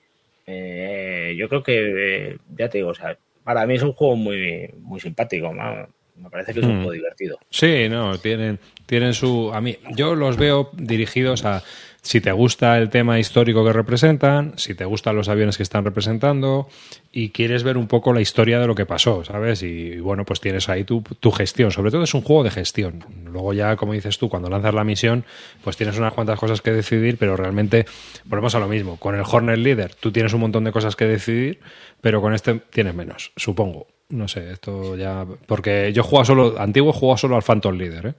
eh, 0.48 1.36
yo 1.38 1.48
creo 1.48 1.64
que, 1.64 2.32
eh, 2.32 2.38
ya 2.56 2.70
te 2.70 2.80
digo, 2.80 2.90
o 2.90 2.96
sea, 2.96 3.18
para 3.44 3.66
mí 3.66 3.76
es 3.76 3.84
un 3.84 3.94
juego 3.94 4.16
muy, 4.16 4.70
muy 4.80 5.00
simpático. 5.00 5.54
Me 5.54 6.30
parece 6.30 6.54
que 6.54 6.60
es 6.60 6.66
un 6.66 6.74
hmm. 6.74 6.78
juego 6.78 6.92
divertido. 6.92 7.40
Sí, 7.50 7.88
no, 7.90 8.18
tienen, 8.18 8.60
tienen 8.86 9.14
su. 9.14 9.52
A 9.54 9.62
mí, 9.62 9.78
yo 9.96 10.16
los 10.16 10.38
veo 10.38 10.70
dirigidos 10.74 11.46
a 11.46 11.64
si 12.04 12.20
te 12.20 12.32
gusta 12.32 12.80
el 12.80 12.90
tema 12.90 13.20
histórico 13.20 13.64
que 13.64 13.74
representan, 13.74 14.54
si 14.58 14.74
te 14.74 14.86
gustan 14.86 15.16
los 15.16 15.30
aviones 15.30 15.58
que 15.58 15.64
están 15.64 15.86
representando 15.86 16.68
y 17.12 17.30
quieres 17.30 17.64
ver 17.64 17.78
un 17.78 17.88
poco 17.88 18.12
la 18.12 18.22
historia 18.22 18.60
de 18.60 18.66
lo 18.66 18.74
que 18.74 18.88
pasó, 18.88 19.24
¿sabes? 19.24 19.62
Y, 19.62 20.00
bueno, 20.00 20.26
pues 20.26 20.42
tienes 20.42 20.68
ahí 20.68 20.84
tu, 20.84 21.04
gestión. 21.32 21.70
Sobre 21.70 21.92
todo 21.92 22.02
es 22.02 22.14
un 22.16 22.22
juego 22.22 22.44
de 22.44 22.50
gestión. 22.50 23.06
Luego 23.26 23.54
ya, 23.54 23.76
como 23.76 23.94
dices 23.94 24.18
tú, 24.18 24.30
cuando 24.30 24.50
lanzas 24.50 24.74
la 24.74 24.84
misión, 24.84 25.26
pues 25.64 25.78
tienes 25.78 25.98
unas 26.00 26.14
cuantas 26.14 26.40
cosas 26.40 26.62
que 26.62 26.72
decidir, 26.72 27.18
pero 27.18 27.38
realmente 27.38 27.86
volvemos 28.26 28.56
a 28.56 28.60
lo 28.60 28.68
mismo. 28.68 28.98
Con 28.98 29.14
el 29.14 29.24
Hornet 29.24 29.60
Leader 29.60 29.94
tú 29.94 30.12
tienes 30.12 30.34
un 30.34 30.42
montón 30.42 30.64
de 30.64 30.72
cosas 30.72 30.96
que 30.96 31.06
decidir, 31.06 31.60
pero 32.02 32.20
con 32.20 32.34
este 32.34 32.56
tienes 32.72 32.96
menos, 32.96 33.32
supongo. 33.36 33.86
No 34.10 34.28
sé, 34.28 34.52
esto 34.52 34.98
ya... 34.98 35.26
Porque 35.46 35.94
yo 35.94 36.04
juego 36.04 36.26
solo, 36.26 36.56
antiguo 36.60 36.92
juego 36.94 37.16
solo 37.16 37.36
al 37.36 37.44
Phantom 37.44 37.78
Leader, 37.78 38.08
¿eh? 38.08 38.14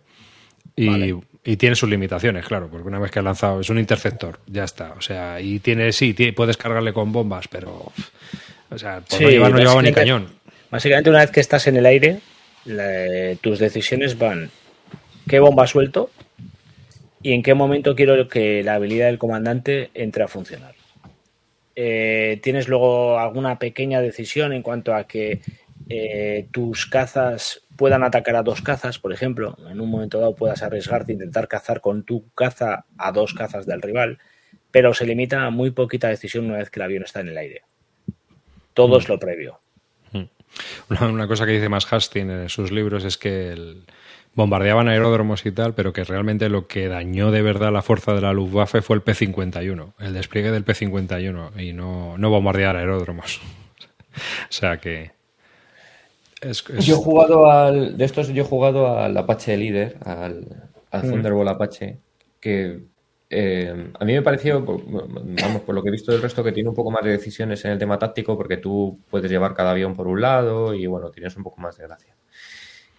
Y, 0.76 1.14
tiene 1.42 1.74
sus 1.74 1.88
limitaciones, 1.88 2.46
claro, 2.46 2.68
porque 2.68 2.86
una 2.86 3.00
vez 3.00 3.10
que 3.10 3.18
ha 3.18 3.22
lanzado 3.22 3.60
es 3.60 3.68
un 3.68 3.78
interceptor, 3.78 4.38
ya 4.46 4.64
está. 4.64 4.92
O 4.96 5.00
sea, 5.00 5.40
y 5.40 5.58
tiene, 5.58 5.92
sí, 5.92 6.12
puedes 6.36 6.56
cargarle 6.56 6.92
con 6.92 7.12
bombas, 7.12 7.48
pero. 7.48 7.92
O 8.70 8.78
sea, 8.78 9.00
por 9.00 9.20
no 9.20 9.28
llevar 9.28 9.50
no 9.50 9.58
llevaba 9.58 9.82
ni 9.82 9.92
cañón. 9.92 10.28
Básicamente, 10.70 11.10
una 11.10 11.20
vez 11.20 11.30
que 11.30 11.40
estás 11.40 11.66
en 11.66 11.76
el 11.76 11.86
aire, 11.86 12.20
tus 13.40 13.58
decisiones 13.58 14.16
van: 14.16 14.50
¿qué 15.28 15.40
bomba 15.40 15.66
suelto? 15.66 16.10
¿Y 17.22 17.32
en 17.32 17.42
qué 17.42 17.54
momento 17.54 17.94
quiero 17.94 18.28
que 18.28 18.62
la 18.62 18.74
habilidad 18.74 19.06
del 19.06 19.18
comandante 19.18 19.90
entre 19.94 20.24
a 20.24 20.28
funcionar? 20.28 20.74
Eh, 21.74 22.38
tienes 22.42 22.68
luego 22.68 23.18
alguna 23.18 23.58
pequeña 23.58 24.00
decisión 24.00 24.52
en 24.52 24.62
cuanto 24.62 24.94
a 24.94 25.04
que 25.04 25.40
eh, 25.88 26.48
tus 26.50 26.86
cazas 26.86 27.62
puedan 27.76 28.02
atacar 28.04 28.36
a 28.36 28.42
dos 28.42 28.62
cazas, 28.62 28.98
por 28.98 29.12
ejemplo, 29.12 29.56
en 29.70 29.80
un 29.80 29.90
momento 29.90 30.20
dado 30.20 30.34
puedas 30.34 30.62
arriesgarte 30.62 31.12
e 31.12 31.14
intentar 31.14 31.48
cazar 31.48 31.80
con 31.80 32.04
tu 32.04 32.30
caza 32.34 32.86
a 32.98 33.12
dos 33.12 33.34
cazas 33.34 33.66
del 33.66 33.82
rival, 33.82 34.18
pero 34.70 34.94
se 34.94 35.06
limita 35.06 35.44
a 35.44 35.50
muy 35.50 35.70
poquita 35.70 36.08
decisión 36.08 36.46
una 36.46 36.58
vez 36.58 36.70
que 36.70 36.80
el 36.80 36.84
avión 36.84 37.02
está 37.02 37.20
en 37.20 37.28
el 37.28 37.38
aire. 37.38 37.62
Todo 38.74 38.98
es 38.98 39.08
mm. 39.08 39.12
lo 39.12 39.18
previo. 39.18 39.60
Mm. 40.12 41.04
Una, 41.04 41.26
cosa 41.26 41.46
que 41.46 41.52
dice 41.52 41.68
más 41.68 41.90
Hastings 41.90 42.30
en 42.30 42.48
sus 42.48 42.72
libros 42.72 43.04
es 43.04 43.18
que 43.18 43.52
el, 43.52 43.84
bombardeaban 44.34 44.88
aeródromos 44.88 45.44
y 45.44 45.52
tal, 45.52 45.74
pero 45.74 45.92
que 45.92 46.04
realmente 46.04 46.48
lo 46.48 46.66
que 46.66 46.88
dañó 46.88 47.30
de 47.30 47.42
verdad 47.42 47.72
la 47.72 47.82
fuerza 47.82 48.14
de 48.14 48.22
la 48.22 48.32
Luftwaffe 48.32 48.82
fue 48.82 48.96
el 48.96 49.02
P-51, 49.02 49.92
el 49.98 50.14
despliegue 50.14 50.50
del 50.50 50.64
P-51 50.64 51.60
y 51.60 51.72
no, 51.72 52.16
no 52.18 52.30
bombardear 52.30 52.76
aeródromos. 52.76 53.40
o 54.14 54.52
sea 54.52 54.78
que 54.78 55.12
yo 56.80 56.94
he 56.94 56.98
jugado 56.98 57.50
al. 57.50 57.96
De 57.96 58.04
estos, 58.04 58.28
yo 58.28 58.42
he 58.42 58.46
jugado 58.46 58.98
al 58.98 59.16
Apache 59.16 59.56
Líder, 59.56 59.96
al, 60.04 60.46
al 60.90 61.02
mm. 61.04 61.10
Thunderbolt 61.10 61.50
Apache, 61.50 61.98
que 62.40 62.84
eh, 63.34 63.92
a 63.98 64.04
mí 64.04 64.12
me 64.12 64.20
pareció, 64.20 64.62
vamos, 64.62 65.62
por 65.62 65.74
lo 65.74 65.82
que 65.82 65.88
he 65.88 65.92
visto 65.92 66.12
del 66.12 66.20
resto, 66.20 66.44
que 66.44 66.52
tiene 66.52 66.68
un 66.68 66.74
poco 66.74 66.90
más 66.90 67.02
de 67.02 67.12
decisiones 67.12 67.64
en 67.64 67.72
el 67.72 67.78
tema 67.78 67.98
táctico, 67.98 68.36
porque 68.36 68.58
tú 68.58 69.00
puedes 69.08 69.30
llevar 69.30 69.54
cada 69.54 69.70
avión 69.70 69.94
por 69.94 70.06
un 70.06 70.20
lado 70.20 70.74
y 70.74 70.86
bueno, 70.86 71.10
tienes 71.10 71.34
un 71.36 71.42
poco 71.42 71.58
más 71.60 71.78
de 71.78 71.84
gracia. 71.84 72.14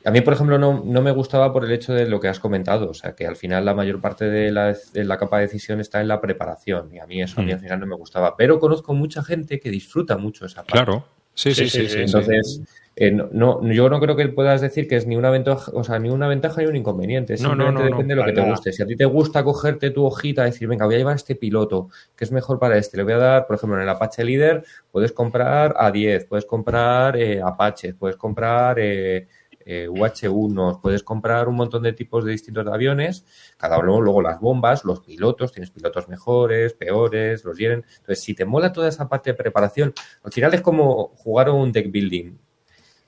A 0.05 0.11
mí, 0.11 0.21
por 0.21 0.33
ejemplo, 0.33 0.57
no, 0.57 0.83
no, 0.83 1.01
me 1.03 1.11
gustaba 1.11 1.53
por 1.53 1.63
el 1.63 1.71
hecho 1.71 1.93
de 1.93 2.07
lo 2.07 2.19
que 2.19 2.29
has 2.29 2.39
comentado, 2.39 2.89
o 2.89 2.93
sea, 2.95 3.13
que 3.15 3.27
al 3.27 3.35
final 3.35 3.63
la 3.63 3.75
mayor 3.75 4.01
parte 4.01 4.25
de 4.25 4.51
la, 4.51 4.75
de 4.91 5.03
la 5.05 5.17
capa 5.17 5.37
de 5.37 5.43
decisión 5.43 5.79
está 5.79 6.01
en 6.01 6.07
la 6.07 6.19
preparación 6.19 6.93
y 6.93 6.99
a 6.99 7.05
mí 7.05 7.21
eso 7.21 7.39
a 7.39 7.43
mí 7.43 7.51
mm. 7.51 7.53
al 7.53 7.59
final 7.59 7.79
no 7.79 7.85
me 7.85 7.95
gustaba. 7.95 8.35
Pero 8.35 8.59
conozco 8.59 8.93
mucha 8.95 9.23
gente 9.23 9.59
que 9.59 9.69
disfruta 9.69 10.17
mucho 10.17 10.47
esa 10.47 10.63
parte. 10.63 10.73
Claro, 10.73 11.05
sí, 11.35 11.53
sí, 11.53 11.69
sí. 11.69 11.87
sí, 11.87 11.99
Entonces, 12.01 12.61
eh, 12.95 13.11
no, 13.11 13.63
yo 13.71 13.89
no 13.89 13.99
creo 13.99 14.15
que 14.15 14.27
puedas 14.27 14.61
decir 14.61 14.87
que 14.87 14.95
es 14.95 15.07
ni 15.07 15.15
una 15.15 15.31
ventaja, 15.31 15.71
o 15.73 15.83
sea, 15.83 15.97
ni 15.97 16.09
una 16.09 16.27
ventaja 16.27 16.61
ni 16.61 16.67
un 16.67 16.75
inconveniente. 16.75 17.37
Simplemente 17.37 17.81
no, 17.81 17.85
depende 17.89 18.13
de 18.13 18.21
lo 18.21 18.25
que 18.25 18.33
te 18.33 18.41
guste. 18.41 18.71
Si 18.71 18.83
a 18.83 18.85
ti 18.85 18.95
te 18.95 19.05
gusta 19.05 19.43
cogerte 19.43 19.89
tu 19.89 20.05
hojita 20.05 20.43
y 20.43 20.51
decir, 20.51 20.67
venga, 20.67 20.85
voy 20.85 20.95
a 20.95 20.97
llevar 20.99 21.15
este 21.15 21.35
piloto, 21.35 21.89
que 22.15 22.23
es 22.23 22.31
mejor 22.31 22.59
para 22.59 22.77
este, 22.77 22.97
le 22.97 23.03
voy 23.03 23.13
a 23.13 23.17
dar, 23.17 23.47
por 23.47 23.55
ejemplo, 23.55 23.77
en 23.77 23.83
el 23.83 23.89
Apache 23.89 24.23
Leader, 24.23 24.63
puedes 24.91 25.11
comprar 25.11 25.73
A10, 25.73 26.27
puedes 26.27 26.45
comprar 26.45 27.17
eh, 27.17 27.41
Apache, 27.41 27.95
puedes 27.95 28.15
comprar 28.15 28.77
eh, 28.77 29.27
eh 29.65 29.87
UH1, 29.89 30.79
puedes 30.79 31.01
comprar 31.01 31.47
un 31.47 31.55
montón 31.55 31.81
de 31.81 31.93
tipos 31.93 32.23
de 32.23 32.31
distintos 32.31 32.63
de 32.63 32.73
aviones, 32.73 33.25
cada 33.57 33.79
uno, 33.79 34.01
luego 34.01 34.21
las 34.21 34.39
bombas, 34.39 34.85
los 34.85 34.99
pilotos, 34.99 35.51
tienes 35.51 35.71
pilotos 35.71 36.09
mejores, 36.09 36.73
peores, 36.73 37.43
los 37.43 37.57
hieren. 37.57 37.83
Entonces, 37.89 38.23
si 38.23 38.35
te 38.35 38.45
mola 38.45 38.71
toda 38.71 38.87
esa 38.87 39.09
parte 39.09 39.31
de 39.31 39.33
preparación, 39.33 39.95
al 40.21 40.31
final 40.31 40.53
es 40.53 40.61
como 40.61 41.07
jugar 41.15 41.49
un 41.49 41.71
deck 41.71 41.89
building 41.89 42.33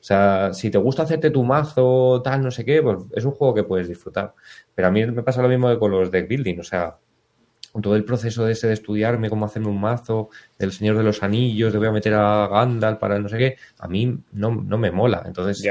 o 0.06 0.08
sea, 0.08 0.54
si 0.54 0.70
te 0.70 0.78
gusta 0.78 1.02
hacerte 1.02 1.32
tu 1.32 1.44
mazo, 1.44 2.22
tal, 2.24 2.44
no 2.44 2.52
sé 2.52 2.64
qué, 2.64 2.80
pues 2.84 3.00
es 3.16 3.26
un 3.26 3.32
juego 3.32 3.56
que 3.56 3.64
puedes 3.64 3.88
disfrutar. 3.88 4.36
Pero 4.76 4.88
a 4.88 4.92
mí 4.92 5.04
me 5.04 5.24
pasa 5.24 5.42
lo 5.42 5.50
mismo 5.50 5.68
que 5.68 5.80
con 5.80 5.90
los 5.90 6.12
deck 6.12 6.28
building, 6.28 6.60
o 6.60 6.64
sea, 6.64 7.00
todo 7.82 7.96
el 7.96 8.06
proceso 8.06 8.46
de 8.46 8.52
ese 8.52 8.68
de 8.68 8.74
estudiarme 8.74 9.32
cómo 9.32 9.48
hacerme 9.48 9.70
un 9.70 9.82
mazo, 9.82 10.30
del 10.60 10.72
Señor 10.74 10.96
de 10.96 11.02
los 11.02 11.24
Anillos, 11.24 11.74
de 11.74 11.80
voy 11.80 11.88
a 11.88 11.92
meter 11.92 12.14
a 12.14 12.48
Gandalf 12.48 13.00
para 13.00 13.18
no 13.18 13.28
sé 13.30 13.40
qué, 13.40 13.58
a 13.80 13.88
mí 13.88 14.20
no, 14.32 14.52
me 14.52 14.92
mola. 14.92 15.24
Entonces, 15.26 15.66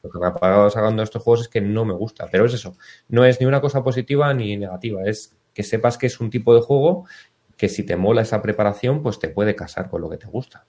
lo 0.00 0.10
que 0.10 0.18
me 0.20 0.28
ha 0.28 0.32
pagado 0.32 0.70
sacando 0.70 1.02
estos 1.02 1.20
juegos 1.20 1.40
es 1.40 1.48
que 1.48 1.60
no 1.60 1.84
me 1.84 1.94
gusta. 1.94 2.28
Pero 2.30 2.44
es 2.44 2.54
eso, 2.54 2.76
no 3.08 3.24
es 3.24 3.40
ni 3.40 3.46
una 3.46 3.60
cosa 3.60 3.82
positiva 3.82 4.32
ni 4.32 4.56
negativa, 4.56 5.02
es 5.02 5.34
que 5.52 5.64
sepas 5.64 5.98
que 5.98 6.06
es 6.06 6.20
un 6.20 6.30
tipo 6.30 6.54
de 6.54 6.60
juego 6.60 7.06
que 7.56 7.68
si 7.68 7.82
te 7.82 7.96
mola 7.96 8.22
esa 8.22 8.42
preparación, 8.42 9.02
pues 9.02 9.18
te 9.18 9.28
puede 9.28 9.56
casar 9.56 9.90
con 9.90 10.02
lo 10.02 10.08
que 10.08 10.18
te 10.18 10.28
gusta. 10.28 10.66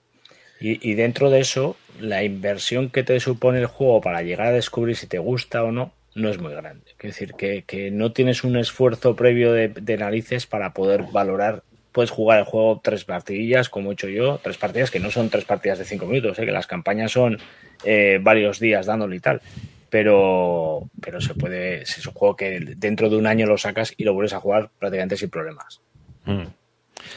Y, 0.60 0.94
dentro 0.94 1.30
de 1.30 1.40
eso, 1.40 1.76
la 2.00 2.22
inversión 2.22 2.88
que 2.88 3.02
te 3.02 3.20
supone 3.20 3.58
el 3.58 3.66
juego 3.66 4.00
para 4.00 4.22
llegar 4.22 4.46
a 4.46 4.52
descubrir 4.52 4.96
si 4.96 5.06
te 5.06 5.18
gusta 5.18 5.62
o 5.62 5.72
no, 5.72 5.92
no 6.14 6.30
es 6.30 6.38
muy 6.38 6.52
grande. 6.52 6.84
Es 6.98 6.98
decir, 6.98 7.34
que, 7.34 7.90
no 7.92 8.12
tienes 8.12 8.44
un 8.44 8.56
esfuerzo 8.56 9.14
previo 9.14 9.52
de, 9.52 9.96
narices 9.98 10.46
para 10.46 10.72
poder 10.72 11.04
valorar. 11.12 11.62
Puedes 11.92 12.10
jugar 12.10 12.38
el 12.38 12.44
juego 12.44 12.80
tres 12.82 13.04
partidillas, 13.04 13.68
como 13.68 13.90
he 13.90 13.94
hecho 13.94 14.08
yo, 14.08 14.40
tres 14.42 14.56
partidas 14.56 14.90
que 14.90 15.00
no 15.00 15.10
son 15.10 15.28
tres 15.28 15.44
partidas 15.44 15.78
de 15.78 15.84
cinco 15.84 16.06
minutos, 16.06 16.38
¿eh? 16.38 16.46
que 16.46 16.52
las 16.52 16.66
campañas 16.66 17.12
son 17.12 17.38
eh, 17.84 18.18
varios 18.22 18.58
días 18.58 18.86
dándole 18.86 19.16
y 19.16 19.20
tal. 19.20 19.42
Pero, 19.90 20.88
pero 21.00 21.20
se 21.20 21.34
puede, 21.34 21.82
es 21.82 22.06
un 22.06 22.14
juego 22.14 22.36
que 22.36 22.58
dentro 22.76 23.10
de 23.10 23.16
un 23.16 23.26
año 23.26 23.46
lo 23.46 23.58
sacas 23.58 23.92
y 23.96 24.04
lo 24.04 24.14
vuelves 24.14 24.32
a 24.32 24.40
jugar 24.40 24.70
prácticamente 24.78 25.16
sin 25.16 25.30
problemas. 25.30 25.82
Mm. 26.24 26.46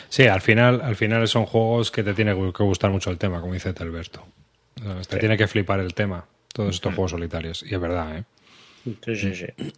Sí, 0.10 0.28
al 0.28 0.42
final, 0.42 0.82
al 0.82 0.96
final 0.96 1.28
son 1.28 1.46
juegos 1.46 1.92
que 1.92 2.04
te 2.04 2.14
tiene 2.14 2.34
que 2.34 2.64
gustar 2.64 2.92
mucho 2.92 3.10
el 3.10 3.18
tema, 3.18 3.42
como 3.42 3.54
dice 3.54 3.74
Telberto. 3.74 4.26
te 5.08 5.18
tiene 5.18 5.38
que 5.38 5.48
flipar 5.48 5.80
el 5.80 5.94
tema, 5.94 6.26
todos 6.54 6.76
estos 6.76 6.94
juegos 6.94 7.12
solitarios. 7.12 7.64
Y 7.64 7.74
es 7.74 7.80
verdad, 7.80 8.18
¿eh? 8.18 8.24
Sí, 9.04 9.16
sí, 9.16 9.36
sí. 9.36 9.74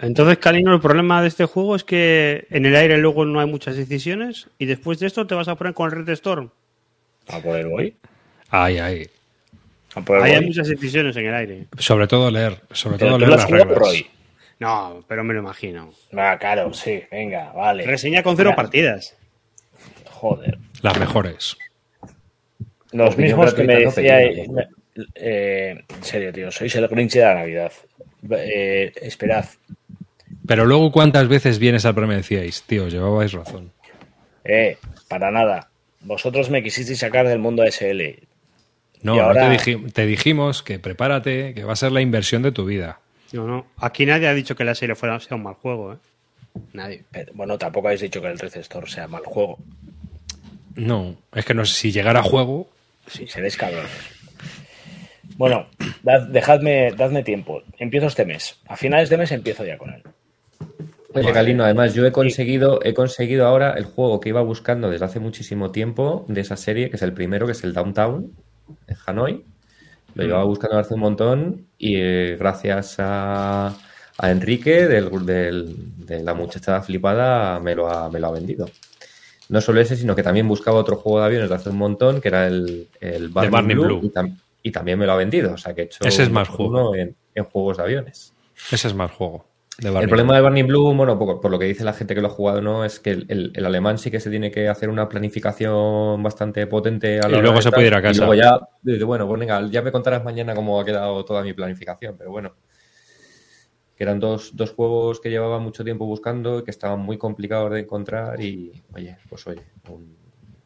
Entonces, 0.00 0.38
Calino, 0.38 0.74
el 0.74 0.80
problema 0.80 1.22
de 1.22 1.28
este 1.28 1.44
juego 1.44 1.76
es 1.76 1.84
que 1.84 2.46
en 2.50 2.66
el 2.66 2.74
aire 2.74 2.98
luego 2.98 3.24
no 3.24 3.40
hay 3.40 3.46
muchas 3.46 3.76
decisiones 3.76 4.48
y 4.58 4.66
después 4.66 4.98
de 4.98 5.06
esto 5.06 5.26
te 5.26 5.34
vas 5.34 5.48
a 5.48 5.54
poner 5.54 5.74
con 5.74 5.90
el 5.90 6.04
Red 6.04 6.12
Storm. 6.14 6.50
¿A 7.28 7.40
poder 7.40 7.68
voy? 7.68 7.96
Ay, 8.50 8.78
ay. 8.78 9.06
Ahí 10.22 10.32
hay 10.32 10.44
muchas 10.44 10.68
decisiones 10.68 11.16
en 11.16 11.26
el 11.26 11.34
aire. 11.34 11.66
Sobre 11.78 12.06
todo 12.06 12.30
leer, 12.30 12.60
sobre 12.72 12.98
todo 12.98 13.18
leer 13.18 13.30
las 13.30 13.50
reglas. 13.50 14.04
No, 14.58 15.04
pero 15.06 15.22
me 15.24 15.34
lo 15.34 15.40
imagino. 15.40 15.92
Ah, 16.16 16.36
claro, 16.38 16.72
sí, 16.74 17.02
venga, 17.10 17.52
vale. 17.52 17.86
Reseña 17.86 18.22
con 18.22 18.36
cero 18.36 18.54
partidas. 18.56 19.16
Joder. 20.18 20.58
Las 20.82 20.98
mejores. 20.98 21.56
Los 22.90 23.16
mismos 23.16 23.54
que 23.54 23.62
me 23.62 23.76
decía. 23.76 24.20
Eh, 25.14 25.84
en 25.88 26.02
serio, 26.02 26.32
tío, 26.32 26.50
sois 26.50 26.74
el 26.74 26.88
Grinch 26.88 27.12
de 27.12 27.20
la 27.20 27.34
Navidad. 27.34 27.72
Eh, 28.30 28.92
esperad. 29.00 29.44
Pero 30.44 30.66
luego, 30.66 30.90
¿cuántas 30.90 31.28
veces 31.28 31.60
vienes 31.60 31.84
al 31.84 31.94
programa 31.94 32.14
y 32.14 32.16
decíais, 32.16 32.64
tío, 32.64 32.88
llevabais 32.88 33.32
razón? 33.32 33.70
Eh, 34.44 34.76
para 35.06 35.30
nada. 35.30 35.70
Vosotros 36.00 36.50
me 36.50 36.64
quisisteis 36.64 36.98
sacar 36.98 37.28
del 37.28 37.38
mundo 37.38 37.62
SL. 37.64 38.26
No, 39.02 39.20
ahora... 39.20 39.56
te, 39.92 40.06
dijimos 40.06 40.64
que 40.64 40.80
prepárate, 40.80 41.54
que 41.54 41.62
va 41.62 41.74
a 41.74 41.76
ser 41.76 41.92
la 41.92 42.00
inversión 42.00 42.42
de 42.42 42.50
tu 42.50 42.64
vida. 42.64 42.98
No, 43.30 43.46
no. 43.46 43.66
Aquí 43.76 44.04
nadie 44.04 44.26
ha 44.26 44.34
dicho 44.34 44.56
que 44.56 44.64
la 44.64 44.74
serie 44.74 44.96
fuera, 44.96 45.20
sea 45.20 45.36
un 45.36 45.44
mal 45.44 45.54
juego, 45.54 45.92
¿eh? 45.92 45.96
Nadie. 46.72 47.04
bueno, 47.34 47.56
tampoco 47.56 47.86
habéis 47.86 48.00
dicho 48.00 48.20
que 48.20 48.26
el 48.26 48.38
Red 48.38 48.56
Store 48.56 48.90
sea 48.90 49.06
mal 49.06 49.22
juego. 49.24 49.58
No, 50.74 51.16
es 51.34 51.44
que 51.44 51.54
no 51.54 51.64
sé 51.64 51.74
si 51.74 51.92
llegara 51.92 52.20
a 52.20 52.22
juego. 52.22 52.68
Sí, 53.06 53.26
seréis 53.26 53.56
cabrones. 53.56 53.90
Bueno, 55.36 55.66
dejadme, 56.30 56.92
dadme 56.92 57.22
tiempo. 57.22 57.62
Empiezo 57.78 58.08
este 58.08 58.24
mes. 58.24 58.58
A 58.66 58.76
finales 58.76 59.08
de 59.08 59.18
mes 59.18 59.30
empiezo 59.30 59.64
ya 59.64 59.78
con 59.78 59.90
él. 59.90 60.02
Oye, 61.14 61.32
Galino, 61.32 61.64
además 61.64 61.94
yo 61.94 62.04
he 62.04 62.12
conseguido, 62.12 62.80
he 62.84 62.92
conseguido 62.92 63.46
ahora 63.46 63.72
el 63.72 63.84
juego 63.84 64.20
que 64.20 64.28
iba 64.28 64.42
buscando 64.42 64.90
desde 64.90 65.06
hace 65.06 65.20
muchísimo 65.20 65.70
tiempo 65.70 66.26
de 66.28 66.42
esa 66.42 66.56
serie, 66.56 66.90
que 66.90 66.96
es 66.96 67.02
el 67.02 67.12
primero, 67.12 67.46
que 67.46 67.52
es 67.52 67.64
el 67.64 67.72
Downtown, 67.72 68.32
en 68.86 68.96
Hanoi. 69.06 69.44
Lo 70.14 70.24
llevaba 70.24 70.44
mm. 70.44 70.48
buscando 70.48 70.78
hace 70.78 70.94
un 70.94 71.00
montón 71.00 71.66
y 71.78 71.96
eh, 71.96 72.36
gracias 72.38 72.96
a, 72.98 73.76
Enrique 74.20 74.88
del, 74.88 75.08
de 76.04 76.22
la 76.24 76.34
muchacha 76.34 76.82
flipada 76.82 77.60
me 77.60 77.76
lo, 77.76 77.88
ha, 77.88 78.10
me 78.10 78.18
lo 78.18 78.26
ha 78.26 78.32
vendido. 78.32 78.68
No 79.48 79.60
solo 79.60 79.80
ese, 79.80 79.96
sino 79.96 80.14
que 80.14 80.22
también 80.22 80.46
buscaba 80.46 80.78
otro 80.78 80.96
juego 80.96 81.20
de 81.20 81.26
aviones 81.26 81.48
de 81.48 81.54
hace 81.54 81.70
un 81.70 81.78
montón, 81.78 82.20
que 82.20 82.28
era 82.28 82.46
el, 82.46 82.88
el 83.00 83.28
Barney, 83.28 83.76
Blue, 83.76 84.12
Y, 84.62 84.70
también 84.70 84.98
me 84.98 85.06
lo 85.06 85.12
ha 85.12 85.16
vendido. 85.16 85.54
O 85.54 85.58
sea 85.58 85.74
que 85.74 85.82
he 85.82 85.84
hecho 85.84 86.04
ese 86.04 86.22
es 86.22 86.30
más 86.30 86.48
juego. 86.48 86.94
En, 86.94 87.14
en 87.34 87.44
juegos 87.44 87.78
de 87.78 87.82
aviones. 87.82 88.34
Ese 88.70 88.88
es 88.88 88.94
más 88.94 89.10
juego 89.10 89.48
el 89.80 90.08
problema 90.08 90.34
de 90.34 90.40
Barney 90.40 90.64
Blue, 90.64 90.92
bueno, 90.92 91.16
por, 91.16 91.50
lo 91.50 91.58
que 91.58 91.66
dice 91.66 91.84
la 91.84 91.92
gente 91.92 92.14
que 92.14 92.20
lo 92.20 92.26
ha 92.26 92.30
jugado, 92.30 92.60
¿no? 92.60 92.84
Es 92.84 92.98
que 92.98 93.10
el, 93.10 93.64
alemán 93.64 93.98
sí 93.98 94.10
que 94.10 94.18
se 94.18 94.28
tiene 94.28 94.50
que 94.50 94.68
hacer 94.68 94.88
una 94.88 95.08
planificación 95.08 96.20
bastante 96.20 96.66
potente. 96.66 97.20
A 97.20 97.28
la 97.28 97.38
y 97.38 97.40
luego 97.40 97.62
se 97.62 97.70
puede 97.70 97.86
ir 97.86 97.94
a 97.94 98.02
casa. 98.02 98.14
Y 98.14 98.16
luego 98.16 98.34
ya, 98.34 98.58
bueno, 99.06 99.28
pues 99.28 99.38
venga, 99.38 99.64
ya 99.70 99.82
me 99.82 99.92
contarás 99.92 100.24
mañana 100.24 100.54
cómo 100.54 100.80
ha 100.80 100.84
quedado 100.84 101.24
toda 101.24 101.42
mi 101.42 101.52
planificación, 101.52 102.16
pero 102.18 102.32
bueno. 102.32 102.54
Que 103.98 104.04
eran 104.04 104.20
dos, 104.20 104.52
juegos 104.76 105.18
que 105.18 105.28
llevaba 105.28 105.58
mucho 105.58 105.82
tiempo 105.82 106.06
buscando 106.06 106.60
y 106.60 106.64
que 106.64 106.70
estaban 106.70 107.00
muy 107.00 107.18
complicados 107.18 107.72
de 107.72 107.80
encontrar 107.80 108.40
y, 108.40 108.80
oye, 108.94 109.18
pues 109.28 109.44
oye, 109.48 109.62
un, 109.88 110.16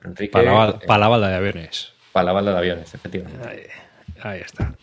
Enrique... 0.04 0.32
Para 0.32 0.98
la, 0.98 1.08
balda 1.08 1.28
de 1.28 1.36
aviones. 1.36 1.94
Para 2.12 2.26
la 2.26 2.32
balda 2.32 2.52
de 2.52 2.58
aviones, 2.58 2.94
efectivamente. 2.94 3.70
ahí 4.20 4.40
está. 4.40 4.74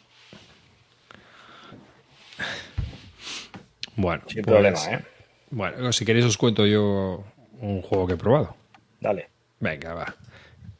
Bueno, 3.96 4.24
sin 4.28 4.44
problema, 4.44 4.78
pues, 4.78 4.88
¿eh? 4.88 5.06
Bueno, 5.52 5.92
si 5.92 6.06
queréis 6.06 6.26
os 6.26 6.38
cuento 6.38 6.66
yo 6.66 7.24
un 7.60 7.82
juego 7.82 8.08
que 8.08 8.14
he 8.14 8.18
probado. 8.18 8.56
Dale. 9.00 9.30
Venga, 9.60 9.94
va. 9.94 10.16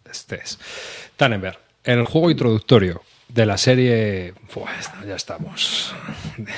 Este 0.10 0.38
es 0.38 0.58
Tannenberg, 1.18 1.60
el 1.84 2.06
juego 2.06 2.32
introductorio 2.32 3.02
de 3.30 3.46
la 3.46 3.58
serie. 3.58 4.34
Pues 4.54 4.92
ya 5.08 5.16
estamos. 5.16 5.96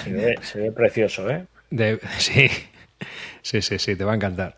Se 0.02 0.60
ve, 0.60 0.72
precioso, 0.72 1.30
¿eh? 1.30 1.46
sí, 2.18 2.50
sí, 3.42 3.62
sí, 3.62 3.80
sí, 3.80 3.96
te 3.96 4.04
va 4.04 4.14
a 4.14 4.16
encantar. 4.16 4.58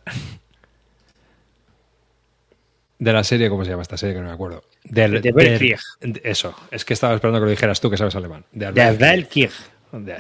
De 2.99 3.11
la 3.11 3.23
serie, 3.23 3.49
¿cómo 3.49 3.65
se 3.65 3.72
llama 3.72 3.81
esta 3.81 3.98
serie? 3.98 4.15
Que 4.15 4.22
no 4.22 4.27
me 4.27 4.34
acuerdo. 4.34 4.64
de 4.84 5.31
Belkrieg. 5.34 5.80
Eso, 6.23 6.56
es 6.72 6.85
que 6.85 6.94
estaba 6.94 7.14
esperando 7.14 7.40
que 7.40 7.45
lo 7.45 7.52
dijeras 7.52 7.81
tú, 7.81 7.90
que 7.90 7.98
sabes 7.98 8.15
alemán. 8.15 8.45
De 8.52 8.72
Belkrieg 8.72 9.52
de, 9.99 10.18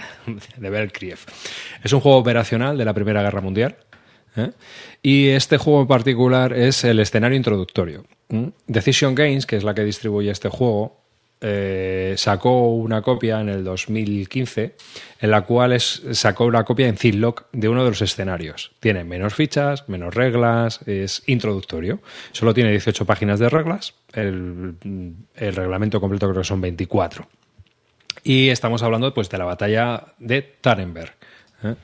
de 0.57 1.17
Es 1.83 1.93
un 1.93 1.99
juego 1.99 2.17
operacional 2.17 2.77
de 2.77 2.85
la 2.85 2.93
Primera 2.93 3.21
Guerra 3.23 3.41
Mundial. 3.41 3.77
¿eh? 4.35 4.51
Y 5.01 5.29
este 5.29 5.57
juego 5.57 5.81
en 5.81 5.87
particular 5.87 6.53
es 6.53 6.83
el 6.83 6.99
escenario 6.99 7.37
introductorio. 7.37 8.05
Decision 8.67 9.13
Games, 9.15 9.45
que 9.45 9.57
es 9.57 9.63
la 9.63 9.73
que 9.75 9.83
distribuye 9.83 10.31
este 10.31 10.49
juego, 10.49 11.02
eh, 11.45 12.13
sacó 12.15 12.69
una 12.69 13.01
copia 13.01 13.41
en 13.41 13.49
el 13.49 13.65
2015 13.65 14.75
en 15.19 15.29
la 15.29 15.41
cual 15.41 15.73
es, 15.73 16.01
sacó 16.13 16.45
una 16.45 16.63
copia 16.63 16.87
en 16.87 16.95
Ziploc 16.95 17.47
de 17.51 17.67
uno 17.67 17.83
de 17.83 17.89
los 17.89 18.01
escenarios. 18.01 18.71
Tiene 18.79 19.03
menos 19.03 19.33
fichas, 19.33 19.89
menos 19.89 20.15
reglas, 20.15 20.79
es 20.87 21.21
introductorio. 21.27 21.99
Solo 22.31 22.53
tiene 22.53 22.71
18 22.71 23.05
páginas 23.05 23.39
de 23.39 23.49
reglas, 23.49 23.93
el, 24.13 24.75
reglamento 25.35 25.99
completo 25.99 26.29
creo 26.29 26.41
que 26.41 26.47
son 26.47 26.61
24. 26.61 27.27
Y 28.23 28.47
estamos 28.47 28.81
hablando 28.81 29.13
pues, 29.13 29.29
de 29.29 29.37
la 29.37 29.43
batalla 29.43 30.13
de 30.19 30.41
Tannenberg, 30.41 31.13
¿eh? 31.63 31.75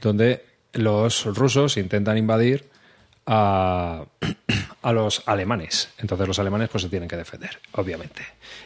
donde 0.00 0.44
los 0.72 1.24
rusos 1.24 1.76
intentan 1.78 2.16
invadir 2.16 2.69
a, 4.82 4.92
los 4.92 5.22
alemanes. 5.26 5.90
Entonces 5.98 6.26
los 6.26 6.38
alemanes 6.38 6.68
pues, 6.68 6.82
se 6.82 6.88
tienen 6.88 7.08
que 7.08 7.16
defender, 7.16 7.60
obviamente. 7.72 8.22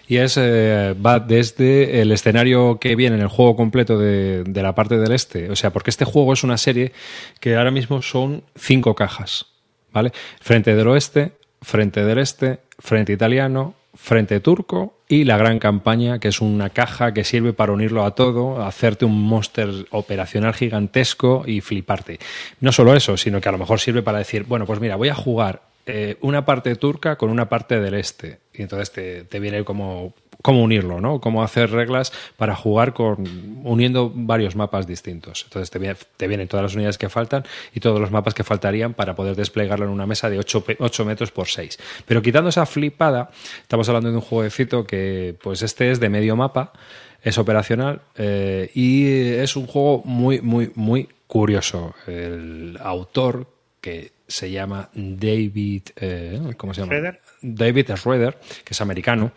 Y 0.08 0.16
es 0.16 0.36
eh, 0.38 0.94
va 0.94 1.20
desde 1.20 2.00
el 2.00 2.12
escenario 2.12 2.78
que 2.78 2.96
viene 2.96 3.16
en 3.16 3.22
el 3.22 3.28
juego 3.28 3.56
completo 3.56 3.98
de, 3.98 4.42
de, 4.44 4.62
la 4.62 4.74
parte 4.74 4.96
del 4.96 5.12
este. 5.12 5.50
O 5.50 5.56
sea, 5.56 5.70
porque 5.70 5.90
este 5.90 6.06
juego 6.06 6.32
es 6.32 6.44
una 6.44 6.56
serie 6.56 6.92
que 7.40 7.56
ahora 7.56 7.70
mismo 7.70 8.00
son 8.00 8.42
cinco 8.56 8.94
cajas. 8.94 9.46
¿Vale? 9.92 10.12
Frente 10.40 10.74
del 10.74 10.88
oeste, 10.88 11.32
frente 11.62 12.04
del 12.04 12.18
este, 12.18 12.60
frente 12.78 13.12
italiano, 13.12 13.74
frente 13.94 14.40
turco 14.40 14.93
y 15.08 15.24
la 15.24 15.36
gran 15.36 15.58
campaña, 15.58 16.18
que 16.18 16.28
es 16.28 16.40
una 16.40 16.70
caja 16.70 17.12
que 17.12 17.24
sirve 17.24 17.52
para 17.52 17.72
unirlo 17.72 18.04
a 18.04 18.14
todo, 18.14 18.62
hacerte 18.64 19.04
un 19.04 19.20
monster 19.20 19.68
operacional 19.90 20.54
gigantesco 20.54 21.44
y 21.46 21.60
fliparte. 21.60 22.18
No 22.60 22.72
solo 22.72 22.94
eso, 22.94 23.16
sino 23.16 23.40
que 23.40 23.48
a 23.48 23.52
lo 23.52 23.58
mejor 23.58 23.80
sirve 23.80 24.02
para 24.02 24.18
decir, 24.18 24.44
bueno, 24.44 24.66
pues 24.66 24.80
mira, 24.80 24.96
voy 24.96 25.10
a 25.10 25.14
jugar 25.14 25.62
eh, 25.86 26.16
una 26.22 26.46
parte 26.46 26.74
turca 26.76 27.16
con 27.16 27.28
una 27.28 27.48
parte 27.48 27.78
del 27.78 27.94
este. 27.94 28.38
Y 28.54 28.62
entonces 28.62 28.90
te, 28.90 29.24
te 29.24 29.40
viene 29.40 29.64
como 29.64 30.14
cómo 30.44 30.62
unirlo, 30.62 31.00
¿no? 31.00 31.22
Cómo 31.22 31.42
hacer 31.42 31.70
reglas 31.70 32.12
para 32.36 32.54
jugar 32.54 32.92
con 32.92 33.62
uniendo 33.64 34.12
varios 34.14 34.56
mapas 34.56 34.86
distintos. 34.86 35.44
Entonces 35.44 35.70
te, 36.18 36.26
vienen 36.28 36.48
todas 36.48 36.64
las 36.64 36.74
unidades 36.74 36.98
que 36.98 37.08
faltan 37.08 37.46
y 37.72 37.80
todos 37.80 37.98
los 37.98 38.10
mapas 38.10 38.34
que 38.34 38.44
faltarían 38.44 38.92
para 38.92 39.14
poder 39.14 39.36
desplegarlo 39.36 39.86
en 39.86 39.90
una 39.90 40.04
mesa 40.04 40.28
de 40.28 40.38
8, 40.38 41.04
metros 41.06 41.30
por 41.30 41.48
6. 41.48 41.78
Pero 42.04 42.20
quitando 42.20 42.50
esa 42.50 42.66
flipada, 42.66 43.30
estamos 43.62 43.88
hablando 43.88 44.10
de 44.10 44.16
un 44.16 44.20
jueguecito 44.20 44.86
que, 44.86 45.34
pues 45.42 45.62
este 45.62 45.90
es 45.90 45.98
de 45.98 46.10
medio 46.10 46.36
mapa, 46.36 46.74
es 47.22 47.38
operacional 47.38 48.02
eh, 48.14 48.70
y 48.74 49.08
es 49.08 49.56
un 49.56 49.66
juego 49.66 50.02
muy, 50.04 50.42
muy, 50.42 50.70
muy 50.74 51.08
curioso. 51.26 51.94
El 52.06 52.76
autor 52.82 53.46
que 53.80 54.12
se 54.26 54.50
llama 54.50 54.90
David, 54.94 55.82
eh, 55.96 56.38
¿cómo 56.56 56.74
se 56.74 56.82
llama? 56.82 57.16
David 57.40 57.90
Schroeder, 57.96 58.38
que 58.64 58.72
es 58.72 58.80
americano, 58.80 59.32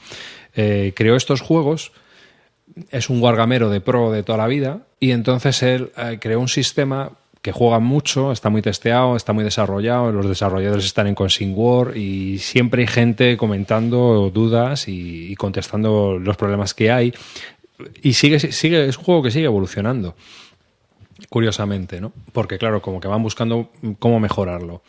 eh, 0.58 0.94
creó 0.96 1.16
estos 1.16 1.42
juegos, 1.42 1.92
es 2.90 3.10
un 3.10 3.22
guargamero 3.22 3.70
de 3.70 3.80
pro 3.80 4.12
de 4.12 4.24
toda 4.24 4.38
la 4.38 4.48
vida, 4.48 4.88
y 5.00 5.12
entonces 5.12 5.64
él 5.64 5.92
eh, 5.96 6.18
creó 6.20 6.40
un 6.40 6.48
sistema 6.48 7.14
que 7.42 7.52
juega 7.52 7.80
mucho, 7.80 8.32
está 8.32 8.50
muy 8.50 8.62
testeado, 8.62 9.16
está 9.16 9.32
muy 9.32 9.44
desarrollado, 9.44 10.12
los 10.12 10.28
desarrolladores 10.28 10.84
están 10.84 11.08
en 11.08 11.16
Consing 11.16 11.54
War 11.56 11.96
y 11.96 12.40
siempre 12.40 12.82
hay 12.82 12.88
gente 12.88 13.38
comentando 13.38 14.30
dudas 14.34 14.88
y, 14.88 15.34
contestando 15.36 16.20
los 16.20 16.36
problemas 16.36 16.74
que 16.74 16.92
hay. 16.92 17.14
Y 18.02 18.14
sigue, 18.14 18.40
sigue, 18.40 18.90
es 18.90 18.98
un 18.98 19.04
juego 19.06 19.24
que 19.24 19.32
sigue 19.32 19.46
evolucionando, 19.46 20.16
curiosamente, 21.30 22.02
¿no? 22.02 22.12
Porque 22.34 22.58
claro, 22.58 22.82
como 22.82 23.00
que 23.00 23.08
van 23.08 23.24
buscando 23.24 23.70
cómo 24.00 24.20
mejorarlo. 24.20 24.82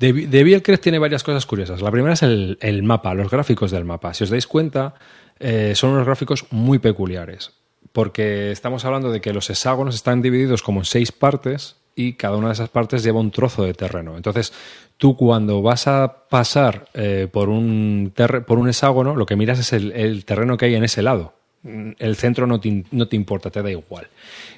De, 0.00 0.14
de 0.14 0.78
tiene 0.78 0.98
varias 0.98 1.22
cosas 1.22 1.44
curiosas. 1.44 1.82
La 1.82 1.90
primera 1.90 2.14
es 2.14 2.22
el, 2.22 2.82
mapa, 2.82 3.12
los 3.12 3.30
gráficos 3.30 3.70
del 3.70 3.84
mapa. 3.84 4.14
Si 4.14 4.24
os 4.24 4.30
dais 4.30 4.46
cuenta, 4.46 4.94
eh, 5.38 5.74
son 5.76 5.90
unos 5.90 6.06
gráficos 6.06 6.46
muy 6.50 6.78
peculiares, 6.78 7.52
porque 7.92 8.50
estamos 8.50 8.86
hablando 8.86 9.12
de 9.12 9.20
que 9.20 9.34
los 9.34 9.50
hexágonos 9.50 9.94
están 9.94 10.22
divididos 10.22 10.62
como 10.62 10.80
en 10.80 10.86
seis 10.86 11.12
partes 11.12 11.76
y 11.94 12.14
cada 12.14 12.38
una 12.38 12.46
de 12.46 12.54
esas 12.54 12.70
partes 12.70 13.02
lleva 13.02 13.20
un 13.20 13.30
trozo 13.30 13.62
de 13.62 13.74
terreno. 13.74 14.16
Entonces, 14.16 14.54
tú 14.96 15.18
cuando 15.18 15.60
vas 15.60 15.86
a 15.86 16.26
pasar 16.30 16.88
eh, 16.94 17.28
por, 17.30 17.50
un 17.50 18.14
por 18.46 18.58
un 18.58 18.70
hexágono, 18.70 19.16
lo 19.16 19.26
que 19.26 19.36
miras 19.36 19.58
es 19.58 19.74
el, 19.74 20.24
terreno 20.24 20.56
que 20.56 20.64
hay 20.64 20.76
en 20.76 20.84
ese 20.84 21.02
lado. 21.02 21.34
El 21.62 22.16
centro 22.16 22.46
no 22.46 22.58
te, 22.58 22.84
no 22.90 23.08
te, 23.08 23.16
importa, 23.16 23.50
te 23.50 23.62
da 23.62 23.70
igual. 23.70 24.08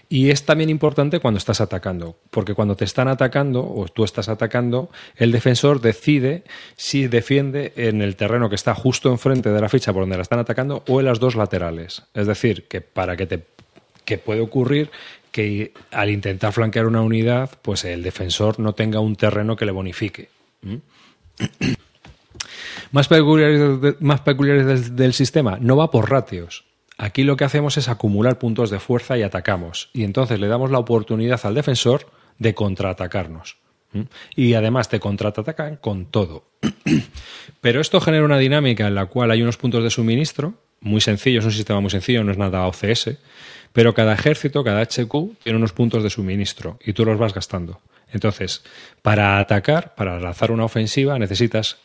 Y 0.08 0.30
es 0.30 0.44
también 0.44 0.70
importante 0.70 1.20
cuando 1.20 1.38
estás 1.38 1.60
atacando, 1.60 2.16
porque 2.30 2.54
cuando 2.54 2.76
te 2.76 2.84
están 2.84 3.08
atacando 3.08 3.60
o 3.60 3.86
tú 3.88 4.04
estás 4.04 4.28
atacando, 4.28 4.90
el 5.16 5.32
defensor 5.32 5.80
decide 5.80 6.44
si 6.76 7.08
defiende 7.08 7.72
en 7.76 8.02
el 8.02 8.16
terreno 8.16 8.48
que 8.48 8.54
está 8.54 8.74
justo 8.74 9.10
enfrente 9.10 9.50
de 9.50 9.60
la 9.60 9.68
ficha 9.68 9.92
por 9.92 10.02
donde 10.02 10.16
la 10.16 10.22
están 10.22 10.38
atacando 10.38 10.84
o 10.86 11.00
en 11.00 11.06
las 11.06 11.18
dos 11.18 11.34
laterales. 11.34 12.04
Es 12.14 12.26
decir, 12.26 12.68
que 12.68 12.80
para 12.80 13.16
que 13.16 13.26
te 13.26 13.44
que 14.04 14.18
puede 14.18 14.40
ocurrir 14.40 14.90
que 15.30 15.72
al 15.90 16.10
intentar 16.10 16.52
flanquear 16.52 16.86
una 16.86 17.00
unidad, 17.00 17.50
pues 17.62 17.84
el 17.84 18.02
defensor 18.02 18.60
no 18.60 18.74
tenga 18.74 19.00
un 19.00 19.16
terreno 19.16 19.56
que 19.56 19.64
le 19.64 19.72
bonifique. 19.72 20.28
más 22.92 23.08
peculiares, 23.08 24.00
más 24.00 24.20
peculiares 24.20 24.94
del 24.94 25.14
sistema, 25.14 25.58
no 25.60 25.76
va 25.76 25.90
por 25.90 26.10
ratios. 26.10 26.64
Aquí 27.02 27.24
lo 27.24 27.36
que 27.36 27.42
hacemos 27.42 27.78
es 27.78 27.88
acumular 27.88 28.38
puntos 28.38 28.70
de 28.70 28.78
fuerza 28.78 29.18
y 29.18 29.22
atacamos. 29.22 29.90
Y 29.92 30.04
entonces 30.04 30.38
le 30.38 30.46
damos 30.46 30.70
la 30.70 30.78
oportunidad 30.78 31.40
al 31.42 31.56
defensor 31.56 32.06
de 32.38 32.54
contraatacarnos. 32.54 33.56
Y 34.36 34.54
además 34.54 34.88
te 34.88 35.00
contraatacan 35.00 35.78
con 35.78 36.06
todo. 36.06 36.44
Pero 37.60 37.80
esto 37.80 38.00
genera 38.00 38.24
una 38.24 38.38
dinámica 38.38 38.86
en 38.86 38.94
la 38.94 39.06
cual 39.06 39.32
hay 39.32 39.42
unos 39.42 39.56
puntos 39.56 39.82
de 39.82 39.90
suministro, 39.90 40.54
muy 40.80 41.00
sencillo, 41.00 41.40
es 41.40 41.44
un 41.44 41.50
sistema 41.50 41.80
muy 41.80 41.90
sencillo, 41.90 42.22
no 42.22 42.30
es 42.30 42.38
nada 42.38 42.68
OCS, 42.68 43.18
pero 43.72 43.94
cada 43.94 44.12
ejército, 44.12 44.62
cada 44.62 44.82
HQ, 44.82 45.42
tiene 45.42 45.58
unos 45.58 45.72
puntos 45.72 46.04
de 46.04 46.10
suministro 46.10 46.78
y 46.84 46.92
tú 46.92 47.04
los 47.04 47.18
vas 47.18 47.34
gastando. 47.34 47.80
Entonces, 48.12 48.62
para 49.02 49.38
atacar, 49.38 49.96
para 49.96 50.20
lanzar 50.20 50.52
una 50.52 50.64
ofensiva, 50.64 51.18
necesitas 51.18 51.78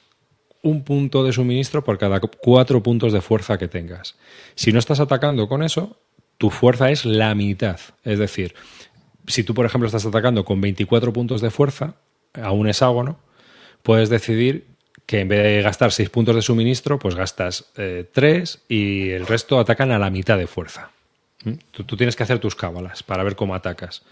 un 0.68 0.84
punto 0.84 1.23
de 1.23 1.34
suministro 1.34 1.84
por 1.84 1.98
cada 1.98 2.19
cuatro 2.19 2.84
puntos 2.84 3.14
de 3.14 3.22
fuerza 3.22 3.57
que 3.57 3.68
tengas. 3.68 4.15
Si 4.56 4.72
no 4.72 4.80
estás 4.80 4.99
atacando 4.99 5.48
con 5.48 5.64
eso, 5.64 5.99
tu 6.38 6.49
fuerza 6.49 6.91
es 6.91 7.06
la 7.06 7.34
mitad. 7.35 7.80
Es 8.03 8.19
decir, 8.19 8.53
si 9.27 9.44
tú, 9.44 9.53
por 9.53 9.65
ejemplo, 9.65 9.88
estás 9.88 10.06
atacando 10.06 10.45
con 10.45 10.61
24 10.61 11.14
puntos 11.14 11.41
de 11.41 11.49
fuerza 11.49 11.95
a 12.34 12.52
un 12.52 12.68
hexágono, 12.68 13.19
puedes 13.81 14.10
decidir 14.10 14.68
que 15.06 15.22
en 15.22 15.30
vez 15.30 15.44
de 15.44 15.61
gastar 15.61 15.91
6 15.91 16.10
puntos 16.10 16.35
de 16.35 16.41
suministro, 16.41 16.99
pues 16.99 17.15
gastas 17.15 17.72
3 17.73 17.76
eh, 18.18 18.73
y 18.73 19.10
el 19.11 19.26
resto 19.26 19.60
atacan 19.60 19.91
a 19.91 19.99
la 19.99 20.10
mitad 20.10 20.38
de 20.38 20.48
fuerza. 20.48 20.91
¿Mm? 21.44 21.53
Tú, 21.72 21.84
tú, 21.85 21.95
tienes 21.95 22.15
que 22.15 22.23
hacer 22.23 22.39
tus 22.39 22.56
cábalas 22.56 23.03
para 23.03 23.23
ver 23.23 23.35
cómo 23.35 23.56
atacas. 23.56 24.03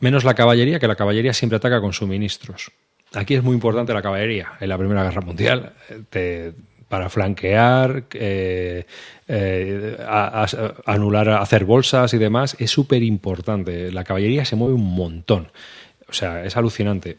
Menos 0.00 0.24
la 0.24 0.34
caballería, 0.34 0.80
que 0.80 0.88
la 0.88 0.96
caballería 0.96 1.32
siempre 1.32 1.56
ataca 1.56 1.80
con 1.80 1.92
suministros. 1.92 2.72
Aquí 3.14 3.34
es 3.34 3.42
muy 3.42 3.54
importante 3.54 3.92
la 3.92 4.02
caballería. 4.02 4.52
En 4.60 4.68
la 4.68 4.78
Primera 4.78 5.04
Guerra 5.04 5.20
Mundial, 5.20 5.72
te, 6.10 6.52
para 6.94 7.10
flanquear, 7.10 8.04
eh, 8.12 8.86
eh, 9.26 10.06
anular, 10.86 11.28
hacer 11.30 11.64
bolsas 11.64 12.14
y 12.14 12.18
demás, 12.18 12.54
es 12.58 12.70
súper 12.70 13.02
importante. 13.02 13.90
La 13.90 14.04
caballería 14.04 14.44
se 14.44 14.54
mueve 14.54 14.74
un 14.74 14.94
montón. 14.94 15.50
O 16.08 16.12
sea, 16.12 16.44
es 16.44 16.56
alucinante. 16.56 17.16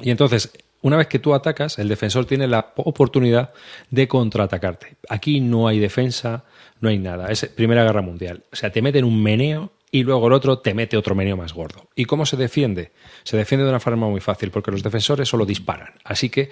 Y 0.00 0.10
entonces, 0.10 0.50
una 0.80 0.96
vez 0.96 1.08
que 1.08 1.18
tú 1.18 1.34
atacas, 1.34 1.78
el 1.78 1.88
defensor 1.88 2.24
tiene 2.24 2.46
la 2.46 2.72
oportunidad 2.76 3.52
de 3.90 4.08
contraatacarte. 4.08 4.96
Aquí 5.10 5.40
no 5.40 5.68
hay 5.68 5.78
defensa, 5.78 6.44
no 6.80 6.88
hay 6.88 6.98
nada. 6.98 7.28
Es 7.28 7.44
Primera 7.46 7.84
Guerra 7.84 8.00
Mundial. 8.00 8.44
O 8.50 8.56
sea, 8.56 8.70
te 8.70 8.80
meten 8.80 9.04
un 9.04 9.22
meneo 9.22 9.72
y 9.94 10.02
luego 10.02 10.26
el 10.26 10.32
otro 10.32 10.58
te 10.58 10.74
mete 10.74 10.96
otro 10.96 11.14
meneo 11.14 11.36
más 11.36 11.52
gordo. 11.52 11.88
¿Y 11.94 12.06
cómo 12.06 12.26
se 12.26 12.36
defiende? 12.36 12.90
Se 13.22 13.36
defiende 13.36 13.62
de 13.62 13.70
una 13.70 13.78
forma 13.78 14.08
muy 14.08 14.20
fácil, 14.20 14.50
porque 14.50 14.72
los 14.72 14.82
defensores 14.82 15.28
solo 15.28 15.46
disparan. 15.46 15.90
Así 16.02 16.30
que 16.30 16.50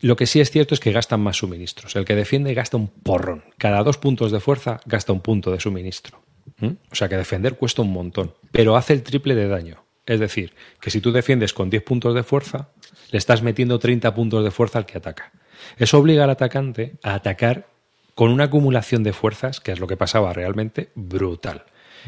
lo 0.00 0.16
que 0.16 0.26
sí 0.26 0.42
es 0.42 0.50
cierto 0.50 0.74
es 0.74 0.80
que 0.80 0.92
gastan 0.92 1.22
más 1.22 1.38
suministros. 1.38 1.96
El 1.96 2.04
que 2.04 2.14
defiende 2.14 2.52
gasta 2.52 2.76
un 2.76 2.88
porrón. 2.88 3.44
Cada 3.56 3.82
dos 3.82 3.96
puntos 3.96 4.32
de 4.32 4.40
fuerza 4.40 4.80
gasta 4.84 5.14
un 5.14 5.22
punto 5.22 5.50
de 5.50 5.60
suministro. 5.60 6.20
¿Mm? 6.58 6.72
O 6.92 6.94
sea 6.94 7.08
que 7.08 7.16
defender 7.16 7.56
cuesta 7.56 7.80
un 7.80 7.90
montón, 7.90 8.34
pero 8.52 8.76
hace 8.76 8.92
el 8.92 9.02
triple 9.02 9.34
de 9.34 9.48
daño. 9.48 9.86
Es 10.04 10.20
decir, 10.20 10.52
que 10.78 10.90
si 10.90 11.00
tú 11.00 11.12
defiendes 11.12 11.54
con 11.54 11.70
10 11.70 11.84
puntos 11.84 12.14
de 12.14 12.22
fuerza, 12.22 12.68
le 13.12 13.16
estás 13.16 13.40
metiendo 13.40 13.78
30 13.78 14.14
puntos 14.14 14.44
de 14.44 14.50
fuerza 14.50 14.78
al 14.78 14.84
que 14.84 14.98
ataca. 14.98 15.32
Eso 15.78 15.96
obliga 15.96 16.24
al 16.24 16.30
atacante 16.30 16.98
a 17.02 17.14
atacar 17.14 17.66
con 18.14 18.30
una 18.30 18.44
acumulación 18.44 19.02
de 19.04 19.14
fuerzas, 19.14 19.58
que 19.58 19.72
es 19.72 19.80
lo 19.80 19.86
que 19.86 19.96
pasaba 19.96 20.34
realmente, 20.34 20.90
brutal. 20.94 21.64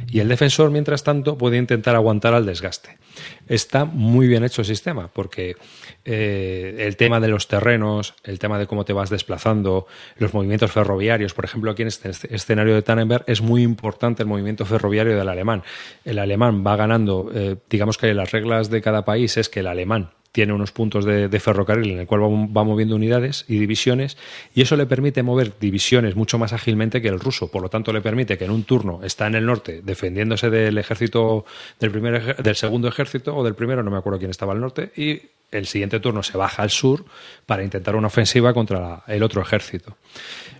Y 0.06 0.20
el 0.20 0.28
defensor, 0.28 0.70
mientras 0.70 1.02
tanto, 1.02 1.36
puede 1.36 1.56
intentar 1.56 1.96
aguantar 1.96 2.34
al 2.34 2.46
desgaste. 2.46 2.98
Está 3.46 3.84
muy 3.84 4.28
bien 4.28 4.44
hecho 4.44 4.62
el 4.62 4.66
sistema, 4.66 5.08
porque 5.08 5.56
eh, 6.04 6.76
el 6.78 6.96
tema 6.96 7.20
de 7.20 7.28
los 7.28 7.48
terrenos, 7.48 8.14
el 8.24 8.38
tema 8.38 8.58
de 8.58 8.66
cómo 8.66 8.84
te 8.84 8.92
vas 8.92 9.10
desplazando, 9.10 9.86
los 10.16 10.34
movimientos 10.34 10.70
ferroviarios, 10.70 11.34
por 11.34 11.44
ejemplo, 11.44 11.70
aquí 11.70 11.82
en 11.82 11.88
este 11.88 12.10
escenario 12.34 12.74
de 12.74 12.82
Tannenberg 12.82 13.24
es 13.26 13.40
muy 13.40 13.62
importante 13.62 14.22
el 14.22 14.28
movimiento 14.28 14.64
ferroviario 14.64 15.16
del 15.16 15.28
alemán. 15.28 15.62
El 16.04 16.18
alemán 16.18 16.64
va 16.66 16.76
ganando, 16.76 17.30
eh, 17.34 17.56
digamos 17.68 17.98
que 17.98 18.14
las 18.14 18.30
reglas 18.30 18.70
de 18.70 18.80
cada 18.82 19.04
país 19.04 19.36
es 19.36 19.48
que 19.48 19.60
el 19.60 19.66
alemán 19.66 20.10
tiene 20.38 20.52
unos 20.52 20.70
puntos 20.70 21.04
de, 21.04 21.40
ferrocarril 21.40 21.90
en 21.90 21.98
el 21.98 22.06
cual 22.06 22.20
va, 22.22 22.62
moviendo 22.62 22.94
unidades 22.94 23.44
y 23.48 23.58
divisiones 23.58 24.16
y 24.54 24.62
eso 24.62 24.76
le 24.76 24.86
permite 24.86 25.24
mover 25.24 25.54
divisiones 25.58 26.14
mucho 26.14 26.38
más 26.38 26.52
ágilmente 26.52 27.02
que 27.02 27.08
el 27.08 27.18
ruso. 27.18 27.50
Por 27.50 27.60
lo 27.60 27.68
tanto, 27.68 27.92
le 27.92 28.00
permite 28.00 28.38
que 28.38 28.44
en 28.44 28.52
un 28.52 28.62
turno 28.62 29.00
está 29.02 29.26
en 29.26 29.34
el 29.34 29.44
norte 29.44 29.82
defendiéndose 29.82 30.48
del 30.48 30.78
ejército 30.78 31.44
del 31.80 31.90
primer 31.90 32.36
del 32.36 32.54
segundo 32.54 32.86
ejército 32.86 33.34
o 33.34 33.42
del 33.42 33.56
primero, 33.56 33.82
no 33.82 33.90
me 33.90 33.96
acuerdo 33.96 34.20
quién 34.20 34.30
estaba 34.30 34.52
al 34.52 34.60
norte 34.60 34.92
y 34.96 35.22
el 35.50 35.66
siguiente 35.66 35.98
turno 35.98 36.22
se 36.22 36.38
baja 36.38 36.62
al 36.62 36.70
sur 36.70 37.04
para 37.44 37.64
intentar 37.64 37.96
una 37.96 38.06
ofensiva 38.06 38.54
contra 38.54 39.02
el 39.08 39.24
otro 39.24 39.42
ejército. 39.42 39.96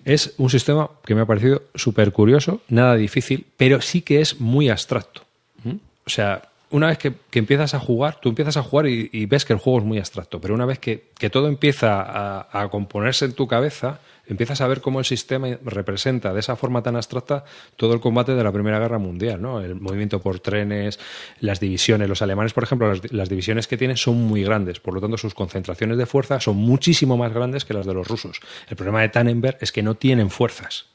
Es 0.05 0.35
un 0.39 0.51
sistema 0.51 0.91
que 1.05 1.15
me 1.15 1.21
ha 1.21 1.27
parecido 1.27 1.63
súper 1.77 2.11
curioso, 2.11 2.63
nada 2.69 2.97
difícil, 2.97 3.47
pero 3.57 3.81
sí 3.81 4.03
que 4.03 4.21
es 4.21 4.41
muy 4.41 4.71
abstracto. 4.71 5.23
¿Mm? 5.63 5.77
O 6.05 6.11
sea, 6.11 6.48
una 6.70 6.89
vez 6.89 6.99
que, 6.99 7.15
empiezas 7.32 7.74
a 7.74 7.81
jugar, 7.81 8.20
tú 8.20 8.28
empiezas 8.28 8.57
a 8.57 8.62
jugar 8.62 8.86
y, 8.86 9.27
ves 9.27 9.45
que 9.45 9.53
el 9.53 9.59
juego 9.59 9.78
es 9.78 9.85
muy 9.85 9.99
abstracto, 9.99 10.40
pero 10.40 10.55
una 10.55 10.66
vez 10.66 10.78
que, 10.78 11.09
todo 11.31 11.49
empieza 11.49 12.47
a, 12.51 12.69
componerse 12.69 13.24
en 13.24 13.32
tu 13.32 13.47
cabeza, 13.47 14.01
empiezas 14.27 14.61
a 14.61 14.69
ver 14.69 14.81
cómo 14.81 14.99
el 14.99 15.07
sistema 15.07 15.49
representa 15.65 16.35
de 16.35 16.40
esa 16.40 16.57
forma 16.57 16.82
tan 16.82 16.97
abstracta 16.97 17.45
todo 17.77 17.95
el 17.95 18.01
combate 18.01 18.35
de 18.35 18.45
la 18.45 18.53
Primera 18.53 18.78
Guerra 18.78 18.99
Mundial, 18.99 19.40
¿no? 19.40 19.61
El 19.61 19.77
movimiento 19.77 20.20
por 20.20 20.40
trenes, 20.40 21.01
las 21.40 21.61
divisiones. 21.61 22.09
Los 22.09 22.20
alemanes, 22.20 22.53
por 22.53 22.65
ejemplo, 22.65 22.93
las, 23.11 23.28
divisiones 23.28 23.66
que 23.66 23.78
tienen 23.78 23.97
son 23.97 24.16
muy 24.16 24.45
grandes, 24.45 24.81
por 24.81 24.93
lo 24.93 25.01
tanto 25.01 25.16
sus 25.16 25.35
concentraciones 25.35 25.97
de 25.97 26.05
fuerza 26.05 26.40
son 26.40 26.57
muchísimo 26.57 27.16
más 27.16 27.32
grandes 27.32 27.65
que 27.65 27.73
las 27.73 27.86
de 27.86 27.95
los 27.95 28.07
rusos. 28.07 28.40
El 28.69 28.77
problema 28.77 29.01
de 29.01 29.09
Tannenberg 29.09 29.59
es 29.61 29.73
que 29.73 29.82
no 29.82 29.95
tienen 29.95 30.28
fuerzas. 30.28 30.86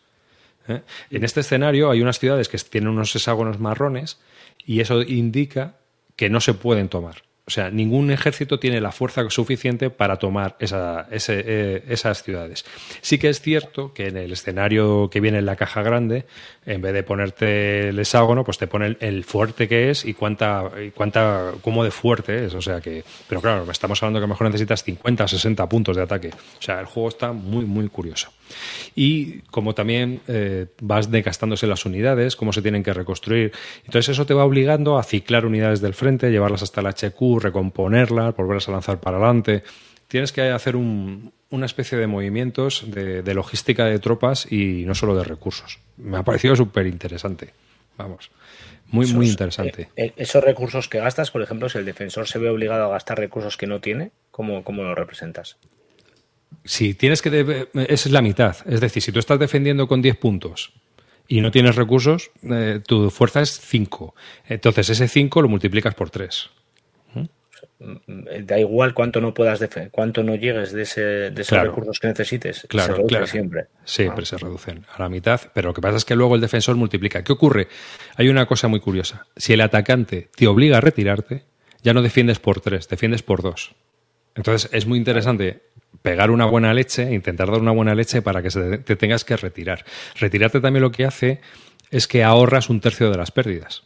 ¿eh? 0.68 0.82
En 1.10 1.24
este 1.24 1.40
escenario 1.40 1.90
hay 1.90 2.02
unas 2.02 2.20
ciudades 2.20 2.48
que 2.48 2.58
tienen 2.60 2.90
unos 2.90 3.16
hexágonos 3.16 3.60
marrones 3.60 4.20
y 4.66 4.80
eso 4.80 5.02
indica 5.02 5.78
que 6.16 6.30
no 6.30 6.40
se 6.40 6.54
pueden 6.54 6.90
tomar. 6.90 7.24
O 7.46 7.52
sea, 7.52 7.70
ningún 7.70 8.10
ejército 8.10 8.58
tiene 8.58 8.80
la 8.80 8.94
fuerza 8.94 9.30
suficiente 9.30 9.90
para 9.90 10.16
tomar 10.16 10.56
eh, 10.60 11.84
esas 11.90 12.24
ciudades. 12.24 12.64
Sí 13.02 13.18
que 13.18 13.28
es 13.28 13.42
cierto 13.42 13.94
que 13.94 14.08
en 14.08 14.16
el 14.16 14.32
escenario 14.32 15.10
que 15.10 15.20
viene 15.20 15.40
en 15.40 15.46
la 15.46 15.58
caja 15.58 15.82
grande, 15.82 16.26
en 16.66 16.82
vez 16.82 16.94
de 16.94 17.04
ponerte 17.04 17.90
el 17.90 18.00
hexágono, 18.00 18.46
pues 18.46 18.58
te 18.58 18.68
pone 18.68 18.96
el, 18.98 19.26
fuerte 19.26 19.68
que 19.68 19.90
es 19.90 20.06
y 20.06 20.14
cuánta, 20.14 20.72
y 20.82 20.92
cuánta, 20.92 21.52
cómo 21.62 21.84
de 21.84 21.92
fuerte 21.92 22.46
es. 22.46 22.54
O 22.54 22.62
sea 22.62 22.80
que, 22.80 23.04
pero 23.28 23.42
claro, 23.42 23.70
estamos 23.70 24.02
hablando 24.02 24.20
que 24.20 24.24
a 24.24 24.28
lo 24.28 24.34
mejor 24.34 24.48
necesitas 24.48 24.82
50, 24.84 25.28
60 25.28 25.68
puntos 25.68 25.98
de 25.98 26.04
ataque. 26.04 26.30
O 26.30 26.62
sea, 26.62 26.80
el 26.80 26.86
juego 26.86 27.10
está 27.10 27.34
muy, 27.34 27.66
muy 27.66 27.90
curioso. 27.90 28.30
Y 28.96 29.40
como 29.52 29.74
también 29.74 30.22
eh, 30.28 30.68
vas 30.82 31.12
desgastándose 31.12 31.68
las 31.68 31.86
unidades, 31.86 32.36
cómo 32.36 32.54
se 32.54 32.62
tienen 32.62 32.84
que 32.84 32.94
reconstruir. 32.94 33.52
Entonces 33.86 34.10
eso 34.10 34.26
te 34.26 34.34
va 34.34 34.46
obligando 34.46 34.98
a 34.98 35.04
ciclar 35.04 35.46
unidades 35.46 35.82
del 35.82 35.94
frente, 35.94 36.32
llevarlas 36.32 36.64
hasta 36.64 36.82
el 36.82 36.88
HQ, 36.88 37.33
recomponerlas, 37.40 38.36
volverlas 38.36 38.68
a 38.70 38.72
lanzar 38.72 39.00
para 39.00 39.18
adelante. 39.18 39.64
Tienes 40.08 40.32
que 40.32 40.50
hacer 40.50 40.76
una 40.76 41.66
especie 41.66 41.98
de 41.98 42.08
movimientos 42.08 42.86
de, 42.88 43.34
logística 43.34 43.86
de 43.86 44.00
tropas 44.00 44.52
y 44.52 44.86
no 44.86 44.96
solo 44.96 45.16
de 45.16 45.24
recursos. 45.24 45.80
Me 45.98 46.18
ha 46.18 46.24
parecido 46.24 46.56
súper 46.56 46.88
interesante. 46.88 47.54
Vamos. 47.98 48.32
Muy, 48.88 49.12
muy 49.14 49.28
interesante. 49.28 49.90
Eh, 49.96 50.06
eh, 50.08 50.14
esos 50.18 50.44
recursos 50.44 50.88
que 50.88 51.00
gastas, 51.00 51.32
por 51.32 51.42
ejemplo, 51.42 51.68
si 51.70 51.80
el 51.80 51.86
defensor 51.86 52.28
se 52.28 52.38
ve 52.38 52.50
obligado 52.50 52.86
a 52.86 52.90
gastar 52.90 53.18
recursos 53.18 53.58
que 53.58 53.66
no 53.66 53.82
tiene, 53.82 54.12
¿cómo, 54.30 54.64
cómo 54.64 54.84
lo 54.84 54.94
representas? 54.94 55.58
Si 56.64 56.94
tienes 56.94 57.22
que. 57.22 57.68
Esa 57.74 58.10
es 58.10 58.12
la 58.12 58.22
mitad. 58.22 58.56
Es 58.68 58.82
decir, 58.82 59.02
si 59.02 59.12
tú 59.12 59.20
estás 59.20 59.40
defendiendo 59.40 59.88
con 59.88 60.02
10 60.02 60.18
puntos 60.18 60.74
y 61.28 61.42
no 61.42 61.52
tienes 61.52 61.76
recursos, 61.76 62.32
eh, 62.44 62.82
tu 62.86 63.10
fuerza 63.10 63.42
es 63.42 63.60
5. 63.60 64.16
Entonces 64.48 64.90
ese 64.90 65.08
5 65.08 65.42
lo 65.42 65.50
multiplicas 65.50 65.96
por 65.96 66.10
3. 66.10 66.50
Da 68.06 68.60
igual 68.60 68.94
cuánto 68.94 69.20
no 69.20 69.34
puedas 69.34 69.60
cuánto 69.92 70.24
no 70.24 70.36
llegues 70.36 70.72
de, 70.72 70.84
ese, 70.84 71.02
de 71.02 71.42
esos 71.42 71.62
recursos 71.62 72.00
que 72.00 72.08
necesites. 72.08 72.66
Claro, 72.70 72.96
se 72.96 73.04
claro. 73.04 73.28
siempre. 73.28 73.66
Siempre 73.84 74.26
se 74.26 74.38
reducen 74.38 74.86
a 74.96 75.02
la 75.02 75.10
mitad, 75.10 75.42
pero 75.54 75.70
lo 75.70 75.74
que 75.74 75.82
pasa 75.82 75.98
es 75.98 76.06
que 76.06 76.16
luego 76.16 76.36
el 76.36 76.42
defensor 76.42 76.76
multiplica. 76.76 77.24
¿Qué 77.24 77.34
ocurre? 77.34 77.68
Hay 78.16 78.30
una 78.30 78.46
cosa 78.46 78.68
muy 78.68 78.80
curiosa. 78.80 79.28
Si 79.36 79.54
el 79.54 79.62
atacante 79.62 80.30
te 80.36 80.48
obliga 80.48 80.78
a 80.78 80.82
retirarte, 80.82 81.44
ya 81.82 81.94
no 81.94 82.02
defiendes 82.02 82.40
por 82.40 82.62
3, 82.62 82.88
defiendes 82.88 83.22
por 83.22 83.42
2. 83.42 83.76
Entonces 84.36 84.70
es 84.74 84.86
muy 84.86 84.98
interesante 84.98 85.64
pegar 86.02 86.32
una 86.32 86.46
buena 86.46 86.74
leche, 86.74 87.14
intentar 87.14 87.52
dar 87.52 87.60
una 87.60 87.72
buena 87.72 87.96
leche 87.96 88.22
para 88.22 88.42
que 88.42 88.50
te 88.50 88.96
tengas 88.96 89.26
que 89.26 89.38
retirar. 89.38 89.86
Retirarte 90.20 90.60
también 90.60 90.84
lo 90.84 90.92
que 90.92 91.06
hace 91.06 91.42
es 91.92 92.08
que 92.08 92.24
ahorras 92.24 92.70
un 92.70 92.80
tercio 92.80 93.12
de 93.12 93.18
las 93.18 93.32
pérdidas. 93.32 93.84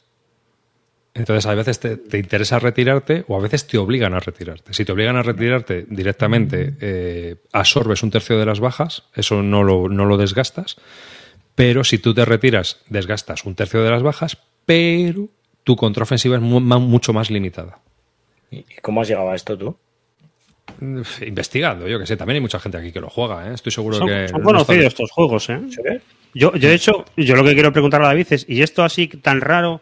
Entonces, 1.18 1.48
a 1.48 1.56
veces 1.56 1.80
te, 1.80 2.18
interesa 2.18 2.60
retirarte 2.60 3.26
o 3.28 3.36
a 3.36 3.42
veces 3.42 3.66
te 3.66 3.80
obligan 3.80 4.14
a 4.14 4.20
retirarte. 4.20 4.74
Si 4.74 4.86
te 4.86 4.92
obligan 4.92 5.16
a 5.16 5.24
retirarte 5.24 5.86
directamente, 5.90 6.76
eh, 6.80 7.36
absorbes 7.54 8.04
un 8.04 8.12
tercio 8.12 8.38
de 8.38 8.46
las 8.46 8.60
bajas, 8.60 9.04
eso 9.16 9.42
no 9.42 9.64
lo, 9.64 9.90
no 9.90 10.06
lo 10.06 10.18
desgastas. 10.18 10.78
Pero 11.56 11.84
si 11.84 11.98
tú 11.98 12.14
te 12.14 12.24
retiras, 12.24 12.82
desgastas 12.88 13.46
un 13.46 13.56
tercio 13.56 13.82
de 13.84 13.90
las 13.90 14.04
bajas, 14.04 14.38
pero 14.66 15.28
tu 15.64 15.76
contraofensiva 15.76 16.36
es 16.36 16.42
mucho 16.42 17.14
más 17.14 17.32
limitada. 17.32 17.80
¿Y 18.52 18.64
cómo 18.84 19.02
has 19.02 19.08
llegado 19.08 19.32
a 19.32 19.36
esto 19.36 19.58
tú? 19.58 19.76
Investigando, 21.26 21.88
yo 21.88 21.98
que 21.98 22.06
sé, 22.06 22.16
también 22.16 22.36
hay 22.36 22.42
mucha 22.42 22.60
gente 22.60 22.78
aquí 22.78 22.92
que 22.92 23.02
lo 23.02 23.10
juega, 23.10 23.50
¿eh? 23.50 23.56
estoy 23.56 23.72
seguro 23.72 24.06
que... 24.06 24.28
Son 24.28 24.44
conocidos 24.44 24.86
estos 24.86 25.10
juegos, 25.10 25.50
¿eh? 25.50 25.62
Yo, 26.36 26.54
yo, 26.54 26.70
de 26.70 26.76
hecho, 26.76 27.06
yo 27.16 27.36
lo 27.36 27.44
que 27.44 27.54
quiero 27.54 27.72
preguntar 27.74 28.04
a 28.04 28.08
David 28.08 28.28
es, 28.30 28.46
¿y 28.48 28.62
esto 28.62 28.84
así 28.84 29.08
tan 29.08 29.42
raro 29.42 29.82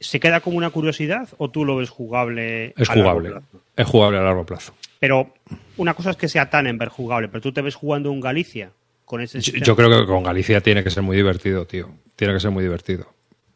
se 0.00 0.20
queda 0.20 0.40
como 0.40 0.56
una 0.56 0.70
curiosidad 0.70 1.28
o 1.38 1.50
tú 1.50 1.64
lo 1.64 1.76
ves 1.76 1.90
jugable? 1.90 2.74
Es 2.76 2.88
jugable, 2.88 3.32
es 3.76 3.86
jugable 3.86 4.18
a 4.18 4.22
largo 4.22 4.44
plazo. 4.44 4.74
Pero 5.00 5.34
una 5.76 5.94
cosa 5.94 6.10
es 6.10 6.16
que 6.16 6.28
sea 6.28 6.50
tan 6.50 6.76
ver 6.78 6.88
jugable, 6.88 7.28
pero 7.28 7.40
tú 7.40 7.52
te 7.52 7.62
ves 7.62 7.74
jugando 7.74 8.12
en 8.12 8.20
Galicia 8.20 8.70
con 9.04 9.20
ese... 9.20 9.40
yo 9.40 9.76
creo 9.76 9.90
que 10.00 10.06
con 10.06 10.22
Galicia 10.22 10.60
tiene 10.60 10.82
que 10.82 10.90
ser 10.90 11.02
muy 11.02 11.16
divertido, 11.16 11.66
tío. 11.66 11.90
Tiene 12.16 12.34
que 12.34 12.40
ser 12.40 12.50
muy 12.50 12.62
divertido 12.62 13.14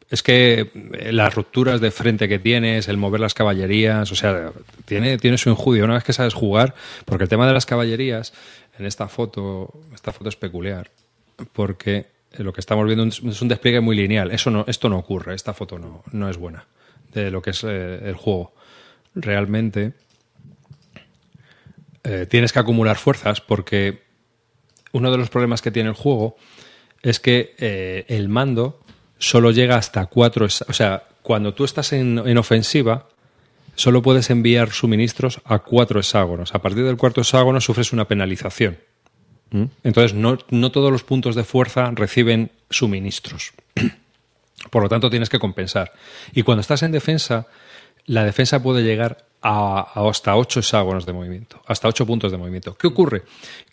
es 0.09 0.23
que 0.23 0.71
eh, 0.93 1.11
las 1.11 1.33
rupturas 1.35 1.81
de 1.81 1.91
frente 1.91 2.27
que 2.27 2.39
tienes, 2.39 2.87
el 2.87 2.97
mover 2.97 3.19
las 3.19 3.33
caballerías, 3.33 4.11
o 4.11 4.15
sea, 4.15 4.51
tiene, 4.85 5.17
tiene 5.17 5.37
su 5.37 5.49
enjudio 5.49 5.85
una 5.85 5.95
vez 5.95 6.03
que 6.03 6.13
sabes 6.13 6.33
jugar, 6.33 6.73
porque 7.05 7.23
el 7.23 7.29
tema 7.29 7.47
de 7.47 7.53
las 7.53 7.65
caballerías, 7.65 8.33
en 8.77 8.85
esta 8.85 9.07
foto, 9.07 9.71
esta 9.93 10.11
foto 10.11 10.29
es 10.29 10.35
peculiar, 10.35 10.89
porque 11.53 12.07
lo 12.37 12.53
que 12.53 12.61
estamos 12.61 12.85
viendo 12.85 13.05
es 13.05 13.41
un 13.41 13.47
despliegue 13.47 13.81
muy 13.81 13.95
lineal. 13.95 14.31
Eso 14.31 14.51
no, 14.51 14.65
esto 14.67 14.89
no 14.89 14.97
ocurre, 14.97 15.35
esta 15.35 15.53
foto 15.53 15.79
no, 15.79 16.03
no 16.11 16.29
es 16.29 16.37
buena 16.37 16.67
de 17.13 17.31
lo 17.31 17.41
que 17.41 17.51
es 17.51 17.63
eh, 17.63 17.99
el 18.03 18.15
juego. 18.15 18.53
Realmente 19.15 19.93
eh, 22.03 22.27
tienes 22.29 22.53
que 22.53 22.59
acumular 22.59 22.97
fuerzas 22.97 23.41
porque 23.41 24.03
uno 24.91 25.11
de 25.11 25.17
los 25.17 25.29
problemas 25.29 25.61
que 25.61 25.71
tiene 25.71 25.89
el 25.89 25.95
juego 25.95 26.37
es 27.01 27.19
que 27.19 27.55
el 28.07 28.27
mando 28.27 28.81
solo 29.19 29.51
llega 29.51 29.75
hasta 29.75 30.07
cuatro. 30.07 30.45
O 30.45 30.73
sea, 30.73 31.03
cuando 31.21 31.53
tú 31.53 31.65
estás 31.65 31.93
en, 31.93 32.37
ofensiva, 32.37 33.07
solo 33.75 34.01
puedes 34.01 34.29
enviar 34.31 34.71
suministros 34.71 35.41
a 35.45 35.59
cuatro 35.59 35.99
hexágonos. 35.99 36.55
A 36.55 36.61
partir 36.61 36.85
del 36.85 36.97
cuarto 36.97 37.21
hexágono 37.21 37.61
sufres 37.61 37.93
una 37.93 38.07
penalización. 38.07 38.79
¿Mm? 39.51 39.63
Entonces, 39.83 40.13
no, 40.13 40.37
todos 40.71 40.91
los 40.91 41.03
puntos 41.03 41.35
de 41.35 41.43
fuerza 41.43 41.91
reciben 41.91 42.51
suministros. 42.69 43.53
Por 44.69 44.83
lo 44.83 44.89
tanto, 44.89 45.09
tienes 45.09 45.29
que 45.29 45.39
compensar. 45.39 45.93
Y 46.33 46.43
cuando 46.43 46.61
estás 46.61 46.83
en 46.83 46.91
defensa, 46.91 47.47
la 48.05 48.23
defensa 48.23 48.61
puede 48.61 48.83
llegar 48.83 49.25
a, 49.41 50.07
hasta 50.09 50.35
ocho 50.35 50.59
hexágonos 50.59 51.05
de 51.05 51.13
movimiento, 51.13 51.61
hasta 51.65 51.87
ocho 51.87 52.05
puntos 52.05 52.31
de 52.31 52.37
movimiento. 52.37 52.75
¿Qué 52.75 52.87
ocurre? 52.87 53.23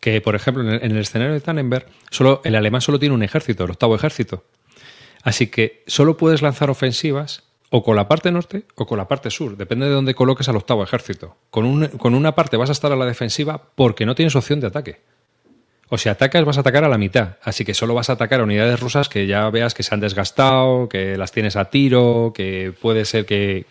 Que, 0.01 0.21
por 0.21 0.35
ejemplo, 0.35 0.63
en 0.63 0.71
el, 0.71 0.83
en 0.83 0.93
el 0.93 0.99
escenario 0.99 1.35
de 1.35 1.41
Tannenberg, 1.41 1.87
solo, 2.11 2.41
el 2.45 2.55
alemán 2.55 2.81
solo 2.81 2.99
tiene 2.99 3.15
un 3.15 3.23
ejército, 3.23 3.65
el 3.65 3.71
octavo 3.73 3.97
ejército. 3.97 4.45
Así 5.23 5.49
que 5.49 5.83
solo 5.89 6.17
puedes 6.17 6.41
lanzar 6.41 6.71
ofensivas 6.71 7.43
o 7.71 7.83
con 7.83 7.97
la 7.97 8.07
parte 8.07 8.31
norte 8.31 8.65
o 8.77 8.87
con 8.87 8.97
la 8.97 9.09
parte 9.09 9.31
sur, 9.31 9.57
depende 9.57 9.87
de 9.87 9.93
dónde 9.93 10.15
coloques 10.15 10.49
al 10.49 10.57
octavo 10.57 10.85
ejército. 10.85 11.37
Con, 11.51 11.89
con 11.89 12.15
una 12.15 12.35
parte 12.35 12.57
vas 12.57 12.69
a 12.69 12.73
estar 12.73 12.93
a 12.93 12.97
la 12.97 13.07
defensiva 13.07 13.61
porque 13.75 14.07
no 14.07 14.15
tienes 14.15 14.37
opción 14.37 14.61
de 14.61 14.69
ataque. 14.69 15.01
O 15.89 15.99
si 15.99 16.09
atacas, 16.09 16.45
vas 16.45 16.57
a 16.57 16.61
atacar 16.61 16.85
a 16.85 16.89
la 16.89 16.99
mitad. 16.99 17.37
Así 17.43 17.65
que 17.65 17.73
solo 17.73 17.95
vas 17.95 18.11
a 18.11 18.15
atacar 18.15 18.41
a 18.41 18.45
unidades 18.45 18.81
rusas 18.81 19.09
que 19.09 19.27
ya 19.27 19.49
veas 19.51 19.73
que 19.73 19.83
se 19.83 19.95
han 19.95 20.01
desgastado, 20.01 20.89
que 20.89 21.17
las 21.17 21.31
tienes 21.31 21.55
a 21.57 21.67
tiro, 21.67 22.33
que 22.35 22.73
puede 22.81 23.05
ser 23.05 23.25
que, 23.25 23.67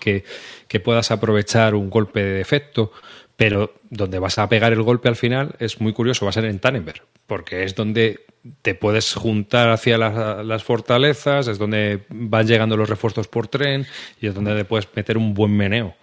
que 0.68 0.80
puedas 0.80 1.12
aprovechar 1.12 1.76
un 1.76 1.90
golpe 1.90 2.24
de 2.24 2.42
efecto. 2.42 2.92
Pero 3.38 3.74
donde 3.90 4.20
vas 4.20 4.38
a 4.38 4.48
pegar 4.48 4.72
el 4.72 4.82
golpe 4.82 5.10
al 5.10 5.16
final 5.16 5.56
es 5.60 5.82
muy 5.82 5.92
curioso, 5.92 6.26
va 6.26 6.30
a 6.30 6.34
ser 6.34 6.46
en 6.46 6.60
Tannenberg, 6.60 7.02
porque 7.28 7.64
es 7.64 7.76
donde 7.76 8.26
te 8.62 8.76
puedes 8.76 9.14
juntar 9.14 9.70
hacia 9.70 9.98
las, 9.98 10.64
fortalezas, 10.64 11.48
es 11.48 11.58
donde 11.58 12.04
van 12.10 12.48
llegando 12.48 12.78
los 12.78 12.90
refuerzos 12.90 13.28
por 13.28 13.48
tren 13.48 13.86
y 14.22 14.28
es 14.28 14.36
donde 14.36 14.56
te 14.56 14.66
puedes 14.66 14.88
meter 14.96 15.18
un 15.18 15.34
buen 15.34 15.56
meneo. 15.56 15.96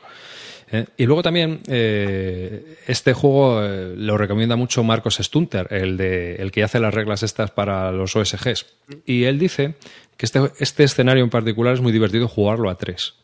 ¿Eh? 0.72 0.86
Y 0.96 1.06
luego 1.06 1.22
también 1.22 1.60
eh, 1.68 2.78
este 2.86 3.12
juego 3.12 3.62
eh, 3.62 3.94
lo 3.96 4.18
recomienda 4.18 4.56
mucho 4.56 4.82
Marcos 4.82 5.18
Stunter, 5.20 5.68
el, 5.70 5.96
de, 5.96 6.36
el 6.36 6.50
que 6.50 6.64
hace 6.64 6.80
las 6.80 6.92
reglas 6.92 7.22
estas 7.22 7.50
para 7.50 7.92
los 7.92 8.16
OSGs. 8.16 8.66
Y 9.06 9.24
él 9.24 9.38
dice 9.38 9.74
que 10.16 10.26
este, 10.26 10.40
este 10.58 10.84
escenario 10.84 11.22
en 11.22 11.30
particular 11.30 11.74
es 11.74 11.80
muy 11.80 11.92
divertido 11.92 12.26
jugarlo 12.26 12.70
a 12.70 12.76
tres. 12.76 13.14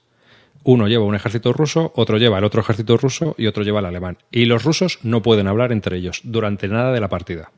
Uno 0.64 0.86
lleva 0.86 1.04
un 1.04 1.14
ejército 1.14 1.52
ruso, 1.52 1.92
otro 1.96 2.18
lleva 2.18 2.38
el 2.38 2.44
otro 2.44 2.60
ejército 2.60 2.96
ruso 2.96 3.34
y 3.38 3.46
otro 3.46 3.62
lleva 3.62 3.80
el 3.80 3.86
alemán. 3.86 4.18
Y 4.30 4.44
los 4.44 4.64
rusos 4.64 4.98
no 5.02 5.22
pueden 5.22 5.46
hablar 5.46 5.72
entre 5.72 5.96
ellos 5.96 6.20
durante 6.24 6.68
nada 6.68 6.92
de 6.92 7.00
la 7.00 7.08
partida 7.08 7.50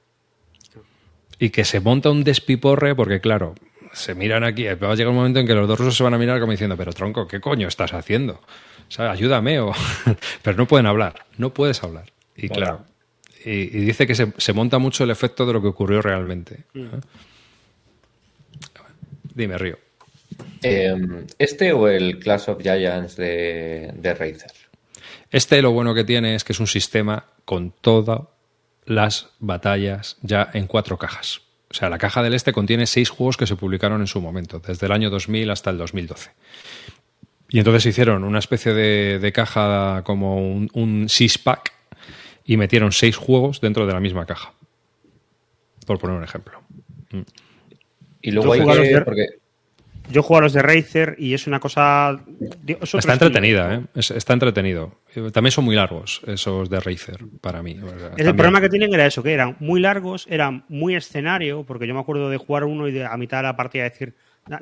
y 1.41 1.51
que 1.51 1.65
se 1.65 1.81
monta 1.81 2.11
un 2.11 2.23
despiporre 2.23 2.95
porque, 2.95 3.21
claro, 3.21 3.55
se 3.93 4.15
miran 4.15 4.45
aquí, 4.45 4.65
va 4.65 4.93
a 4.93 4.95
llegar 4.95 5.09
un 5.09 5.17
momento 5.17 5.41
en 5.41 5.47
que 5.47 5.55
los 5.55 5.67
dos 5.67 5.79
rusos 5.79 5.97
se 5.97 6.05
van 6.05 6.15
a 6.15 6.19
mirar 6.19 6.39
como 6.39 6.53
diciendo, 6.53 6.77
pero 6.77 6.93
tronco, 6.93 7.27
¿qué 7.27 7.41
coño 7.41 7.67
estás 7.67 7.95
haciendo? 7.95 8.41
O 8.91 8.93
sea, 8.93 9.13
ayúdame, 9.13 9.61
o... 9.61 9.73
pero 10.43 10.57
no 10.57 10.67
pueden 10.67 10.87
hablar, 10.87 11.25
no 11.39 11.55
puedes 11.55 11.83
hablar. 11.85 12.13
Y 12.37 12.49
claro, 12.49 12.85
y, 13.45 13.67
dice 13.67 14.07
que 14.07 14.15
se, 14.15 14.53
monta 14.53 14.79
mucho 14.79 15.05
el 15.05 15.11
efecto 15.11 15.47
de 15.47 15.53
lo 15.53 15.63
que 15.63 15.69
ocurrió 15.69 16.03
realmente. 16.03 16.65
Mm. 16.75 16.87
Dime, 19.35 19.57
Río. 19.57 19.79
Em, 20.63 21.27
¿Este 21.39 21.73
o 21.73 21.89
el 21.89 22.19
Clash 22.19 22.51
of 22.51 22.61
Giants 22.61 23.17
de, 23.17 23.93
de 23.95 24.15
Razer? 24.15 24.53
Este 25.31 25.63
lo 25.63 25.71
bueno 25.71 25.95
que 25.95 26.05
tiene 26.05 26.35
es 26.35 26.43
que 26.43 26.53
es 26.53 26.61
un 26.61 26.67
sistema 26.67 27.27
con 27.45 27.71
toda 27.71 28.29
las 28.87 29.29
batallas 29.39 30.17
ya 30.23 30.51
en 30.53 30.67
cuatro 30.67 30.99
cajas. 30.99 31.43
O 31.71 31.75
sea, 31.75 31.89
la 31.89 31.99
caja 31.99 32.23
del 32.23 32.35
Este 32.35 32.53
contiene 32.53 32.87
seis 32.87 33.11
juegos 33.11 33.37
que 33.37 33.47
se 33.47 33.55
publicaron 33.55 34.01
en 34.01 34.09
su 34.09 34.21
momento, 34.21 34.59
desde 34.59 34.87
el 34.87 34.93
año 34.93 35.09
2000 35.09 35.51
hasta 35.51 35.71
el 35.71 35.79
2012. 35.79 36.31
Y 37.51 37.59
entonces 37.59 37.85
hicieron 37.87 38.25
una 38.25 38.39
especie 38.39 38.73
de, 38.73 39.33
caja 39.33 40.03
como 40.05 40.37
un, 40.37 40.71
un 40.73 41.09
six-pack 41.09 41.73
y 42.45 42.57
metieron 42.57 42.93
seis 42.93 43.17
juegos 43.17 43.61
dentro 43.61 43.87
de 43.87 43.93
la 43.93 44.01
misma 44.01 44.27
caja. 44.27 44.53
Por 45.87 45.99
poner 45.99 46.17
un 46.17 46.25
ejemplo. 46.25 46.63
Y 48.23 48.31
luego 48.31 48.53
hay 48.53 48.61
que, 48.61 49.01
porque 49.01 49.27
yo 50.11 50.23
juego 50.23 50.39
a 50.39 50.43
los 50.43 50.53
de 50.53 50.63
Razer 50.63 51.17
y 51.19 51.35
es 51.35 51.47
una 51.47 51.61
cosa. 51.61 52.21
está 52.67 53.13
entretenida, 53.13 53.75
¿eh? 53.75 53.83
está 53.95 54.33
entretenido. 54.33 55.01
También 55.33 55.53
son 55.53 55.65
muy 55.65 55.77
largos 55.77 56.23
esos 56.27 56.69
de 56.69 56.81
Razer 56.81 57.21
para 57.41 57.63
mí. 57.63 57.79
El 58.17 58.35
problema 58.35 58.61
que 58.61 58.69
tienen 58.69 58.93
era 58.93 59.07
eso, 59.07 59.23
que 59.23 59.33
eran 59.33 59.57
muy 59.61 59.81
largos, 59.81 60.27
eran 60.29 60.65
muy 60.69 60.95
escenario, 60.95 61.65
porque 61.65 61.87
yo 61.87 61.95
me 61.95 62.01
acuerdo 62.01 62.31
de 62.31 62.37
jugar 62.37 62.65
uno 62.65 62.89
y 62.89 62.93
de, 62.93 63.05
a 63.05 63.17
mitad 63.17 63.39
de 63.39 63.45
la 63.45 63.57
partida 63.57 63.85
decir, 63.85 64.15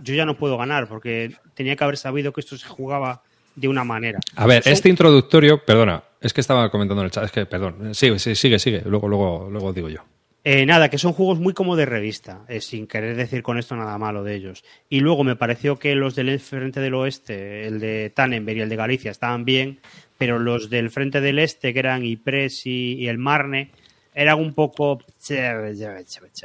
yo 0.02 0.14
ya 0.14 0.24
no 0.24 0.36
puedo 0.36 0.56
ganar, 0.58 0.88
porque 0.88 1.34
tenía 1.54 1.76
que 1.76 1.84
haber 1.84 1.96
sabido 1.96 2.32
que 2.32 2.40
esto 2.40 2.56
se 2.56 2.66
jugaba 2.66 3.22
de 3.54 3.68
una 3.68 3.84
manera. 3.84 4.20
A 4.36 4.46
ver, 4.46 4.62
este 4.66 4.88
introductorio, 4.88 5.64
perdona, 5.64 6.02
es 6.20 6.32
que 6.32 6.40
estaba 6.40 6.70
comentando 6.70 7.02
en 7.02 7.06
el 7.06 7.10
chat, 7.10 7.24
es 7.24 7.32
que, 7.32 7.46
perdón, 7.46 7.94
sigue, 7.94 8.18
sigue, 8.18 8.58
sigue, 8.58 8.82
luego, 8.84 9.08
luego, 9.08 9.48
luego 9.50 9.72
digo 9.72 9.88
yo. 9.88 10.00
Eh, 10.44 10.64
nada, 10.64 10.88
que 10.88 10.98
son 10.98 11.12
juegos 11.12 11.40
muy 11.40 11.52
como 11.52 11.76
de 11.76 11.84
revista, 11.84 12.44
eh, 12.48 12.60
sin 12.60 12.86
querer 12.86 13.16
decir 13.16 13.42
con 13.42 13.58
esto 13.58 13.76
nada 13.76 13.98
malo 13.98 14.22
de 14.24 14.34
ellos. 14.34 14.64
Y 14.88 15.00
luego 15.00 15.24
me 15.24 15.36
pareció 15.36 15.78
que 15.78 15.94
los 15.94 16.14
del 16.14 16.38
Frente 16.40 16.80
del 16.80 16.94
Oeste, 16.94 17.66
el 17.66 17.80
de 17.80 18.10
Tannenberg 18.14 18.58
y 18.58 18.60
el 18.62 18.68
de 18.68 18.76
Galicia, 18.76 19.10
estaban 19.10 19.44
bien, 19.44 19.80
pero 20.16 20.38
los 20.38 20.70
del 20.70 20.90
Frente 20.90 21.20
del 21.20 21.38
Este, 21.38 21.74
que 21.74 21.78
eran 21.80 22.04
Ypres 22.04 22.64
y, 22.66 23.08
el 23.08 23.18
Marne, 23.18 23.72
eran 24.18 24.40
un 24.40 24.52
poco... 24.52 24.98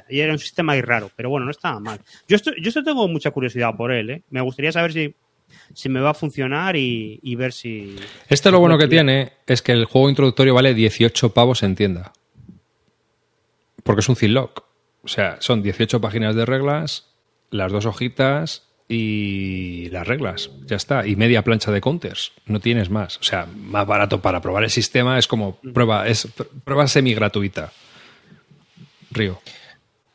Y 0.09 0.19
era 0.19 0.31
un 0.31 0.39
sistema 0.39 0.73
ahí 0.73 0.81
raro, 0.81 1.09
pero 1.15 1.29
bueno, 1.29 1.45
no 1.45 1.51
estaba 1.51 1.79
mal. 1.79 1.99
Yo 2.27 2.35
esto, 2.35 2.51
yo 2.55 2.69
esto 2.69 2.83
tengo 2.83 3.07
mucha 3.07 3.31
curiosidad 3.31 3.75
por 3.75 3.91
él, 3.91 4.09
¿eh? 4.09 4.23
Me 4.29 4.41
gustaría 4.41 4.71
saber 4.71 4.93
si, 4.93 5.15
si 5.73 5.89
me 5.89 5.99
va 5.99 6.11
a 6.11 6.13
funcionar 6.13 6.75
y, 6.75 7.19
y 7.23 7.35
ver 7.35 7.51
si... 7.51 7.95
Este 8.29 8.51
lo 8.51 8.59
bueno 8.59 8.77
que 8.77 8.87
tiene 8.87 9.33
es 9.47 9.61
que 9.61 9.71
el 9.71 9.85
juego 9.85 10.09
introductorio 10.09 10.53
vale 10.53 10.73
18 10.73 11.33
pavos 11.33 11.63
en 11.63 11.75
tienda 11.75 12.13
porque 13.83 14.01
es 14.01 14.09
un 14.09 14.15
ziploc. 14.15 14.65
O 15.03 15.07
sea, 15.07 15.37
son 15.39 15.61
18 15.61 15.99
páginas 15.99 16.35
de 16.35 16.45
reglas, 16.45 17.13
las 17.49 17.71
dos 17.71 17.85
hojitas 17.85 18.69
y 18.87 19.89
las 19.89 20.07
reglas. 20.07 20.51
Ya 20.65 20.75
está. 20.75 21.07
Y 21.07 21.15
media 21.15 21.43
plancha 21.43 21.71
de 21.71 21.81
counters. 21.81 22.31
No 22.45 22.59
tienes 22.59 22.89
más. 22.89 23.17
O 23.17 23.23
sea, 23.23 23.45
más 23.45 23.87
barato 23.87 24.21
para 24.21 24.41
probar 24.41 24.63
el 24.63 24.69
sistema 24.69 25.17
es 25.17 25.27
como 25.27 25.57
prueba, 25.57 26.07
es 26.07 26.27
prueba 26.63 26.87
semi 26.87 27.13
gratuita. 27.13 27.71
Río. 29.11 29.39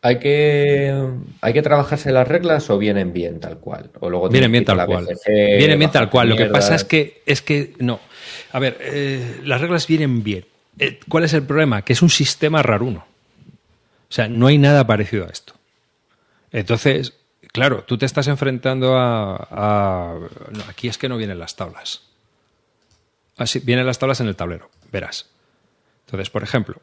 ¿Hay 0.00 0.20
que, 0.20 0.94
¿Hay 1.40 1.52
que 1.52 1.62
trabajarse 1.62 2.12
las 2.12 2.28
reglas 2.28 2.70
o 2.70 2.78
vienen 2.78 3.12
bien 3.12 3.40
tal 3.40 3.58
cual? 3.58 3.90
O 3.98 4.08
luego 4.08 4.28
vienen 4.28 4.52
bien 4.52 4.64
tal 4.64 4.86
cual. 4.86 5.08
vienen 5.26 5.78
bien 5.78 5.90
tal 5.90 6.08
cual. 6.08 6.28
Lo 6.28 6.36
que 6.36 6.46
pasa 6.46 6.74
es 6.74 6.84
que, 6.84 7.22
es 7.26 7.42
que 7.42 7.74
no. 7.78 8.00
A 8.52 8.58
ver, 8.60 8.78
eh, 8.80 9.40
las 9.44 9.60
reglas 9.60 9.86
vienen 9.86 10.22
bien 10.22 10.44
eh, 10.78 11.00
¿cuál 11.08 11.24
es 11.24 11.34
el 11.34 11.42
problema? 11.42 11.82
Que 11.82 11.92
es 11.92 12.02
un 12.02 12.10
sistema 12.10 12.62
raruno. 12.62 13.06
O 14.08 14.12
sea, 14.12 14.28
no 14.28 14.46
hay 14.46 14.58
nada 14.58 14.86
parecido 14.86 15.26
a 15.26 15.30
esto. 15.30 15.54
Entonces, 16.52 17.14
claro, 17.52 17.84
tú 17.84 17.98
te 17.98 18.06
estás 18.06 18.28
enfrentando 18.28 18.96
a... 18.96 20.18
aquí 20.68 20.88
es 20.88 20.98
que 20.98 21.08
no 21.08 21.16
vienen 21.16 21.38
las 21.38 21.56
tablas. 21.56 22.02
Así, 23.36 23.60
vienen 23.60 23.86
las 23.86 23.98
tablas 23.98 24.20
en 24.20 24.28
el 24.28 24.36
tablero, 24.36 24.70
verás. 24.90 25.30
Entonces, 26.06 26.30
por 26.30 26.42
ejemplo, 26.42 26.80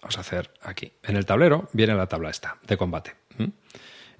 vamos 0.00 0.18
a 0.18 0.20
hacer 0.20 0.50
aquí. 0.62 0.92
En 1.02 1.16
el 1.16 1.26
tablero 1.26 1.68
viene 1.72 1.94
la 1.94 2.06
tabla 2.06 2.30
esta, 2.30 2.58
de 2.66 2.76
combate. 2.76 3.14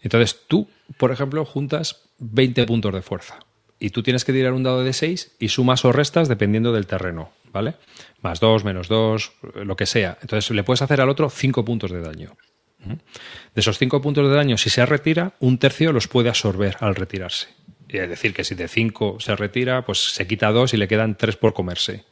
Entonces 0.03 0.47
tú, 0.47 0.69
por 0.97 1.13
ejemplo, 1.13 1.45
juntas 1.45 2.03
20 2.19 2.65
puntos 2.67 2.95
de 2.95 3.03
fuerza. 3.03 3.39
Y 3.79 3.91
tú 3.91 4.03
tienes 4.03 4.25
que 4.25 4.33
tirar 4.33 4.53
un 4.53 4.63
dado 4.63 4.85
de 4.85 4.93
6 4.93 5.37
y 5.39 5.49
sumas 5.49 5.85
o 5.85 5.93
restas 5.93 6.29
dependiendo 6.29 6.73
del 6.73 6.87
terreno, 6.87 7.33
¿vale? 7.53 7.75
Más 8.21 8.41
2, 8.41 8.65
menos 8.65 8.89
2, 8.89 9.33
lo 9.65 9.77
que 9.77 9.87
sea. 9.87 10.19
Entonces 10.21 10.51
le 10.51 10.65
puedes 10.65 10.83
hacer 10.83 11.01
al 11.01 11.09
otro 11.09 11.31
5 11.31 11.65
puntos 11.65 11.91
de 11.91 12.01
daño. 12.01 12.37
De 12.85 13.61
esos 13.61 13.78
5 13.78 14.01
puntos 14.01 14.28
de 14.28 14.35
daño, 14.35 14.57
si 14.57 14.70
se 14.70 14.85
retira, 14.86 15.35
un 15.40 15.59
tercio 15.59 15.93
los 15.93 16.09
puede 16.09 16.28
absorber 16.28 16.77
al 16.81 16.94
retirarse. 16.94 17.48
Es 17.89 18.09
decir, 18.09 18.32
que 18.32 18.44
si 18.44 18.55
de 18.55 18.69
5 18.69 19.19
se 19.20 19.36
retira, 19.36 19.85
pues 19.85 20.12
se 20.12 20.27
quita 20.27 20.51
2 20.51 20.74
y 20.74 20.77
le 20.77 20.89
quedan 20.89 21.16
3 21.16 21.36
por 21.36 21.52
comerse. 21.52 22.05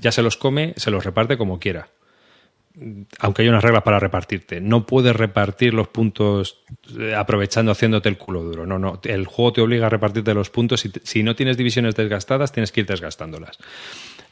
Ya 0.00 0.10
se 0.10 0.22
los 0.22 0.36
come, 0.36 0.74
se 0.76 0.90
los 0.90 1.04
reparte 1.04 1.36
como 1.36 1.58
quiera 1.58 1.88
aunque 3.20 3.42
hay 3.42 3.48
unas 3.48 3.64
reglas 3.64 3.82
para 3.82 3.98
repartirte, 3.98 4.60
no 4.60 4.86
puedes 4.86 5.16
repartir 5.16 5.72
los 5.72 5.88
puntos 5.88 6.62
eh, 6.98 7.14
aprovechando 7.14 7.72
haciéndote 7.72 8.08
el 8.08 8.18
culo 8.18 8.42
duro. 8.42 8.66
No, 8.66 8.78
no. 8.78 9.00
El 9.04 9.26
juego 9.26 9.52
te 9.54 9.60
obliga 9.62 9.86
a 9.86 9.90
repartirte 9.90 10.34
los 10.34 10.50
puntos. 10.50 10.80
Si, 10.80 10.92
si 11.02 11.22
no 11.22 11.34
tienes 11.34 11.56
divisiones 11.56 11.94
desgastadas, 11.94 12.52
tienes 12.52 12.72
que 12.72 12.80
ir 12.80 12.86
desgastándolas. 12.86 13.58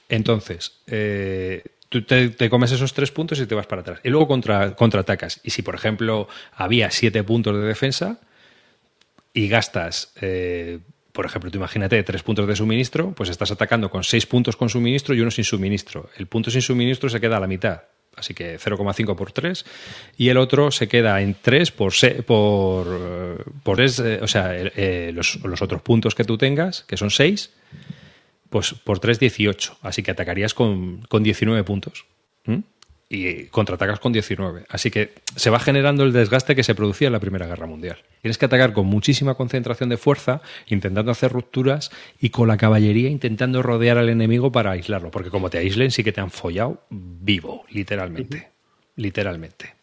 Entonces, 0.08 0.82
eh, 0.86 1.62
tú 2.02 2.02
te, 2.02 2.50
comes 2.50 2.72
esos 2.72 2.92
tres 2.92 3.12
puntos 3.12 3.38
y 3.38 3.46
te 3.46 3.54
vas 3.54 3.66
para 3.66 3.82
atrás. 3.82 4.00
Y 4.02 4.08
luego 4.08 4.26
contra, 4.26 4.74
contraatacas. 4.74 5.40
Y 5.44 5.50
si, 5.50 5.62
por 5.62 5.74
ejemplo, 5.74 6.28
había 6.52 6.90
siete 6.90 7.22
puntos 7.22 7.56
de 7.56 7.62
defensa 7.62 8.18
y 9.32 9.48
gastas. 9.48 10.12
Eh, 10.20 10.80
por 11.12 11.26
ejemplo, 11.26 11.50
tú 11.50 11.58
imagínate 11.58 12.02
tres 12.02 12.24
puntos 12.24 12.48
de 12.48 12.56
suministro, 12.56 13.12
pues 13.12 13.30
estás 13.30 13.52
atacando 13.52 13.90
con 13.90 14.02
seis 14.02 14.26
puntos 14.26 14.56
con 14.56 14.68
suministro 14.68 15.14
y 15.14 15.20
uno 15.20 15.30
sin 15.30 15.44
suministro. 15.44 16.10
El 16.16 16.26
punto 16.26 16.50
sin 16.50 16.62
suministro 16.62 17.08
se 17.08 17.20
queda 17.20 17.36
a 17.36 17.40
la 17.40 17.46
mitad 17.46 17.82
así 18.16 18.32
que 18.32 18.60
0,5 18.60 19.16
por 19.16 19.32
3, 19.32 19.64
y 20.18 20.28
el 20.28 20.36
otro 20.36 20.70
se 20.70 20.86
queda 20.86 21.20
en 21.20 21.34
3 21.34 21.72
por, 21.72 21.92
por, 22.24 23.44
por 23.64 23.80
es, 23.80 23.98
eh, 23.98 24.20
o 24.22 24.28
sea, 24.28 24.54
eh, 24.56 25.10
los, 25.12 25.40
otros 25.60 25.82
puntos 25.82 26.14
que 26.14 26.22
tú 26.22 26.38
tengas, 26.38 26.82
que 26.82 26.96
son 26.96 27.10
6, 27.10 27.50
pues 28.54 28.72
por 28.72 29.00
3, 29.00 29.18
18, 29.18 29.78
así 29.82 30.04
que 30.04 30.12
atacarías 30.12 30.54
con, 30.54 30.98
con 31.08 31.24
19 31.24 31.64
puntos 31.64 32.04
y 33.08 33.46
contraatacas 33.46 33.98
con 33.98 34.12
19. 34.12 34.66
Así 34.68 34.92
que 34.92 35.12
se 35.34 35.50
va 35.50 35.58
generando 35.58 36.04
el 36.04 36.12
desgaste 36.12 36.54
que 36.54 36.62
se 36.62 36.76
producía 36.76 37.08
en 37.08 37.14
la 37.14 37.18
Primera 37.18 37.48
Guerra 37.48 37.66
Mundial. 37.66 37.96
Tienes 38.22 38.38
que 38.38 38.44
atacar 38.44 38.72
con 38.72 38.86
muchísima 38.86 39.34
concentración 39.34 39.88
de 39.88 39.96
fuerza, 39.96 40.40
intentando 40.68 41.10
hacer 41.10 41.32
rupturas 41.32 41.90
y 42.20 42.30
con 42.30 42.46
la 42.46 42.56
caballería 42.56 43.10
intentando 43.10 43.60
rodear 43.60 43.98
al 43.98 44.08
enemigo 44.08 44.52
para 44.52 44.70
aislarlo, 44.70 45.10
porque 45.10 45.30
como 45.30 45.50
te 45.50 45.58
aíslen 45.58 45.90
sí 45.90 46.04
que 46.04 46.12
te 46.12 46.20
han 46.20 46.30
follado 46.30 46.84
vivo, 46.90 47.64
literalmente. 47.70 48.50
Literalmente. 48.94 49.73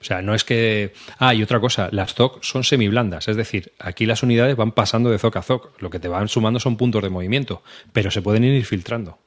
O 0.00 0.04
sea, 0.04 0.22
no 0.22 0.34
es 0.34 0.44
que... 0.44 0.92
Ah, 1.18 1.34
y 1.34 1.42
otra 1.42 1.58
cosa, 1.58 1.88
las 1.90 2.14
ZOC 2.14 2.42
son 2.42 2.64
semiblandas, 2.64 3.28
es 3.28 3.36
decir, 3.36 3.72
aquí 3.78 4.06
las 4.06 4.22
unidades 4.22 4.54
van 4.56 4.72
pasando 4.72 5.10
de 5.10 5.18
ZOC 5.18 5.36
a 5.36 5.42
ZOC, 5.42 5.82
lo 5.82 5.90
que 5.90 5.98
te 5.98 6.08
van 6.08 6.28
sumando 6.28 6.60
son 6.60 6.76
puntos 6.76 7.02
de 7.02 7.10
movimiento, 7.10 7.62
pero 7.92 8.10
se 8.10 8.22
pueden 8.22 8.44
ir 8.44 8.64
filtrando. 8.64 9.18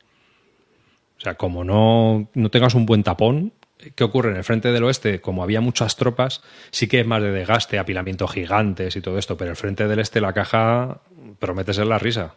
O 1.20 1.22
sea, 1.22 1.36
como 1.36 1.66
no, 1.66 2.30
tengas 2.50 2.76
un 2.76 2.86
buen 2.86 3.04
tapón, 3.04 3.52
¿qué 3.96 4.04
ocurre? 4.06 4.32
En 4.32 4.38
el 4.38 4.44
frente 4.44 4.72
del 4.72 4.84
oeste, 4.86 5.20
como 5.20 5.44
había 5.44 5.60
muchas 5.60 5.98
tropas, 5.98 6.42
sí 6.72 6.88
que 6.88 7.02
es 7.02 7.06
más 7.06 7.22
de 7.22 7.32
desgaste, 7.32 7.78
apilamiento 7.78 8.28
gigantes 8.28 8.96
y 8.96 9.02
todo 9.02 9.18
esto, 9.18 9.36
pero 9.36 9.52
el 9.52 9.58
frente 9.58 9.88
del 9.88 10.00
este, 10.00 10.22
la 10.22 10.32
caja, 10.32 11.02
promete 11.40 11.74
ser 11.74 11.88
la 11.88 12.00
risa. 12.00 12.36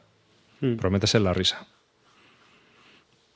Hmm. 0.61 0.77
Promete 0.77 1.07
ser 1.07 1.21
la 1.21 1.33
risa. 1.33 1.67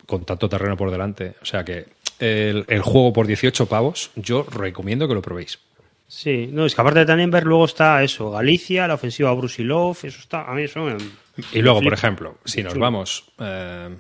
Con 0.05 0.25
tanto 0.25 0.49
terreno 0.49 0.77
por 0.77 0.91
delante. 0.91 1.35
O 1.43 1.45
sea 1.45 1.65
que 1.65 1.87
el, 2.19 2.83
juego 2.83 3.13
por 3.13 3.27
18 3.27 3.67
pavos, 3.67 4.11
yo 4.15 4.45
recomiendo 4.45 5.09
que 5.09 5.15
lo 5.15 5.23
probéis. 5.23 5.59
Sí, 6.09 6.49
no, 6.53 6.67
es 6.67 6.75
que 6.75 6.81
aparte 6.81 7.01
de 7.01 7.07
Tannenberg 7.07 7.47
luego 7.47 7.65
está 7.65 8.03
eso, 8.03 8.31
Galicia, 8.31 8.87
la 8.87 8.95
ofensiva 8.95 9.33
Brusilov, 9.33 9.97
eso 10.03 10.21
está, 10.21 10.45
a 10.45 10.55
mí 10.55 10.63
eso 10.63 10.85
me... 10.85 10.97
Y 11.53 11.63
luego, 11.63 11.83
por 11.83 11.93
ejemplo, 11.93 12.39
si 12.45 12.63
nos 12.63 12.79
vamos... 12.79 13.25
Eh, 13.39 13.97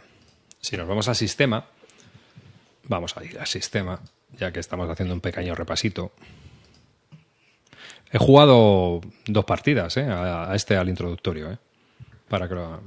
si 0.61 0.77
nos 0.77 0.89
vamos 0.89 1.07
al 1.09 1.15
sistema, 1.15 1.65
vamos 2.85 3.17
a 3.17 3.25
ir 3.25 3.39
al 3.39 3.47
sistema, 3.47 4.01
ya 4.37 4.51
que 4.53 4.61
estamos 4.61 4.89
haciendo 4.91 5.15
un 5.15 5.21
pequeño 5.21 5.55
repasito. 5.55 6.13
He 8.11 8.19
jugado 8.19 9.01
dos 9.27 9.45
partidas 9.45 9.97
¿eh? 9.97 10.07
a, 10.09 10.53
este, 10.55 10.77
al 10.77 10.89
introductorio, 10.89 11.53
¿eh? 11.53 11.59
para 12.29 12.49
que 12.49 12.55
lo... 12.55 12.81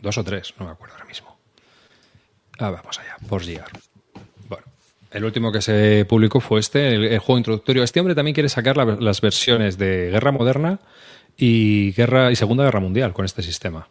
Dos 0.00 0.18
o 0.18 0.24
tres, 0.24 0.52
no 0.58 0.66
me 0.66 0.72
acuerdo 0.72 0.94
ahora 0.94 1.06
mismo. 1.06 1.31
Ah, 2.58 2.70
vamos 2.70 2.98
allá, 2.98 3.16
por 3.28 3.42
llegar. 3.42 3.70
Bueno, 4.48 4.64
el 5.10 5.24
último 5.24 5.50
que 5.52 5.62
se 5.62 6.04
publicó 6.08 6.40
fue 6.40 6.60
este, 6.60 6.94
el, 6.94 7.18
juego 7.18 7.38
introductorio. 7.38 7.82
Este 7.82 8.00
hombre 8.00 8.14
también 8.14 8.34
quiere 8.34 8.48
sacar 8.48 8.76
las 8.76 9.20
versiones 9.20 9.78
de 9.78 10.10
Guerra 10.10 10.32
Moderna 10.32 10.80
y, 11.36 11.92
Guerra, 11.92 12.30
y 12.30 12.36
Segunda 12.36 12.64
Guerra 12.64 12.80
Mundial 12.80 13.12
con 13.12 13.24
este 13.24 13.42
sistema. 13.42 13.88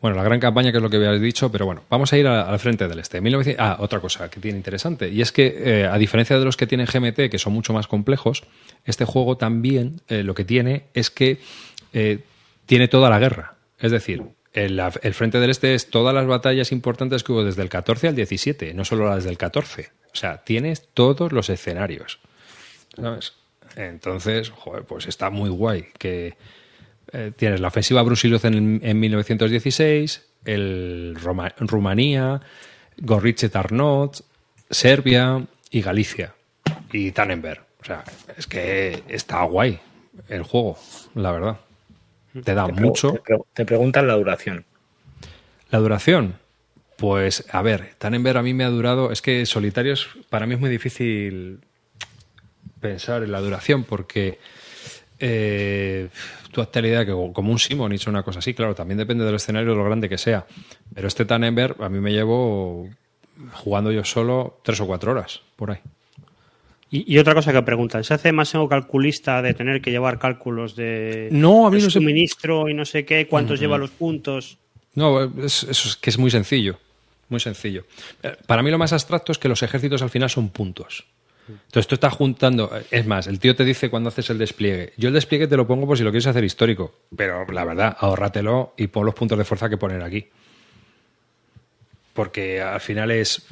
Bueno, 0.00 0.16
la 0.16 0.22
gran 0.22 0.38
campaña, 0.38 0.70
que 0.70 0.78
es 0.78 0.82
lo 0.82 0.90
que 0.90 0.96
habías 0.98 1.20
dicho, 1.20 1.50
pero 1.50 1.64
bueno, 1.64 1.82
vamos 1.88 2.12
a 2.12 2.18
ir 2.18 2.26
al 2.26 2.58
frente 2.58 2.86
del 2.86 2.98
este. 2.98 3.20
ah, 3.58 3.78
otra 3.80 4.00
cosa 4.00 4.28
que 4.30 4.40
tiene 4.40 4.58
interesante, 4.58 5.08
y 5.08 5.22
es 5.22 5.32
que 5.32 5.54
eh, 5.56 5.86
a 5.86 5.96
diferencia 5.96 6.38
de 6.38 6.44
los 6.44 6.56
que 6.56 6.66
tienen 6.66 6.86
GMT, 6.86 7.30
que 7.30 7.38
son 7.38 7.54
mucho 7.54 7.72
más 7.72 7.86
complejos, 7.86 8.44
este 8.84 9.04
juego 9.04 9.36
también 9.36 10.00
eh, 10.08 10.22
lo 10.22 10.34
que 10.34 10.44
tiene 10.44 10.84
es 10.92 11.10
que 11.10 11.40
eh, 11.92 12.20
tiene 12.66 12.88
toda 12.88 13.08
la 13.08 13.18
guerra. 13.18 13.54
Es 13.78 13.90
decir, 13.90 14.22
el, 14.56 14.80
frente 15.14 15.38
del 15.38 15.50
este 15.50 15.74
es 15.74 15.90
todas 15.90 16.14
las 16.14 16.26
batallas 16.26 16.72
importantes 16.72 17.22
que 17.22 17.32
hubo 17.32 17.44
desde 17.44 17.62
el 17.62 17.68
14 17.68 18.08
al 18.08 18.16
17, 18.16 18.72
no 18.72 18.86
solo 18.86 19.08
las 19.08 19.24
del 19.24 19.36
14. 19.36 19.90
O 20.12 20.16
sea, 20.16 20.44
tienes 20.44 20.88
todos 20.94 21.32
los 21.32 21.50
escenarios. 21.50 22.20
¿Sabes? 22.96 23.34
Entonces, 23.76 24.48
joder, 24.48 24.84
pues 24.84 25.06
está 25.08 25.28
muy 25.28 25.50
guay 25.50 25.88
que 25.98 26.36
eh, 27.12 27.32
tienes 27.36 27.60
la 27.60 27.68
ofensiva 27.68 28.02
Brusilov 28.02 28.46
en, 28.46 28.80
en 28.82 28.98
1916, 28.98 30.26
el 30.46 31.16
Rumanía, 31.58 32.40
Gorriche 32.96 33.50
Tarnot, 33.50 34.24
Serbia 34.70 35.46
y 35.70 35.82
Galicia 35.82 36.34
y 36.92 37.12
Tannenberg. 37.12 37.62
O 37.82 37.84
sea, 37.84 38.04
es 38.38 38.46
que 38.46 39.02
está 39.08 39.42
guay 39.42 39.78
el 40.30 40.42
juego, 40.44 40.78
la 41.14 41.32
verdad. 41.32 41.60
Te 42.44 42.54
da 42.54 42.66
mucho. 42.68 43.22
Te, 43.52 43.64
preguntan 43.64 44.06
la 44.06 44.14
duración. 44.14 44.64
La 45.70 45.78
duración. 45.78 46.34
Pues, 46.96 47.44
a 47.50 47.62
ver, 47.62 47.94
Tannenberg 47.98 48.38
a 48.38 48.42
mí 48.42 48.54
me 48.54 48.64
ha 48.64 48.70
durado. 48.70 49.12
Es 49.12 49.22
que 49.22 49.44
solitarios, 49.46 50.08
para 50.30 50.46
mí 50.46 50.54
es 50.54 50.60
muy 50.60 50.70
difícil 50.70 51.60
pensar 52.80 53.22
en 53.22 53.32
la 53.32 53.40
duración 53.40 53.84
porque 53.84 54.38
eh, 55.18 56.08
la 56.54 56.80
idea 56.80 57.04
que 57.06 57.12
como 57.12 57.50
un 57.50 57.58
Simon 57.58 57.92
hizo 57.92 58.10
una 58.10 58.22
cosa 58.22 58.38
así, 58.38 58.54
claro, 58.54 58.74
también 58.74 58.98
depende 58.98 59.24
del 59.24 59.34
escenario 59.34 59.70
de 59.70 59.76
lo 59.76 59.84
grande 59.84 60.08
que 60.08 60.18
sea. 60.18 60.46
Pero 60.94 61.08
este 61.08 61.24
Tannenberg 61.24 61.82
a 61.82 61.88
mí 61.88 62.00
me 62.00 62.12
llevo 62.12 62.88
jugando 63.52 63.92
yo 63.92 64.04
solo 64.04 64.60
tres 64.62 64.80
o 64.80 64.86
cuatro 64.86 65.12
horas, 65.12 65.42
por 65.56 65.70
ahí. 65.70 65.78
Y, 66.88 67.18
otra 67.18 67.34
cosa 67.34 67.52
que 67.52 67.62
preguntan, 67.62 68.04
¿se 68.04 68.14
hace 68.14 68.30
más 68.30 68.54
en 68.54 68.66
calculista 68.68 69.42
de 69.42 69.54
tener 69.54 69.80
que 69.80 69.90
llevar 69.90 70.20
cálculos 70.20 70.76
de, 70.76 71.28
no, 71.32 71.66
a 71.66 71.70
mí 71.70 71.80
suministro 71.80 72.68
y 72.68 72.74
no 72.74 72.84
sé 72.84 73.04
qué, 73.04 73.26
cuántos 73.26 73.58
lleva 73.58 73.76
los 73.76 73.90
puntos? 73.90 74.58
No, 74.94 75.24
eso 75.44 75.68
es 75.70 75.96
que 75.96 76.10
es 76.10 76.18
muy 76.18 76.30
sencillo, 76.30 76.78
muy 77.28 77.40
sencillo. 77.40 77.84
Eh, 78.22 78.36
para 78.46 78.62
mí 78.62 78.70
lo 78.70 78.78
más 78.78 78.92
abstracto 78.92 79.32
es 79.32 79.38
que 79.38 79.48
los 79.48 79.64
ejércitos 79.64 80.00
al 80.00 80.10
final 80.10 80.30
son 80.30 80.50
puntos. 80.50 81.04
Entonces 81.48 81.86
tú 81.88 81.94
estás 81.96 82.14
juntando, 82.14 82.70
es 82.90 83.06
más, 83.06 83.26
el 83.26 83.40
tío 83.40 83.54
te 83.54 83.64
dice 83.64 83.90
cuando 83.90 84.08
haces 84.08 84.30
el 84.30 84.38
despliegue, 84.38 84.92
yo 84.96 85.08
el 85.08 85.14
despliegue 85.14 85.46
te 85.46 85.56
lo 85.56 85.66
pongo 85.66 85.86
por 85.86 85.96
si 85.96 86.04
lo 86.04 86.10
quieres 86.10 86.26
hacer 86.26 86.44
histórico, 86.44 86.92
pero 87.16 87.46
la 87.46 87.64
verdad, 87.64 87.96
ahórratelo 87.98 88.74
y 88.76 88.88
pon 88.88 89.06
los 89.06 89.14
puntos 89.14 89.38
de 89.38 89.44
fuerza 89.44 89.68
que 89.68 89.76
poner 89.76 90.02
aquí 90.02 90.28
porque 92.16 92.60
al 92.60 92.80
final 92.80 93.12
es 93.12 93.46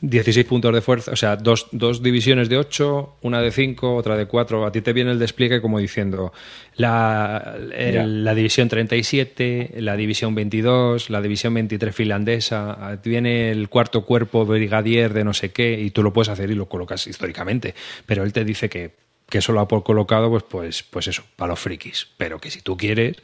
16 0.00 0.36
eh, 0.36 0.44
puntos 0.48 0.74
de 0.74 0.80
fuerza, 0.80 1.12
o 1.12 1.16
sea, 1.16 1.36
dos, 1.36 1.68
dos, 1.70 2.02
divisiones 2.02 2.48
de 2.48 2.56
8, 2.56 3.18
una 3.22 3.40
de 3.40 3.52
5, 3.52 3.94
otra 3.94 4.16
de 4.16 4.26
4. 4.26 4.66
A 4.66 4.72
ti 4.72 4.80
te 4.80 4.92
viene 4.92 5.12
el 5.12 5.20
despliegue 5.20 5.60
como 5.60 5.78
diciendo 5.78 6.32
la, 6.76 7.56
la 7.56 8.34
división 8.34 8.68
37, 8.68 9.74
la 9.76 9.96
división 9.96 10.34
22, 10.34 11.10
la 11.10 11.20
división 11.20 11.54
23 11.54 11.94
finlandesa, 11.94 12.98
viene 13.04 13.50
el 13.50 13.68
cuarto 13.68 14.04
cuerpo 14.04 14.44
brigadier 14.44 15.12
de 15.12 15.22
no 15.22 15.34
sé 15.34 15.52
qué 15.52 15.78
y 15.78 15.90
tú 15.90 16.02
lo 16.02 16.12
puedes 16.12 16.30
hacer 16.30 16.50
y 16.50 16.54
lo 16.54 16.66
colocas 16.66 17.06
históricamente, 17.06 17.74
pero 18.06 18.24
él 18.24 18.32
te 18.32 18.44
dice 18.44 18.68
que 18.68 19.11
que 19.32 19.38
eso 19.38 19.54
lo 19.54 19.60
ha 19.60 19.66
colocado, 19.66 20.28
pues, 20.28 20.42
pues, 20.42 20.82
pues 20.82 21.08
eso, 21.08 21.24
para 21.36 21.52
los 21.52 21.58
frikis. 21.58 22.06
Pero 22.18 22.38
que 22.38 22.50
si 22.50 22.60
tú 22.60 22.76
quieres, 22.76 23.16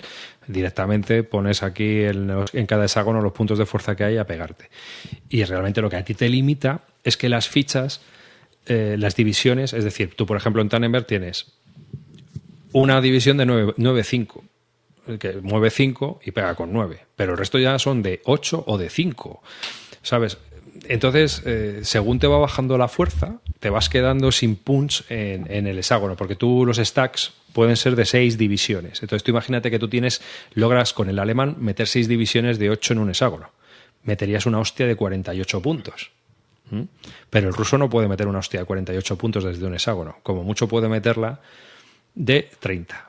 directamente 0.46 1.22
pones 1.22 1.62
aquí 1.62 2.02
en, 2.02 2.46
cada 2.66 2.86
hexágono 2.86 3.20
los 3.20 3.34
puntos 3.34 3.58
de 3.58 3.66
fuerza 3.66 3.94
que 3.94 4.04
hay 4.04 4.16
a 4.16 4.26
pegarte. 4.26 4.70
Y 5.28 5.44
realmente 5.44 5.82
lo 5.82 5.90
que 5.90 5.96
a 5.96 6.04
ti 6.06 6.14
te 6.14 6.30
limita 6.30 6.80
es 7.04 7.18
que 7.18 7.28
las 7.28 7.50
fichas, 7.50 8.00
eh, 8.64 8.96
las 8.98 9.16
divisiones, 9.16 9.74
es 9.74 9.84
decir, 9.84 10.14
tú 10.16 10.24
por 10.24 10.38
ejemplo 10.38 10.62
en 10.62 10.70
Tannenberg 10.70 11.04
tienes 11.04 11.52
una 12.72 13.02
división 13.02 13.36
de 13.36 13.44
9-5, 13.44 14.40
que 15.20 15.34
mueve 15.42 15.68
5 15.68 16.20
y 16.24 16.30
pega 16.30 16.54
con 16.54 16.72
9, 16.72 17.00
pero 17.16 17.32
el 17.32 17.38
resto 17.38 17.58
ya 17.58 17.78
son 17.78 18.02
de 18.02 18.22
8 18.24 18.64
o 18.66 18.78
de 18.78 18.88
5. 18.88 19.42
¿Sabes? 20.00 20.38
Entonces, 20.86 21.42
eh, 21.46 21.80
según 21.82 22.18
te 22.18 22.26
va 22.26 22.38
bajando 22.38 22.78
la 22.78 22.88
fuerza, 22.88 23.40
te 23.60 23.70
vas 23.70 23.88
quedando 23.88 24.32
sin 24.32 24.56
punch 24.56 25.04
en, 25.08 25.66
el 25.66 25.78
hexágono, 25.78 26.16
porque 26.16 26.36
tú 26.36 26.64
los 26.66 26.78
stacks 26.78 27.32
pueden 27.52 27.76
ser 27.76 27.96
de 27.96 28.04
seis 28.04 28.38
divisiones. 28.38 29.02
Entonces, 29.02 29.24
tú 29.24 29.30
imagínate 29.30 29.70
que 29.70 29.78
tú 29.78 29.88
tienes, 29.88 30.20
logras 30.54 30.92
con 30.92 31.08
el 31.08 31.18
alemán 31.18 31.56
meter 31.58 31.86
seis 31.86 32.08
divisiones 32.08 32.58
de 32.58 32.70
ocho 32.70 32.92
en 32.92 33.00
un 33.00 33.10
hexágono. 33.10 33.50
Meterías 34.04 34.46
una 34.46 34.58
hostia 34.58 34.86
de 34.86 34.96
48 34.96 35.62
puntos. 35.62 36.12
¿Mm? 36.70 36.82
Pero 37.30 37.48
el 37.48 37.54
ruso 37.54 37.78
no 37.78 37.88
puede 37.88 38.08
meter 38.08 38.28
una 38.28 38.38
hostia 38.38 38.60
de 38.60 38.66
48 38.66 39.16
puntos 39.16 39.44
desde 39.44 39.66
un 39.66 39.74
hexágono. 39.74 40.18
Como 40.22 40.44
mucho 40.44 40.68
puede 40.68 40.88
meterla 40.88 41.40
de 42.14 42.50
30 42.60 43.07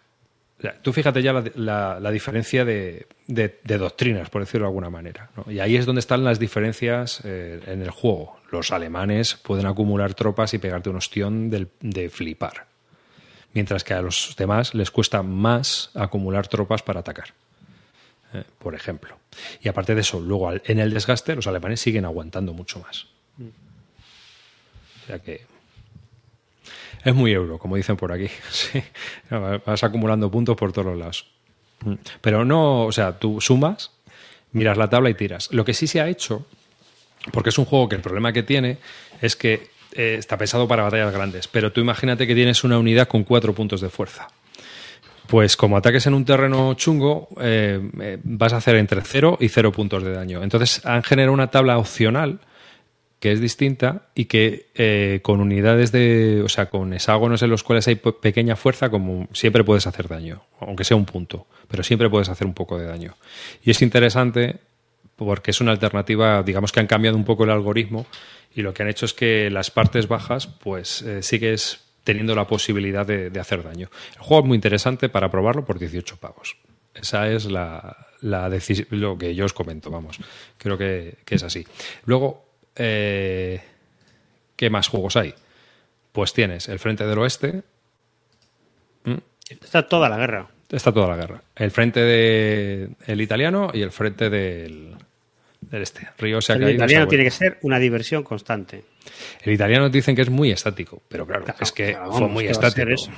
tú 0.82 0.94
fíjate 0.94 1.22
ya 1.22 1.34
la, 1.56 2.12
diferencia 2.12 2.66
de, 2.66 3.08
doctrinas, 3.28 4.30
por 4.30 4.42
decirlo 4.42 4.66
de 4.66 4.70
alguna 4.70 4.90
manera. 4.90 5.30
Y 5.48 5.60
ahí 5.60 5.76
es 5.76 5.86
donde 5.86 6.00
están 6.00 6.24
las 6.24 6.40
diferencias 6.40 7.22
eh, 7.24 7.62
en 7.68 7.82
el 7.82 7.92
juego. 7.92 8.40
Los 8.52 8.72
alemanes 8.72 9.36
pueden 9.36 9.66
acumular 9.66 10.14
tropas 10.14 10.54
y 10.54 10.58
pegarte 10.58 10.90
un 10.90 10.98
ostión 10.98 11.50
de, 11.50 12.10
flipar. 12.10 12.68
Mientras 13.54 13.84
que 13.84 13.94
a 13.94 14.02
los 14.02 14.36
demás 14.38 14.76
les 14.76 14.92
cuesta 14.92 15.24
más 15.24 15.92
acumular 15.96 16.48
tropas 16.48 16.84
para 16.84 17.00
atacar. 17.00 17.34
Eh, 18.34 18.44
por 18.60 18.76
ejemplo. 18.76 19.18
Y 19.62 19.70
aparte 19.70 19.96
de 19.96 20.02
eso, 20.02 20.20
luego 20.20 20.52
en 20.52 20.80
el 20.80 20.94
desgaste 20.94 21.36
los 21.36 21.48
alemanes 21.48 21.80
siguen 21.80 22.06
aguantando 22.06 22.54
mucho 22.54 22.80
más. 22.80 23.08
O 25.04 25.08
sea 25.08 25.20
que 25.20 25.46
es 27.04 27.16
muy 27.16 27.32
euro, 27.32 27.58
como 27.58 27.76
dicen 27.76 27.98
por 27.98 28.12
aquí. 28.12 28.28
Sí. 28.50 28.84
Vas 29.66 29.84
acumulando 29.84 30.30
puntos 30.30 30.56
por 30.56 30.72
todos 30.72 30.88
los 30.88 30.98
lados. 30.98 31.28
Mm. 31.86 31.94
Pero 32.22 32.46
no, 32.46 32.86
o 32.86 32.92
sea, 32.92 33.18
tú 33.18 33.40
sumas, 33.42 33.92
miras 34.52 34.78
la 34.78 34.90
tabla 34.90 35.10
y 35.10 35.14
tiras. 35.14 35.50
Lo 35.52 35.66
que 35.66 35.74
sí 35.74 35.88
se 35.88 36.02
ha 36.02 36.08
hecho, 36.08 36.46
porque 37.32 37.50
es 37.50 37.58
un 37.58 37.66
juego 37.66 37.90
que 37.90 37.96
el 37.96 38.02
problema 38.02 38.34
que 38.34 38.44
tiene 38.44 38.78
es 39.22 39.36
que 39.36 39.70
eh, 39.94 40.16
está 40.20 40.38
pensado 40.38 40.68
para 40.68 40.84
batallas 40.84 41.14
grandes, 41.14 41.48
pero 41.48 41.72
tú 41.72 41.82
imagínate 41.82 42.28
que 42.28 42.36
tienes 42.36 42.64
una 42.64 42.78
unidad 42.78 43.08
con 43.08 43.24
cuatro 43.24 43.54
puntos 43.54 43.82
de 43.82 43.90
fuerza. 43.90 44.28
Pues 45.28 45.56
como 45.56 45.78
ataques 45.78 46.08
en 46.08 46.16
un 46.16 46.26
terreno 46.26 46.74
chungo, 46.74 47.30
eh, 47.40 47.80
eh, 48.02 48.18
vas 48.24 48.54
a 48.54 48.58
hacer 48.58 48.76
entre 48.78 49.02
cero 49.02 49.38
y 49.40 49.50
cero 49.50 49.72
puntos 49.72 50.04
de 50.04 50.12
daño. 50.12 50.42
Entonces 50.42 50.84
han 50.86 51.04
generado 51.04 51.34
una 51.34 51.52
tabla 51.52 51.78
opcional 51.78 52.40
que 53.20 53.34
es 53.34 53.42
distinta 53.42 54.10
y 54.16 54.26
que 54.26 54.70
eh, 54.76 55.20
con 55.22 55.42
unidades 55.42 55.92
de, 55.92 56.42
o 56.44 56.50
sea, 56.50 56.70
con 56.70 56.94
hexágonos 56.94 57.42
en 57.42 57.50
los 57.50 57.64
cuales 57.64 57.88
hay 57.88 57.96
pequeña 57.96 58.56
fuerza, 58.56 58.90
como 58.90 59.28
siempre 59.34 59.64
puedes 59.64 59.88
hacer 59.88 60.08
daño, 60.08 60.44
aunque 60.60 60.86
sea 60.86 60.96
un 60.96 61.06
punto, 61.06 61.46
pero 61.68 61.84
siempre 61.84 62.10
puedes 62.10 62.30
hacer 62.30 62.48
un 62.48 62.54
poco 62.54 62.78
de 62.78 62.86
daño. 62.86 63.18
Y 63.64 63.72
es 63.72 63.82
interesante 63.82 64.60
porque 65.18 65.52
es 65.52 65.60
una 65.60 65.72
alternativa, 65.72 66.44
digamos 66.44 66.72
que 66.72 66.80
han 66.80 66.88
cambiado 66.88 67.18
un 67.18 67.26
poco 67.26 67.44
el 67.44 67.50
algoritmo 67.50 68.06
y 68.56 68.62
lo 68.62 68.74
que 68.74 68.84
han 68.84 68.90
hecho 68.90 69.06
es 69.06 69.14
que 69.14 69.50
las 69.50 69.70
partes 69.70 70.08
bajas, 70.08 70.48
pues 70.48 71.02
eh, 71.02 71.22
sigues 71.22 71.82
teniendo 72.06 72.34
la 72.36 72.48
posibilidad 72.48 73.06
de, 73.06 73.38
hacer 73.38 73.64
daño. 73.64 73.90
El 74.16 74.22
juego 74.22 74.44
es 74.44 74.48
muy 74.48 74.56
interesante 74.56 75.10
para 75.10 75.30
probarlo 75.30 75.66
por 75.66 75.78
18 75.78 76.18
pavos. 76.18 76.56
Esa 76.96 77.30
es 77.30 77.46
la, 77.46 78.08
la 78.22 78.50
lo 78.90 79.18
que 79.18 79.36
yo 79.36 79.46
os 79.46 79.54
comento, 79.54 79.92
vamos. 79.92 80.18
Creo 80.58 80.78
que, 80.78 81.18
que 81.26 81.36
es 81.36 81.44
así. 81.44 81.68
Luego, 82.06 82.49
eh, 82.80 83.62
¿Qué 84.56 84.70
más 84.70 84.88
juegos 84.88 85.16
hay? 85.16 85.34
Pues 86.12 86.34
tienes 86.34 86.68
el 86.68 86.80
frente 86.80 87.06
del 87.06 87.18
oeste. 87.20 87.64
¿Mm? 89.04 89.18
Está 89.50 89.88
toda 89.88 90.10
la 90.10 90.18
guerra. 90.18 90.48
Está 90.70 90.92
toda 90.92 91.08
la 91.08 91.16
guerra. 91.16 91.42
El 91.56 91.72
frente 91.72 92.02
del 92.02 93.22
italiano 93.22 93.72
y 93.74 93.82
el 93.82 93.92
frente 93.92 94.30
del, 94.30 94.96
este. 95.72 96.10
Río 96.18 96.42
se 96.42 96.54
El 96.54 96.70
italiano 96.70 97.08
tiene 97.08 97.24
que 97.24 97.32
ser 97.32 97.58
una 97.62 97.80
diversión 97.80 98.24
constante. 98.24 98.84
El 99.42 99.54
italiano 99.54 99.90
dicen 99.90 100.16
que 100.16 100.22
es 100.22 100.30
muy 100.30 100.52
estático, 100.52 101.02
pero 101.08 101.26
claro, 101.26 101.46
es 101.60 101.72
que 101.72 101.98
fue 102.12 102.28
muy 102.28 102.46
estático. 102.46 102.90
Eso. 102.90 103.12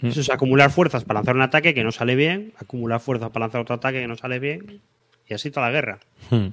¿Mm? 0.00 0.06
eso. 0.08 0.20
es 0.20 0.30
acumular 0.30 0.70
fuerzas 0.70 1.04
para 1.04 1.18
lanzar 1.18 1.36
un 1.36 1.42
ataque 1.42 1.74
que 1.74 1.84
no 1.84 1.92
sale 1.92 2.14
bien, 2.14 2.52
acumular 2.58 3.00
fuerzas 3.00 3.30
para 3.30 3.44
lanzar 3.44 3.60
otro 3.60 3.74
ataque 3.74 4.00
que 4.00 4.08
no 4.08 4.16
sale 4.16 4.38
bien, 4.38 4.80
y 5.28 5.34
así 5.34 5.50
toda 5.50 5.66
la 5.66 5.72
guerra. 5.72 5.98
Hmm. 6.30 6.48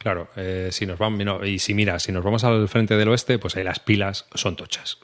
Claro, 0.00 0.28
eh, 0.34 0.68
si 0.72 0.86
nos 0.86 0.98
vamos, 0.98 1.46
y 1.46 1.58
si 1.58 1.74
mira, 1.74 1.98
si 1.98 2.10
nos 2.10 2.24
vamos 2.24 2.42
al 2.44 2.66
frente 2.68 2.96
del 2.96 3.08
oeste, 3.08 3.38
pues 3.38 3.54
ahí 3.56 3.64
las 3.64 3.80
pilas 3.80 4.26
son 4.32 4.56
tochas. 4.56 4.98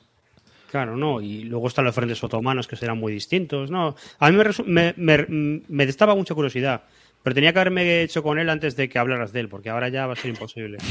Claro, 0.71 0.97
no, 0.97 1.21
y 1.21 1.45
luego 1.45 1.69
están 1.69 1.85
los 1.85 1.95
frentes 1.95 2.25
otomanos 2.25 2.67
que 2.67 2.77
serán 2.77 2.97
muy 2.97 3.13
distintos, 3.13 3.71
no. 3.71 3.95
A 4.19 4.31
mí 4.31 4.43
me, 4.65 4.95
me, 4.97 5.27
me, 5.69 5.87
destaba 5.87 6.15
mucha 6.15 6.35
curiosidad, 6.35 6.81
pero 7.23 7.35
tenía 7.35 7.53
que 7.53 7.59
haberme 7.59 8.03
hecho 8.03 8.23
con 8.23 8.39
él 8.39 8.49
antes 8.49 8.75
de 8.75 8.89
que 8.89 8.99
hablaras 8.99 9.35
de 9.35 9.41
él, 9.41 9.51
porque 9.51 9.69
ahora 9.69 9.91
ya 9.91 10.07
va 10.07 10.15
a 10.15 10.17
ser 10.17 10.31
imposible. 10.31 10.79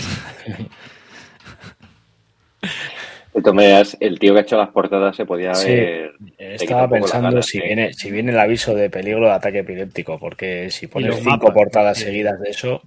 De 3.34 3.42
todas 3.42 3.98
el 4.00 4.18
tío 4.18 4.34
que 4.34 4.40
ha 4.40 4.44
hecho 4.44 4.58
las 4.58 4.70
portadas 4.70 5.14
se 5.14 5.26
podía 5.26 5.52
ver. 5.52 6.14
Estaba 6.38 6.88
pensando 6.88 7.42
si 7.42 7.60
viene, 7.60 7.92
si 7.94 8.10
viene 8.10 8.32
el 8.32 8.40
aviso 8.40 8.74
de 8.74 8.90
peligro 8.90 9.26
de 9.26 9.34
ataque 9.34 9.60
epiléptico, 9.60 10.18
porque 10.18 10.72
si 10.72 10.88
pones 10.88 11.18
cinco 11.22 11.52
portadas 11.52 11.98
seguidas 11.98 12.40
de 12.40 12.50
eso. 12.52 12.82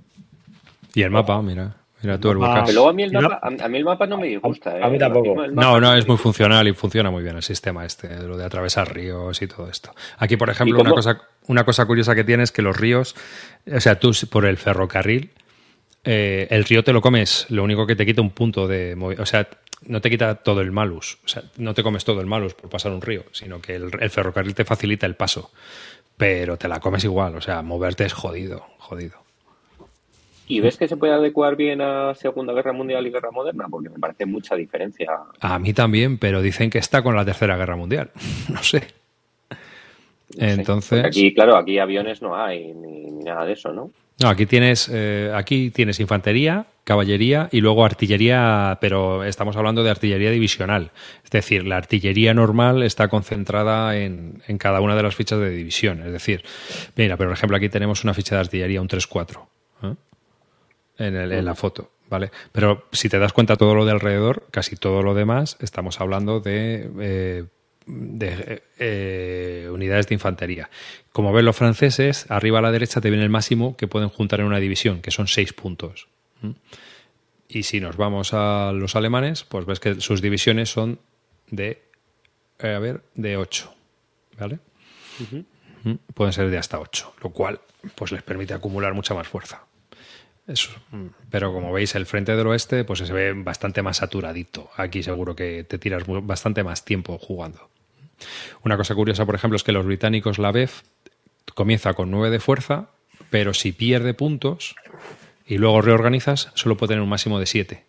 Y 0.94 1.02
el 1.02 1.10
mapa, 1.10 1.40
mira. 1.42 1.74
Mira 2.02 2.18
tú 2.18 2.30
el 2.30 2.38
ah, 2.42 2.62
Pero 2.64 2.74
luego 2.74 2.88
a 2.90 2.92
mí 2.92 3.02
el 3.02 3.12
mapa, 3.12 3.40
a 3.42 3.68
mí 3.68 3.78
el 3.78 3.84
mapa 3.84 4.06
no 4.06 4.18
me 4.18 4.36
gusta. 4.38 4.76
A 4.80 4.88
mí 4.88 4.96
¿eh? 4.96 4.98
tampoco. 5.00 5.46
No, 5.48 5.80
no, 5.80 5.94
es 5.94 6.06
muy 6.06 6.16
funcional 6.16 6.68
y 6.68 6.72
funciona 6.72 7.10
muy 7.10 7.24
bien 7.24 7.36
el 7.36 7.42
sistema 7.42 7.84
este, 7.84 8.22
lo 8.22 8.36
de 8.36 8.44
atravesar 8.44 8.94
ríos 8.94 9.42
y 9.42 9.48
todo 9.48 9.68
esto. 9.68 9.92
Aquí, 10.18 10.36
por 10.36 10.48
ejemplo, 10.48 10.80
una 10.80 10.90
cosa, 10.90 11.20
una 11.48 11.64
cosa 11.64 11.86
curiosa 11.86 12.14
que 12.14 12.22
tienes 12.22 12.50
es 12.50 12.52
que 12.52 12.62
los 12.62 12.76
ríos, 12.76 13.16
o 13.72 13.80
sea, 13.80 13.98
tú 13.98 14.12
por 14.30 14.46
el 14.46 14.58
ferrocarril, 14.58 15.30
eh, 16.04 16.46
el 16.50 16.64
río 16.64 16.84
te 16.84 16.92
lo 16.92 17.00
comes, 17.00 17.46
lo 17.48 17.64
único 17.64 17.84
que 17.86 17.96
te 17.96 18.06
quita 18.06 18.22
un 18.22 18.30
punto 18.30 18.68
de 18.68 18.96
o 19.18 19.26
sea, 19.26 19.48
no 19.86 20.00
te 20.00 20.08
quita 20.08 20.36
todo 20.36 20.60
el 20.60 20.70
malus, 20.70 21.18
o 21.24 21.28
sea, 21.28 21.42
no 21.56 21.74
te 21.74 21.82
comes 21.82 22.04
todo 22.04 22.20
el 22.20 22.26
malus 22.26 22.54
por 22.54 22.70
pasar 22.70 22.92
un 22.92 23.02
río, 23.02 23.24
sino 23.32 23.60
que 23.60 23.74
el 23.74 24.10
ferrocarril 24.10 24.54
te 24.54 24.64
facilita 24.64 25.06
el 25.06 25.16
paso, 25.16 25.50
pero 26.16 26.56
te 26.56 26.68
la 26.68 26.78
comes 26.78 27.02
igual, 27.02 27.34
o 27.36 27.40
sea, 27.40 27.62
moverte 27.62 28.04
es 28.04 28.12
jodido, 28.12 28.64
jodido. 28.78 29.27
¿Y 30.48 30.60
ves 30.60 30.78
que 30.78 30.88
se 30.88 30.96
puede 30.96 31.12
adecuar 31.12 31.56
bien 31.56 31.82
a 31.82 32.14
Segunda 32.14 32.54
Guerra 32.54 32.72
Mundial 32.72 33.06
y 33.06 33.10
Guerra 33.10 33.30
Moderna? 33.30 33.66
Porque 33.70 33.90
me 33.90 33.98
parece 33.98 34.24
mucha 34.24 34.56
diferencia. 34.56 35.10
A 35.40 35.58
mí 35.58 35.74
también, 35.74 36.16
pero 36.16 36.40
dicen 36.40 36.70
que 36.70 36.78
está 36.78 37.02
con 37.02 37.14
la 37.14 37.24
Tercera 37.24 37.58
Guerra 37.58 37.76
Mundial. 37.76 38.10
no 38.48 38.62
sé. 38.62 38.82
Entonces. 40.38 41.04
Aquí, 41.04 41.34
claro, 41.34 41.56
aquí 41.56 41.78
aviones 41.78 42.22
no 42.22 42.34
hay 42.34 42.72
ni, 42.72 43.10
nada 43.24 43.44
de 43.44 43.52
eso, 43.52 43.72
¿no? 43.72 43.90
No, 44.20 44.28
aquí 44.28 44.46
tienes, 44.46 44.90
eh, 44.92 45.30
aquí 45.32 45.70
tienes 45.70 46.00
infantería, 46.00 46.66
caballería 46.82 47.48
y 47.52 47.60
luego 47.60 47.84
artillería, 47.84 48.78
pero 48.80 49.22
estamos 49.22 49.56
hablando 49.56 49.84
de 49.84 49.90
artillería 49.90 50.30
divisional. 50.30 50.90
Es 51.24 51.30
decir, 51.30 51.66
la 51.66 51.76
artillería 51.76 52.34
normal 52.34 52.82
está 52.82 53.08
concentrada 53.08 53.96
en, 53.96 54.42
en 54.48 54.58
cada 54.58 54.80
una 54.80 54.96
de 54.96 55.02
las 55.04 55.14
fichas 55.14 55.38
de 55.38 55.50
división. 55.50 56.02
Es 56.04 56.12
decir, 56.12 56.42
mira, 56.96 57.16
por 57.16 57.30
ejemplo, 57.30 57.56
aquí 57.56 57.68
tenemos 57.68 58.02
una 58.02 58.12
ficha 58.12 58.34
de 58.34 58.40
artillería, 58.40 58.80
un 58.80 58.88
3-4 58.88 59.46
en, 60.98 61.44
la 61.44 61.54
foto, 61.54 61.90
¿vale? 62.08 62.30
Pero 62.52 62.86
si 62.92 63.08
te 63.08 63.18
das 63.18 63.32
cuenta 63.32 63.56
todo 63.56 63.74
lo 63.74 63.84
de 63.84 63.92
alrededor, 63.92 64.46
casi 64.50 64.76
todo 64.76 65.02
lo 65.02 65.14
demás, 65.14 65.56
estamos 65.60 66.00
hablando 66.00 66.40
de, 66.40 66.90
eh, 67.00 67.44
de 67.86 68.62
eh, 68.78 69.68
unidades 69.72 70.08
de 70.08 70.14
infantería. 70.14 70.68
Como 71.12 71.32
ven 71.32 71.44
los 71.44 71.56
franceses, 71.56 72.26
arriba 72.30 72.58
a 72.58 72.62
la 72.62 72.72
derecha 72.72 73.00
te 73.00 73.10
viene 73.10 73.24
el 73.24 73.30
máximo 73.30 73.76
que 73.76 73.88
pueden 73.88 74.08
juntar 74.08 74.40
en 74.40 74.46
una 74.46 74.58
división, 74.58 75.00
que 75.00 75.10
son 75.10 75.28
seis 75.28 75.52
puntos. 75.52 76.08
Y 77.48 77.62
si 77.62 77.80
nos 77.80 77.96
vamos 77.96 78.34
a 78.34 78.72
los 78.72 78.94
alemanes, 78.94 79.44
pues 79.44 79.64
ves 79.64 79.80
que 79.80 80.00
sus 80.00 80.20
divisiones 80.20 80.70
son 80.70 81.00
de, 81.50 81.82
eh, 82.58 82.74
a 82.74 82.78
ver, 82.78 83.02
de 83.14 83.36
ocho, 83.36 83.74
¿vale? 84.38 84.58
Pueden 86.14 86.32
ser 86.32 86.50
de 86.50 86.58
hasta 86.58 86.78
ocho, 86.78 87.14
lo 87.22 87.30
cual 87.30 87.60
pues 87.94 88.12
les 88.12 88.22
permite 88.22 88.52
acumular 88.52 88.92
mucha 88.94 89.14
más 89.14 89.26
fuerza. 89.26 89.67
Eso. 90.48 90.70
Pero 91.30 91.52
como 91.52 91.72
veis, 91.72 91.94
el 91.94 92.06
frente 92.06 92.34
del 92.34 92.46
oeste 92.46 92.82
pues 92.84 93.00
se 93.00 93.12
ve 93.12 93.34
bastante 93.34 93.82
más 93.82 93.98
saturadito. 93.98 94.70
Aquí 94.76 95.02
seguro 95.02 95.36
que 95.36 95.62
te 95.64 95.78
tiras 95.78 96.04
bastante 96.06 96.64
más 96.64 96.86
tiempo 96.86 97.18
jugando. 97.18 97.68
Una 98.64 98.78
cosa 98.78 98.94
curiosa, 98.94 99.26
por 99.26 99.34
ejemplo, 99.34 99.56
es 99.56 99.62
que 99.62 99.72
los 99.72 99.84
británicos, 99.84 100.38
la 100.38 100.50
BEF, 100.50 100.82
comienza 101.54 101.92
con 101.92 102.10
9 102.10 102.30
de 102.30 102.40
fuerza, 102.40 102.88
pero 103.30 103.52
si 103.52 103.72
pierde 103.72 104.14
puntos 104.14 104.74
y 105.46 105.58
luego 105.58 105.82
reorganizas, 105.82 106.50
solo 106.54 106.76
puede 106.76 106.88
tener 106.92 107.02
un 107.02 107.10
máximo 107.10 107.38
de 107.38 107.46
7. 107.46 107.84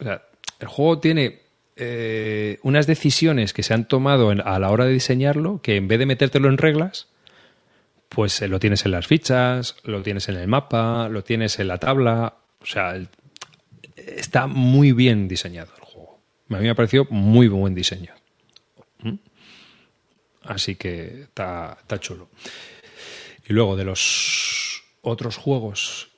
O 0.00 0.04
sea, 0.04 0.22
El 0.58 0.66
juego 0.66 0.98
tiene 0.98 1.42
eh, 1.76 2.58
unas 2.62 2.88
decisiones 2.88 3.52
que 3.52 3.62
se 3.62 3.74
han 3.74 3.86
tomado 3.86 4.30
a 4.30 4.58
la 4.58 4.70
hora 4.70 4.86
de 4.86 4.92
diseñarlo 4.92 5.60
que 5.62 5.76
en 5.76 5.86
vez 5.86 6.00
de 6.00 6.06
metértelo 6.06 6.48
en 6.48 6.58
reglas, 6.58 7.06
pues 8.08 8.40
eh, 8.42 8.48
lo 8.48 8.58
tienes 8.58 8.84
en 8.84 8.92
las 8.92 9.06
fichas, 9.06 9.76
lo 9.84 10.02
tienes 10.02 10.28
en 10.28 10.36
el 10.36 10.48
mapa, 10.48 11.08
lo 11.08 11.22
tienes 11.24 11.58
en 11.58 11.68
la 11.68 11.78
tabla. 11.78 12.38
O 12.60 12.66
sea, 12.66 13.00
está 13.96 14.46
muy 14.46 14.92
bien 14.92 15.28
diseñado 15.28 15.72
el 15.76 15.84
juego. 15.84 16.20
A 16.50 16.56
mí 16.56 16.64
me 16.64 16.70
ha 16.70 16.74
parecido 16.74 17.06
muy 17.10 17.48
buen 17.48 17.74
diseño. 17.74 18.14
¿Mm? 19.02 19.14
Así 20.42 20.76
que 20.76 21.22
está, 21.22 21.78
chulo. 21.98 22.30
Y 23.46 23.52
luego 23.52 23.76
de 23.76 23.84
los 23.84 24.82
otros 25.02 25.36
juegos 25.36 26.10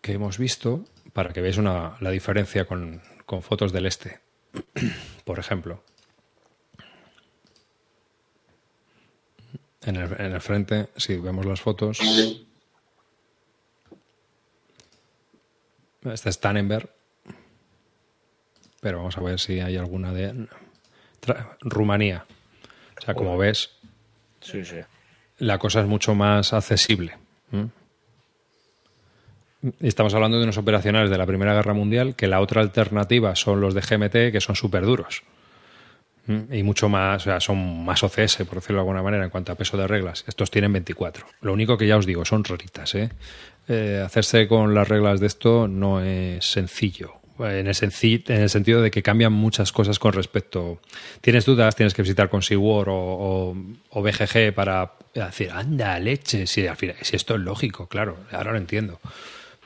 que 0.00 0.12
hemos 0.12 0.38
visto, 0.38 0.84
para 1.12 1.32
que 1.32 1.40
veáis 1.40 1.58
una, 1.58 1.96
la 2.00 2.10
diferencia 2.10 2.66
con 2.66 3.02
fotos 3.42 3.72
del 3.72 3.86
este, 3.86 4.20
por 5.24 5.38
ejemplo. 5.38 5.82
En 9.84 9.96
el, 9.96 10.12
en 10.20 10.32
el 10.32 10.40
frente, 10.40 10.88
si 10.96 11.16
vemos 11.16 11.44
las 11.44 11.60
fotos. 11.60 11.98
Este 16.04 16.28
es 16.30 16.40
Tannenberg. 16.40 16.88
Pero 18.80 18.98
vamos 18.98 19.16
a 19.16 19.20
ver 19.20 19.38
si 19.38 19.60
hay 19.60 19.76
alguna 19.76 20.12
de. 20.12 20.48
Rumanía. 21.60 22.24
O 22.98 23.00
sea, 23.00 23.14
como 23.14 23.38
ves. 23.38 23.70
Sí, 24.40 24.64
sí. 24.64 24.78
La 25.38 25.58
cosa 25.58 25.80
es 25.80 25.86
mucho 25.86 26.14
más 26.14 26.52
accesible. 26.52 27.16
Estamos 29.80 30.12
hablando 30.14 30.38
de 30.38 30.42
unos 30.42 30.58
operacionales 30.58 31.10
de 31.10 31.18
la 31.18 31.26
Primera 31.26 31.54
Guerra 31.54 31.74
Mundial, 31.74 32.16
que 32.16 32.26
la 32.26 32.40
otra 32.40 32.60
alternativa 32.60 33.36
son 33.36 33.60
los 33.60 33.74
de 33.74 33.80
GMT, 33.80 34.32
que 34.32 34.40
son 34.40 34.56
súper 34.56 34.84
duros. 34.84 35.22
Y 36.28 36.62
mucho 36.62 36.88
más, 36.88 37.22
o 37.22 37.24
sea, 37.24 37.40
son 37.40 37.84
más 37.84 38.02
OCS, 38.04 38.44
por 38.44 38.54
decirlo 38.54 38.76
de 38.76 38.80
alguna 38.80 39.02
manera, 39.02 39.24
en 39.24 39.30
cuanto 39.30 39.50
a 39.50 39.56
peso 39.56 39.76
de 39.76 39.88
reglas. 39.88 40.24
Estos 40.28 40.50
tienen 40.50 40.72
24. 40.72 41.26
Lo 41.40 41.52
único 41.52 41.76
que 41.76 41.86
ya 41.86 41.96
os 41.96 42.06
digo, 42.06 42.24
son 42.24 42.44
raritas. 42.44 42.94
¿eh? 42.94 43.10
Eh, 43.68 44.02
hacerse 44.04 44.46
con 44.46 44.72
las 44.72 44.88
reglas 44.88 45.18
de 45.18 45.26
esto 45.26 45.66
no 45.66 46.00
es 46.00 46.44
sencillo. 46.44 47.14
En 47.38 47.66
el, 47.66 47.76
en 47.76 48.42
el, 48.42 48.48
sentido 48.50 48.82
de 48.82 48.90
que 48.92 49.02
cambian 49.02 49.32
muchas 49.32 49.72
cosas 49.72 49.98
con 49.98 50.12
respecto. 50.12 50.80
Tienes 51.22 51.44
dudas, 51.44 51.74
tienes 51.74 51.92
que 51.92 52.02
visitar 52.02 52.28
con 52.28 52.42
SeaWorld 52.42 52.88
o, 52.88 53.56
o, 53.90 54.02
BGG 54.02 54.54
para 54.54 54.92
decir, 55.12 55.50
anda, 55.50 55.98
leche, 55.98 56.46
si, 56.46 56.66
si 57.00 57.16
esto 57.16 57.34
es 57.34 57.40
lógico, 57.40 57.88
claro, 57.88 58.18
ahora 58.30 58.52
lo 58.52 58.58
entiendo 58.58 59.00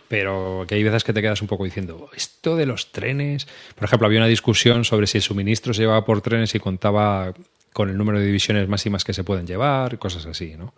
pero 0.08 0.64
que 0.68 0.76
hay 0.76 0.82
veces 0.82 1.04
que 1.04 1.12
te 1.12 1.22
quedas 1.22 1.42
un 1.42 1.48
poco 1.48 1.64
diciendo, 1.64 2.08
esto 2.14 2.56
de 2.56 2.66
los 2.66 2.92
trenes, 2.92 3.46
por 3.74 3.84
ejemplo, 3.84 4.06
había 4.06 4.20
una 4.20 4.28
discusión 4.28 4.84
sobre 4.84 5.06
si 5.06 5.18
el 5.18 5.22
suministro 5.22 5.74
se 5.74 5.82
llevaba 5.82 6.04
por 6.04 6.20
trenes 6.20 6.54
y 6.54 6.60
contaba 6.60 7.34
con 7.72 7.90
el 7.90 7.96
número 7.98 8.18
de 8.18 8.26
divisiones 8.26 8.68
máximas 8.68 9.04
que 9.04 9.12
se 9.12 9.24
pueden 9.24 9.46
llevar, 9.46 9.98
cosas 9.98 10.26
así, 10.26 10.54
¿no? 10.56 10.74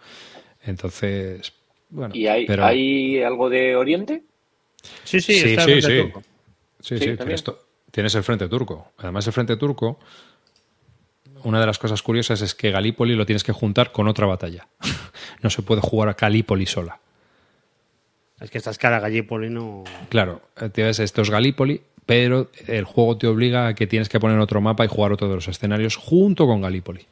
Entonces, 0.64 1.52
bueno. 1.90 2.14
¿Y 2.14 2.26
hay, 2.26 2.46
¿hay 2.46 3.22
algo 3.22 3.48
de 3.48 3.76
Oriente? 3.76 4.22
Sí, 5.04 5.20
sí, 5.20 5.34
sí, 5.34 5.56
sí, 5.56 5.82
sí. 5.82 6.12
Sí, 6.80 6.98
sí, 6.98 7.16
tienes, 7.90 8.14
el 8.14 8.22
frente 8.22 8.48
turco. 8.48 8.92
Además, 8.98 9.26
el 9.26 9.32
frente 9.32 9.56
turco, 9.56 9.98
una 11.42 11.60
de 11.60 11.66
las 11.66 11.78
cosas 11.78 12.02
curiosas 12.02 12.40
es 12.40 12.54
que 12.54 12.70
Galípoli 12.70 13.14
lo 13.14 13.26
tienes 13.26 13.42
que 13.42 13.52
juntar 13.52 13.90
con 13.90 14.06
otra 14.08 14.26
batalla. 14.26 14.68
no 15.42 15.50
se 15.50 15.62
puede 15.62 15.80
jugar 15.80 16.08
a 16.08 16.14
Galípoli 16.14 16.66
sola. 16.66 17.00
Es 18.40 18.50
que 18.50 18.58
estás 18.58 18.78
cara 18.78 19.00
Gallipoli 19.00 19.50
no. 19.50 19.84
Claro, 20.08 20.42
tienes 20.72 21.00
esto 21.00 21.22
es 21.22 21.30
Galípoli, 21.30 21.80
pero 22.06 22.50
el 22.66 22.84
juego 22.84 23.18
te 23.18 23.26
obliga 23.26 23.68
a 23.68 23.74
que 23.74 23.86
tienes 23.86 24.08
que 24.08 24.20
poner 24.20 24.38
otro 24.38 24.60
mapa 24.60 24.84
y 24.84 24.88
jugar 24.88 25.12
otro 25.12 25.28
de 25.28 25.34
los 25.34 25.48
escenarios 25.48 25.96
junto 25.96 26.46
con 26.46 26.60
Galípoli. 26.60 27.06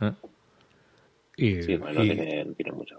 ¿Eh? 0.00 0.12
Y, 1.36 1.62
sí, 1.62 1.78
no, 1.78 1.86
tiene, 2.02 2.44
mucho. 2.72 2.96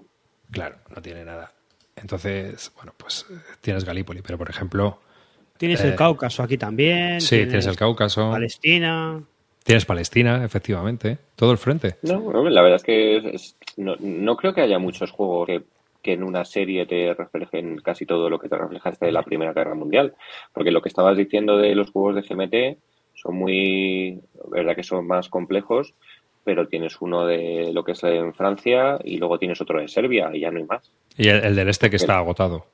Claro, 0.50 0.78
no 0.96 1.02
tiene 1.02 1.26
nada. 1.26 1.52
Entonces, 1.96 2.72
bueno, 2.76 2.94
pues 2.98 3.26
tienes 3.60 3.86
Galípoli, 3.86 4.22
pero 4.22 4.38
por 4.38 4.50
ejemplo. 4.50 5.00
Tienes 5.58 5.82
el 5.82 5.92
eh, 5.92 5.96
Cáucaso 5.96 6.42
aquí 6.42 6.58
también. 6.58 7.22
Sí, 7.22 7.38
tienes, 7.46 7.68
el 7.68 7.76
Cáucaso. 7.76 8.32
Palestina. 8.32 9.22
Tienes 9.64 9.86
Palestina, 9.86 10.44
efectivamente. 10.44 11.20
Todo 11.36 11.52
el 11.52 11.60
frente. 11.60 11.98
No, 12.02 12.50
la 12.50 12.62
verdad 12.64 12.78
es 12.78 12.84
que 12.84 13.38
no, 13.78 13.96
no, 14.00 14.38
creo 14.38 14.56
que 14.56 14.62
haya 14.62 14.80
muchos 14.80 15.12
juegos 15.12 15.46
que 15.46 15.62
que 16.02 16.14
en 16.14 16.24
una 16.24 16.46
serie 16.46 16.86
te 16.86 17.14
reflejen 17.14 17.78
casi 17.78 18.06
todo 18.06 18.30
lo 18.30 18.40
que 18.40 18.50
te 18.50 18.58
reflejaste 18.58 19.06
de 19.06 19.12
la 19.12 19.24
Primera 19.24 19.54
Guerra 19.54 19.76
Mundial. 19.76 20.16
Porque 20.54 20.72
lo 20.72 20.82
que 20.82 20.90
estabas 20.90 21.18
diciendo 21.18 21.58
de 21.58 21.76
los 21.76 21.92
juegos 21.92 22.16
de 22.16 22.22
GMT 22.22 22.80
son 23.14 23.36
muy, 23.36 24.20
verdad 24.50 24.76
que 24.76 24.84
son 24.84 25.06
más 25.06 25.30
complejos, 25.30 25.94
pero 26.44 26.68
tienes 26.68 27.00
uno 27.02 27.26
de 27.26 27.72
lo 27.74 27.84
que 27.84 27.92
es 27.92 28.04
en 28.04 28.34
Francia 28.34 28.98
y 29.04 29.18
luego 29.18 29.38
tienes 29.38 29.62
otro 29.62 29.80
de 29.80 29.88
Serbia 29.88 30.32
y 30.34 30.40
ya 30.40 30.52
no 30.52 30.58
hay 30.58 30.66
más. 30.66 30.92
Y 31.18 31.28
el, 31.28 31.56
del 31.56 31.70
este 31.70 31.90
que 31.90 31.98
está 31.98 32.18
agotado. 32.18 32.66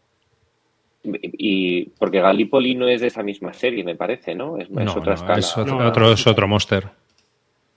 Y 1.03 1.85
porque 1.91 2.21
Gallipoli 2.21 2.75
no 2.75 2.87
es 2.87 3.01
de 3.01 3.07
esa 3.07 3.23
misma 3.23 3.53
serie, 3.53 3.83
me 3.83 3.95
parece, 3.95 4.35
¿no? 4.35 4.57
Es, 4.57 4.69
otra 4.95 5.13
escala. 5.13 5.39
Es 5.39 5.57
otro, 5.57 6.11
es 6.11 6.27
otro 6.27 6.47
monster. 6.47 6.89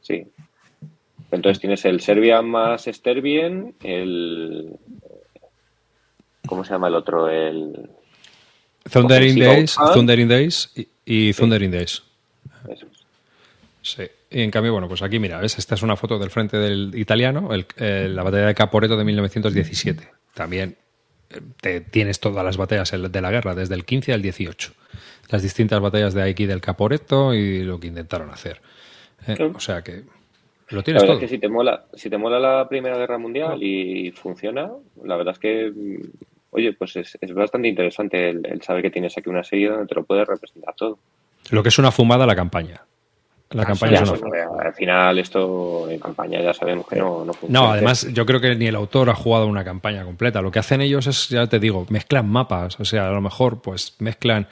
Sí. 0.01 0.27
Entonces 1.31 1.60
tienes 1.60 1.85
el 1.85 2.01
Serbia 2.01 2.43
más 2.43 2.85
Sterbien, 2.85 3.74
el, 3.82 4.77
¿Cómo 6.51 6.64
se 6.64 6.72
llama 6.72 6.89
el 6.89 6.97
otro? 6.97 7.28
El. 7.28 7.89
Thunder 8.93 9.22
in 9.22 9.39
Days, 9.39 9.77
Thunder 9.94 10.18
in 10.18 10.28
Days 10.28 10.72
y, 11.05 11.32
Thunder 11.32 11.62
in 11.62 11.70
Days. 11.70 12.02
Sí. 13.82 14.02
Y 14.31 14.43
en 14.43 14.51
cambio, 14.51 14.72
bueno, 14.72 14.89
pues 14.89 15.01
aquí 15.02 15.20
mira, 15.20 15.39
¿ves? 15.40 15.59
Esta 15.59 15.77
es 15.77 15.82
una 15.82 15.94
foto 15.94 16.18
del 16.18 16.31
frente 16.31 16.56
del 16.56 16.93
italiano, 16.97 17.51
la 17.77 18.22
batalla 18.24 18.47
de 18.47 18.55
Caporeto 18.55 18.97
de 18.97 19.05
1917. 19.05 20.09
También 20.35 20.77
eh, 21.31 21.40
te, 21.60 21.81
tienes 21.82 22.18
todas 22.18 22.44
las 22.44 22.56
batallas 22.56 22.90
de 22.90 23.20
la 23.20 23.31
guerra, 23.31 23.55
desde 23.55 23.77
el 23.77 23.85
15 23.85 24.12
al 24.12 24.22
18. 24.22 24.72
Las 25.31 25.43
distintas 25.43 25.81
batallas 25.81 26.14
de 26.14 26.28
aquí 26.28 26.47
del 26.47 26.60
Caporeto 26.60 27.32
y 27.32 27.62
lo 27.62 27.78
que 27.78 27.86
intentaron 27.86 28.31
hacer. 28.31 28.60
Eh, 29.28 29.52
o 29.55 29.60
sea 29.60 29.82
que 29.82 30.02
lo 30.70 30.82
tienes 30.82 31.02
la 31.05 31.06
todo. 31.06 31.16
Es 31.18 31.20
que 31.20 31.28
si 31.28 31.39
te 31.39 31.48
mola, 31.48 31.85
si 31.94 32.10
te 32.10 32.18
mola 32.18 32.40
la 32.40 32.68
Primera 32.68 32.97
Guerra 32.97 33.18
Mundial 33.18 33.62
y 33.62 34.10
funciona, 34.10 34.68
la 35.05 35.16
verdad 35.16 35.35
es 35.35 35.39
que 35.39 35.72
oye, 36.51 36.72
pues 36.72 36.97
es, 36.97 37.16
bastante 37.35 37.68
interesante 37.68 38.31
el, 38.31 38.62
saber 38.62 38.82
que 38.82 38.90
tienes 38.90 39.16
aquí 39.16 39.28
una 39.28 39.44
serie 39.44 39.68
donde 39.68 39.86
te 39.86 39.94
lo 39.94 40.05
puedes 40.05 40.27
representar 40.27 40.74
todo. 40.74 40.98
Lo 41.51 41.62
que 41.62 41.70
es 41.70 41.78
una 41.78 41.90
fumada 41.90 42.27
la 42.27 42.36
campaña. 42.36 42.82
La 43.51 43.62
ah, 43.62 43.66
campaña 43.66 44.01
es 44.02 44.10
una... 44.10 44.64
Al 44.64 44.74
final 44.74 45.18
esto 45.18 45.90
en 45.90 45.98
campaña 45.98 46.40
ya 46.40 46.55
sabemos 46.55 46.86
que 46.86 46.97
no, 46.97 47.24
no 47.24 47.32
funciona. 47.32 47.66
No, 47.66 47.72
además 47.72 48.06
yo 48.12 48.24
creo 48.24 48.40
que 48.40 48.55
ni 48.55 48.66
el 48.66 48.77
autor 48.77 49.10
ha 49.10 49.14
jugado 49.14 49.47
una 49.47 49.64
campaña 49.64 50.05
completa. 50.05 50.40
Lo 50.40 50.52
que 50.52 50.60
hacen 50.60 50.81
ellos 50.81 51.06
es, 51.09 51.28
ya 51.28 51.48
te 51.48 51.59
digo, 51.59 51.86
mezclan 51.89 52.28
mapas. 52.28 52.78
O 52.78 52.85
sea, 52.85 53.09
a 53.09 53.10
lo 53.10 53.20
mejor 53.20 53.60
pues 53.60 53.97
mezclan 53.98 54.47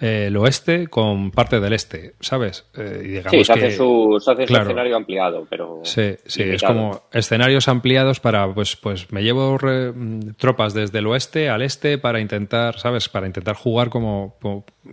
eh, 0.00 0.26
el 0.28 0.36
oeste 0.36 0.86
con 0.86 1.32
parte 1.32 1.58
del 1.58 1.72
este, 1.72 2.14
¿sabes? 2.20 2.66
Eh, 2.76 3.02
y 3.04 3.08
digamos 3.08 3.30
sí, 3.32 3.44
se 3.44 3.52
hace, 3.52 3.76
su, 3.76 4.16
escenario 4.38 4.96
ampliado, 4.96 5.46
pero. 5.50 5.80
Sí, 5.82 6.14
sí, 6.24 6.42
es 6.42 6.62
como 6.62 7.02
escenarios 7.12 7.66
ampliados 7.66 8.20
para, 8.20 8.52
pues, 8.54 8.76
pues 8.76 9.10
me 9.12 9.22
llevo 9.22 9.58
mm, 9.58 10.34
tropas 10.36 10.72
desde 10.72 11.00
el 11.00 11.06
oeste 11.08 11.48
al 11.48 11.62
este 11.62 11.98
para 11.98 12.20
intentar, 12.20 12.78
¿sabes? 12.78 13.08
Para 13.08 13.26
intentar 13.26 13.56
jugar 13.56 13.90
como, 13.90 14.36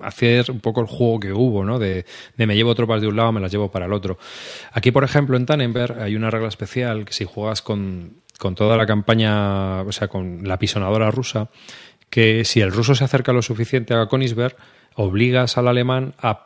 hacer 0.01 0.49
un 0.49 0.59
poco 0.59 0.81
el 0.81 0.87
juego 0.87 1.19
que 1.19 1.33
hubo, 1.33 1.63
¿no? 1.63 1.77
De, 1.77 2.05
de, 2.35 2.47
me 2.47 2.55
llevo 2.55 2.73
tropas 2.73 3.01
de 3.01 3.07
un 3.07 3.15
lado, 3.15 3.31
me 3.31 3.41
las 3.41 3.51
llevo 3.51 3.69
para 3.69 3.85
el 3.85 3.93
otro. 3.93 4.17
Aquí, 4.71 4.91
por 4.91 5.03
ejemplo, 5.03 5.37
en 5.37 5.45
Tannenberg 5.45 6.01
hay 6.01 6.15
una 6.15 6.31
regla 6.31 6.47
especial 6.47 7.05
que 7.05 7.13
si 7.13 7.25
juegas 7.25 7.61
con, 7.61 8.21
con 8.39 8.55
toda 8.55 8.75
la 8.75 8.85
campaña, 8.85 9.81
o 9.81 9.91
sea, 9.91 10.07
con 10.07 10.47
la 10.47 10.57
pisonadora 10.57 11.11
rusa, 11.11 11.49
que 12.09 12.45
si 12.45 12.61
el 12.61 12.71
ruso 12.71 12.95
se 12.95 13.03
acerca 13.03 13.33
lo 13.33 13.41
suficiente 13.41 13.93
a 13.93 14.07
Königsberg, 14.07 14.55
obligas 14.95 15.57
al 15.57 15.67
alemán 15.67 16.13
a, 16.19 16.45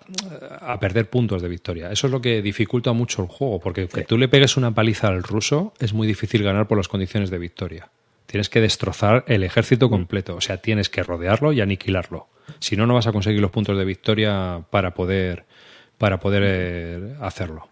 perder 0.80 1.10
puntos 1.10 1.42
de 1.42 1.48
victoria. 1.48 1.92
Eso 1.92 2.08
es 2.08 2.12
lo 2.12 2.22
que 2.22 2.42
dificulta 2.42 2.94
mucho 2.94 3.22
el 3.22 3.28
juego, 3.28 3.60
porque 3.60 3.88
que 3.88 4.04
tú 4.04 4.18
le 4.18 4.28
pegues 4.28 4.58
una 4.58 4.74
paliza 4.74 5.08
al 5.08 5.24
ruso 5.24 5.74
es 5.80 5.94
muy 5.94 6.08
difícil 6.08 6.44
ganar 6.44 6.68
por 6.68 6.78
las 6.78 6.88
condiciones 6.88 7.30
de 7.30 7.38
victoria. 7.38 7.90
Tienes 8.26 8.50
que 8.50 8.62
destrozar 8.62 9.24
el 9.28 9.44
ejército 9.44 9.88
mm. 9.88 9.90
completo, 9.90 10.36
o 10.36 10.42
sea, 10.42 10.58
tienes 10.58 10.90
que 10.90 11.04
rodearlo 11.04 11.54
y 11.54 11.62
aniquilarlo. 11.62 12.28
Si 12.60 12.76
no, 12.76 12.88
no 12.88 12.96
vas 12.96 13.08
a 13.08 13.12
conseguir 13.12 13.42
los 13.42 13.52
puntos 13.52 13.78
de 13.78 13.86
victoria 13.86 14.64
para 14.72 14.94
poder, 14.94 15.46
para 15.98 16.20
poder 16.20 16.44
eh, 16.46 17.16
hacerlo. 17.22 17.70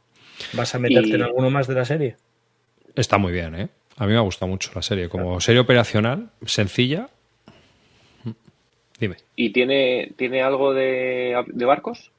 ¿Vas 0.53 0.75
a 0.75 0.79
meterte 0.79 1.15
en 1.15 1.23
alguno 1.23 1.49
más 1.49 1.67
de 1.67 1.73
la 1.73 1.85
serie? 1.85 2.17
Está 2.95 3.17
muy 3.17 3.33
bien, 3.33 3.55
¿eh? 3.55 3.69
A 3.97 4.05
mí 4.05 4.11
me 4.11 4.17
ha 4.19 4.21
gustado 4.21 4.47
mucho 4.47 4.71
la 4.75 4.83
serie. 4.83 5.09
Como 5.09 5.41
serie 5.41 5.59
operacional, 5.59 6.29
sencilla, 6.45 7.09
Dime. 8.99 9.17
¿Y 9.35 9.51
tiene, 9.51 10.13
tiene 10.15 10.41
algo 10.41 10.73
de, 10.73 11.35
barcos? 11.65 12.11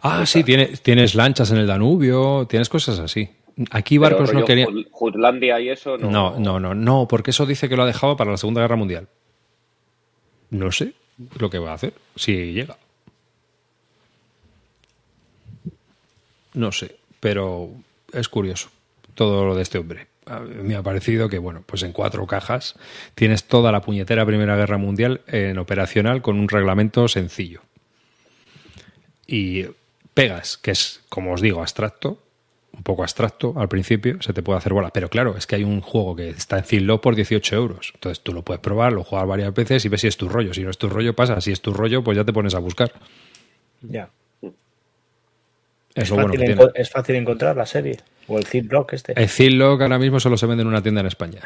Ah, 0.00 0.24
sí, 0.26 0.42
tienes 0.44 1.14
lanchas 1.14 1.50
en 1.50 1.58
el 1.58 1.66
Danubio, 1.66 2.46
tienes 2.48 2.68
cosas 2.68 2.98
así. 2.98 3.28
Aquí 3.70 3.98
barcos 3.98 4.32
no 4.32 4.44
querían. 4.44 4.86
Jutlandia 4.90 5.60
y 5.60 5.68
eso 5.68 5.98
no. 5.98 6.10
No, 6.10 6.38
no, 6.38 6.58
no, 6.58 6.74
no, 6.74 7.06
porque 7.08 7.30
eso 7.30 7.44
dice 7.44 7.68
que 7.68 7.76
lo 7.76 7.82
ha 7.82 7.86
dejado 7.86 8.16
para 8.16 8.30
la 8.30 8.38
Segunda 8.38 8.62
Guerra 8.62 8.76
Mundial. 8.76 9.08
No 10.50 10.72
sé 10.72 10.94
lo 11.38 11.50
que 11.50 11.58
va 11.58 11.72
a 11.72 11.74
hacer, 11.74 11.92
si 12.16 12.52
llega. 12.52 12.76
no 16.54 16.72
sé, 16.72 16.96
pero 17.20 17.70
es 18.12 18.28
curioso 18.28 18.70
todo 19.14 19.44
lo 19.44 19.54
de 19.54 19.62
este 19.62 19.78
hombre. 19.78 20.08
Me 20.26 20.76
ha 20.76 20.82
parecido 20.82 21.28
que, 21.28 21.38
bueno, 21.38 21.62
pues 21.66 21.82
en 21.82 21.92
cuatro 21.92 22.26
cajas 22.26 22.76
tienes 23.14 23.44
toda 23.44 23.72
la 23.72 23.80
puñetera 23.80 24.24
Primera 24.24 24.56
Guerra 24.56 24.78
Mundial 24.78 25.22
en 25.26 25.58
operacional 25.58 26.22
con 26.22 26.38
un 26.38 26.48
reglamento 26.48 27.08
sencillo. 27.08 27.62
Y 29.26 29.66
pegas, 30.14 30.58
que 30.58 30.72
es, 30.72 31.02
como 31.08 31.32
os 31.32 31.40
digo, 31.40 31.60
abstracto, 31.60 32.22
un 32.72 32.82
poco 32.82 33.02
abstracto 33.02 33.54
al 33.56 33.68
principio, 33.68 34.20
se 34.22 34.32
te 34.32 34.42
puede 34.42 34.58
hacer 34.58 34.72
bola. 34.72 34.90
Pero 34.90 35.08
claro, 35.08 35.36
es 35.36 35.46
que 35.46 35.56
hay 35.56 35.64
un 35.64 35.80
juego 35.80 36.16
que 36.16 36.30
está 36.30 36.58
en 36.58 36.64
Zillow 36.64 37.00
por 37.00 37.14
18 37.14 37.54
euros. 37.54 37.92
Entonces 37.94 38.22
tú 38.22 38.32
lo 38.32 38.42
puedes 38.42 38.60
probar, 38.60 38.92
lo 38.92 39.04
juegas 39.04 39.28
varias 39.28 39.54
veces 39.54 39.84
y 39.84 39.88
ves 39.88 40.00
si 40.00 40.06
es 40.06 40.16
tu 40.16 40.28
rollo. 40.28 40.54
Si 40.54 40.62
no 40.62 40.70
es 40.70 40.78
tu 40.78 40.88
rollo, 40.88 41.14
pasa. 41.14 41.40
Si 41.40 41.52
es 41.52 41.60
tu 41.60 41.72
rollo, 41.72 42.02
pues 42.02 42.16
ya 42.16 42.24
te 42.24 42.32
pones 42.32 42.54
a 42.54 42.58
buscar. 42.58 42.92
Ya. 43.82 44.08
Es, 45.94 46.08
fácil 46.08 46.58
es 46.74 46.90
fácil 46.90 47.16
encontrar 47.16 47.56
la 47.56 47.66
serie. 47.66 47.98
O 48.28 48.38
el 48.38 48.46
Zillow 48.46 48.86
este. 48.92 49.12
El 49.20 49.28
Zillow 49.28 49.80
ahora 49.80 49.98
mismo 49.98 50.20
solo 50.20 50.36
se 50.36 50.46
vende 50.46 50.62
en 50.62 50.68
una 50.68 50.82
tienda 50.82 51.00
en 51.00 51.06
España. 51.06 51.40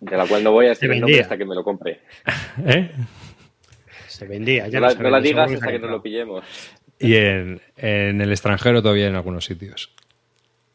De 0.00 0.16
la 0.16 0.26
cual 0.26 0.44
no 0.44 0.52
voy 0.52 0.66
a 0.66 0.70
decir 0.70 0.90
el 0.90 1.00
nombre 1.00 1.20
hasta 1.20 1.38
que 1.38 1.44
me 1.44 1.54
lo 1.54 1.64
compre. 1.64 2.00
¿Eh? 2.66 2.90
Se 4.06 4.26
vendía. 4.26 4.68
Ya 4.68 4.80
no, 4.80 4.88
la, 4.88 4.94
no 4.94 5.10
la 5.10 5.20
digas 5.20 5.50
hasta 5.50 5.72
que 5.72 5.78
nos 5.78 5.90
lo 5.90 6.02
pillemos. 6.02 6.44
Y 6.98 7.16
en, 7.16 7.60
el 7.76 8.30
extranjero 8.30 8.82
todavía 8.82 9.08
en 9.08 9.14
algunos 9.14 9.44
sitios. 9.44 9.90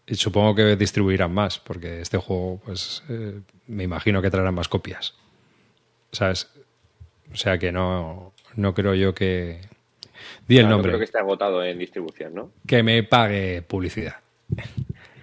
Y 0.07 0.15
supongo 0.15 0.55
que 0.55 0.75
distribuirán 0.75 1.31
más, 1.31 1.59
porque 1.59 2.01
este 2.01 2.17
juego, 2.17 2.59
pues, 2.65 3.03
eh, 3.09 3.39
me 3.67 3.83
imagino 3.83 4.21
que 4.21 4.31
traerán 4.31 4.55
más 4.55 4.67
copias. 4.67 5.15
¿Sabes? 6.11 6.49
O 7.31 7.35
sea 7.35 7.59
que 7.59 7.71
no, 7.71 8.33
no 8.55 8.73
creo 8.73 8.95
yo 8.95 9.13
que... 9.13 9.61
Di 10.49 10.57
el 10.57 10.67
nombre. 10.67 10.91
No 10.91 10.93
creo 10.93 10.99
que 10.99 11.05
esté 11.05 11.19
agotado 11.19 11.63
en 11.63 11.77
distribución, 11.77 12.33
¿no? 12.33 12.51
Que 12.65 12.81
me 12.81 13.03
pague 13.03 13.61
publicidad. 13.61 14.15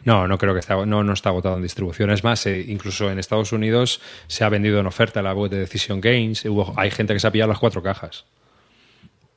No, 0.05 0.29
no 0.29 0.39
creo 0.39 0.55
que 0.55 0.61
esté, 0.61 0.75
no, 0.87 1.03
no 1.03 1.13
está 1.13 1.31
agotado 1.31 1.57
en 1.57 1.63
distribución. 1.65 2.11
Es 2.11 2.23
más, 2.23 2.47
eh, 2.47 2.65
incluso 2.69 3.11
en 3.11 3.19
Estados 3.19 3.51
Unidos 3.51 4.01
se 4.29 4.45
ha 4.45 4.49
vendido 4.49 4.79
en 4.79 4.87
oferta 4.87 5.21
la 5.23 5.35
web 5.35 5.51
de 5.51 5.59
Decision 5.59 6.01
Games. 6.01 6.47
hay 6.77 6.91
gente 6.93 7.13
que 7.13 7.19
se 7.19 7.27
ha 7.27 7.33
pillado 7.33 7.49
las 7.49 7.59
cuatro 7.59 7.83
cajas. 7.83 8.25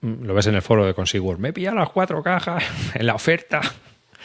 Mm, 0.02 0.26
lo 0.26 0.36
ves 0.36 0.46
en 0.46 0.54
el 0.54 0.62
foro 0.62 0.86
de 0.86 0.94
Consigur. 0.94 1.40
Me 1.40 1.50
he 1.50 1.54
pillado 1.54 1.78
las 1.78 1.90
cuatro 1.90 2.22
cajas 2.22 2.64
en 2.94 3.08
la 3.08 3.16
oferta. 3.16 3.60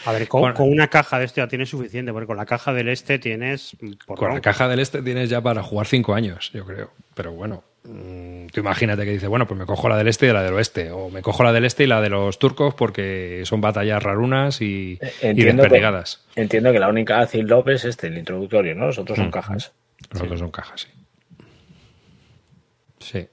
A 0.05 0.12
ver, 0.12 0.28
con, 0.28 0.53
una 0.59 0.89
caja 0.89 1.19
de 1.19 1.24
este 1.24 1.41
ya 1.41 1.49
tienes 1.49 1.70
suficiente, 1.70 2.12
porque 2.12 2.27
con 2.27 2.36
la 2.36 2.45
caja 2.45 2.74
del 2.74 2.91
este 2.91 3.19
tienes. 3.19 3.74
con 4.05 4.35
la 4.35 4.43
caja 4.43 4.69
del 4.69 4.81
este 4.81 5.01
tienes 5.01 5.31
ya 5.31 5.41
para 5.41 5.62
jugar 5.62 5.86
cinco 5.86 6.12
años, 6.12 6.51
yo 6.53 6.66
creo. 6.66 6.91
Pero 7.15 7.32
bueno, 7.32 7.65
mm, 7.65 7.73
tú 7.85 8.61
imagínate 8.61 9.05
que 9.05 9.11
dices, 9.11 9.28
bueno, 9.28 9.47
pues 9.47 9.59
me 9.59 9.66
cojo 9.66 9.89
la 9.89 9.98
del 9.98 10.09
este 10.09 10.27
y 10.27 10.32
la 10.32 10.43
del 10.43 10.55
oeste. 10.55 10.90
O 10.90 11.11
me 11.11 11.20
cojo 11.20 11.44
la 11.44 11.52
del 11.52 11.65
este 11.65 11.85
y 11.85 11.86
la 11.86 12.01
de 12.01 12.09
los 12.09 12.39
turcos 12.39 12.74
porque 12.74 13.43
son 13.44 13.61
batallas 13.61 14.02
rarunas 14.02 14.62
y, 14.62 14.98
eh, 15.01 15.12
entiendo 15.20 15.65
y 15.65 16.40
entiendo 16.40 16.73
que 16.73 16.78
la 16.78 16.89
única 16.89 17.20
Acid 17.20 17.44
López 17.44 17.85
es 17.85 17.90
este, 17.90 18.06
el 18.06 18.16
introductorio, 18.16 18.74
¿no? 18.74 18.86
Los 18.86 18.98
otros 18.98 19.19
son 19.19 19.28
mm, 19.28 19.31
cajas. 19.31 19.73
Los 20.11 20.23
otros 20.23 20.40
son 20.40 20.51
cajas, 20.51 20.81
sí. 20.81 20.89
Sí. 23.01 23.28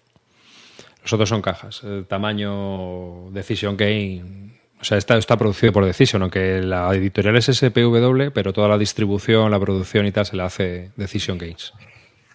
Los 1.01 1.13
otros 1.13 1.29
son 1.29 1.41
cajas. 1.41 1.83
El 1.83 2.05
tamaño 2.05 3.31
Decision 3.31 3.77
Game. 3.77 4.51
O 4.81 4.83
sea, 4.83 4.97
está, 4.97 5.17
está 5.17 5.37
producido 5.37 5.71
por 5.71 5.85
Decision, 5.85 6.23
aunque 6.23 6.61
la 6.61 6.93
editorial 6.93 7.37
es 7.37 7.45
SPW, 7.45 8.31
pero 8.33 8.51
toda 8.51 8.67
la 8.67 8.77
distribución, 8.77 9.49
la 9.49 9.59
producción 9.59 10.05
y 10.07 10.11
tal 10.11 10.25
se 10.25 10.35
la 10.35 10.45
hace 10.45 10.91
Decision 10.97 11.37
Games. 11.37 11.73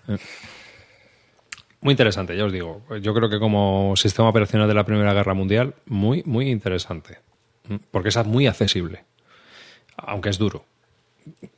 Eh. 0.08 0.16
Muy 1.80 1.92
interesante, 1.92 2.36
ya 2.36 2.44
os 2.44 2.52
digo. 2.52 2.82
Yo 3.00 3.14
creo 3.14 3.28
que 3.28 3.38
como 3.38 3.94
sistema 3.96 4.28
operacional 4.28 4.68
de 4.68 4.74
la 4.74 4.84
Primera 4.84 5.12
Guerra 5.12 5.34
Mundial, 5.34 5.74
muy, 5.86 6.22
muy 6.24 6.50
interesante. 6.50 7.18
Mm, 7.68 7.76
porque 7.90 8.08
es 8.08 8.26
muy 8.26 8.46
accesible. 8.46 9.04
Aunque 9.96 10.30
es 10.30 10.38
duro. 10.38 10.64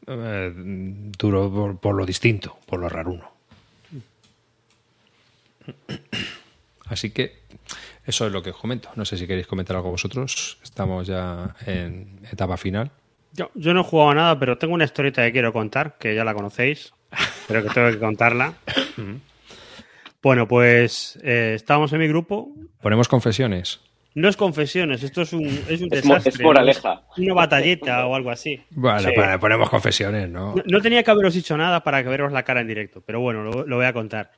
Eh, 0.07 0.53
duro 0.57 1.51
por, 1.51 1.79
por, 1.79 1.95
lo 1.95 2.07
distinto, 2.07 2.59
por 2.67 2.81
lo 2.81 2.89
raruno. 2.89 3.31
Así 6.87 7.11
que 7.11 7.43
eso 8.07 8.27
es 8.27 8.33
lo 8.33 8.43
que 8.43 8.51
os 8.51 8.57
comento. 8.57 8.91
No 8.97 9.05
sé 9.05 9.17
si 9.19 9.27
queréis 9.27 9.47
comentar 9.47 9.77
algo 9.77 9.91
vosotros. 9.91 10.59
Estamos 10.63 11.07
ya 11.07 11.55
en 11.67 12.21
etapa 12.33 12.57
final. 12.57 12.91
Yo, 13.35 13.51
yo 13.55 13.75
no 13.75 13.83
he 13.83 13.85
jugado 13.85 14.15
nada, 14.15 14.39
pero 14.39 14.57
tengo 14.57 14.75
una 14.75 14.85
historieta 14.85 15.23
que 15.25 15.33
quiero 15.33 15.53
contar, 15.53 15.99
que 15.99 16.15
ya 16.15 16.25
la 16.25 16.35
conocéis, 16.35 16.95
pero 17.47 17.63
que 17.63 17.69
tengo 17.69 17.91
que 17.91 17.99
contarla. 17.99 18.55
bueno, 20.23 20.49
pues 20.49 21.19
eh, 21.23 21.53
estábamos 21.55 21.93
en 21.93 22.01
mi 22.01 22.09
grupo. 22.09 22.49
¿Ponemos 22.83 23.09
confesiones? 23.09 23.81
No 24.15 24.29
es 24.29 24.37
confesiones, 24.37 25.03
esto 25.05 25.23
es 25.23 25.33
un, 25.33 25.47
es 25.69 25.81
un 25.81 25.89
desastre. 25.91 26.31
Es 26.31 26.41
moraleja. 26.41 27.03
Una 27.17 27.35
batalleta 27.35 28.05
o 28.07 28.17
algo 28.17 28.31
así. 28.31 28.61
Bueno, 28.71 29.11
ponemos 29.39 29.71
confesiones, 29.71 30.29
¿no? 30.29 30.57
¿no? 30.67 30.81
tenía 30.81 31.05
que 31.05 31.11
haberos 31.11 31.35
dicho 31.35 31.57
nada 31.57 31.85
para 31.85 32.03
que 32.03 32.09
veros 32.09 32.33
la 32.33 32.43
cara 32.43 32.61
en 32.61 32.67
directo, 32.67 33.01
pero 33.07 33.21
bueno, 33.21 33.45
lo, 33.45 33.65
lo 33.65 33.77
voy 33.77 33.87
a 33.87 33.93
contar. 33.93 34.33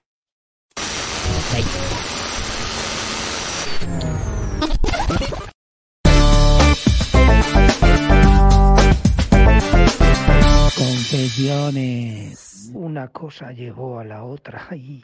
Confesiones. 10.77 12.71
Una 12.75 13.09
cosa 13.09 13.53
llegó 13.53 13.99
a 13.99 14.05
la 14.05 14.25
otra. 14.25 14.67
Ahí, 14.69 15.03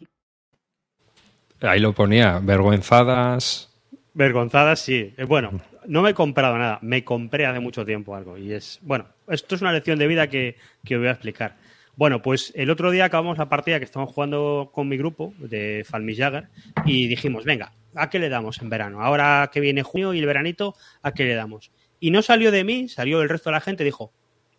Ahí 1.60 1.80
lo 1.80 1.92
ponía, 1.92 2.38
vergonzadas. 2.40 3.72
Vergonzadas, 4.14 4.80
sí. 4.80 5.14
Eh, 5.16 5.24
bueno, 5.24 5.60
no 5.86 6.02
me 6.02 6.10
he 6.10 6.14
comprado 6.14 6.56
nada. 6.58 6.78
Me 6.82 7.04
compré 7.04 7.46
hace 7.46 7.60
mucho 7.60 7.84
tiempo 7.84 8.14
algo. 8.14 8.36
Y 8.36 8.52
es, 8.52 8.78
bueno, 8.82 9.06
esto 9.28 9.54
es 9.54 9.62
una 9.62 9.72
lección 9.72 9.98
de 9.98 10.06
vida 10.06 10.28
que, 10.28 10.56
que 10.84 10.96
voy 10.96 11.08
a 11.08 11.12
explicar. 11.12 11.56
Bueno, 11.96 12.20
pues 12.20 12.52
el 12.54 12.70
otro 12.70 12.90
día 12.90 13.06
acabamos 13.06 13.38
la 13.38 13.48
partida 13.48 13.78
que 13.78 13.86
estamos 13.86 14.12
jugando 14.12 14.70
con 14.72 14.86
mi 14.86 14.98
grupo 14.98 15.32
de 15.38 15.84
Falmi 15.88 16.14
Jagger 16.14 16.48
y 16.84 17.08
dijimos, 17.08 17.44
venga, 17.44 17.72
¿a 17.94 18.10
qué 18.10 18.18
le 18.18 18.28
damos 18.28 18.60
en 18.60 18.68
verano? 18.68 19.02
Ahora 19.02 19.48
que 19.50 19.60
viene 19.60 19.82
junio 19.82 20.12
y 20.12 20.18
el 20.18 20.26
veranito, 20.26 20.74
¿a 21.02 21.12
qué 21.12 21.24
le 21.24 21.34
damos? 21.34 21.70
Y 21.98 22.10
no 22.10 22.20
salió 22.20 22.50
de 22.50 22.64
mí, 22.64 22.90
salió 22.90 23.22
el 23.22 23.30
resto 23.30 23.48
de 23.48 23.54
la 23.54 23.62
gente, 23.62 23.82
dijo, 23.82 24.12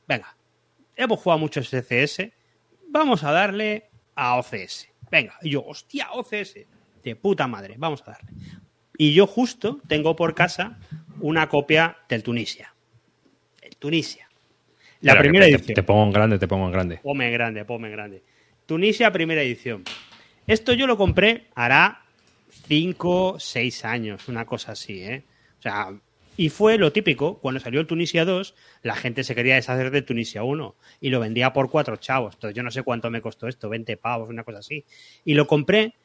venga, 0.07 0.35
hemos 0.95 1.19
jugado 1.19 1.37
mucho 1.37 1.61
SCS, 1.61 2.29
vamos 2.89 3.23
a 3.23 3.31
darle 3.31 3.91
a 4.15 4.35
OCS. 4.37 4.89
Venga, 5.11 5.37
y 5.43 5.51
yo, 5.51 5.63
hostia, 5.63 6.11
OCS, 6.13 6.55
de 7.09 7.15
puta 7.15 7.47
madre, 7.47 7.75
vamos 7.77 8.01
a 8.03 8.11
darle. 8.11 8.31
Y 8.97 9.13
yo 9.13 9.27
justo 9.27 9.79
tengo 9.87 10.15
por 10.15 10.33
casa 10.33 10.79
una 11.19 11.49
copia 11.49 11.97
del 12.09 12.23
Tunisia. 12.23 12.73
El 13.61 13.75
Tunisia. 13.77 14.27
La 15.01 15.17
primera 15.17 15.45
edición. 15.45 15.75
Te, 15.75 15.83
pongo 15.83 16.03
en 16.03 16.11
grande, 16.11 16.39
te 16.39 16.47
pongo 16.47 16.65
en 16.65 16.71
grande. 16.71 16.97
Ponme 16.97 17.27
en 17.27 17.33
grande, 17.33 17.65
ponme 17.65 17.87
en 17.87 17.93
grande. 17.93 18.23
Tunisia, 18.65 19.11
primera 19.11 19.41
edición. 19.41 19.83
Esto 20.47 20.73
yo 20.73 20.87
lo 20.87 20.97
compré 20.97 21.47
hará 21.55 22.03
5, 22.67 23.37
6 23.39 23.85
años, 23.85 24.27
una 24.27 24.45
cosa 24.45 24.71
así, 24.71 25.01
¿eh? 25.01 25.23
O 25.59 25.61
sea, 25.61 25.91
y 26.37 26.49
fue 26.49 26.77
lo 26.77 26.91
típico, 26.91 27.39
cuando 27.39 27.59
salió 27.59 27.79
el 27.79 27.87
Tunisia 27.87 28.23
2, 28.23 28.53
la 28.83 28.95
gente 28.95 29.23
se 29.23 29.33
quería 29.33 29.55
deshacer 29.55 29.89
del 29.89 30.05
Tunisia 30.05 30.43
1 30.43 30.75
y 31.01 31.09
lo 31.09 31.19
vendía 31.19 31.51
por 31.51 31.69
cuatro 31.71 31.97
chavos. 31.97 32.35
Entonces 32.35 32.55
yo 32.55 32.61
no 32.61 32.69
sé 32.69 32.83
cuánto 32.83 33.09
me 33.09 33.21
costó 33.21 33.47
esto, 33.47 33.69
20 33.69 33.97
pavos, 33.97 34.29
una 34.29 34.43
cosa 34.43 34.59
así. 34.59 34.85
Y 35.25 35.33
lo 35.33 35.47
compré, 35.47 35.95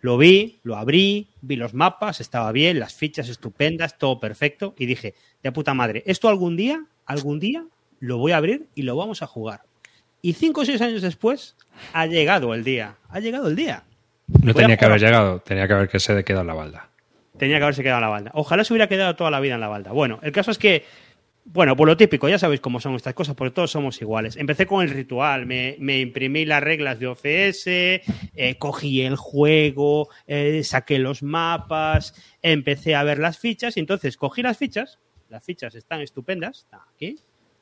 lo 0.00 0.16
vi, 0.16 0.60
lo 0.62 0.76
abrí, 0.76 1.28
vi 1.40 1.56
los 1.56 1.74
mapas, 1.74 2.20
estaba 2.20 2.52
bien, 2.52 2.78
las 2.78 2.94
fichas 2.94 3.28
estupendas, 3.28 3.98
todo 3.98 4.20
perfecto 4.20 4.74
y 4.78 4.86
dije, 4.86 5.14
de 5.42 5.52
puta 5.52 5.74
madre, 5.74 6.02
esto 6.06 6.28
algún 6.28 6.56
día, 6.56 6.84
algún 7.06 7.40
día 7.40 7.64
lo 8.00 8.18
voy 8.18 8.32
a 8.32 8.36
abrir 8.36 8.66
y 8.74 8.82
lo 8.82 8.96
vamos 8.96 9.22
a 9.22 9.26
jugar. 9.26 9.62
Y 10.22 10.32
cinco 10.32 10.62
o 10.62 10.64
seis 10.64 10.80
años 10.80 11.02
después 11.02 11.56
ha 11.92 12.06
llegado 12.06 12.54
el 12.54 12.64
día. 12.64 12.96
Ha 13.08 13.20
llegado 13.20 13.48
el 13.48 13.56
día. 13.56 13.84
No 14.42 14.52
tenía 14.52 14.76
que 14.76 14.84
haber 14.84 15.00
llegado, 15.00 15.40
tenía 15.40 15.66
que 15.66 15.74
haber 15.74 15.88
que 15.88 16.00
se 16.00 16.24
quedado 16.24 16.42
en 16.42 16.48
la 16.48 16.54
balda. 16.54 16.88
Tenía 17.38 17.58
que 17.58 17.62
haberse 17.62 17.82
quedado 17.82 17.98
en 17.98 18.02
la 18.02 18.08
balda. 18.08 18.30
Ojalá 18.34 18.64
se 18.64 18.72
hubiera 18.72 18.88
quedado 18.88 19.14
toda 19.14 19.30
la 19.30 19.40
vida 19.40 19.54
en 19.54 19.60
la 19.60 19.68
balda. 19.68 19.92
Bueno, 19.92 20.18
el 20.22 20.32
caso 20.32 20.50
es 20.50 20.58
que, 20.58 20.84
bueno, 21.50 21.76
por 21.76 21.88
lo 21.88 21.96
típico, 21.96 22.28
ya 22.28 22.38
sabéis 22.38 22.60
cómo 22.60 22.78
son 22.78 22.94
estas 22.94 23.14
cosas, 23.14 23.34
porque 23.34 23.54
todos 23.54 23.70
somos 23.70 24.02
iguales. 24.02 24.36
Empecé 24.36 24.66
con 24.66 24.82
el 24.82 24.90
ritual, 24.90 25.46
me, 25.46 25.76
imprimí 25.98 26.44
las 26.44 26.62
reglas 26.62 26.98
de 26.98 27.06
OCS, 27.06 27.66
eh, 27.66 28.56
cogí 28.58 29.00
el 29.00 29.16
juego, 29.16 30.10
eh, 30.26 30.62
saqué 30.62 30.98
los 30.98 31.22
mapas, 31.22 32.14
empecé 32.42 32.94
a 32.94 33.02
ver 33.02 33.18
las 33.18 33.38
fichas 33.38 33.78
y 33.78 33.80
entonces 33.80 34.18
cogí 34.18 34.42
las 34.42 34.58
fichas. 34.58 34.98
Las 35.30 35.42
fichas 35.42 35.74
están 35.74 36.02
estupendas, 36.02 36.58
están 36.64 36.80
aquí, 36.94 37.16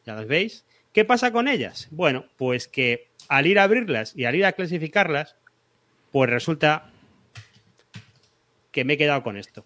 ya 0.04 0.16
las 0.16 0.26
veis. 0.26 0.66
¿Qué 0.92 1.04
pasa 1.04 1.30
con 1.30 1.46
ellas? 1.46 1.86
Bueno, 1.92 2.26
pues 2.36 2.66
que 2.66 3.10
al 3.28 3.46
ir 3.46 3.60
a 3.60 3.64
abrirlas 3.64 4.14
y 4.16 4.24
al 4.24 4.34
ir 4.34 4.46
a 4.46 4.52
clasificarlas, 4.52 5.36
pues 6.10 6.28
resulta 6.28 6.90
que 8.72 8.84
me 8.84 8.94
he 8.94 8.98
quedado 8.98 9.22
con 9.22 9.36
esto. 9.36 9.64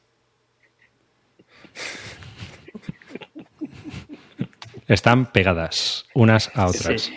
Están 4.91 5.31
pegadas 5.31 6.05
unas 6.15 6.51
a 6.55 6.67
otras. 6.67 7.13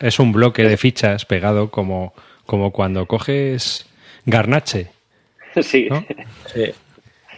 Es 0.00 0.18
un 0.18 0.32
bloque 0.32 0.62
de 0.62 0.76
fichas 0.76 1.24
pegado 1.24 1.70
como, 1.70 2.14
como 2.46 2.70
cuando 2.70 3.06
coges 3.06 3.86
garnache. 4.24 4.88
Sí. 5.62 5.88
sí. 6.52 6.74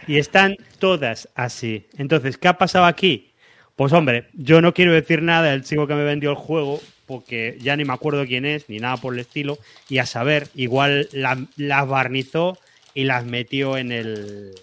Y 0.05 0.17
están 0.17 0.57
todas 0.77 1.29
así. 1.35 1.87
Entonces, 1.97 2.37
¿qué 2.37 2.49
ha 2.49 2.57
pasado 2.57 2.83
aquí? 2.83 3.31
Pues 3.77 3.93
hombre, 3.93 4.25
yo 4.33 4.61
no 4.61 4.73
quiero 4.73 4.91
decir 4.91 5.21
nada 5.21 5.51
del 5.51 5.63
chico 5.63 5.87
que 5.87 5.93
me 5.93 6.03
vendió 6.03 6.31
el 6.31 6.35
juego, 6.35 6.81
porque 7.05 7.57
ya 7.61 7.77
ni 7.77 7.85
me 7.85 7.93
acuerdo 7.93 8.25
quién 8.25 8.45
es, 8.45 8.67
ni 8.67 8.79
nada 8.79 8.97
por 8.97 9.13
el 9.13 9.21
estilo, 9.21 9.57
y 9.87 9.99
a 9.99 10.05
saber, 10.05 10.49
igual 10.53 11.07
las 11.13 11.87
barnizó 11.87 12.59
y 12.93 13.05
las 13.05 13.23
metió 13.23 13.77
en 13.77 13.93
el 13.93 14.53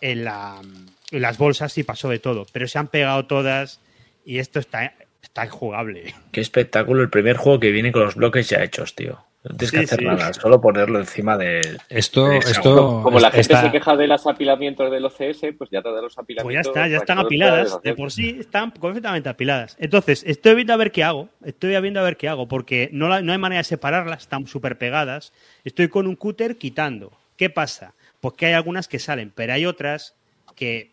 en, 0.00 0.24
las 0.24 1.38
bolsas 1.38 1.78
y 1.78 1.84
pasó 1.84 2.08
de 2.08 2.18
todo, 2.18 2.44
pero 2.50 2.66
se 2.66 2.78
han 2.78 2.88
pegado 2.88 3.26
todas 3.26 3.78
y 4.24 4.38
esto 4.38 4.58
está, 4.58 4.94
está 5.22 5.44
injugable. 5.44 6.14
Qué 6.32 6.40
espectáculo 6.40 7.02
el 7.02 7.10
primer 7.10 7.36
juego 7.36 7.60
que 7.60 7.70
viene 7.70 7.92
con 7.92 8.04
los 8.04 8.14
bloques 8.14 8.48
ya 8.48 8.62
hechos, 8.62 8.94
tío. 8.94 9.18
No 9.42 9.56
tienes 9.56 9.70
que 9.72 9.78
hacer 9.78 10.02
nada, 10.02 10.34
solo 10.34 10.60
ponerlo 10.60 10.98
encima 10.98 11.38
de. 11.38 11.78
Esto, 11.88 12.30
esto. 12.30 13.00
Como, 13.02 13.18
la 13.18 13.30
gente 13.30 13.56
se 13.56 13.70
queja 13.70 13.96
de 13.96 14.06
los 14.06 14.26
apilamientos 14.26 14.90
del 14.90 15.06
OCS, 15.06 15.56
pues 15.56 15.70
ya 15.70 15.80
te 15.80 15.90
da 15.90 16.02
los 16.02 16.18
apilamientos. 16.18 16.44
Pues 16.44 16.54
ya 16.54 16.60
está, 16.60 16.88
ya 16.88 16.98
están 16.98 17.18
apiladas. 17.18 17.80
De 17.82 17.94
por 17.94 18.12
sí 18.12 18.36
están 18.38 18.70
completamente 18.72 19.30
apiladas. 19.30 19.78
Entonces, 19.80 20.24
estoy 20.26 20.56
viendo 20.56 20.74
a 20.74 20.76
ver 20.76 20.92
qué 20.92 21.04
hago. 21.04 21.30
Estoy 21.42 21.80
viendo 21.80 22.00
a 22.00 22.02
ver 22.02 22.18
qué 22.18 22.28
hago, 22.28 22.48
porque 22.48 22.90
no, 22.92 23.08
no 23.22 23.32
hay 23.32 23.38
manera 23.38 23.60
de 23.60 23.64
separarlas, 23.64 24.20
están 24.20 24.46
súper 24.46 24.76
pegadas. 24.76 25.32
Estoy 25.64 25.88
con 25.88 26.06
un 26.06 26.16
cúter 26.16 26.58
quitando. 26.58 27.10
¿Qué 27.38 27.48
pasa? 27.48 27.94
Pues 28.20 28.34
que 28.34 28.44
hay 28.44 28.52
algunas 28.52 28.88
que 28.88 28.98
salen, 28.98 29.32
pero 29.34 29.54
hay 29.54 29.64
otras 29.64 30.16
que. 30.54 30.92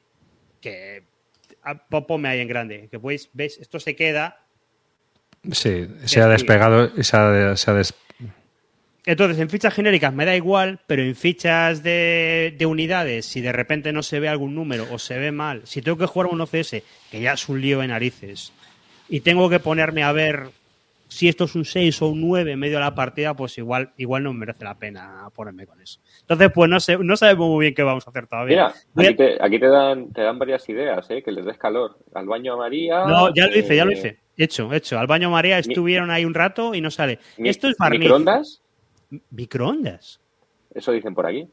que 0.62 1.04
ponme 1.89 2.30
ahí 2.30 2.39
en 2.39 2.48
grande. 2.48 2.88
Que 2.89 2.99
pues, 2.99 3.30
¿ves? 3.34 3.57
Esto 3.60 3.80
se 3.80 3.95
queda. 3.95 4.39
Sí, 5.52 5.88
se 6.06 6.22
ha 6.22 6.27
despegado, 6.27 6.91
se 7.03 7.18
ha, 7.18 7.56
se 7.56 7.72
ha 7.72 7.73
des 7.73 7.94
entonces, 9.07 9.39
en 9.39 9.49
fichas 9.49 9.73
genéricas 9.73 10.14
me 10.14 10.26
da 10.26 10.35
igual, 10.35 10.81
pero 10.85 11.02
en 11.02 11.15
fichas 11.15 11.81
de, 11.81 12.57
unidades, 12.68 13.26
si 13.26 13.39
de 13.39 13.53
repente 13.53 13.94
no 13.94 14.03
se 14.03 14.19
ve 14.19 14.27
algún 14.27 14.53
número 14.53 14.85
o 14.91 14.99
se 14.99 15.18
ve 15.18 15.31
mal, 15.31 15.61
si 15.64 15.81
tengo 15.81 15.98
que 15.98 16.07
jugar 16.07 16.27
un 16.30 16.41
OCS, 16.41 16.84
que 17.10 17.22
ya 17.22 17.31
es 17.31 17.48
un 17.48 17.61
lío 17.61 17.80
de 17.80 17.88
narices, 17.88 18.52
y 19.07 19.22
tengo 19.22 19.49
que 19.49 19.61
ponerme 19.61 20.03
a 20.03 20.11
ver 20.11 20.49
si 21.08 21.28
esto 21.28 21.46
es 21.46 21.56
un 21.56 21.66
6 21.66 22.02
o 22.02 22.08
un 22.10 22.22
9 22.22 22.52
en 22.52 22.60
medio 22.60 22.76
de 22.76 22.84
la 22.84 22.94
partida, 22.96 23.34
pues 23.34 23.58
igual, 23.58 23.92
igual 23.98 24.24
no 24.24 24.34
merece 24.34 24.64
la 24.64 24.78
pena 24.78 25.30
ponerme 25.34 25.66
con 25.66 25.80
eso. 25.82 26.00
Entonces, 26.22 26.52
pues 26.54 26.70
no 26.70 26.80
sé, 26.80 26.98
no 26.98 27.16
sabemos 27.16 27.50
muy 27.50 27.66
bien 27.66 27.74
qué 27.74 27.84
vamos 27.84 28.06
a 28.08 28.10
hacer 28.10 28.28
todavía. 28.28 28.74
Mira, 28.94 29.10
aquí, 29.40 29.60
te, 29.60 29.68
dan, 29.68 30.12
te 30.12 30.22
dan 30.22 30.38
varias 30.38 30.68
ideas, 30.70 31.10
¿eh? 31.10 31.24
que 31.24 31.32
les 31.32 31.46
des 31.46 31.58
calor. 31.58 31.98
Al 32.14 32.26
baño 32.26 32.58
María. 32.58 33.06
No, 33.06 33.34
ya 33.34 33.48
lo 33.48 33.58
hice, 33.58 33.76
ya 33.76 33.86
lo 33.86 33.92
eh, 33.92 33.94
hice. 33.94 34.20
Hecho, 34.36 34.72
hecho. 34.74 35.00
Al 35.00 35.08
baño 35.08 35.30
María 35.30 35.58
estuvieron 35.58 36.12
ahí 36.12 36.26
un 36.26 36.34
rato 36.34 36.76
y 36.76 36.82
no 36.82 36.92
sale. 36.92 37.20
Esto 37.38 37.68
es 37.70 37.78
barniz. 37.78 38.02
¿Microondas? 38.02 38.62
¿Microondas? 39.32 40.20
Eso 40.74 40.92
dicen 40.92 41.16
por 41.16 41.26
aquí. 41.26 41.48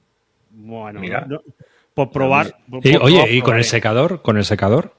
Bueno, 0.51 1.01
Mira. 1.01 1.27
por 1.95 2.11
probar. 2.11 2.57
oye, 3.01 3.27
¿y 3.31 3.41
con 3.41 3.57
el 3.57 3.65
secador? 3.65 4.21
¿Con 4.23 4.37
el 4.37 4.45
secador? 4.45 4.95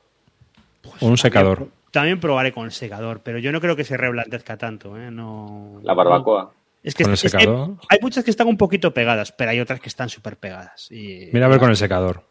Pues 0.81 1.01
un 1.01 1.17
secador. 1.17 1.67
También, 1.95 2.19
probaré 2.19 2.51
con 2.51 2.65
el 2.65 2.71
secador, 2.71 3.21
pero 3.23 3.39
yo 3.39 3.51
no 3.51 3.61
creo 3.61 3.75
que 3.75 3.85
se 3.85 3.95
reblandezca 3.95 4.57
tanto. 4.57 4.97
¿eh? 4.97 5.09
No, 5.09 5.79
La 5.81 5.93
barbacoa. 5.93 6.51
Es 6.83 6.93
que, 6.93 7.03
el 7.03 7.17
secador? 7.17 7.77
hay 7.89 7.99
muchas 8.01 8.23
que 8.23 8.31
están 8.31 8.47
un 8.47 8.57
poquito 8.57 8.93
pegadas, 8.93 9.31
pero 9.31 9.51
hay 9.51 9.59
otras 9.59 9.79
que 9.79 9.89
están 9.89 10.09
súper 10.09 10.37
pegadas. 10.37 10.89
Mira 10.91 11.45
a 11.45 11.49
ver 11.49 11.59
con 11.59 11.69
el 11.69 11.77
secador. 11.77 12.23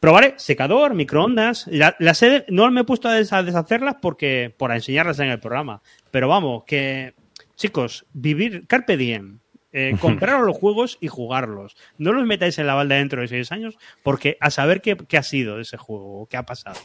Probaré 0.00 0.34
secador, 0.38 0.94
microondas. 0.94 1.66
La, 1.68 1.94
la 1.98 2.14
sede, 2.14 2.46
no 2.48 2.70
me 2.70 2.80
he 2.80 2.84
puesto 2.84 3.08
a 3.08 3.12
deshacerlas 3.14 3.96
porque 4.00 4.52
por 4.56 4.72
enseñarlas 4.72 5.18
en 5.20 5.28
el 5.28 5.40
programa. 5.40 5.82
Pero 6.10 6.26
vamos, 6.28 6.64
que 6.64 7.14
chicos, 7.56 8.06
vivir 8.12 8.66
Carpe 8.66 8.96
Diem. 8.96 9.40
Eh, 9.76 9.96
comprar 10.00 10.40
los 10.40 10.56
juegos 10.56 10.98
y 11.00 11.08
jugarlos. 11.08 11.76
No 11.98 12.12
los 12.12 12.24
metáis 12.24 12.58
en 12.60 12.68
la 12.68 12.74
balda 12.74 12.94
dentro 12.94 13.20
de 13.20 13.26
seis 13.26 13.50
años 13.50 13.76
porque 14.04 14.38
a 14.40 14.50
saber 14.50 14.80
qué, 14.80 15.18
ha 15.18 15.22
sido 15.24 15.58
ese 15.58 15.76
juego, 15.76 16.26
qué 16.30 16.36
ha 16.36 16.44
pasado. 16.44 16.78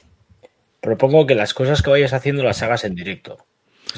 Propongo 0.81 1.26
que 1.26 1.35
las 1.35 1.53
cosas 1.53 1.81
que 1.81 1.89
vayas 1.89 2.14
haciendo 2.14 2.43
las 2.43 2.61
hagas 2.64 2.84
en 2.85 2.95
directo. 2.95 3.38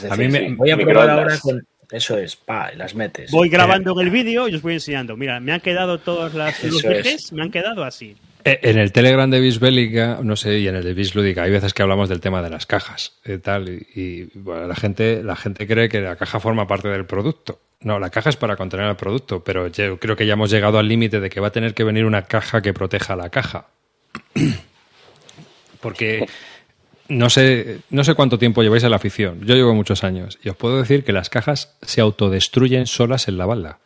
a 0.09 0.15
mí 0.15 0.27
me, 0.27 0.53
voy 0.55 0.71
a 0.71 0.77
probar 0.77 1.09
ahora 1.09 1.37
con... 1.39 1.65
Eso 1.91 2.17
es, 2.17 2.37
pa, 2.37 2.71
las 2.71 2.95
metes. 2.95 3.31
Voy 3.31 3.49
grabando 3.49 3.99
el 3.99 4.09
vídeo 4.09 4.47
y 4.47 4.55
os 4.55 4.61
voy 4.61 4.75
enseñando. 4.75 5.17
Mira, 5.17 5.41
me 5.41 5.51
han 5.51 5.59
quedado 5.59 5.99
todas 5.99 6.33
las 6.33 6.63
luces, 6.63 7.33
me 7.33 7.43
han 7.43 7.51
quedado 7.51 7.83
así. 7.83 8.15
Eh, 8.43 8.59
en 8.63 8.77
el 8.79 8.91
Telegram 8.91 9.29
de 9.29 9.39
Bisbélica, 9.39 10.19
no 10.23 10.35
sé, 10.35 10.59
y 10.59 10.67
en 10.67 10.75
el 10.75 10.83
de 10.83 10.93
Bislúdica, 10.93 11.43
hay 11.43 11.51
veces 11.51 11.73
que 11.73 11.83
hablamos 11.83 12.09
del 12.09 12.21
tema 12.21 12.41
de 12.41 12.49
las 12.49 12.65
cajas 12.65 13.19
y 13.23 13.37
tal, 13.37 13.69
y, 13.69 14.31
la, 14.45 14.75
gente, 14.75 15.21
la 15.21 15.35
gente 15.35 15.67
cree 15.67 15.89
que 15.89 16.01
la 16.01 16.15
caja 16.15 16.39
forma 16.39 16.65
parte 16.65 16.87
del 16.87 17.05
producto. 17.05 17.59
No, 17.81 17.99
la 17.99 18.09
caja 18.09 18.29
es 18.29 18.37
para 18.37 18.55
contener 18.55 18.87
el 18.87 18.95
producto, 18.95 19.43
pero 19.43 19.67
yo 19.67 19.99
creo 19.99 20.15
que 20.15 20.25
ya 20.25 20.33
hemos 20.33 20.49
llegado 20.49 20.79
al 20.79 20.87
límite 20.87 21.19
de 21.19 21.29
que 21.29 21.39
va 21.39 21.47
a 21.47 21.51
tener 21.51 21.73
que 21.73 21.83
venir 21.83 22.05
una 22.05 22.23
caja 22.23 22.61
que 22.61 22.73
proteja 22.73 23.15
la 23.15 23.29
caja. 23.29 23.67
Porque 25.81 26.27
no 27.11 27.29
sé, 27.29 27.79
no 27.89 28.05
sé 28.05 28.15
cuánto 28.15 28.39
tiempo 28.39 28.63
lleváis 28.63 28.83
en 28.83 28.89
la 28.89 28.95
afición. 28.95 29.41
Yo 29.45 29.55
llevo 29.55 29.75
muchos 29.75 30.05
años 30.05 30.39
y 30.43 30.49
os 30.49 30.55
puedo 30.55 30.77
decir 30.77 31.03
que 31.03 31.11
las 31.11 31.29
cajas 31.29 31.75
se 31.81 31.99
autodestruyen 31.99 32.87
solas 32.87 33.27
en 33.27 33.37
la 33.37 33.45
balda. 33.45 33.79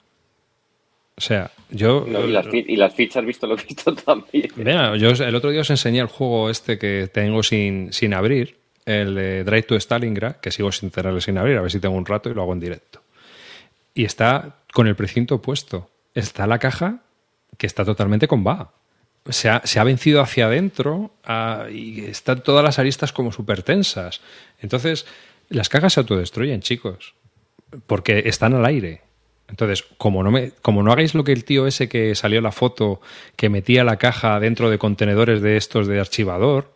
O 1.18 1.22
sea, 1.22 1.49
yo. 1.72 2.06
y, 2.07 2.76
las, 2.76 2.93
fichas, 2.93 3.26
visto 3.26 3.47
lo 3.47 3.56
visto 3.56 3.95
también. 3.95 4.49
Mira, 4.57 4.95
yo 4.97 5.10
el 5.10 5.34
otro 5.34 5.49
día 5.49 5.61
os 5.61 5.69
enseñé 5.72 6.02
el 6.02 6.07
juego 6.07 6.52
este 6.52 6.77
que 6.77 7.10
tengo 7.11 7.41
sin, 7.41 7.91
sin 7.93 8.14
abrir, 8.14 8.57
el 8.85 9.15
de 9.15 9.43
Drive 9.43 9.64
to 9.64 9.76
Stalingrad, 9.76 10.35
que 10.35 10.52
sigo 10.52 10.72
sin 10.72 10.91
tenerle 10.91 11.22
sin 11.22 11.38
abrir, 11.39 11.57
a 11.57 11.61
ver 11.61 11.72
si 11.72 11.80
tengo 11.80 11.95
un 11.95 12.06
rato 12.06 12.30
y 12.30 12.35
lo 12.35 12.43
hago 12.43 12.53
en 12.53 12.60
directo. 12.60 13.02
Y 13.95 14.06
está 14.06 14.57
con 14.72 14.88
el 14.88 14.95
precinto 14.95 15.41
puesto. 15.41 15.89
Está 16.14 16.45
la 16.45 16.60
caja 16.60 16.99
que 17.57 17.65
está 17.65 17.84
totalmente 17.85 18.27
con 18.27 18.45
va. 18.45 18.72
Se 19.27 19.49
ha, 19.49 19.61
se 19.65 19.80
ha 19.80 19.84
vencido 19.84 20.22
hacia 20.22 20.45
adentro 20.45 21.11
ah, 21.23 21.65
y 21.72 22.06
están 22.06 22.43
todas 22.43 22.64
las 22.64 22.77
aristas 22.77 23.11
como 23.11 23.31
súper 23.31 23.64
tensas. 23.64 24.22
Entonces, 24.61 25.06
las 25.49 25.69
cajas 25.69 25.93
se 25.93 26.02
autodestruyen, 26.02 26.61
chicos, 26.61 27.15
porque 27.88 28.23
están 28.26 28.53
al 28.53 28.65
aire 28.65 29.06
entonces, 29.47 29.84
como 29.97 30.23
no, 30.23 30.31
me, 30.31 30.52
como 30.61 30.81
no 30.81 30.91
hagáis 30.91 31.14
lo 31.14 31.23
que 31.23 31.31
el 31.31 31.45
tío 31.45 31.68
ese 31.68 31.88
que 31.88 32.15
salió 32.15 32.41
la 32.41 32.52
foto, 32.52 32.99
que 33.35 33.49
metía 33.49 33.84
la 33.84 33.97
caja 33.97 34.39
dentro 34.39 34.69
de 34.69 34.77
contenedores 34.77 35.41
de 35.41 35.57
estos 35.57 35.88
de 35.88 35.99
archivador, 35.99 36.73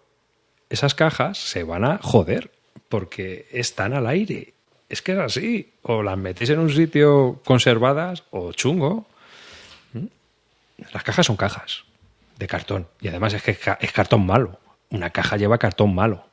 esas 0.69 0.93
cajas 0.93 1.39
se 1.39 1.63
van 1.63 1.83
a 1.83 1.99
joder 2.01 2.51
porque 2.87 3.47
están 3.51 3.93
al 3.93 4.07
aire. 4.07 4.53
Es 4.87 5.01
que 5.01 5.13
es 5.13 5.17
así. 5.17 5.73
O 5.81 6.03
las 6.03 6.17
metéis 6.17 6.51
en 6.51 6.59
un 6.59 6.69
sitio 6.69 7.41
conservadas 7.43 8.23
o 8.31 8.53
chungo. 8.53 9.07
¿Mm? 9.93 10.05
Las 10.93 11.03
cajas 11.03 11.25
son 11.25 11.37
cajas 11.37 11.85
de 12.39 12.47
cartón. 12.47 12.87
Y 13.01 13.09
además 13.09 13.33
es 13.33 13.43
que 13.43 13.51
es 13.51 13.91
cartón 13.91 14.25
malo. 14.25 14.59
Una 14.89 15.11
caja 15.11 15.37
lleva 15.37 15.59
cartón 15.59 15.93
malo. 15.93 16.23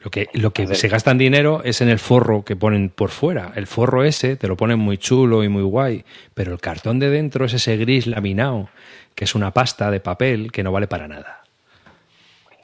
Lo 0.00 0.10
que, 0.10 0.26
lo 0.34 0.52
que 0.52 0.74
se 0.74 0.88
gastan 0.88 1.16
dinero 1.16 1.62
es 1.64 1.80
en 1.80 1.88
el 1.88 2.00
forro 2.00 2.44
que 2.44 2.56
ponen 2.56 2.90
por 2.90 3.10
fuera. 3.10 3.52
El 3.54 3.68
forro 3.68 4.02
ese 4.02 4.34
te 4.34 4.48
lo 4.48 4.56
ponen 4.56 4.80
muy 4.80 4.98
chulo 4.98 5.44
y 5.44 5.48
muy 5.48 5.62
guay, 5.62 6.04
pero 6.34 6.52
el 6.52 6.60
cartón 6.60 6.98
de 6.98 7.08
dentro 7.08 7.44
es 7.44 7.54
ese 7.54 7.76
gris 7.76 8.08
laminado, 8.08 8.68
que 9.14 9.24
es 9.24 9.36
una 9.36 9.52
pasta 9.52 9.92
de 9.92 10.00
papel 10.00 10.50
que 10.50 10.64
no 10.64 10.72
vale 10.72 10.88
para 10.88 11.06
nada. 11.06 11.44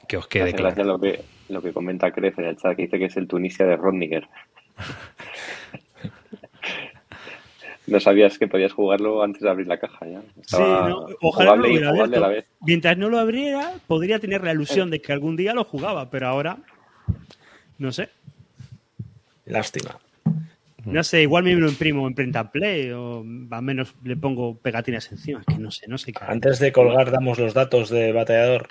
Que 0.05 0.17
os 0.17 0.27
quede 0.27 0.53
claro. 0.53 0.83
Lo 0.83 0.99
que, 0.99 1.23
lo 1.47 1.61
que 1.61 1.71
comenta 1.71 2.11
Crece 2.11 2.41
en 2.41 2.49
el 2.49 2.57
chat, 2.57 2.75
que 2.75 2.83
dice 2.83 2.99
que 2.99 3.05
es 3.05 3.15
el 3.15 3.27
Tunisia 3.27 3.65
de 3.65 3.77
Rodniger. 3.77 4.27
no 7.89 7.99
sabías 7.99 8.37
que 8.37 8.47
podías 8.47 8.73
jugarlo 8.73 9.23
antes 9.23 9.41
de 9.41 9.49
abrir 9.49 9.67
la 9.67 9.79
caja 9.79 10.05
ya. 10.07 10.21
sí, 10.45 10.57
ojalá 11.21 11.55
lo 11.55 11.67
hubiera 11.67 11.89
abierto. 11.89 12.49
Mientras 12.61 12.97
no 12.97 13.09
lo 13.09 13.19
abriera, 13.19 13.73
podría 13.87 14.19
tener 14.19 14.43
la 14.43 14.53
ilusión 14.53 14.89
de 14.89 15.01
que 15.01 15.11
algún 15.11 15.35
día 15.35 15.53
lo 15.53 15.63
jugaba, 15.63 16.09
pero 16.09 16.27
ahora 16.27 16.57
no 17.77 17.91
sé. 17.91 18.09
Lástima. 19.45 19.99
No 20.85 21.03
sé, 21.03 21.21
igual 21.23 21.43
me 21.43 21.53
lo 21.55 21.67
imprimo 21.67 22.07
en 22.07 22.13
print 22.13 22.35
and 22.35 22.51
play 22.51 22.91
o 22.91 23.19
al 23.51 23.61
menos 23.61 23.95
le 24.03 24.15
pongo 24.15 24.57
pegatinas 24.57 25.11
encima, 25.11 25.43
que 25.45 25.57
no 25.57 25.71
sé, 25.71 25.87
no 25.87 25.97
sé 25.97 26.13
qué. 26.13 26.19
Antes 26.25 26.59
de 26.59 26.71
colgar 26.71 27.11
damos 27.11 27.37
los 27.37 27.53
datos 27.53 27.89
de 27.89 28.11
bateador. 28.11 28.67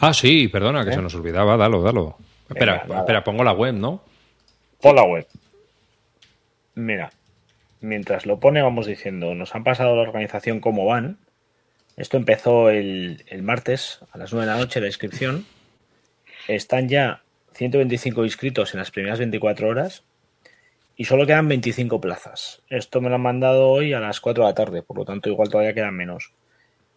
Ah, 0.00 0.14
sí, 0.14 0.48
perdona, 0.48 0.84
que 0.84 0.90
¿Eh? 0.90 0.94
se 0.94 1.02
nos 1.02 1.14
olvidaba, 1.14 1.56
dalo, 1.56 1.82
dalo. 1.82 2.16
espera, 2.48 2.84
espera, 2.88 3.22
pongo 3.22 3.44
la 3.44 3.52
web, 3.52 3.74
¿no? 3.74 4.02
Pon 4.80 4.96
la 4.96 5.04
web. 5.04 5.26
Mira, 6.74 7.10
mientras 7.80 8.26
lo 8.26 8.40
pone 8.40 8.62
vamos 8.62 8.86
diciendo, 8.86 9.34
nos 9.34 9.54
han 9.54 9.64
pasado 9.64 9.96
la 9.96 10.02
organización 10.02 10.60
cómo 10.60 10.86
van. 10.86 11.18
Esto 11.96 12.16
empezó 12.16 12.70
el, 12.70 13.24
el 13.26 13.42
martes 13.42 14.00
a 14.12 14.18
las 14.18 14.32
9 14.32 14.46
de 14.46 14.52
la 14.52 14.58
noche 14.58 14.80
la 14.80 14.86
inscripción. 14.86 15.44
Están 16.48 16.88
ya 16.88 17.22
125 17.52 18.24
inscritos 18.24 18.74
en 18.74 18.80
las 18.80 18.90
primeras 18.90 19.18
24 19.18 19.68
horas 19.68 20.04
y 20.96 21.04
solo 21.04 21.26
quedan 21.26 21.48
25 21.48 22.00
plazas. 22.00 22.62
Esto 22.68 23.00
me 23.00 23.08
lo 23.08 23.16
han 23.16 23.22
mandado 23.22 23.68
hoy 23.68 23.92
a 23.92 24.00
las 24.00 24.20
4 24.20 24.44
de 24.44 24.50
la 24.50 24.54
tarde, 24.54 24.82
por 24.82 24.98
lo 24.98 25.04
tanto 25.04 25.30
igual 25.30 25.48
todavía 25.48 25.74
quedan 25.74 25.94
menos. 25.94 26.32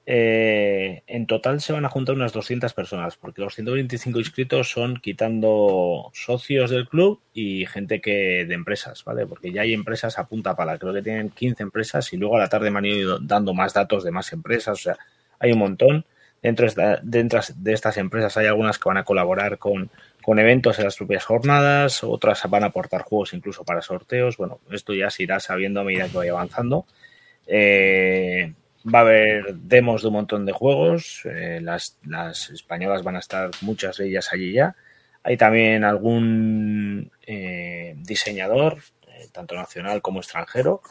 Eh, 0.05 1.01
en 1.07 1.27
total 1.27 1.61
se 1.61 1.71
van 1.71 1.85
a 1.85 1.89
juntar 1.89 2.15
unas 2.15 2.33
200 2.33 2.73
personas, 2.73 3.15
porque 3.15 3.41
los 3.41 3.55
125 3.55 4.19
inscritos 4.19 4.69
son 4.69 4.97
quitando 4.97 6.09
socios 6.13 6.71
del 6.71 6.89
club 6.89 7.21
y 7.33 7.65
gente 7.67 8.01
que 8.01 8.45
de 8.45 8.53
empresas, 8.53 9.03
¿vale? 9.05 9.25
Porque 9.25 9.51
ya 9.51 9.61
hay 9.61 9.73
empresas 9.73 10.19
a 10.19 10.27
punta 10.27 10.55
pala, 10.55 10.77
creo 10.77 10.93
que 10.93 11.01
tienen 11.01 11.29
15 11.29 11.63
empresas 11.63 12.11
y 12.11 12.17
luego 12.17 12.35
a 12.35 12.39
la 12.39 12.49
tarde 12.49 12.69
me 12.69 12.79
han 12.79 12.85
ido 12.85 13.19
dando 13.19 13.53
más 13.53 13.73
datos 13.73 14.03
de 14.03 14.11
más 14.11 14.33
empresas, 14.33 14.79
o 14.79 14.83
sea, 14.83 14.97
hay 15.39 15.51
un 15.53 15.59
montón. 15.59 16.05
Dentro 16.41 16.67
de, 16.67 17.71
estas 17.71 17.95
empresas 17.97 18.35
hay 18.35 18.47
algunas 18.47 18.77
que 18.77 18.89
van 18.89 18.97
a 18.97 19.05
colaborar 19.05 19.57
con, 19.59 19.89
con 20.21 20.39
eventos 20.39 20.77
en 20.77 20.83
las 20.83 20.97
propias 20.97 21.23
jornadas, 21.23 22.03
otras 22.03 22.43
van 22.49 22.63
a 22.63 22.67
aportar 22.67 23.03
juegos 23.03 23.33
incluso 23.33 23.63
para 23.63 23.81
sorteos. 23.81 24.35
Bueno, 24.35 24.59
esto 24.69 24.93
ya 24.93 25.09
se 25.09 25.23
irá 25.23 25.39
sabiendo 25.39 25.79
a 25.79 25.83
medida 25.85 26.09
que 26.09 26.17
vaya 26.17 26.31
avanzando. 26.31 26.85
Eh, 27.47 28.53
va 28.83 28.99
a 28.99 29.01
haber 29.01 29.55
demos 29.55 30.01
de 30.01 30.07
un 30.07 30.13
montón 30.13 30.45
de 30.45 30.51
juegos. 30.51 31.21
Eh, 31.25 31.59
las, 31.61 31.97
las, 32.05 32.49
españolas 32.49 33.03
van 33.03 33.15
a 33.15 33.19
estar 33.19 33.51
muchas 33.61 33.97
de 33.97 34.07
ellas 34.07 34.29
allí 34.31 34.53
ya. 34.53 34.75
Hay 35.23 35.37
también 35.37 35.83
algún 35.83 37.11
eh, 37.25 37.95
diseñador, 37.97 38.79
tanto 39.31 39.55
nacional 39.55 40.01
como 40.01 40.19
extranjero. 40.19 40.81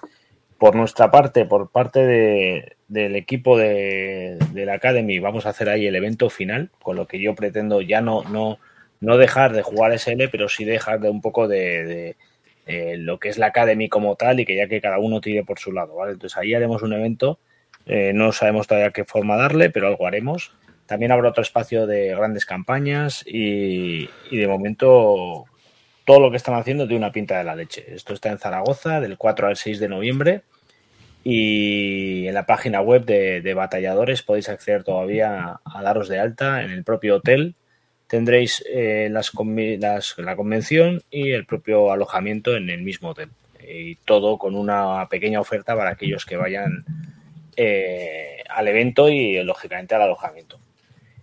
Por 0.59 0.74
nuestra 0.77 1.10
parte, 1.10 1.44
por 1.44 1.70
parte 1.70 2.06
de, 2.06 2.77
del 2.89 3.16
equipo 3.16 3.59
de, 3.59 4.39
de, 4.52 4.64
la 4.64 4.74
Academy, 4.74 5.19
vamos 5.19 5.44
a 5.44 5.51
hacer 5.51 5.69
ahí 5.69 5.86
el 5.86 5.97
evento 5.97 6.31
final, 6.31 6.70
con 6.81 6.97
lo 6.97 7.06
que 7.06 7.20
yo 7.20 7.35
pretendo 7.35 7.81
ya 7.81 8.01
no, 8.01 8.23
no, 8.24 8.59
no 9.01 9.16
dejar 9.16 9.52
de 9.52 9.62
jugar 9.62 9.98
SL, 9.98 10.28
pero 10.31 10.48
sí 10.48 10.64
dejar 10.64 11.01
de 11.01 11.10
un 11.10 11.20
poco 11.20 11.48
de, 11.48 12.16
eh, 12.66 12.97
lo 12.97 13.19
que 13.19 13.28
es 13.28 13.39
la 13.39 13.47
Academy 13.47 13.89
como 13.89 14.14
tal 14.14 14.39
y 14.39 14.44
que 14.44 14.55
ya 14.55 14.69
que 14.69 14.81
cada 14.81 15.01
uno 15.01 15.20
tire 15.20 15.44
por 15.44 15.59
su 15.59 15.73
lado. 15.73 16.09
Entonces 16.09 16.39
ahí 16.39 16.55
haremos 16.55 16.82
un 16.82 16.93
evento, 16.93 17.40
eh, 17.86 18.12
no 18.14 18.32
sabemos 18.32 18.66
todavía 18.66 18.90
qué 18.90 19.04
forma 19.04 19.36
darle, 19.36 19.70
pero 19.70 19.88
algo 19.88 20.06
haremos. 20.06 20.52
También 20.86 21.12
habrá 21.12 21.30
otro 21.30 21.42
espacio 21.42 21.86
de 21.86 22.14
grandes 22.14 22.44
campañas 22.44 23.24
y, 23.26 24.09
de 24.30 24.46
momento 24.46 25.44
todo 26.04 26.20
lo 26.20 26.30
que 26.30 26.36
están 26.36 26.54
haciendo 26.54 26.86
tiene 26.86 27.04
una 27.04 27.12
pinta 27.12 27.38
de 27.38 27.44
la 27.44 27.54
leche. 27.54 27.84
Esto 27.94 28.12
está 28.12 28.30
en 28.30 28.38
Zaragoza 28.38 29.00
del 29.00 29.16
4 29.16 29.46
al 29.46 29.56
6 29.56 29.78
de 29.78 29.88
noviembre 29.88 30.42
y 31.24 32.26
en 32.26 32.34
la 32.34 32.46
página 32.46 32.80
web 32.80 33.04
de, 33.04 33.54
batalladores 33.54 34.22
podéis 34.22 34.48
acceder 34.48 34.82
todavía 34.82 35.60
a 35.64 35.82
daros 35.82 36.09
de 36.09 36.18
alta 36.18 36.62
en 36.64 36.72
el 36.72 36.82
propio 36.82 37.16
hotel 37.16 37.54
tendréis 38.12 38.62
eh, 38.70 39.09
las, 39.10 39.32
la 40.18 40.36
convención 40.36 41.02
y 41.10 41.30
el 41.30 41.46
propio 41.46 41.92
alojamiento 41.92 42.54
en 42.54 42.68
el 42.68 42.82
mismo 42.82 43.09
hotel. 43.09 43.30
Y 43.66 43.94
todo 44.04 44.36
con 44.36 44.54
una 44.54 45.09
pequeña 45.09 45.40
oferta 45.40 45.74
para 45.74 45.92
aquellos 45.92 46.26
que 46.26 46.36
vayan 46.36 46.84
eh, 47.56 48.42
al 48.48 48.68
evento 48.68 49.08
y 49.08 49.42
lógicamente 49.42 49.94
al 49.94 50.02
alojamiento. 50.02 50.58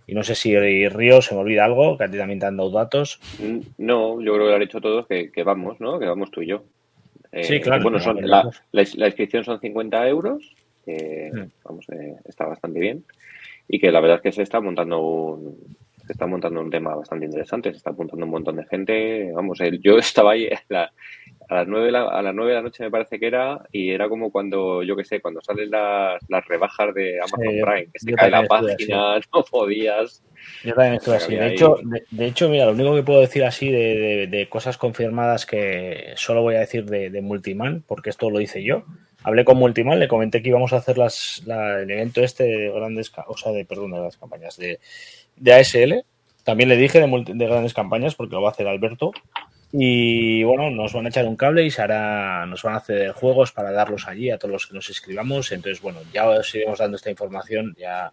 Y 0.06 0.14
no 0.14 0.24
sé 0.24 0.34
si 0.34 0.56
Río 0.88 1.22
se 1.22 1.34
me 1.34 1.40
olvida 1.40 1.64
algo, 1.64 1.96
que 1.96 2.04
a 2.04 2.10
ti 2.10 2.18
también 2.18 2.40
te 2.40 2.46
han 2.46 2.56
dado 2.56 2.70
datos. 2.70 3.20
Mm, 3.38 3.60
no, 3.78 4.20
yo 4.20 4.32
creo 4.34 4.44
que 4.44 4.48
lo 4.50 4.54
han 4.54 4.60
dicho 4.60 4.80
todos 4.80 5.06
que, 5.06 5.30
vamos, 5.44 5.80
¿no? 5.80 5.98
Que 5.98 6.06
vamos 6.06 6.30
tú 6.30 6.42
y 6.42 6.48
yo. 6.48 6.64
Eh, 7.30 7.44
sí, 7.44 7.60
claro. 7.60 7.82
Bueno, 7.82 8.00
son, 8.00 8.18
la, 8.20 8.50
inscripción 9.06 9.44
son 9.44 9.60
50 9.60 10.08
euros, 10.08 10.54
que 10.84 11.30
mm. 11.32 11.44
vamos, 11.64 11.86
está 12.24 12.46
bastante 12.46 12.80
bien. 12.80 13.04
Y 13.68 13.78
que 13.78 13.92
la 13.92 14.00
verdad 14.00 14.16
es 14.16 14.22
que 14.22 14.32
se 14.32 14.42
está 14.42 14.60
montando 14.60 15.00
un, 15.00 15.76
se 16.10 16.14
está 16.14 16.26
montando 16.26 16.60
un 16.60 16.70
tema 16.70 16.96
bastante 16.96 17.26
interesante, 17.26 17.70
se 17.70 17.76
está 17.76 17.90
apuntando 17.90 18.24
un 18.24 18.32
montón 18.32 18.56
de 18.56 18.64
gente. 18.64 19.30
Vamos, 19.32 19.60
yo 19.80 19.96
estaba 19.98 20.32
ahí 20.32 20.48
a 21.50 21.56
las 21.56 21.66
nueve 21.66 21.86
de 21.86 21.92
la, 21.92 22.04
a 22.04 22.22
las 22.22 22.32
nueve 22.32 22.52
de 22.52 22.56
la 22.58 22.62
noche 22.62 22.84
me 22.84 22.92
parece 22.92 23.18
que 23.18 23.26
era 23.26 23.60
y 23.72 23.90
era 23.90 24.08
como 24.08 24.30
cuando 24.30 24.84
yo 24.84 24.94
qué 24.94 25.04
sé 25.04 25.20
cuando 25.20 25.40
salen 25.40 25.68
las, 25.68 26.22
las 26.28 26.46
rebajas 26.46 26.94
de 26.94 27.18
Amazon 27.18 27.40
Prime 27.40 27.88
que 27.92 27.98
se 27.98 28.12
cae 28.12 28.30
la 28.30 28.44
página 28.44 29.18
no 29.34 29.42
podías. 29.50 30.22
Yo 30.62 30.74
también 30.74 30.94
estoy 30.94 31.16
así. 31.16 31.34
de 31.34 31.48
hecho 31.48 31.76
de, 32.10 32.26
hecho 32.26 32.48
mira 32.48 32.66
lo 32.66 32.72
único 32.72 32.94
que 32.94 33.02
puedo 33.02 33.20
decir 33.20 33.42
así 33.42 33.68
de, 33.68 34.28
de, 34.30 34.48
cosas 34.48 34.78
confirmadas 34.78 35.44
que 35.44 36.12
solo 36.14 36.42
voy 36.42 36.54
a 36.54 36.60
decir 36.60 36.84
de, 36.84 37.20
Multiman 37.20 37.82
porque 37.84 38.10
esto 38.10 38.30
lo 38.30 38.40
hice 38.40 38.62
yo. 38.62 38.84
Hablé 39.24 39.44
con 39.44 39.58
Multiman 39.58 39.98
le 39.98 40.06
comenté 40.06 40.42
que 40.42 40.50
íbamos 40.50 40.72
a 40.72 40.76
hacer 40.76 40.98
las 40.98 41.42
el 41.46 41.90
evento 41.90 42.22
este 42.22 42.44
de 42.44 42.70
grandes 42.70 43.10
o 43.26 43.36
sea 43.36 43.50
de 43.50 43.64
perdón 43.64 43.90
de 43.90 43.98
las 43.98 44.16
campañas 44.16 44.56
de 44.56 44.78
de 45.34 45.52
ASL. 45.52 46.04
También 46.44 46.68
le 46.68 46.76
dije 46.76 47.00
de, 47.00 47.46
grandes 47.46 47.74
campañas 47.74 48.14
porque 48.14 48.36
lo 48.36 48.42
va 48.42 48.50
a 48.50 48.52
hacer 48.52 48.68
Alberto. 48.68 49.10
Y 49.72 50.42
bueno, 50.42 50.70
nos 50.70 50.92
van 50.92 51.06
a 51.06 51.08
echar 51.10 51.26
un 51.26 51.36
cable 51.36 51.64
y 51.64 51.70
se 51.70 51.80
hará, 51.80 52.44
nos 52.46 52.62
van 52.62 52.74
a 52.74 52.78
hacer 52.78 53.12
juegos 53.12 53.52
para 53.52 53.70
darlos 53.70 54.08
allí 54.08 54.30
a 54.30 54.38
todos 54.38 54.52
los 54.52 54.66
que 54.66 54.74
nos 54.74 54.90
escribamos. 54.90 55.52
Entonces, 55.52 55.80
bueno, 55.80 56.00
ya 56.12 56.28
os 56.28 56.54
iremos 56.54 56.78
dando 56.78 56.96
esta 56.96 57.10
información 57.10 57.74
ya 57.78 58.12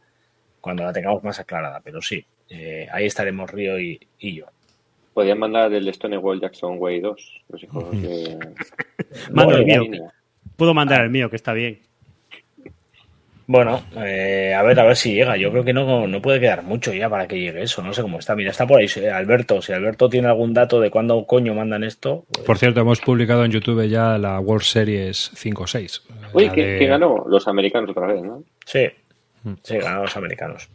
cuando 0.61 0.83
la 0.83 0.93
tengamos 0.93 1.23
más 1.23 1.39
aclarada. 1.39 1.81
Pero 1.83 2.01
sí, 2.01 2.23
eh, 2.49 2.87
ahí 2.91 3.05
estaremos 3.05 3.49
Río 3.49 3.79
y, 3.79 3.99
yo. 4.19 4.45
Podrían 5.13 5.39
mandar 5.39 5.73
el 5.73 5.91
Stonewall 5.91 6.39
Jackson 6.39 6.75
Way 6.77 6.99
2, 6.99 7.43
los 7.49 7.63
hijos 7.63 7.91
de... 8.01 8.37
Mando 9.31 9.57
el 9.57 9.65
mío. 9.65 9.83
Puedo 10.55 10.75
mandar 10.75 11.01
el 11.01 11.09
mío, 11.09 11.29
que 11.29 11.35
está 11.37 11.53
bien. 11.53 11.86
Bueno, 13.49 13.81
eh, 13.95 14.53
a 14.53 14.61
ver, 14.61 14.77
a 14.77 14.83
ver 14.83 14.97
si 14.97 15.13
llega. 15.13 15.37
Yo 15.37 15.49
creo 15.51 15.63
que 15.63 15.71
no, 15.71 16.05
no 16.05 16.21
puede 16.21 16.41
quedar 16.41 16.63
mucho 16.63 16.93
ya 16.93 17.09
para 17.09 17.27
que 17.27 17.39
llegue 17.39 17.63
eso. 17.63 17.81
No 17.81 17.93
sé 17.93 18.01
cómo 18.01 18.19
está. 18.19 18.35
Mira, 18.35 18.51
está 18.51 18.67
por 18.67 18.81
ahí 18.81 18.87
Alberto. 19.09 19.61
Si 19.61 19.71
Alberto 19.71 20.09
tiene 20.09 20.27
algún 20.27 20.53
dato 20.53 20.81
de 20.81 20.91
cuándo 20.91 21.25
coño 21.25 21.53
mandan 21.53 21.85
esto. 21.85 22.25
Pues 22.29 22.45
por 22.45 22.57
cierto, 22.57 22.81
hemos 22.81 22.99
publicado 22.99 23.45
en 23.45 23.51
YouTube 23.51 23.87
ya 23.87 24.17
la 24.17 24.37
World 24.41 24.65
Series 24.65 25.31
5-6. 25.33 26.01
Uy, 26.33 26.49
¿qué, 26.49 26.85
ganó? 26.87 27.23
Los 27.29 27.47
americanos 27.47 27.89
otra 27.91 28.07
vez, 28.07 28.21
¿no? 28.21 28.43
Sí, 28.65 28.85
mm. 29.43 29.53
sí, 29.63 29.77
ganaron 29.77 30.01
los 30.01 30.17
americanos. 30.17 30.67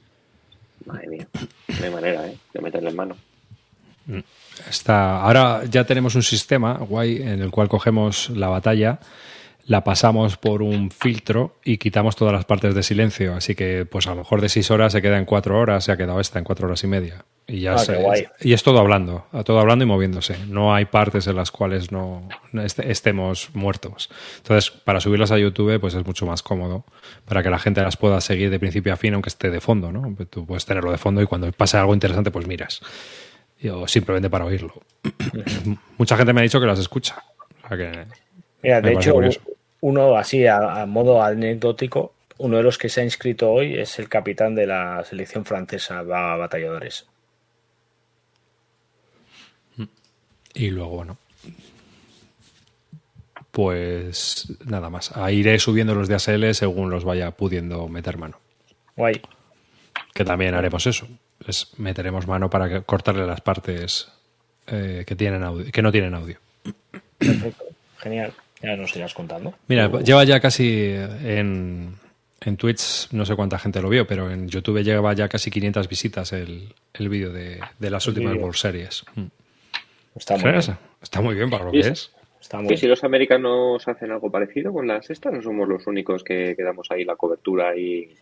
Madre 0.86 1.08
mía, 1.08 1.26
no 1.78 1.84
hay 1.84 1.90
manera, 1.90 2.26
¿eh? 2.26 2.36
De 2.54 2.60
meterle 2.62 2.88
en 2.88 2.96
mano. 2.96 3.16
Mm. 4.06 4.20
Está, 4.68 5.20
ahora 5.20 5.62
ya 5.68 5.84
tenemos 5.84 6.14
un 6.14 6.22
sistema 6.22 6.78
guay 6.78 7.20
en 7.20 7.42
el 7.42 7.50
cual 7.50 7.68
cogemos 7.68 8.30
la 8.30 8.48
batalla 8.48 8.98
la 9.66 9.84
pasamos 9.84 10.36
por 10.36 10.62
un 10.62 10.90
filtro 10.90 11.56
y 11.64 11.78
quitamos 11.78 12.16
todas 12.16 12.32
las 12.32 12.44
partes 12.44 12.74
de 12.74 12.82
silencio. 12.82 13.34
Así 13.34 13.54
que, 13.54 13.86
pues 13.86 14.06
a 14.06 14.10
lo 14.10 14.16
mejor 14.16 14.40
de 14.40 14.48
seis 14.48 14.70
horas 14.70 14.92
se 14.92 15.02
queda 15.02 15.18
en 15.18 15.24
cuatro 15.24 15.58
horas, 15.58 15.84
se 15.84 15.92
ha 15.92 15.96
quedado 15.96 16.20
esta 16.20 16.38
en 16.38 16.44
cuatro 16.44 16.66
horas 16.66 16.82
y 16.84 16.88
media. 16.88 17.24
Y 17.46 17.60
ya 17.60 17.74
ah, 17.74 18.14
y 18.40 18.52
es 18.52 18.62
todo 18.62 18.78
hablando, 18.78 19.26
todo 19.44 19.58
hablando 19.58 19.84
y 19.84 19.88
moviéndose. 19.88 20.36
No 20.48 20.74
hay 20.74 20.84
partes 20.84 21.26
en 21.26 21.36
las 21.36 21.50
cuales 21.50 21.90
no 21.90 22.28
estemos 22.52 23.50
muertos. 23.52 24.10
Entonces, 24.38 24.70
para 24.70 25.00
subirlas 25.00 25.32
a 25.32 25.38
YouTube, 25.38 25.78
pues 25.80 25.94
es 25.94 26.06
mucho 26.06 26.24
más 26.24 26.42
cómodo 26.42 26.84
para 27.24 27.42
que 27.42 27.50
la 27.50 27.58
gente 27.58 27.82
las 27.82 27.96
pueda 27.96 28.20
seguir 28.20 28.50
de 28.50 28.60
principio 28.60 28.92
a 28.92 28.96
fin, 28.96 29.14
aunque 29.14 29.28
esté 29.28 29.50
de 29.50 29.60
fondo, 29.60 29.90
¿no? 29.92 30.14
Tú 30.30 30.46
puedes 30.46 30.64
tenerlo 30.66 30.92
de 30.92 30.98
fondo 30.98 31.20
y 31.20 31.26
cuando 31.26 31.50
pase 31.52 31.76
algo 31.76 31.94
interesante, 31.94 32.30
pues 32.30 32.46
miras. 32.46 32.80
O 33.72 33.86
simplemente 33.86 34.30
para 34.30 34.44
oírlo. 34.44 34.74
Mucha 35.98 36.16
gente 36.16 36.32
me 36.32 36.40
ha 36.40 36.44
dicho 36.44 36.60
que 36.60 36.66
las 36.66 36.78
escucha. 36.78 37.22
O 37.64 37.68
sea 37.68 37.76
que 37.76 38.06
Mira, 38.62 38.80
de 38.80 38.92
hecho, 38.92 39.20
uno 39.82 40.16
así 40.16 40.46
a, 40.46 40.86
modo 40.86 41.22
anecdótico, 41.22 42.14
uno 42.38 42.56
de 42.56 42.62
los 42.62 42.78
que 42.78 42.88
se 42.88 43.00
ha 43.00 43.04
inscrito 43.04 43.50
hoy 43.50 43.78
es 43.78 43.98
el 43.98 44.08
capitán 44.08 44.54
de 44.54 44.66
la 44.66 45.04
selección 45.04 45.44
francesa 45.44 45.98
a 45.98 46.36
batalladores. 46.36 47.06
Y 50.54 50.70
luego, 50.70 50.96
bueno, 50.96 51.18
pues 53.50 54.52
nada 54.64 54.88
más. 54.88 55.12
iré 55.30 55.58
subiendo 55.58 55.94
los 55.94 56.08
de 56.08 56.14
ASL 56.14 56.54
según 56.54 56.90
los 56.90 57.04
vaya 57.04 57.32
pudiendo 57.32 57.88
meter 57.88 58.18
mano. 58.18 58.38
Guay. 58.96 59.20
Que 60.14 60.24
también 60.24 60.54
haremos 60.54 60.86
eso. 60.86 61.08
Es 61.46 61.72
meteremos 61.78 62.28
mano 62.28 62.50
para 62.50 62.82
cortarle 62.82 63.26
las 63.26 63.40
partes 63.40 64.12
eh, 64.68 65.04
que, 65.06 65.16
tienen 65.16 65.42
audio, 65.42 65.72
que 65.72 65.82
no 65.82 65.90
tienen 65.90 66.14
audio. 66.14 66.38
Perfecto. 67.18 67.64
Genial. 67.98 68.32
Ya 68.62 68.76
nos 68.76 68.94
irás 68.96 69.12
contando. 69.12 69.54
Mira, 69.66 69.90
lleva 70.02 70.24
ya 70.24 70.38
casi 70.40 70.94
en, 71.24 71.94
en 72.40 72.56
Twitch, 72.56 73.08
no 73.12 73.24
sé 73.26 73.34
cuánta 73.34 73.58
gente 73.58 73.80
lo 73.80 73.88
vio, 73.88 74.06
pero 74.06 74.30
en 74.30 74.48
YouTube 74.48 74.82
lleva 74.82 75.12
ya 75.14 75.28
casi 75.28 75.50
500 75.50 75.88
visitas 75.88 76.32
el, 76.32 76.72
el 76.94 77.08
vídeo 77.08 77.32
de, 77.32 77.60
las 77.80 78.06
últimas 78.06 78.36
World 78.36 78.54
Series. 78.54 79.04
Mm. 79.14 79.26
Está 80.14 80.36
muy, 80.36 80.50
bien. 80.50 80.62
Está 81.02 81.20
muy 81.20 81.34
bien 81.34 81.50
para 81.50 81.64
lo 81.64 81.72
que 81.72 81.80
es. 81.80 82.12
si 82.76 82.86
los 82.86 83.02
americanos 83.02 83.86
hacen 83.88 84.10
algo 84.10 84.30
parecido 84.30 84.72
con 84.72 84.86
las 84.86 85.08
estas, 85.10 85.32
no 85.32 85.42
somos 85.42 85.68
los 85.68 85.86
únicos 85.86 86.22
que 86.22 86.54
quedamos 86.56 86.88
ahí 86.90 87.04
la 87.04 87.16
cobertura 87.16 87.76
y... 87.76 88.14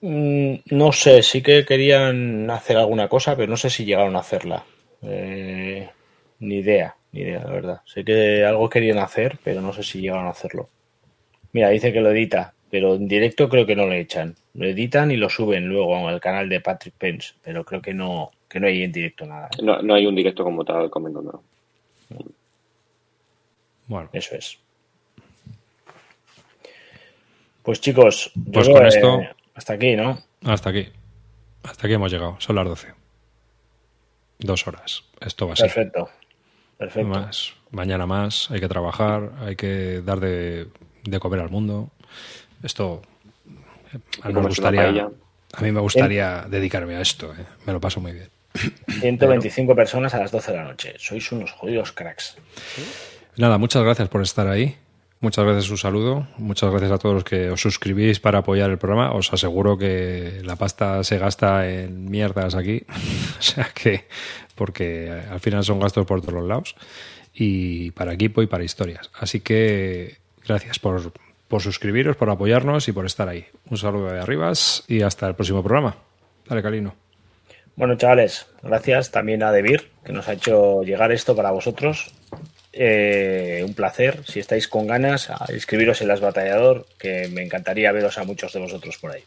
Mm, 0.00 0.54
no 0.70 0.92
sé, 0.92 1.22
sí 1.22 1.42
que 1.42 1.64
querían 1.64 2.50
hacer 2.50 2.76
alguna 2.76 3.08
cosa, 3.08 3.36
pero 3.36 3.48
no 3.48 3.56
sé 3.56 3.70
si 3.70 3.84
llegaron 3.84 4.16
a 4.16 4.20
hacerla. 4.20 4.64
Eh, 5.02 5.88
ni 6.40 6.56
idea. 6.56 6.96
Ni 7.14 7.20
idea, 7.20 7.44
la 7.44 7.52
verdad. 7.52 7.80
Sé 7.84 8.04
que 8.04 8.44
algo 8.44 8.68
querían 8.68 8.98
hacer, 8.98 9.38
pero 9.44 9.60
no 9.60 9.72
sé 9.72 9.84
si 9.84 10.00
llegaron 10.00 10.26
a 10.26 10.30
hacerlo. 10.30 10.68
Mira, 11.52 11.68
dice 11.68 11.92
que 11.92 12.00
lo 12.00 12.10
edita, 12.10 12.54
pero 12.72 12.96
en 12.96 13.06
directo 13.06 13.48
creo 13.48 13.64
que 13.64 13.76
no 13.76 13.86
lo 13.86 13.92
echan. 13.92 14.34
Lo 14.54 14.66
editan 14.66 15.12
y 15.12 15.16
lo 15.16 15.30
suben 15.30 15.68
luego 15.68 16.08
al 16.08 16.20
canal 16.20 16.48
de 16.48 16.60
Patrick 16.60 16.96
Pence, 16.96 17.34
pero 17.40 17.64
creo 17.64 17.80
que 17.80 17.94
no, 17.94 18.32
que 18.48 18.58
no 18.58 18.66
hay 18.66 18.82
en 18.82 18.90
directo 18.90 19.26
nada. 19.26 19.48
No, 19.62 19.80
no 19.80 19.94
hay 19.94 20.06
un 20.06 20.16
directo 20.16 20.42
como 20.42 20.64
tal, 20.64 20.90
comento, 20.90 21.22
no. 21.22 21.44
Bueno. 23.86 24.10
Eso 24.12 24.34
es. 24.34 24.58
Pues 27.62 27.80
chicos, 27.80 28.32
pues 28.52 28.68
con 28.68 28.86
esto. 28.86 29.20
Hasta 29.54 29.74
aquí, 29.74 29.94
¿no? 29.94 30.18
Hasta 30.42 30.70
aquí. 30.70 30.88
Hasta 31.62 31.86
aquí 31.86 31.94
hemos 31.94 32.10
llegado. 32.10 32.40
Son 32.40 32.56
las 32.56 32.66
12. 32.66 32.88
Dos 34.40 34.66
horas. 34.66 35.04
Esto 35.20 35.46
va 35.46 35.52
a 35.52 35.56
ser. 35.56 35.72
Perfecto. 35.72 36.10
Perfecto. 36.78 37.08
Más, 37.08 37.54
mañana 37.70 38.06
más, 38.06 38.50
hay 38.50 38.60
que 38.60 38.68
trabajar, 38.68 39.32
hay 39.40 39.56
que 39.56 40.02
dar 40.04 40.20
de, 40.20 40.68
comer 41.20 41.40
al 41.40 41.50
mundo. 41.50 41.90
Esto 42.62 43.02
gustaría, 44.32 45.08
A 45.52 45.60
mí 45.60 45.72
me 45.72 45.80
gustaría 45.80 46.46
dedicarme 46.48 46.96
a 46.96 47.00
esto, 47.00 47.32
¿eh? 47.32 47.44
me 47.66 47.72
lo 47.72 47.80
paso 47.80 48.00
muy 48.00 48.12
bien. 48.12 48.28
125 49.00 49.74
personas 49.74 50.14
a 50.14 50.18
las 50.18 50.30
12 50.30 50.52
de 50.52 50.56
la 50.56 50.64
noche. 50.64 50.94
Sois 50.98 51.32
unos 51.32 51.52
jodidos 51.52 51.92
cracks. 51.92 52.36
Nada, 53.36 53.58
muchas 53.58 53.82
gracias 53.82 54.08
por 54.08 54.22
estar 54.22 54.46
ahí. 54.46 54.76
Muchas 55.24 55.42
gracias, 55.46 55.70
un 55.70 55.78
saludo. 55.78 56.26
Muchas 56.36 56.70
gracias 56.70 56.92
a 56.92 56.98
todos 56.98 57.14
los 57.14 57.24
que 57.24 57.48
os 57.48 57.58
suscribís 57.58 58.20
para 58.20 58.40
apoyar 58.40 58.68
el 58.68 58.76
programa. 58.76 59.12
Os 59.12 59.32
aseguro 59.32 59.78
que 59.78 60.42
la 60.44 60.56
pasta 60.56 61.02
se 61.02 61.16
gasta 61.16 61.66
en 61.66 62.10
mierdas 62.10 62.54
aquí. 62.54 62.84
o 63.38 63.42
sea 63.42 63.70
que, 63.74 64.04
porque 64.54 65.10
al 65.10 65.40
final 65.40 65.64
son 65.64 65.80
gastos 65.80 66.04
por 66.04 66.20
todos 66.20 66.34
los 66.34 66.46
lados. 66.46 66.76
Y 67.32 67.90
para 67.92 68.12
equipo 68.12 68.42
y 68.42 68.46
para 68.46 68.64
historias. 68.64 69.10
Así 69.18 69.40
que 69.40 70.18
gracias 70.46 70.78
por, 70.78 71.14
por 71.48 71.62
suscribiros, 71.62 72.16
por 72.16 72.28
apoyarnos 72.28 72.86
y 72.88 72.92
por 72.92 73.06
estar 73.06 73.26
ahí. 73.26 73.46
Un 73.70 73.78
saludo 73.78 74.12
de 74.12 74.20
arribas 74.20 74.84
y 74.88 75.00
hasta 75.00 75.26
el 75.26 75.34
próximo 75.34 75.62
programa. 75.62 75.96
Dale, 76.46 76.62
Calino. 76.62 76.94
Bueno, 77.76 77.96
chavales, 77.96 78.46
gracias 78.62 79.10
también 79.10 79.42
a 79.42 79.50
Debir, 79.50 79.90
que 80.04 80.12
nos 80.12 80.28
ha 80.28 80.34
hecho 80.34 80.82
llegar 80.82 81.10
esto 81.12 81.34
para 81.34 81.50
vosotros. 81.50 82.12
Eh, 82.76 83.62
un 83.64 83.74
placer. 83.74 84.24
Si 84.26 84.40
estáis 84.40 84.66
con 84.66 84.86
ganas, 84.88 85.30
a 85.30 85.46
inscribiros 85.52 86.00
en 86.02 86.08
las 86.08 86.20
Batallador, 86.20 86.86
que 86.98 87.28
me 87.28 87.42
encantaría 87.42 87.92
veros 87.92 88.18
a 88.18 88.24
muchos 88.24 88.52
de 88.52 88.60
vosotros 88.60 88.98
por 88.98 89.12
ahí. 89.12 89.22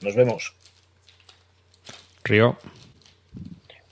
Nos 0.00 0.14
vemos. 0.14 0.54
Río. 2.22 2.56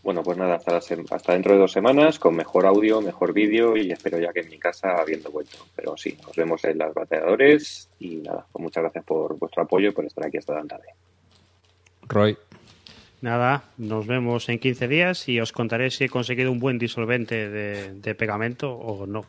Bueno, 0.05 0.23
pues 0.23 0.39
nada, 0.39 0.55
hasta, 0.55 0.77
hasta 0.77 1.33
dentro 1.33 1.55
de 1.55 1.59
dos 1.59 1.73
semanas 1.73 2.21
con 2.21 2.37
mejor 2.37 2.65
audio, 2.65 3.01
mejor 3.01 3.33
vídeo 3.33 3.77
y 3.77 3.91
espero 3.91 4.21
ya 4.21 4.33
que 4.33 4.39
en 4.41 4.51
mi 4.51 4.59
casa 4.59 4.95
habiendo 5.01 5.33
vuelto. 5.33 5.59
Pero 5.75 5.97
sí, 5.97 6.17
nos 6.25 6.37
vemos 6.37 6.65
en 6.65 6.79
las 6.79 6.95
bateadores 6.95 7.89
y 7.99 8.19
nada, 8.19 8.47
pues 8.53 8.63
muchas 8.63 8.85
gracias 8.85 9.05
por 9.05 9.37
vuestro 9.37 9.65
apoyo 9.65 9.89
y 9.89 9.93
por 9.93 10.05
estar 10.05 10.25
aquí 10.25 10.37
hasta 10.37 10.55
tan 10.55 10.69
tarde. 10.69 10.87
Roy. 12.03 12.39
Nada, 13.21 13.65
nos 13.79 14.07
vemos 14.07 14.49
en 14.49 14.59
15 14.59 14.89
días 14.89 15.29
y 15.29 15.41
os 15.41 15.53
contaré 15.53 15.91
si 15.91 16.05
he 16.05 16.09
conseguido 16.09 16.53
un 16.53 16.61
buen 16.61 16.79
disolvente 16.79 17.49
de, 17.49 17.95
de 17.95 18.15
pegamento 18.15 18.73
o 18.73 19.07
no. 19.07 19.25